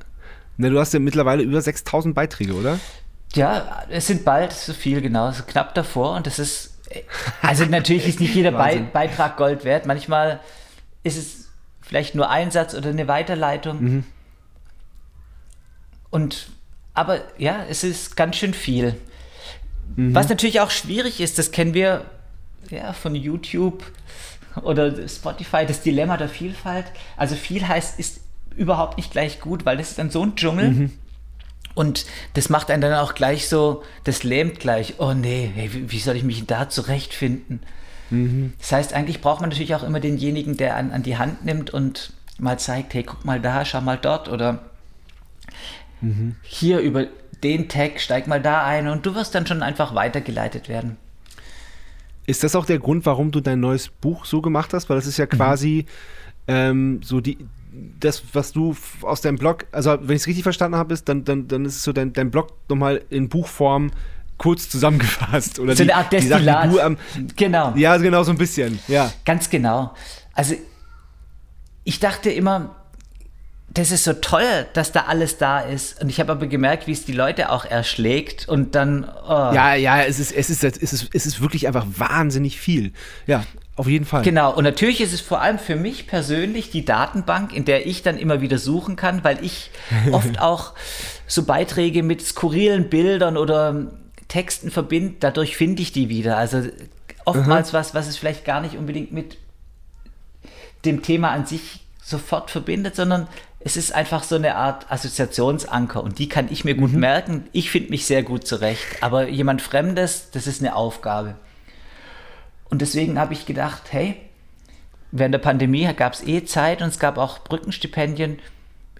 Na, 0.56 0.68
du 0.68 0.80
hast 0.80 0.92
ja 0.94 0.98
mittlerweile 0.98 1.44
über 1.44 1.62
6000 1.62 2.12
Beiträge, 2.12 2.54
oder? 2.54 2.80
Ja, 3.34 3.84
es 3.88 4.06
sind 4.06 4.24
bald 4.24 4.52
so 4.52 4.72
viel, 4.72 5.00
genau, 5.00 5.30
so 5.32 5.42
knapp 5.44 5.74
davor. 5.74 6.16
Und 6.16 6.26
das 6.26 6.38
ist, 6.38 6.78
also 7.40 7.64
natürlich 7.64 8.06
ist 8.06 8.20
nicht 8.20 8.34
jeder 8.34 8.52
Be 8.52 8.86
Beitrag 8.92 9.36
Gold 9.36 9.64
wert. 9.64 9.86
Manchmal 9.86 10.40
ist 11.02 11.16
es 11.16 11.48
vielleicht 11.80 12.14
nur 12.14 12.30
ein 12.30 12.50
Satz 12.50 12.74
oder 12.74 12.90
eine 12.90 13.08
Weiterleitung. 13.08 13.82
Mhm. 13.82 14.04
Und 16.10 16.48
aber 16.94 17.20
ja, 17.38 17.64
es 17.68 17.84
ist 17.84 18.16
ganz 18.16 18.36
schön 18.36 18.54
viel. 18.54 18.96
Mhm. 19.96 20.14
Was 20.14 20.28
natürlich 20.28 20.60
auch 20.60 20.70
schwierig 20.70 21.20
ist, 21.20 21.38
das 21.38 21.50
kennen 21.50 21.74
wir 21.74 22.04
ja, 22.70 22.92
von 22.92 23.14
YouTube 23.14 23.82
oder 24.62 25.08
Spotify, 25.08 25.64
das 25.66 25.80
Dilemma 25.80 26.16
der 26.16 26.28
Vielfalt. 26.28 26.86
Also 27.16 27.34
viel 27.34 27.66
heißt, 27.66 27.98
ist 27.98 28.20
überhaupt 28.54 28.98
nicht 28.98 29.10
gleich 29.10 29.40
gut, 29.40 29.64
weil 29.64 29.78
das 29.78 29.90
ist 29.90 29.98
dann 29.98 30.10
so 30.10 30.22
ein 30.22 30.36
Dschungel. 30.36 30.70
Mhm. 30.70 30.92
Und 31.74 32.06
das 32.34 32.48
macht 32.48 32.70
einen 32.70 32.82
dann 32.82 32.94
auch 32.94 33.14
gleich 33.14 33.48
so, 33.48 33.82
das 34.04 34.22
lähmt 34.22 34.60
gleich. 34.60 34.94
Oh 34.98 35.14
nee, 35.14 35.50
hey, 35.54 35.70
wie 35.72 35.98
soll 35.98 36.16
ich 36.16 36.24
mich 36.24 36.46
da 36.46 36.68
zurechtfinden? 36.68 37.60
Mhm. 38.10 38.52
Das 38.58 38.72
heißt, 38.72 38.92
eigentlich 38.92 39.20
braucht 39.20 39.40
man 39.40 39.50
natürlich 39.50 39.74
auch 39.74 39.82
immer 39.82 40.00
denjenigen, 40.00 40.56
der 40.56 40.76
an, 40.76 40.90
an 40.92 41.02
die 41.02 41.16
Hand 41.16 41.44
nimmt 41.44 41.70
und 41.70 42.12
mal 42.38 42.58
zeigt, 42.58 42.94
hey, 42.94 43.02
guck 43.02 43.24
mal 43.24 43.40
da, 43.40 43.64
schau 43.64 43.80
mal 43.80 43.98
dort 43.98 44.28
oder 44.28 44.60
mhm. 46.00 46.36
hier 46.42 46.80
über 46.80 47.06
den 47.42 47.68
Tag, 47.68 48.00
steig 48.00 48.26
mal 48.26 48.40
da 48.40 48.64
ein 48.64 48.88
und 48.88 49.04
du 49.04 49.14
wirst 49.14 49.34
dann 49.34 49.46
schon 49.46 49.62
einfach 49.62 49.94
weitergeleitet 49.94 50.68
werden. 50.68 50.96
Ist 52.26 52.44
das 52.44 52.54
auch 52.54 52.66
der 52.66 52.78
Grund, 52.78 53.04
warum 53.04 53.32
du 53.32 53.40
dein 53.40 53.60
neues 53.60 53.88
Buch 53.88 54.26
so 54.26 54.40
gemacht 54.40 54.72
hast? 54.74 54.88
Weil 54.88 54.96
das 54.96 55.06
ist 55.06 55.16
ja 55.16 55.24
mhm. 55.24 55.30
quasi 55.30 55.86
mhm. 56.46 56.54
ähm, 56.54 57.00
so 57.02 57.20
die, 57.20 57.38
das, 58.00 58.22
was 58.32 58.52
du 58.52 58.76
aus 59.02 59.20
deinem 59.20 59.36
Blog, 59.36 59.66
also 59.72 59.96
wenn 60.00 60.16
ich 60.16 60.22
es 60.22 60.26
richtig 60.26 60.42
verstanden 60.42 60.76
habe, 60.76 60.92
ist, 60.92 61.08
dann, 61.08 61.24
dann, 61.24 61.48
dann 61.48 61.64
ist 61.64 61.82
so 61.82 61.92
dein, 61.92 62.12
dein 62.12 62.30
Blog 62.30 62.52
nochmal 62.68 63.02
in 63.08 63.28
Buchform 63.28 63.90
kurz 64.36 64.68
zusammengefasst. 64.68 65.58
Oder 65.58 65.74
so 65.74 65.84
die, 65.84 65.92
eine 65.92 66.02
Art 66.02 66.12
Destillat. 66.12 66.70
Die 66.70 66.76
Sachen, 66.76 66.80
am, 66.80 66.98
genau. 67.36 67.72
Ja, 67.76 67.96
genau, 67.96 68.22
so 68.24 68.32
ein 68.32 68.38
bisschen. 68.38 68.78
Ja. 68.88 69.12
Ganz 69.24 69.48
genau. 69.48 69.94
Also 70.34 70.54
ich 71.84 72.00
dachte 72.00 72.30
immer, 72.30 72.76
das 73.74 73.90
ist 73.90 74.04
so 74.04 74.12
toll, 74.12 74.66
dass 74.74 74.92
da 74.92 75.04
alles 75.04 75.38
da 75.38 75.60
ist. 75.60 76.02
Und 76.02 76.10
ich 76.10 76.20
habe 76.20 76.32
aber 76.32 76.46
gemerkt, 76.46 76.86
wie 76.86 76.92
es 76.92 77.04
die 77.04 77.12
Leute 77.12 77.50
auch 77.50 77.64
erschlägt 77.64 78.48
und 78.48 78.74
dann. 78.74 79.04
Oh. 79.04 79.50
Ja, 79.54 79.74
ja, 79.74 80.02
es 80.02 80.18
ist, 80.18 80.32
es, 80.32 80.50
ist, 80.50 80.62
es, 80.62 80.76
ist, 80.76 81.08
es 81.12 81.26
ist 81.26 81.40
wirklich 81.40 81.66
einfach 81.66 81.86
wahnsinnig 81.96 82.60
viel. 82.60 82.92
Ja, 83.26 83.44
auf 83.74 83.86
jeden 83.86 84.04
Fall. 84.04 84.22
Genau, 84.22 84.54
und 84.54 84.64
natürlich 84.64 85.00
ist 85.00 85.14
es 85.14 85.22
vor 85.22 85.40
allem 85.40 85.58
für 85.58 85.76
mich 85.76 86.06
persönlich 86.06 86.70
die 86.70 86.84
Datenbank, 86.84 87.54
in 87.54 87.64
der 87.64 87.86
ich 87.86 88.02
dann 88.02 88.18
immer 88.18 88.42
wieder 88.42 88.58
suchen 88.58 88.96
kann, 88.96 89.24
weil 89.24 89.42
ich 89.42 89.70
oft 90.12 90.40
auch 90.40 90.72
so 91.26 91.44
Beiträge 91.44 92.02
mit 92.02 92.22
skurrilen 92.22 92.90
Bildern 92.90 93.36
oder 93.36 93.86
Texten 94.28 94.70
verbinde, 94.70 95.16
dadurch 95.20 95.56
finde 95.56 95.82
ich 95.82 95.92
die 95.92 96.08
wieder. 96.10 96.36
Also 96.36 96.62
oftmals 97.24 97.72
mhm. 97.72 97.76
was, 97.76 97.94
was 97.94 98.08
es 98.08 98.16
vielleicht 98.16 98.44
gar 98.44 98.60
nicht 98.60 98.76
unbedingt 98.76 99.12
mit 99.12 99.38
dem 100.84 101.02
Thema 101.02 101.30
an 101.30 101.46
sich 101.46 101.80
sofort 102.02 102.50
verbindet, 102.50 102.96
sondern 102.96 103.28
es 103.60 103.76
ist 103.76 103.94
einfach 103.94 104.24
so 104.24 104.34
eine 104.34 104.56
Art 104.56 104.90
Assoziationsanker 104.90 106.02
und 106.02 106.18
die 106.18 106.28
kann 106.28 106.48
ich 106.50 106.64
mir 106.64 106.74
gut 106.74 106.92
mhm. 106.92 107.00
merken. 107.00 107.48
Ich 107.52 107.70
finde 107.70 107.90
mich 107.90 108.06
sehr 108.06 108.22
gut 108.22 108.46
zurecht, 108.46 108.84
aber 109.00 109.28
jemand 109.28 109.62
Fremdes, 109.62 110.30
das 110.32 110.46
ist 110.46 110.60
eine 110.60 110.74
Aufgabe. 110.74 111.36
Und 112.72 112.80
deswegen 112.80 113.18
habe 113.18 113.34
ich 113.34 113.44
gedacht, 113.44 113.82
hey, 113.90 114.16
während 115.10 115.34
der 115.34 115.40
Pandemie 115.40 115.92
gab 115.94 116.14
es 116.14 116.26
eh 116.26 116.46
Zeit 116.46 116.80
und 116.80 116.88
es 116.88 116.98
gab 116.98 117.18
auch 117.18 117.40
Brückenstipendien. 117.40 118.38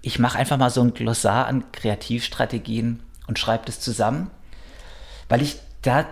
Ich 0.03 0.19
mache 0.19 0.37
einfach 0.37 0.59
mal 0.59 0.69
so 0.69 0.83
ein 0.83 0.93
Glossar 0.93 1.47
an 1.47 1.65
Kreativstrategien 1.73 3.03
und 3.29 3.39
schreibe 3.39 3.65
das 3.65 3.81
zusammen, 3.81 4.31
weil 5.31 5.41
ich 5.41 5.57
da 5.81 6.05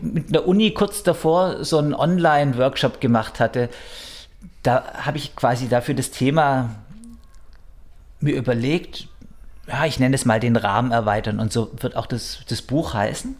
mit 0.00 0.34
der 0.34 0.48
Uni 0.48 0.72
kurz 0.72 1.02
davor 1.02 1.66
so 1.66 1.76
einen 1.76 1.92
Online-Workshop 1.92 2.98
gemacht 3.02 3.40
hatte. 3.40 3.68
Da 4.62 4.94
habe 5.04 5.18
ich 5.18 5.36
quasi 5.36 5.68
dafür 5.68 5.94
das 5.94 6.12
Thema 6.12 6.76
mir 8.20 8.34
überlegt, 8.34 9.08
ja, 9.66 9.84
ich 9.84 10.00
nenne 10.00 10.14
es 10.14 10.24
mal 10.24 10.40
den 10.40 10.56
Rahmen 10.56 10.92
erweitern 10.92 11.40
und 11.40 11.52
so 11.52 11.70
wird 11.78 11.94
auch 11.94 12.06
das, 12.06 12.38
das 12.48 12.62
Buch 12.62 12.94
heißen. 12.94 13.36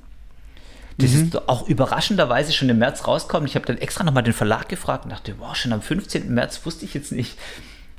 Das 0.99 1.13
mhm. 1.13 1.25
ist 1.25 1.49
auch 1.49 1.69
überraschenderweise 1.69 2.53
schon 2.53 2.69
im 2.69 2.79
März 2.79 3.07
rauskommen. 3.07 3.47
Ich 3.47 3.55
habe 3.55 3.65
dann 3.67 3.79
extra 3.79 4.03
nochmal 4.03 4.25
den 4.25 4.33
Verlag 4.33 4.69
gefragt 4.69 5.05
und 5.05 5.11
dachte, 5.11 5.37
wow, 5.39 5.55
schon 5.55 5.73
am 5.73 5.81
15. 5.81 6.33
März 6.35 6.61
wusste 6.65 6.85
ich 6.85 6.93
jetzt 6.93 7.13
nicht. 7.13 7.39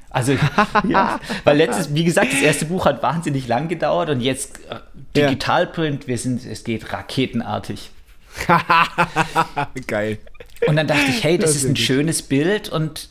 Also, 0.10 0.34
ja, 0.88 1.20
weil 1.46 1.58
letztes, 1.58 1.94
wie 1.94 2.04
gesagt, 2.04 2.34
das 2.34 2.42
erste 2.42 2.66
Buch 2.66 2.86
hat 2.86 3.02
wahnsinnig 3.02 3.48
lang 3.48 3.70
gedauert 3.70 4.10
und 4.10 4.22
jetzt 4.22 4.60
äh, 4.70 4.80
Digitalprint, 5.16 6.08
wir 6.08 6.18
sind, 6.18 6.46
es 6.46 6.64
geht 6.64 6.92
raketenartig. 6.92 7.92
Geil. 9.88 10.18
Und 10.68 10.76
dann 10.76 10.88
dachte 10.88 11.06
ich, 11.10 11.24
hey, 11.24 11.38
das, 11.38 11.52
das 11.52 11.58
ist 11.58 11.66
ein 11.66 11.70
gut. 11.70 11.80
schönes 11.80 12.22
Bild 12.22 12.70
und 12.70 13.10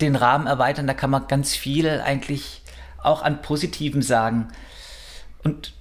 den 0.00 0.14
Rahmen 0.14 0.46
erweitern, 0.46 0.86
da 0.86 0.94
kann 0.94 1.10
man 1.10 1.26
ganz 1.26 1.54
viel 1.54 1.88
eigentlich 1.88 2.62
auch 3.02 3.22
an 3.22 3.42
Positiven 3.42 4.02
sagen. 4.02 4.48
Und 5.42 5.72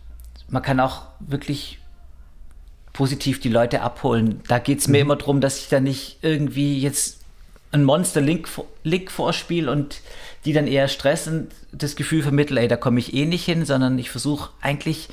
man 0.50 0.64
kann 0.64 0.80
auch 0.80 1.04
wirklich 1.20 1.81
positiv 3.02 3.40
die 3.40 3.50
Leute 3.50 3.82
abholen. 3.82 4.42
Da 4.48 4.60
geht 4.60 4.78
es 4.78 4.88
mir 4.88 5.00
mhm. 5.00 5.02
immer 5.02 5.16
darum, 5.16 5.42
dass 5.42 5.58
ich 5.58 5.70
da 5.70 5.80
nicht 5.80 6.20
irgendwie 6.22 6.80
jetzt 6.80 7.22
ein 7.72 7.84
Monster-Link 7.84 8.48
Link 8.84 9.10
vorspiele 9.10 9.72
und 9.72 10.02
die 10.46 10.54
dann 10.54 10.68
eher 10.68 10.88
stressend 10.88 11.52
das 11.72 11.96
Gefühl 11.96 12.22
vermitteln, 12.22 12.58
ey, 12.58 12.68
da 12.68 12.76
komme 12.76 13.00
ich 13.00 13.16
eh 13.16 13.26
nicht 13.26 13.44
hin, 13.44 13.66
sondern 13.66 13.98
ich 13.98 14.12
versuche 14.12 14.52
eigentlich 14.62 15.10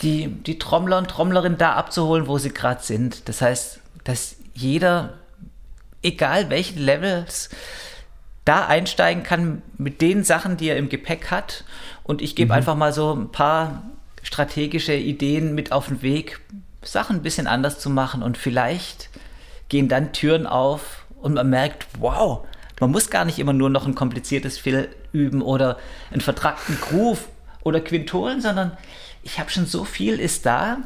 die, 0.00 0.28
die 0.28 0.60
Trommler 0.60 0.98
und 0.98 1.10
Trommlerin 1.10 1.58
da 1.58 1.72
abzuholen, 1.72 2.28
wo 2.28 2.38
sie 2.38 2.50
gerade 2.50 2.84
sind. 2.84 3.28
Das 3.28 3.42
heißt, 3.42 3.80
dass 4.04 4.36
jeder, 4.54 5.14
egal 6.02 6.50
welche 6.50 6.78
Levels, 6.78 7.50
da 8.44 8.64
einsteigen 8.64 9.24
kann 9.24 9.62
mit 9.76 10.00
den 10.00 10.22
Sachen, 10.22 10.56
die 10.56 10.68
er 10.68 10.76
im 10.76 10.88
Gepäck 10.88 11.32
hat. 11.32 11.64
Und 12.04 12.22
ich 12.22 12.36
gebe 12.36 12.52
mhm. 12.52 12.58
einfach 12.58 12.76
mal 12.76 12.92
so 12.92 13.12
ein 13.12 13.32
paar 13.32 13.82
strategische 14.22 14.94
Ideen 14.94 15.52
mit 15.56 15.72
auf 15.72 15.88
den 15.88 16.00
Weg, 16.02 16.38
Sachen 16.86 17.16
ein 17.16 17.22
bisschen 17.22 17.46
anders 17.46 17.78
zu 17.78 17.90
machen. 17.90 18.22
Und 18.22 18.38
vielleicht 18.38 19.10
gehen 19.68 19.88
dann 19.88 20.12
Türen 20.12 20.46
auf 20.46 21.06
und 21.20 21.34
man 21.34 21.50
merkt, 21.50 21.86
wow, 21.98 22.46
man 22.80 22.90
muss 22.90 23.10
gar 23.10 23.24
nicht 23.24 23.38
immer 23.38 23.52
nur 23.52 23.70
noch 23.70 23.86
ein 23.86 23.94
kompliziertes 23.94 24.58
Fill 24.58 24.88
üben 25.12 25.42
oder 25.42 25.78
einen 26.10 26.20
vertrackten 26.20 26.78
Groove 26.80 27.28
oder 27.62 27.80
Quintolen, 27.80 28.40
sondern 28.40 28.76
ich 29.22 29.38
habe 29.38 29.50
schon 29.50 29.66
so 29.66 29.84
viel 29.84 30.20
ist 30.20 30.46
da 30.46 30.78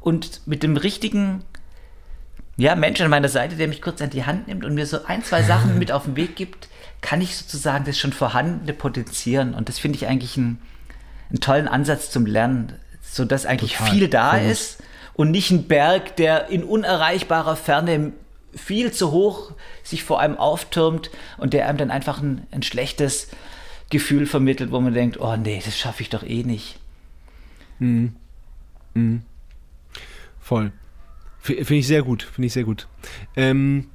und 0.00 0.46
mit 0.46 0.62
dem 0.62 0.76
richtigen 0.76 1.44
ja, 2.56 2.74
Mensch 2.74 3.00
an 3.00 3.10
meiner 3.10 3.28
Seite, 3.28 3.56
der 3.56 3.68
mich 3.68 3.80
kurz 3.80 4.02
an 4.02 4.10
die 4.10 4.24
Hand 4.24 4.48
nimmt 4.48 4.64
und 4.64 4.74
mir 4.74 4.86
so 4.86 5.04
ein, 5.04 5.22
zwei 5.24 5.42
Sachen 5.42 5.78
mit 5.78 5.92
auf 5.92 6.04
den 6.04 6.16
Weg 6.16 6.36
gibt, 6.36 6.68
kann 7.00 7.22
ich 7.22 7.36
sozusagen 7.36 7.84
das 7.84 7.98
schon 7.98 8.12
Vorhandene 8.12 8.74
potenzieren. 8.74 9.54
Und 9.54 9.68
das 9.70 9.78
finde 9.78 9.96
ich 9.96 10.06
eigentlich 10.06 10.36
einen, 10.36 10.60
einen, 11.30 11.40
tollen 11.40 11.68
Ansatz 11.68 12.10
zum 12.10 12.26
Lernen, 12.26 12.74
sodass 13.00 13.46
eigentlich 13.46 13.76
Total. 13.76 13.90
viel 13.90 14.08
da 14.08 14.30
Voll. 14.32 14.50
ist 14.50 14.82
und 15.20 15.30
nicht 15.30 15.50
ein 15.50 15.64
Berg, 15.64 16.16
der 16.16 16.48
in 16.48 16.64
unerreichbarer 16.64 17.54
Ferne 17.54 18.14
viel 18.54 18.90
zu 18.90 19.10
hoch 19.10 19.52
sich 19.82 20.02
vor 20.02 20.18
einem 20.18 20.38
auftürmt 20.38 21.10
und 21.36 21.52
der 21.52 21.68
einem 21.68 21.76
dann 21.76 21.90
einfach 21.90 22.22
ein, 22.22 22.46
ein 22.52 22.62
schlechtes 22.62 23.28
Gefühl 23.90 24.24
vermittelt, 24.24 24.72
wo 24.72 24.80
man 24.80 24.94
denkt, 24.94 25.20
oh 25.20 25.36
nee, 25.36 25.60
das 25.62 25.76
schaffe 25.76 26.00
ich 26.00 26.08
doch 26.08 26.22
eh 26.22 26.42
nicht. 26.42 26.78
Mhm. 27.80 28.16
Mhm. 28.94 29.20
Voll. 30.40 30.72
Finde 31.42 31.74
ich 31.74 31.86
sehr 31.86 32.02
gut, 32.02 32.22
finde 32.22 32.46
ich 32.46 32.54
sehr 32.54 32.64
gut. 32.64 32.88
Ähm, 33.36 33.90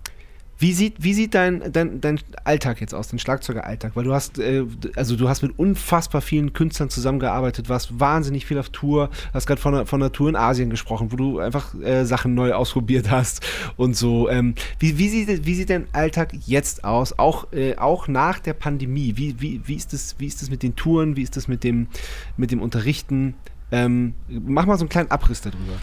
wie 0.65 0.73
sieht, 0.73 0.95
wie 0.97 1.13
sieht 1.13 1.35
dein, 1.35 1.71
dein, 1.71 2.01
dein 2.01 2.19
Alltag 2.43 2.81
jetzt 2.81 2.95
aus, 2.95 3.07
dein 3.07 3.19
Schlagzeugeralltag? 3.19 3.95
Weil 3.95 4.03
du 4.03 4.15
hast, 4.15 4.39
äh, 4.39 4.63
also 4.95 5.15
du 5.15 5.29
hast 5.29 5.43
mit 5.43 5.59
unfassbar 5.59 6.21
vielen 6.21 6.53
Künstlern 6.53 6.89
zusammengearbeitet, 6.89 7.69
warst 7.69 7.99
wahnsinnig 7.99 8.47
viel 8.47 8.57
auf 8.57 8.69
Tour, 8.69 9.11
hast 9.31 9.45
gerade 9.45 9.61
von, 9.61 9.85
von 9.85 10.01
einer 10.01 10.11
Tour 10.11 10.27
in 10.27 10.35
Asien 10.35 10.71
gesprochen, 10.71 11.11
wo 11.11 11.17
du 11.17 11.37
einfach 11.37 11.75
äh, 11.75 12.03
Sachen 12.05 12.33
neu 12.33 12.53
ausprobiert 12.53 13.11
hast 13.11 13.45
und 13.77 13.95
so. 13.95 14.27
Ähm, 14.27 14.55
wie, 14.79 14.97
wie, 14.97 15.07
sieht, 15.07 15.45
wie 15.45 15.53
sieht 15.53 15.69
dein 15.69 15.85
Alltag 15.93 16.33
jetzt 16.47 16.83
aus, 16.83 17.19
auch, 17.19 17.53
äh, 17.53 17.75
auch 17.75 18.07
nach 18.07 18.39
der 18.39 18.53
Pandemie? 18.53 19.13
Wie, 19.17 19.39
wie, 19.39 19.61
wie, 19.65 19.75
ist 19.75 19.93
das, 19.93 20.15
wie 20.17 20.25
ist 20.25 20.41
das 20.41 20.49
mit 20.49 20.63
den 20.63 20.75
Touren, 20.75 21.15
wie 21.15 21.21
ist 21.21 21.37
das 21.37 21.47
mit 21.47 21.63
dem, 21.63 21.89
mit 22.37 22.49
dem 22.49 22.63
Unterrichten? 22.63 23.35
Ähm, 23.71 24.15
mach 24.27 24.65
mal 24.65 24.77
so 24.77 24.81
einen 24.81 24.89
kleinen 24.89 25.11
Abriss 25.11 25.41
darüber. 25.41 25.73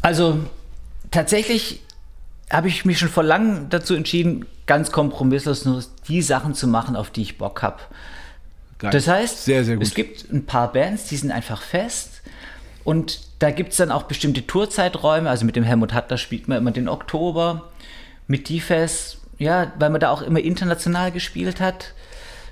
Also 0.00 0.40
tatsächlich 1.12 1.82
habe 2.52 2.68
ich 2.68 2.84
mich 2.84 2.98
schon 2.98 3.08
vor 3.08 3.22
langem 3.22 3.68
dazu 3.70 3.94
entschieden, 3.94 4.46
ganz 4.66 4.92
kompromisslos 4.92 5.64
nur 5.64 5.82
die 6.06 6.22
Sachen 6.22 6.54
zu 6.54 6.68
machen, 6.68 6.94
auf 6.94 7.10
die 7.10 7.22
ich 7.22 7.38
Bock 7.38 7.62
habe. 7.62 7.80
Das 8.78 9.06
heißt, 9.08 9.44
sehr, 9.44 9.64
sehr 9.64 9.80
es 9.80 9.94
gibt 9.94 10.30
ein 10.32 10.44
paar 10.44 10.72
Bands, 10.72 11.06
die 11.06 11.16
sind 11.16 11.30
einfach 11.30 11.62
fest. 11.62 12.22
Und 12.84 13.20
da 13.38 13.50
gibt 13.50 13.70
es 13.70 13.76
dann 13.76 13.92
auch 13.92 14.04
bestimmte 14.04 14.46
Tourzeiträume. 14.46 15.30
Also 15.30 15.44
mit 15.44 15.54
dem 15.56 15.64
Helmut 15.64 15.92
Hattler 15.92 16.18
spielt 16.18 16.48
man 16.48 16.58
immer 16.58 16.72
den 16.72 16.88
Oktober. 16.88 17.68
Mit 18.26 18.48
Defes, 18.48 19.18
ja, 19.38 19.72
weil 19.78 19.90
man 19.90 20.00
da 20.00 20.10
auch 20.10 20.22
immer 20.22 20.40
international 20.40 21.12
gespielt 21.12 21.60
hat 21.60 21.92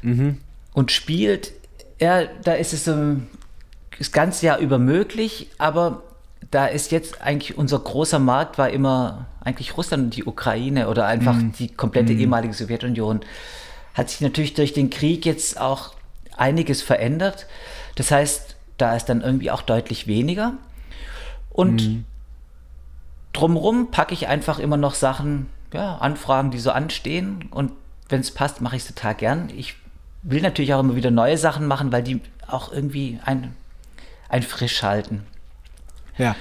mhm. 0.02 0.38
und 0.72 0.92
spielt. 0.92 1.52
Ja, 2.00 2.24
da 2.44 2.54
ist 2.54 2.72
es 2.72 2.84
so 2.84 3.16
das 3.98 4.12
ganze 4.12 4.46
Jahr 4.46 4.58
über 4.58 4.78
möglich, 4.78 5.48
aber 5.58 6.02
da 6.50 6.66
ist 6.66 6.90
jetzt 6.90 7.22
eigentlich 7.22 7.56
unser 7.56 7.78
großer 7.78 8.18
Markt 8.18 8.58
war 8.58 8.70
immer 8.70 9.26
eigentlich 9.40 9.76
Russland 9.76 10.04
und 10.04 10.16
die 10.16 10.24
Ukraine 10.24 10.88
oder 10.88 11.06
einfach 11.06 11.36
mm. 11.36 11.52
die 11.58 11.68
komplette 11.68 12.12
mm. 12.12 12.20
ehemalige 12.20 12.54
Sowjetunion. 12.54 13.20
Hat 13.94 14.10
sich 14.10 14.20
natürlich 14.20 14.54
durch 14.54 14.72
den 14.72 14.90
Krieg 14.90 15.24
jetzt 15.26 15.60
auch 15.60 15.94
einiges 16.36 16.82
verändert. 16.82 17.46
Das 17.94 18.10
heißt, 18.10 18.56
da 18.78 18.96
ist 18.96 19.06
dann 19.06 19.20
irgendwie 19.20 19.50
auch 19.50 19.62
deutlich 19.62 20.06
weniger. 20.06 20.54
Und 21.50 21.82
mhm. 21.82 22.04
drumherum 23.32 23.90
packe 23.90 24.14
ich 24.14 24.28
einfach 24.28 24.58
immer 24.58 24.76
noch 24.76 24.94
Sachen, 24.94 25.46
ja, 25.74 25.96
Anfragen, 25.96 26.50
die 26.50 26.58
so 26.58 26.70
anstehen. 26.70 27.48
Und 27.50 27.72
wenn 28.08 28.20
es 28.20 28.30
passt, 28.30 28.60
mache 28.60 28.76
ich 28.76 28.82
es 28.82 28.88
total 28.88 29.14
gern. 29.14 29.50
Ich 29.54 29.74
will 30.22 30.40
natürlich 30.40 30.72
auch 30.74 30.80
immer 30.80 30.96
wieder 30.96 31.10
neue 31.10 31.36
Sachen 31.36 31.66
machen, 31.66 31.92
weil 31.92 32.02
die 32.02 32.20
auch 32.46 32.72
irgendwie 32.72 33.20
ein, 33.24 33.54
ein 34.28 34.42
frisch 34.42 34.82
halten. 34.82 35.26
Ja. 36.20 36.36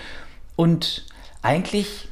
Und 0.55 1.05
eigentlich 1.41 2.07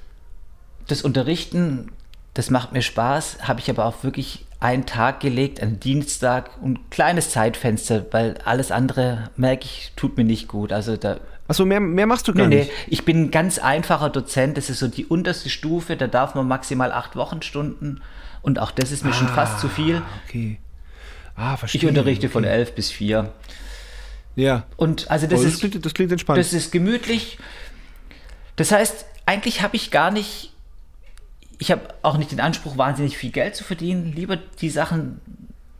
das 0.87 1.01
Unterrichten, 1.01 1.91
das 2.33 2.49
macht 2.49 2.71
mir 2.71 2.81
Spaß, 2.81 3.39
habe 3.47 3.59
ich 3.59 3.69
aber 3.69 3.85
auch 3.85 4.03
wirklich 4.03 4.45
einen 4.59 4.85
Tag 4.85 5.19
gelegt, 5.19 5.61
einen 5.61 5.79
Dienstag 5.79 6.49
und 6.61 6.79
ein 6.79 6.89
kleines 6.89 7.29
Zeitfenster, 7.29 8.05
weil 8.11 8.39
alles 8.45 8.71
andere, 8.71 9.29
merke 9.35 9.65
ich, 9.65 9.91
tut 9.95 10.17
mir 10.17 10.23
nicht 10.23 10.47
gut. 10.47 10.71
Also 10.71 10.97
da 10.97 11.17
Achso, 11.47 11.65
mehr, 11.65 11.79
mehr 11.79 12.07
machst 12.07 12.27
du 12.27 12.33
gar 12.33 12.47
nee, 12.47 12.57
nicht? 12.57 12.69
Nee, 12.69 12.75
ich 12.87 13.05
bin 13.05 13.23
ein 13.23 13.31
ganz 13.31 13.57
einfacher 13.57 14.09
Dozent. 14.09 14.57
Das 14.57 14.69
ist 14.69 14.79
so 14.79 14.87
die 14.89 15.05
unterste 15.05 15.49
Stufe. 15.49 15.95
Da 15.95 16.07
darf 16.07 16.35
man 16.35 16.45
maximal 16.45 16.91
acht 16.91 17.15
Wochenstunden. 17.15 18.01
Und 18.41 18.59
auch 18.59 18.71
das 18.71 18.91
ist 18.91 19.05
mir 19.05 19.11
ah, 19.11 19.13
schon 19.13 19.29
fast 19.29 19.59
zu 19.59 19.69
viel. 19.69 20.01
Okay. 20.25 20.59
Ah, 21.37 21.55
verstehe. 21.55 21.81
Ich 21.81 21.87
unterrichte 21.87 22.27
okay. 22.27 22.33
von 22.33 22.43
elf 22.43 22.75
bis 22.75 22.91
vier. 22.91 23.31
Ja. 24.37 24.63
Und 24.77 25.11
also 25.11 25.27
das, 25.27 25.41
oh, 25.41 25.43
das 25.43 25.53
ist, 25.55 25.59
klingt, 25.59 25.85
das 25.85 25.93
klingt 25.93 26.11
entspannt. 26.13 26.39
Das 26.39 26.53
ist 26.53 26.71
gemütlich. 26.71 27.37
Das 28.55 28.71
heißt, 28.71 29.05
eigentlich 29.25 29.61
habe 29.61 29.75
ich 29.75 29.91
gar 29.91 30.11
nicht 30.11 30.53
ich 31.59 31.71
habe 31.71 31.81
auch 32.01 32.17
nicht 32.17 32.31
den 32.31 32.39
Anspruch, 32.39 32.77
wahnsinnig 32.77 33.17
viel 33.17 33.31
Geld 33.31 33.55
zu 33.55 33.63
verdienen. 33.63 34.13
Lieber 34.13 34.37
die 34.37 34.69
Sachen, 34.69 35.19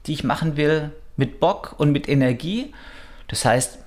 die 0.06 0.14
ich 0.14 0.24
machen 0.24 0.58
will, 0.58 0.92
mit 1.16 1.40
Bock 1.40 1.76
und 1.78 1.92
mit 1.92 2.10
Energie. 2.10 2.74
Das 3.28 3.46
heißt, 3.46 3.80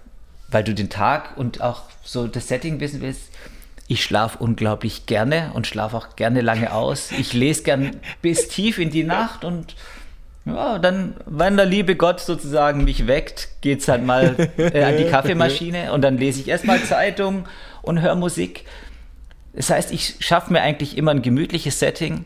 weil 0.49 0.65
du 0.65 0.75
den 0.75 0.91
Tag 0.91 1.37
und 1.37 1.61
auch 1.61 1.83
so 2.05 2.27
das 2.27 2.49
Setting 2.49 2.81
wissen 2.81 3.01
willst, 3.01 3.31
ich 3.89 4.05
schlafe 4.05 4.39
unglaublich 4.39 5.07
gerne 5.07 5.51
und 5.55 5.67
schlafe 5.67 5.97
auch 5.97 6.15
gerne 6.15 6.43
lange 6.43 6.73
aus. 6.73 7.11
Ich 7.11 7.33
lese 7.33 7.65
gern 7.65 7.97
bis 8.23 8.49
tief 8.49 8.79
in 8.79 8.91
die 8.91 9.03
Nacht 9.03 9.45
und 9.45 9.75
ja, 10.47 10.79
dann, 10.79 11.15
wenn 11.27 11.57
der 11.57 11.67
liebe 11.67 11.97
Gott 11.97 12.21
sozusagen 12.21 12.85
mich 12.85 13.07
weckt, 13.07 13.49
geht 13.61 13.81
es 13.81 13.89
halt 13.89 14.05
mal 14.05 14.51
äh, 14.57 14.83
an 14.83 14.97
die 14.97 15.05
Kaffeemaschine 15.11 15.93
und 15.93 16.03
dann 16.03 16.19
lese 16.19 16.41
ich 16.41 16.49
erstmal 16.49 16.83
Zeitung 16.83 17.47
und 17.83 18.01
höre 18.01 18.15
Musik. 18.15 18.65
Das 19.53 19.71
heißt, 19.71 19.93
ich 19.93 20.17
schaffe 20.21 20.53
mir 20.53 20.63
eigentlich 20.63 20.97
immer 20.97 21.11
ein 21.11 21.23
gemütliches 21.23 21.79
Setting 21.79 22.25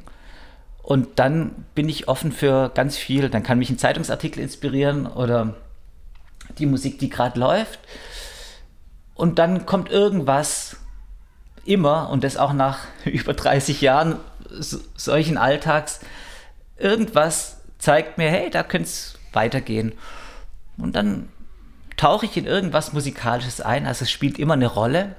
und 0.83 1.19
dann 1.19 1.65
bin 1.75 1.89
ich 1.89 2.09
offen 2.09 2.31
für 2.31 2.71
ganz 2.75 2.97
viel. 2.97 3.31
Dann 3.31 3.43
kann 3.43 3.59
mich 3.59 3.71
ein 3.71 3.79
Zeitungsartikel 3.79 4.43
inspirieren 4.43 5.07
oder 5.07 5.55
die 6.59 6.67
Musik, 6.67 6.99
die 6.99 7.09
gerade 7.09 7.41
läuft. 7.41 7.81
Und 9.15 9.39
dann 9.39 9.65
kommt 9.65 9.91
irgendwas 9.91 10.77
immer, 11.65 12.11
und 12.11 12.23
das 12.23 12.37
auch 12.37 12.53
nach 12.53 12.81
über 13.05 13.33
30 13.33 13.81
Jahren 13.81 14.17
solchen 14.51 15.39
Alltags, 15.39 16.01
irgendwas 16.77 17.61
zeigt 17.85 18.19
mir, 18.19 18.31
hey, 18.31 18.51
da 18.51 18.63
könnte 18.63 18.89
es 18.89 19.19
weitergehen. 19.33 19.93
Und 20.77 20.97
dann 20.97 21.29
tauche 21.97 22.27
ich 22.27 22.37
in 22.37 22.47
irgendwas 22.47 22.93
Musikalisches 22.93 23.61
ein. 23.61 23.87
Also 23.87 24.03
es 24.05 24.11
spielt 24.11 24.39
immer 24.39 24.55
eine 24.55 24.67
Rolle. 24.67 25.17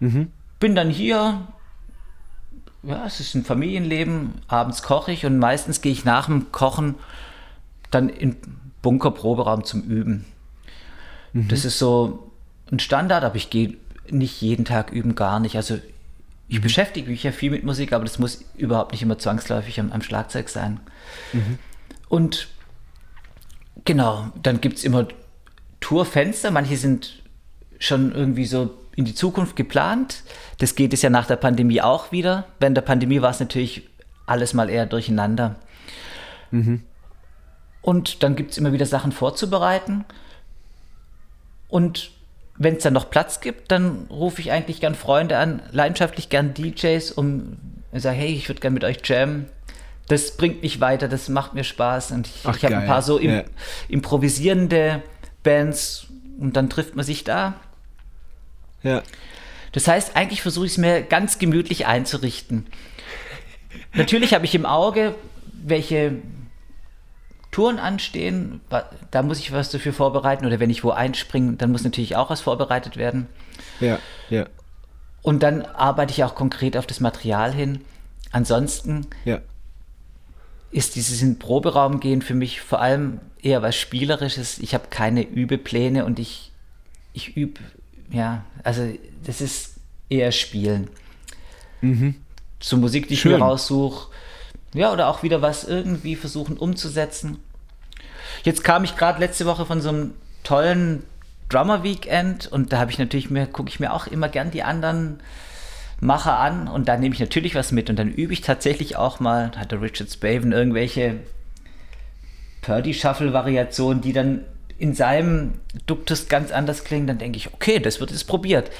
Mhm 0.00 0.30
bin 0.62 0.76
dann 0.76 0.90
hier, 0.90 1.48
ja, 2.84 3.04
es 3.04 3.18
ist 3.18 3.34
ein 3.34 3.44
Familienleben, 3.44 4.34
abends 4.46 4.84
koche 4.84 5.10
ich 5.10 5.26
und 5.26 5.36
meistens 5.40 5.80
gehe 5.80 5.90
ich 5.90 6.04
nach 6.04 6.26
dem 6.26 6.52
Kochen 6.52 6.94
dann 7.90 8.08
in 8.08 8.36
Bunkerproberaum 8.80 9.64
zum 9.64 9.82
Üben. 9.82 10.24
Mhm. 11.32 11.48
Das 11.48 11.64
ist 11.64 11.80
so 11.80 12.30
ein 12.70 12.78
Standard, 12.78 13.24
aber 13.24 13.34
ich 13.34 13.50
gehe 13.50 13.76
nicht 14.08 14.40
jeden 14.40 14.64
Tag 14.64 14.92
üben, 14.92 15.16
gar 15.16 15.40
nicht. 15.40 15.56
Also 15.56 15.78
ich 16.52 16.58
mhm. 16.58 16.64
beschäftige 16.64 17.10
mich 17.10 17.22
ja 17.22 17.32
viel 17.32 17.50
mit 17.50 17.64
Musik, 17.64 17.94
aber 17.94 18.04
das 18.04 18.18
muss 18.18 18.44
überhaupt 18.56 18.92
nicht 18.92 19.00
immer 19.00 19.18
zwangsläufig 19.18 19.80
am, 19.80 19.90
am 19.90 20.02
Schlagzeug 20.02 20.50
sein. 20.50 20.80
Mhm. 21.32 21.58
Und 22.10 22.48
genau, 23.86 24.30
dann 24.42 24.60
gibt 24.60 24.76
es 24.76 24.84
immer 24.84 25.08
Tourfenster, 25.80 26.50
manche 26.50 26.76
sind 26.76 27.22
schon 27.78 28.14
irgendwie 28.14 28.44
so 28.44 28.74
in 28.94 29.06
die 29.06 29.14
Zukunft 29.14 29.56
geplant. 29.56 30.24
Das 30.58 30.74
geht 30.74 30.92
es 30.92 31.00
ja 31.00 31.08
nach 31.08 31.26
der 31.26 31.36
Pandemie 31.36 31.80
auch 31.80 32.12
wieder. 32.12 32.46
Während 32.60 32.76
der 32.76 32.82
Pandemie 32.82 33.22
war 33.22 33.30
es 33.30 33.40
natürlich 33.40 33.88
alles 34.26 34.52
mal 34.52 34.68
eher 34.68 34.84
durcheinander. 34.84 35.56
Mhm. 36.50 36.82
Und 37.80 38.22
dann 38.22 38.36
gibt 38.36 38.50
es 38.50 38.58
immer 38.58 38.74
wieder 38.74 38.84
Sachen 38.84 39.12
vorzubereiten. 39.12 40.04
Und 41.68 42.10
wenn 42.62 42.76
es 42.76 42.82
dann 42.82 42.92
noch 42.92 43.10
Platz 43.10 43.40
gibt, 43.40 43.70
dann 43.70 44.06
rufe 44.10 44.40
ich 44.40 44.52
eigentlich 44.52 44.80
gern 44.80 44.94
Freunde 44.94 45.38
an, 45.38 45.62
leidenschaftlich 45.70 46.28
gern 46.28 46.54
DJs, 46.54 47.12
um 47.12 47.58
zu 47.92 48.00
sagen, 48.00 48.18
hey, 48.18 48.32
ich 48.32 48.48
würde 48.48 48.60
gern 48.60 48.74
mit 48.74 48.84
euch 48.84 48.98
jammen. 49.04 49.46
Das 50.08 50.36
bringt 50.36 50.62
mich 50.62 50.80
weiter, 50.80 51.08
das 51.08 51.28
macht 51.28 51.54
mir 51.54 51.64
Spaß. 51.64 52.10
Und 52.12 52.26
ich, 52.26 52.44
ich 52.44 52.64
habe 52.64 52.76
ein 52.76 52.86
paar 52.86 53.02
so 53.02 53.18
im, 53.18 53.30
ja. 53.30 53.44
improvisierende 53.88 55.02
Bands 55.42 56.06
und 56.38 56.56
dann 56.56 56.68
trifft 56.70 56.96
man 56.96 57.04
sich 57.04 57.24
da 57.24 57.54
ja. 58.82 59.02
Das 59.72 59.88
heißt, 59.88 60.16
eigentlich 60.16 60.42
versuche 60.42 60.66
ich 60.66 60.72
es 60.72 60.78
mir 60.78 61.02
ganz 61.02 61.38
gemütlich 61.38 61.86
einzurichten. 61.86 62.66
Natürlich 63.94 64.34
habe 64.34 64.44
ich 64.44 64.54
im 64.54 64.66
Auge, 64.66 65.14
welche 65.52 66.16
Touren 67.52 67.78
anstehen. 67.78 68.60
Da 69.12 69.22
muss 69.22 69.38
ich 69.38 69.52
was 69.52 69.70
dafür 69.70 69.92
vorbereiten. 69.92 70.44
Oder 70.44 70.58
wenn 70.58 70.70
ich 70.70 70.82
wo 70.82 70.90
einspringe, 70.90 71.52
dann 71.52 71.70
muss 71.70 71.84
natürlich 71.84 72.16
auch 72.16 72.30
was 72.30 72.40
vorbereitet 72.40 72.96
werden. 72.96 73.28
Ja, 73.78 74.00
ja. 74.28 74.46
Und 75.22 75.44
dann 75.44 75.62
arbeite 75.62 76.12
ich 76.12 76.24
auch 76.24 76.34
konkret 76.34 76.76
auf 76.76 76.86
das 76.86 76.98
Material 76.98 77.52
hin. 77.52 77.82
Ansonsten 78.32 79.06
ja. 79.24 79.40
ist 80.72 80.96
dieses 80.96 81.22
in 81.22 81.38
Proberaum 81.38 82.00
gehen 82.00 82.22
für 82.22 82.34
mich 82.34 82.60
vor 82.60 82.80
allem 82.80 83.20
eher 83.40 83.62
was 83.62 83.76
Spielerisches. 83.76 84.58
Ich 84.58 84.74
habe 84.74 84.88
keine 84.90 85.22
Übepläne 85.22 86.04
und 86.04 86.18
ich, 86.18 86.50
ich 87.12 87.36
übe 87.36 87.60
ja, 88.12 88.44
also 88.62 88.86
das 89.24 89.40
ist 89.40 89.74
eher 90.08 90.32
Spielen. 90.32 90.88
Mhm. 91.80 92.16
Zur 92.60 92.78
Musik, 92.78 93.08
die 93.08 93.16
Schön. 93.16 93.32
ich 93.32 93.38
mir 93.38 93.44
raussuche. 93.44 94.10
Ja, 94.74 94.92
oder 94.92 95.08
auch 95.08 95.22
wieder 95.22 95.42
was 95.42 95.64
irgendwie 95.64 96.16
versuchen 96.16 96.56
umzusetzen. 96.56 97.38
Jetzt 98.42 98.64
kam 98.64 98.84
ich 98.84 98.96
gerade 98.96 99.20
letzte 99.20 99.46
Woche 99.46 99.66
von 99.66 99.80
so 99.80 99.90
einem 99.90 100.14
tollen 100.42 101.04
Drummer 101.48 101.82
Weekend 101.82 102.46
und 102.46 102.72
da 102.72 102.78
habe 102.78 102.90
ich 102.90 102.98
natürlich 102.98 103.30
mir, 103.30 103.46
gucke 103.46 103.68
ich 103.68 103.78
mir 103.78 103.92
auch 103.92 104.06
immer 104.06 104.28
gern 104.28 104.50
die 104.50 104.62
anderen 104.62 105.20
Macher 106.00 106.38
an 106.38 106.66
und 106.66 106.88
da 106.88 106.96
nehme 106.96 107.14
ich 107.14 107.20
natürlich 107.20 107.54
was 107.54 107.70
mit 107.70 107.90
und 107.90 107.96
dann 107.96 108.10
übe 108.10 108.32
ich 108.32 108.40
tatsächlich 108.40 108.96
auch 108.96 109.20
mal, 109.20 109.52
hat 109.56 109.70
der 109.70 109.82
Richard 109.82 110.10
Spaven 110.10 110.52
irgendwelche 110.52 111.20
Purdy 112.62 112.94
Shuffle 112.94 113.32
Variationen, 113.32 114.00
die 114.00 114.12
dann 114.12 114.44
in 114.78 114.94
seinem 114.94 115.60
Duktus 115.86 116.28
ganz 116.28 116.50
anders 116.50 116.84
klingen, 116.84 117.06
dann 117.06 117.18
denke 117.18 117.36
ich, 117.36 117.52
okay, 117.52 117.78
das 117.78 118.00
wird 118.00 118.10
jetzt 118.10 118.26
probiert. 118.26 118.70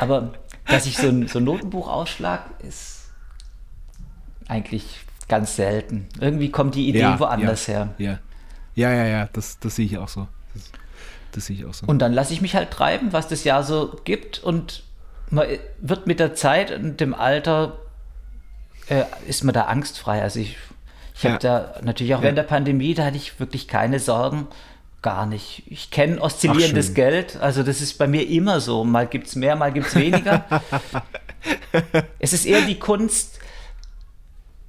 Aber 0.00 0.32
dass 0.66 0.86
ich 0.86 0.96
so 0.96 1.08
ein, 1.08 1.28
so 1.28 1.38
ein 1.38 1.44
Notenbuch 1.44 1.88
ausschlag, 1.88 2.46
ist 2.66 3.10
eigentlich 4.48 5.00
ganz 5.32 5.56
selten. 5.56 6.08
Irgendwie 6.20 6.50
kommt 6.50 6.74
die 6.74 6.90
Idee 6.90 7.00
ja, 7.00 7.18
woanders 7.18 7.66
ja, 7.66 7.72
her. 7.72 7.94
Ja, 7.96 8.18
ja, 8.74 8.92
ja, 8.92 9.06
ja 9.06 9.28
das, 9.32 9.58
das 9.60 9.76
sehe 9.76 9.86
ich 9.86 9.96
auch 9.96 10.08
so. 10.08 10.28
Das, 10.52 10.70
das 11.32 11.46
sehe 11.46 11.56
ich 11.56 11.64
auch 11.64 11.72
so. 11.72 11.86
Und 11.86 12.00
dann 12.00 12.12
lasse 12.12 12.34
ich 12.34 12.42
mich 12.42 12.54
halt 12.54 12.70
treiben, 12.70 13.14
was 13.14 13.28
das 13.28 13.42
Jahr 13.42 13.62
so 13.62 13.98
gibt 14.04 14.40
und 14.40 14.82
man 15.30 15.46
wird 15.78 16.06
mit 16.06 16.20
der 16.20 16.34
Zeit 16.34 16.70
und 16.70 17.00
dem 17.00 17.14
Alter 17.14 17.78
äh, 18.88 19.04
ist 19.26 19.42
man 19.42 19.54
da 19.54 19.62
angstfrei. 19.62 20.20
Also 20.20 20.40
ich, 20.40 20.58
ich 21.14 21.24
habe 21.24 21.38
da 21.38 21.76
natürlich 21.82 22.14
auch 22.14 22.20
während 22.20 22.36
der 22.36 22.42
Pandemie, 22.42 22.92
da 22.92 23.06
hatte 23.06 23.16
ich 23.16 23.40
wirklich 23.40 23.68
keine 23.68 24.00
Sorgen 24.00 24.48
gar 25.00 25.24
nicht. 25.24 25.62
Ich 25.64 25.90
kenne 25.90 26.20
oszillierendes 26.20 26.90
Ach, 26.90 26.94
Geld, 26.94 27.36
also 27.40 27.62
das 27.62 27.80
ist 27.80 27.96
bei 27.96 28.06
mir 28.06 28.28
immer 28.28 28.60
so. 28.60 28.84
Mal 28.84 29.06
gibt 29.06 29.28
es 29.28 29.34
mehr, 29.34 29.56
mal 29.56 29.72
gibt 29.72 29.86
es 29.86 29.94
weniger. 29.94 30.44
es 32.18 32.34
ist 32.34 32.44
eher 32.44 32.60
die 32.60 32.78
Kunst, 32.78 33.38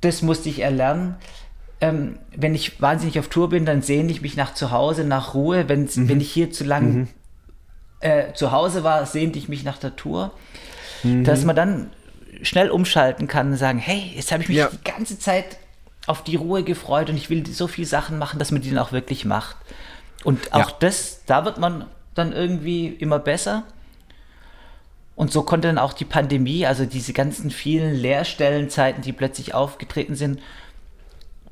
das 0.03 0.21
musste 0.21 0.49
ich 0.49 0.59
erlernen. 0.59 1.15
Ähm, 1.81 2.19
wenn 2.35 2.55
ich 2.55 2.81
wahnsinnig 2.81 3.19
auf 3.19 3.27
Tour 3.27 3.49
bin, 3.49 3.65
dann 3.65 3.81
sehne 3.81 4.11
ich 4.11 4.21
mich 4.21 4.37
nach 4.37 4.53
zu 4.53 4.71
Hause, 4.71 5.03
nach 5.03 5.33
Ruhe. 5.33 5.63
Mhm. 5.63 6.09
Wenn 6.09 6.21
ich 6.21 6.31
hier 6.31 6.51
zu 6.51 6.63
lange 6.63 6.87
mhm. 6.87 7.07
äh, 7.99 8.33
zu 8.33 8.51
Hause 8.51 8.83
war, 8.83 9.05
sehnte 9.05 9.37
ich 9.39 9.49
mich 9.49 9.63
nach 9.63 9.77
der 9.77 9.95
Tour. 9.95 10.31
Mhm. 11.03 11.23
Dass 11.23 11.43
man 11.43 11.55
dann 11.55 11.89
schnell 12.41 12.69
umschalten 12.69 13.27
kann 13.27 13.51
und 13.51 13.57
sagen, 13.57 13.79
hey, 13.79 14.11
jetzt 14.15 14.31
habe 14.31 14.43
ich 14.43 14.49
mich 14.49 14.57
ja. 14.57 14.69
die 14.69 14.83
ganze 14.89 15.19
Zeit 15.19 15.57
auf 16.05 16.23
die 16.23 16.35
Ruhe 16.35 16.63
gefreut 16.63 17.09
und 17.09 17.15
ich 17.15 17.29
will 17.29 17.45
so 17.45 17.67
viele 17.67 17.87
Sachen 17.87 18.17
machen, 18.17 18.39
dass 18.39 18.51
man 18.51 18.61
die 18.61 18.69
dann 18.69 18.79
auch 18.79 18.91
wirklich 18.91 19.25
macht. 19.25 19.55
Und 20.23 20.53
auch 20.53 20.69
ja. 20.69 20.75
das, 20.79 21.21
da 21.25 21.45
wird 21.45 21.57
man 21.57 21.85
dann 22.13 22.33
irgendwie 22.33 22.87
immer 22.87 23.19
besser. 23.19 23.63
Und 25.15 25.31
so 25.31 25.43
konnte 25.43 25.67
dann 25.67 25.77
auch 25.77 25.93
die 25.93 26.05
Pandemie, 26.05 26.65
also 26.65 26.85
diese 26.85 27.13
ganzen 27.13 27.51
vielen 27.51 27.93
Leerstellenzeiten, 27.93 29.03
die 29.03 29.13
plötzlich 29.13 29.53
aufgetreten 29.53 30.15
sind, 30.15 30.39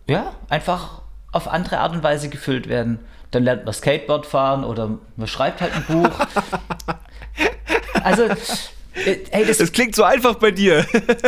ja, 0.08 0.34
einfach 0.50 1.04
auf 1.32 1.48
andere 1.48 1.80
Art 1.80 1.94
und 1.94 2.04
Weise 2.04 2.30
gefüllt 2.30 2.68
werden. 2.68 3.00
Dann 3.30 3.44
lernt 3.44 3.66
man 3.66 3.74
Skateboard 3.74 4.26
fahren 4.26 4.64
oder 4.64 4.98
man 5.16 5.28
schreibt 5.28 5.62
halt 5.62 5.74
ein 5.74 5.86
Buch. 5.86 6.10
also, 8.04 8.24
äh, 8.24 9.18
hey, 9.30 9.46
das, 9.46 9.60
das 9.60 9.72
klingt 9.72 9.96
so 9.96 10.04
einfach 10.04 10.36
bei 10.36 10.52
dir. 10.52 10.86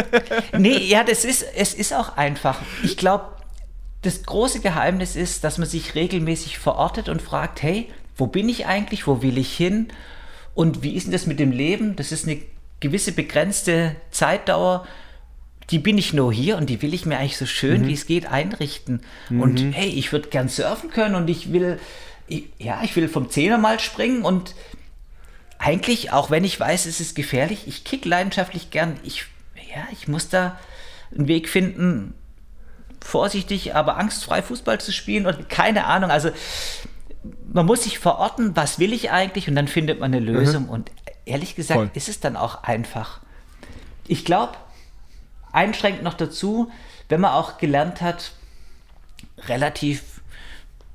nee, 0.58 0.78
ja, 0.78 1.04
das 1.04 1.24
ist, 1.24 1.46
es 1.56 1.74
ist 1.74 1.94
auch 1.94 2.18
einfach. 2.18 2.60
Ich 2.84 2.98
glaube, 2.98 3.26
das 4.02 4.24
große 4.24 4.60
Geheimnis 4.60 5.16
ist, 5.16 5.44
dass 5.44 5.58
man 5.58 5.68
sich 5.68 5.96
regelmäßig 5.96 6.60
verortet 6.60 7.08
und 7.08 7.22
fragt, 7.22 7.62
hey, 7.64 7.90
wo 8.18 8.28
bin 8.28 8.50
ich 8.50 8.66
eigentlich, 8.66 9.08
wo 9.08 9.22
will 9.22 9.38
ich 9.38 9.56
hin 9.56 9.88
und 10.56 10.84
wie 10.84 10.96
ist 10.96 11.06
denn 11.06 11.12
das 11.12 11.26
mit 11.26 11.40
dem 11.40 11.52
Leben? 11.52 11.96
Das 11.96 12.12
ist 12.12 12.28
eine 12.28 12.40
gewisse 12.80 13.12
begrenzte 13.12 13.96
Zeitdauer 14.12 14.86
die 15.70 15.80
bin 15.80 15.98
ich 15.98 16.14
nur 16.14 16.34
hier 16.34 16.58
und 16.58 16.70
die 16.70 16.82
will 16.82 16.94
ich 16.94 17.06
mir 17.06 17.18
eigentlich 17.18 17.38
so 17.38 17.46
schön, 17.46 17.84
mhm. 17.84 17.88
wie 17.88 17.94
es 17.94 18.06
geht, 18.06 18.26
einrichten. 18.26 19.02
Mhm. 19.30 19.42
Und 19.42 19.74
hey, 19.74 19.90
ich 19.90 20.12
würde 20.12 20.30
gern 20.30 20.50
surfen 20.50 20.90
können 20.90 21.16
und 21.16 21.30
ich 21.30 21.54
will, 21.54 21.80
ich, 22.28 22.46
ja, 22.60 22.82
ich 22.84 22.96
will 22.96 23.08
vom 23.08 23.30
Zehner 23.30 23.58
mal 23.58 23.80
springen 23.80 24.24
und 24.24 24.56
eigentlich, 25.58 26.12
auch 26.12 26.30
wenn 26.30 26.44
ich 26.44 26.60
weiß, 26.60 26.86
es 26.86 27.00
ist 27.00 27.16
gefährlich, 27.16 27.68
ich 27.68 27.86
kick 27.86 28.04
leidenschaftlich 28.04 28.70
gern. 28.70 29.00
Ich, 29.04 29.26
ja, 29.74 29.88
ich 29.94 30.10
muss 30.10 30.28
da 30.28 30.60
einen 31.16 31.28
Weg 31.28 31.48
finden, 31.48 32.14
vorsichtig, 33.00 33.74
aber 33.74 33.98
angstfrei 33.98 34.42
Fußball 34.42 34.82
zu 34.82 34.92
spielen 34.92 35.26
und 35.26 35.48
keine 35.50 35.86
Ahnung. 35.86 36.12
Also 36.12 36.32
man 37.52 37.66
muss 37.66 37.84
sich 37.84 38.00
verorten, 38.00 38.56
was 38.56 38.80
will 38.80 38.94
ich 38.94 39.12
eigentlich 39.12 39.48
und 39.48 39.56
dann 39.56 39.68
findet 39.68 40.00
man 40.00 40.14
eine 40.14 40.22
mhm. 40.22 40.36
Lösung. 40.36 40.64
Mhm. 40.64 40.70
Und 40.70 40.92
ehrlich 41.26 41.56
gesagt 41.56 41.80
Voll. 41.80 41.92
ist 41.94 42.10
es 42.10 42.20
dann 42.20 42.36
auch 42.36 42.64
einfach. 42.64 43.22
Ich 44.08 44.26
glaube, 44.26 44.54
einschränkt 45.52 46.04
noch 46.04 46.14
dazu, 46.14 46.72
wenn 47.10 47.22
man 47.22 47.32
auch 47.32 47.58
gelernt 47.58 48.02
hat, 48.02 48.32
relativ 49.48 50.22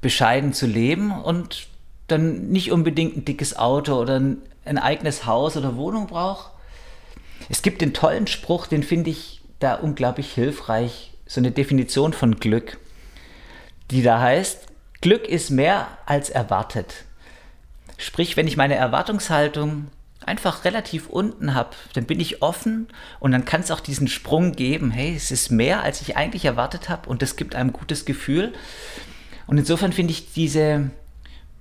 bescheiden 0.00 0.52
zu 0.52 0.66
leben 0.66 1.10
und 1.10 1.68
dann 2.06 2.48
nicht 2.48 2.72
unbedingt 2.72 3.16
ein 3.16 3.24
dickes 3.24 3.56
Auto 3.56 3.94
oder 3.94 4.18
ein, 4.18 4.38
ein 4.64 4.78
eigenes 4.78 5.26
Haus 5.26 5.56
oder 5.56 5.76
Wohnung 5.76 6.06
braucht. 6.06 6.50
Es 7.48 7.62
gibt 7.62 7.80
den 7.80 7.94
tollen 7.94 8.26
Spruch, 8.26 8.66
den 8.66 8.82
finde 8.82 9.10
ich 9.10 9.40
da 9.60 9.74
unglaublich 9.74 10.32
hilfreich, 10.32 11.12
so 11.26 11.40
eine 11.40 11.50
Definition 11.50 12.12
von 12.12 12.36
Glück, 12.36 12.78
die 13.90 14.02
da 14.02 14.20
heißt, 14.20 14.67
Glück 15.00 15.28
ist 15.28 15.50
mehr 15.50 15.86
als 16.06 16.30
erwartet. 16.30 17.04
Sprich, 17.96 18.36
wenn 18.36 18.48
ich 18.48 18.56
meine 18.56 18.74
Erwartungshaltung 18.74 19.88
einfach 20.24 20.64
relativ 20.64 21.08
unten 21.08 21.54
habe, 21.54 21.70
dann 21.94 22.04
bin 22.04 22.20
ich 22.20 22.42
offen 22.42 22.88
und 23.18 23.32
dann 23.32 23.44
kann 23.44 23.60
es 23.60 23.70
auch 23.70 23.80
diesen 23.80 24.08
Sprung 24.08 24.52
geben. 24.52 24.90
Hey, 24.90 25.14
es 25.16 25.30
ist 25.30 25.50
mehr, 25.50 25.82
als 25.82 26.00
ich 26.02 26.16
eigentlich 26.16 26.44
erwartet 26.44 26.88
habe 26.88 27.08
und 27.08 27.22
das 27.22 27.36
gibt 27.36 27.54
einem 27.54 27.72
gutes 27.72 28.04
Gefühl. 28.04 28.52
Und 29.46 29.58
insofern 29.58 29.92
finde 29.92 30.12
ich 30.12 30.32
diese, 30.32 30.90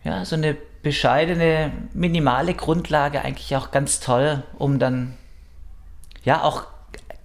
ja, 0.03 0.25
so 0.25 0.35
eine 0.35 0.57
bescheidene, 0.83 1.71
minimale 1.93 2.53
Grundlage 2.53 3.21
eigentlich 3.21 3.55
auch 3.55 3.71
ganz 3.71 3.99
toll, 3.99 4.43
um 4.57 4.79
dann, 4.79 5.15
ja, 6.23 6.41
auch 6.43 6.65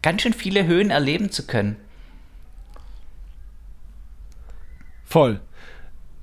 ganz 0.02 0.22
schön 0.22 0.32
viele 0.32 0.66
Höhen 0.66 0.90
erleben 0.90 1.30
zu 1.30 1.46
können. 1.46 1.76
Voll. 5.04 5.40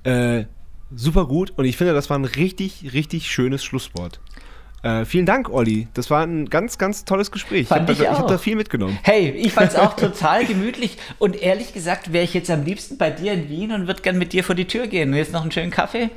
Äh, 0.04 0.44
super 0.94 1.26
gut 1.26 1.52
und 1.56 1.64
ich 1.64 1.76
finde, 1.76 1.92
das 1.92 2.10
war 2.10 2.18
ein 2.18 2.24
richtig, 2.24 2.92
richtig 2.92 3.30
schönes 3.30 3.64
Schlusswort. 3.64 4.20
Äh, 4.82 5.04
vielen 5.04 5.26
Dank, 5.26 5.50
Olli. 5.50 5.88
Das 5.92 6.10
war 6.10 6.22
ein 6.22 6.48
ganz, 6.48 6.78
ganz 6.78 7.04
tolles 7.04 7.30
Gespräch. 7.30 7.68
Fand 7.68 7.90
ich 7.90 8.06
habe 8.08 8.26
da 8.26 8.38
viel 8.38 8.56
mitgenommen. 8.56 8.98
Hey, 9.02 9.28
ich 9.30 9.52
fand 9.52 9.72
es 9.72 9.76
auch 9.76 9.94
total 9.96 10.46
gemütlich. 10.46 10.96
Und 11.18 11.40
ehrlich 11.40 11.74
gesagt, 11.74 12.12
wäre 12.12 12.24
ich 12.24 12.32
jetzt 12.32 12.50
am 12.50 12.64
liebsten 12.64 12.96
bei 12.96 13.10
dir 13.10 13.34
in 13.34 13.50
Wien 13.50 13.72
und 13.72 13.86
würde 13.86 14.00
gern 14.00 14.16
mit 14.16 14.32
dir 14.32 14.42
vor 14.42 14.54
die 14.54 14.66
Tür 14.66 14.86
gehen. 14.86 15.10
Und 15.10 15.16
jetzt 15.16 15.32
noch 15.32 15.42
einen 15.42 15.52
schönen 15.52 15.70
Kaffee? 15.70 16.08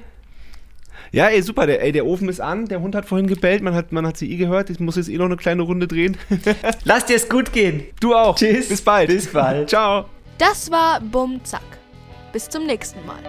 Ja, 1.11 1.27
ey, 1.27 1.41
super. 1.41 1.67
Der, 1.67 1.83
ey, 1.83 1.91
der 1.91 2.05
Ofen 2.05 2.29
ist 2.29 2.39
an. 2.39 2.67
Der 2.67 2.79
Hund 2.79 2.95
hat 2.95 3.05
vorhin 3.05 3.27
gebellt. 3.27 3.61
Man 3.61 3.75
hat, 3.75 3.91
man 3.91 4.07
hat 4.07 4.15
sie 4.15 4.31
eh 4.31 4.37
gehört. 4.37 4.69
Ich 4.69 4.79
muss 4.79 4.95
jetzt 4.95 5.09
eh 5.09 5.17
noch 5.17 5.25
eine 5.25 5.37
kleine 5.37 5.63
Runde 5.63 5.87
drehen. 5.87 6.15
Lass 6.85 7.05
dir 7.05 7.17
es 7.17 7.27
gut 7.27 7.51
gehen. 7.51 7.83
Du 7.99 8.15
auch. 8.15 8.35
Tschüss. 8.35 8.69
Bis 8.69 8.81
bald. 8.81 9.09
Bis 9.09 9.27
bald. 9.27 9.69
Ciao. 9.69 10.05
Das 10.37 10.71
war 10.71 11.01
Bum 11.01 11.43
Zack. 11.43 11.61
Bis 12.31 12.47
zum 12.47 12.65
nächsten 12.65 13.05
Mal. 13.05 13.19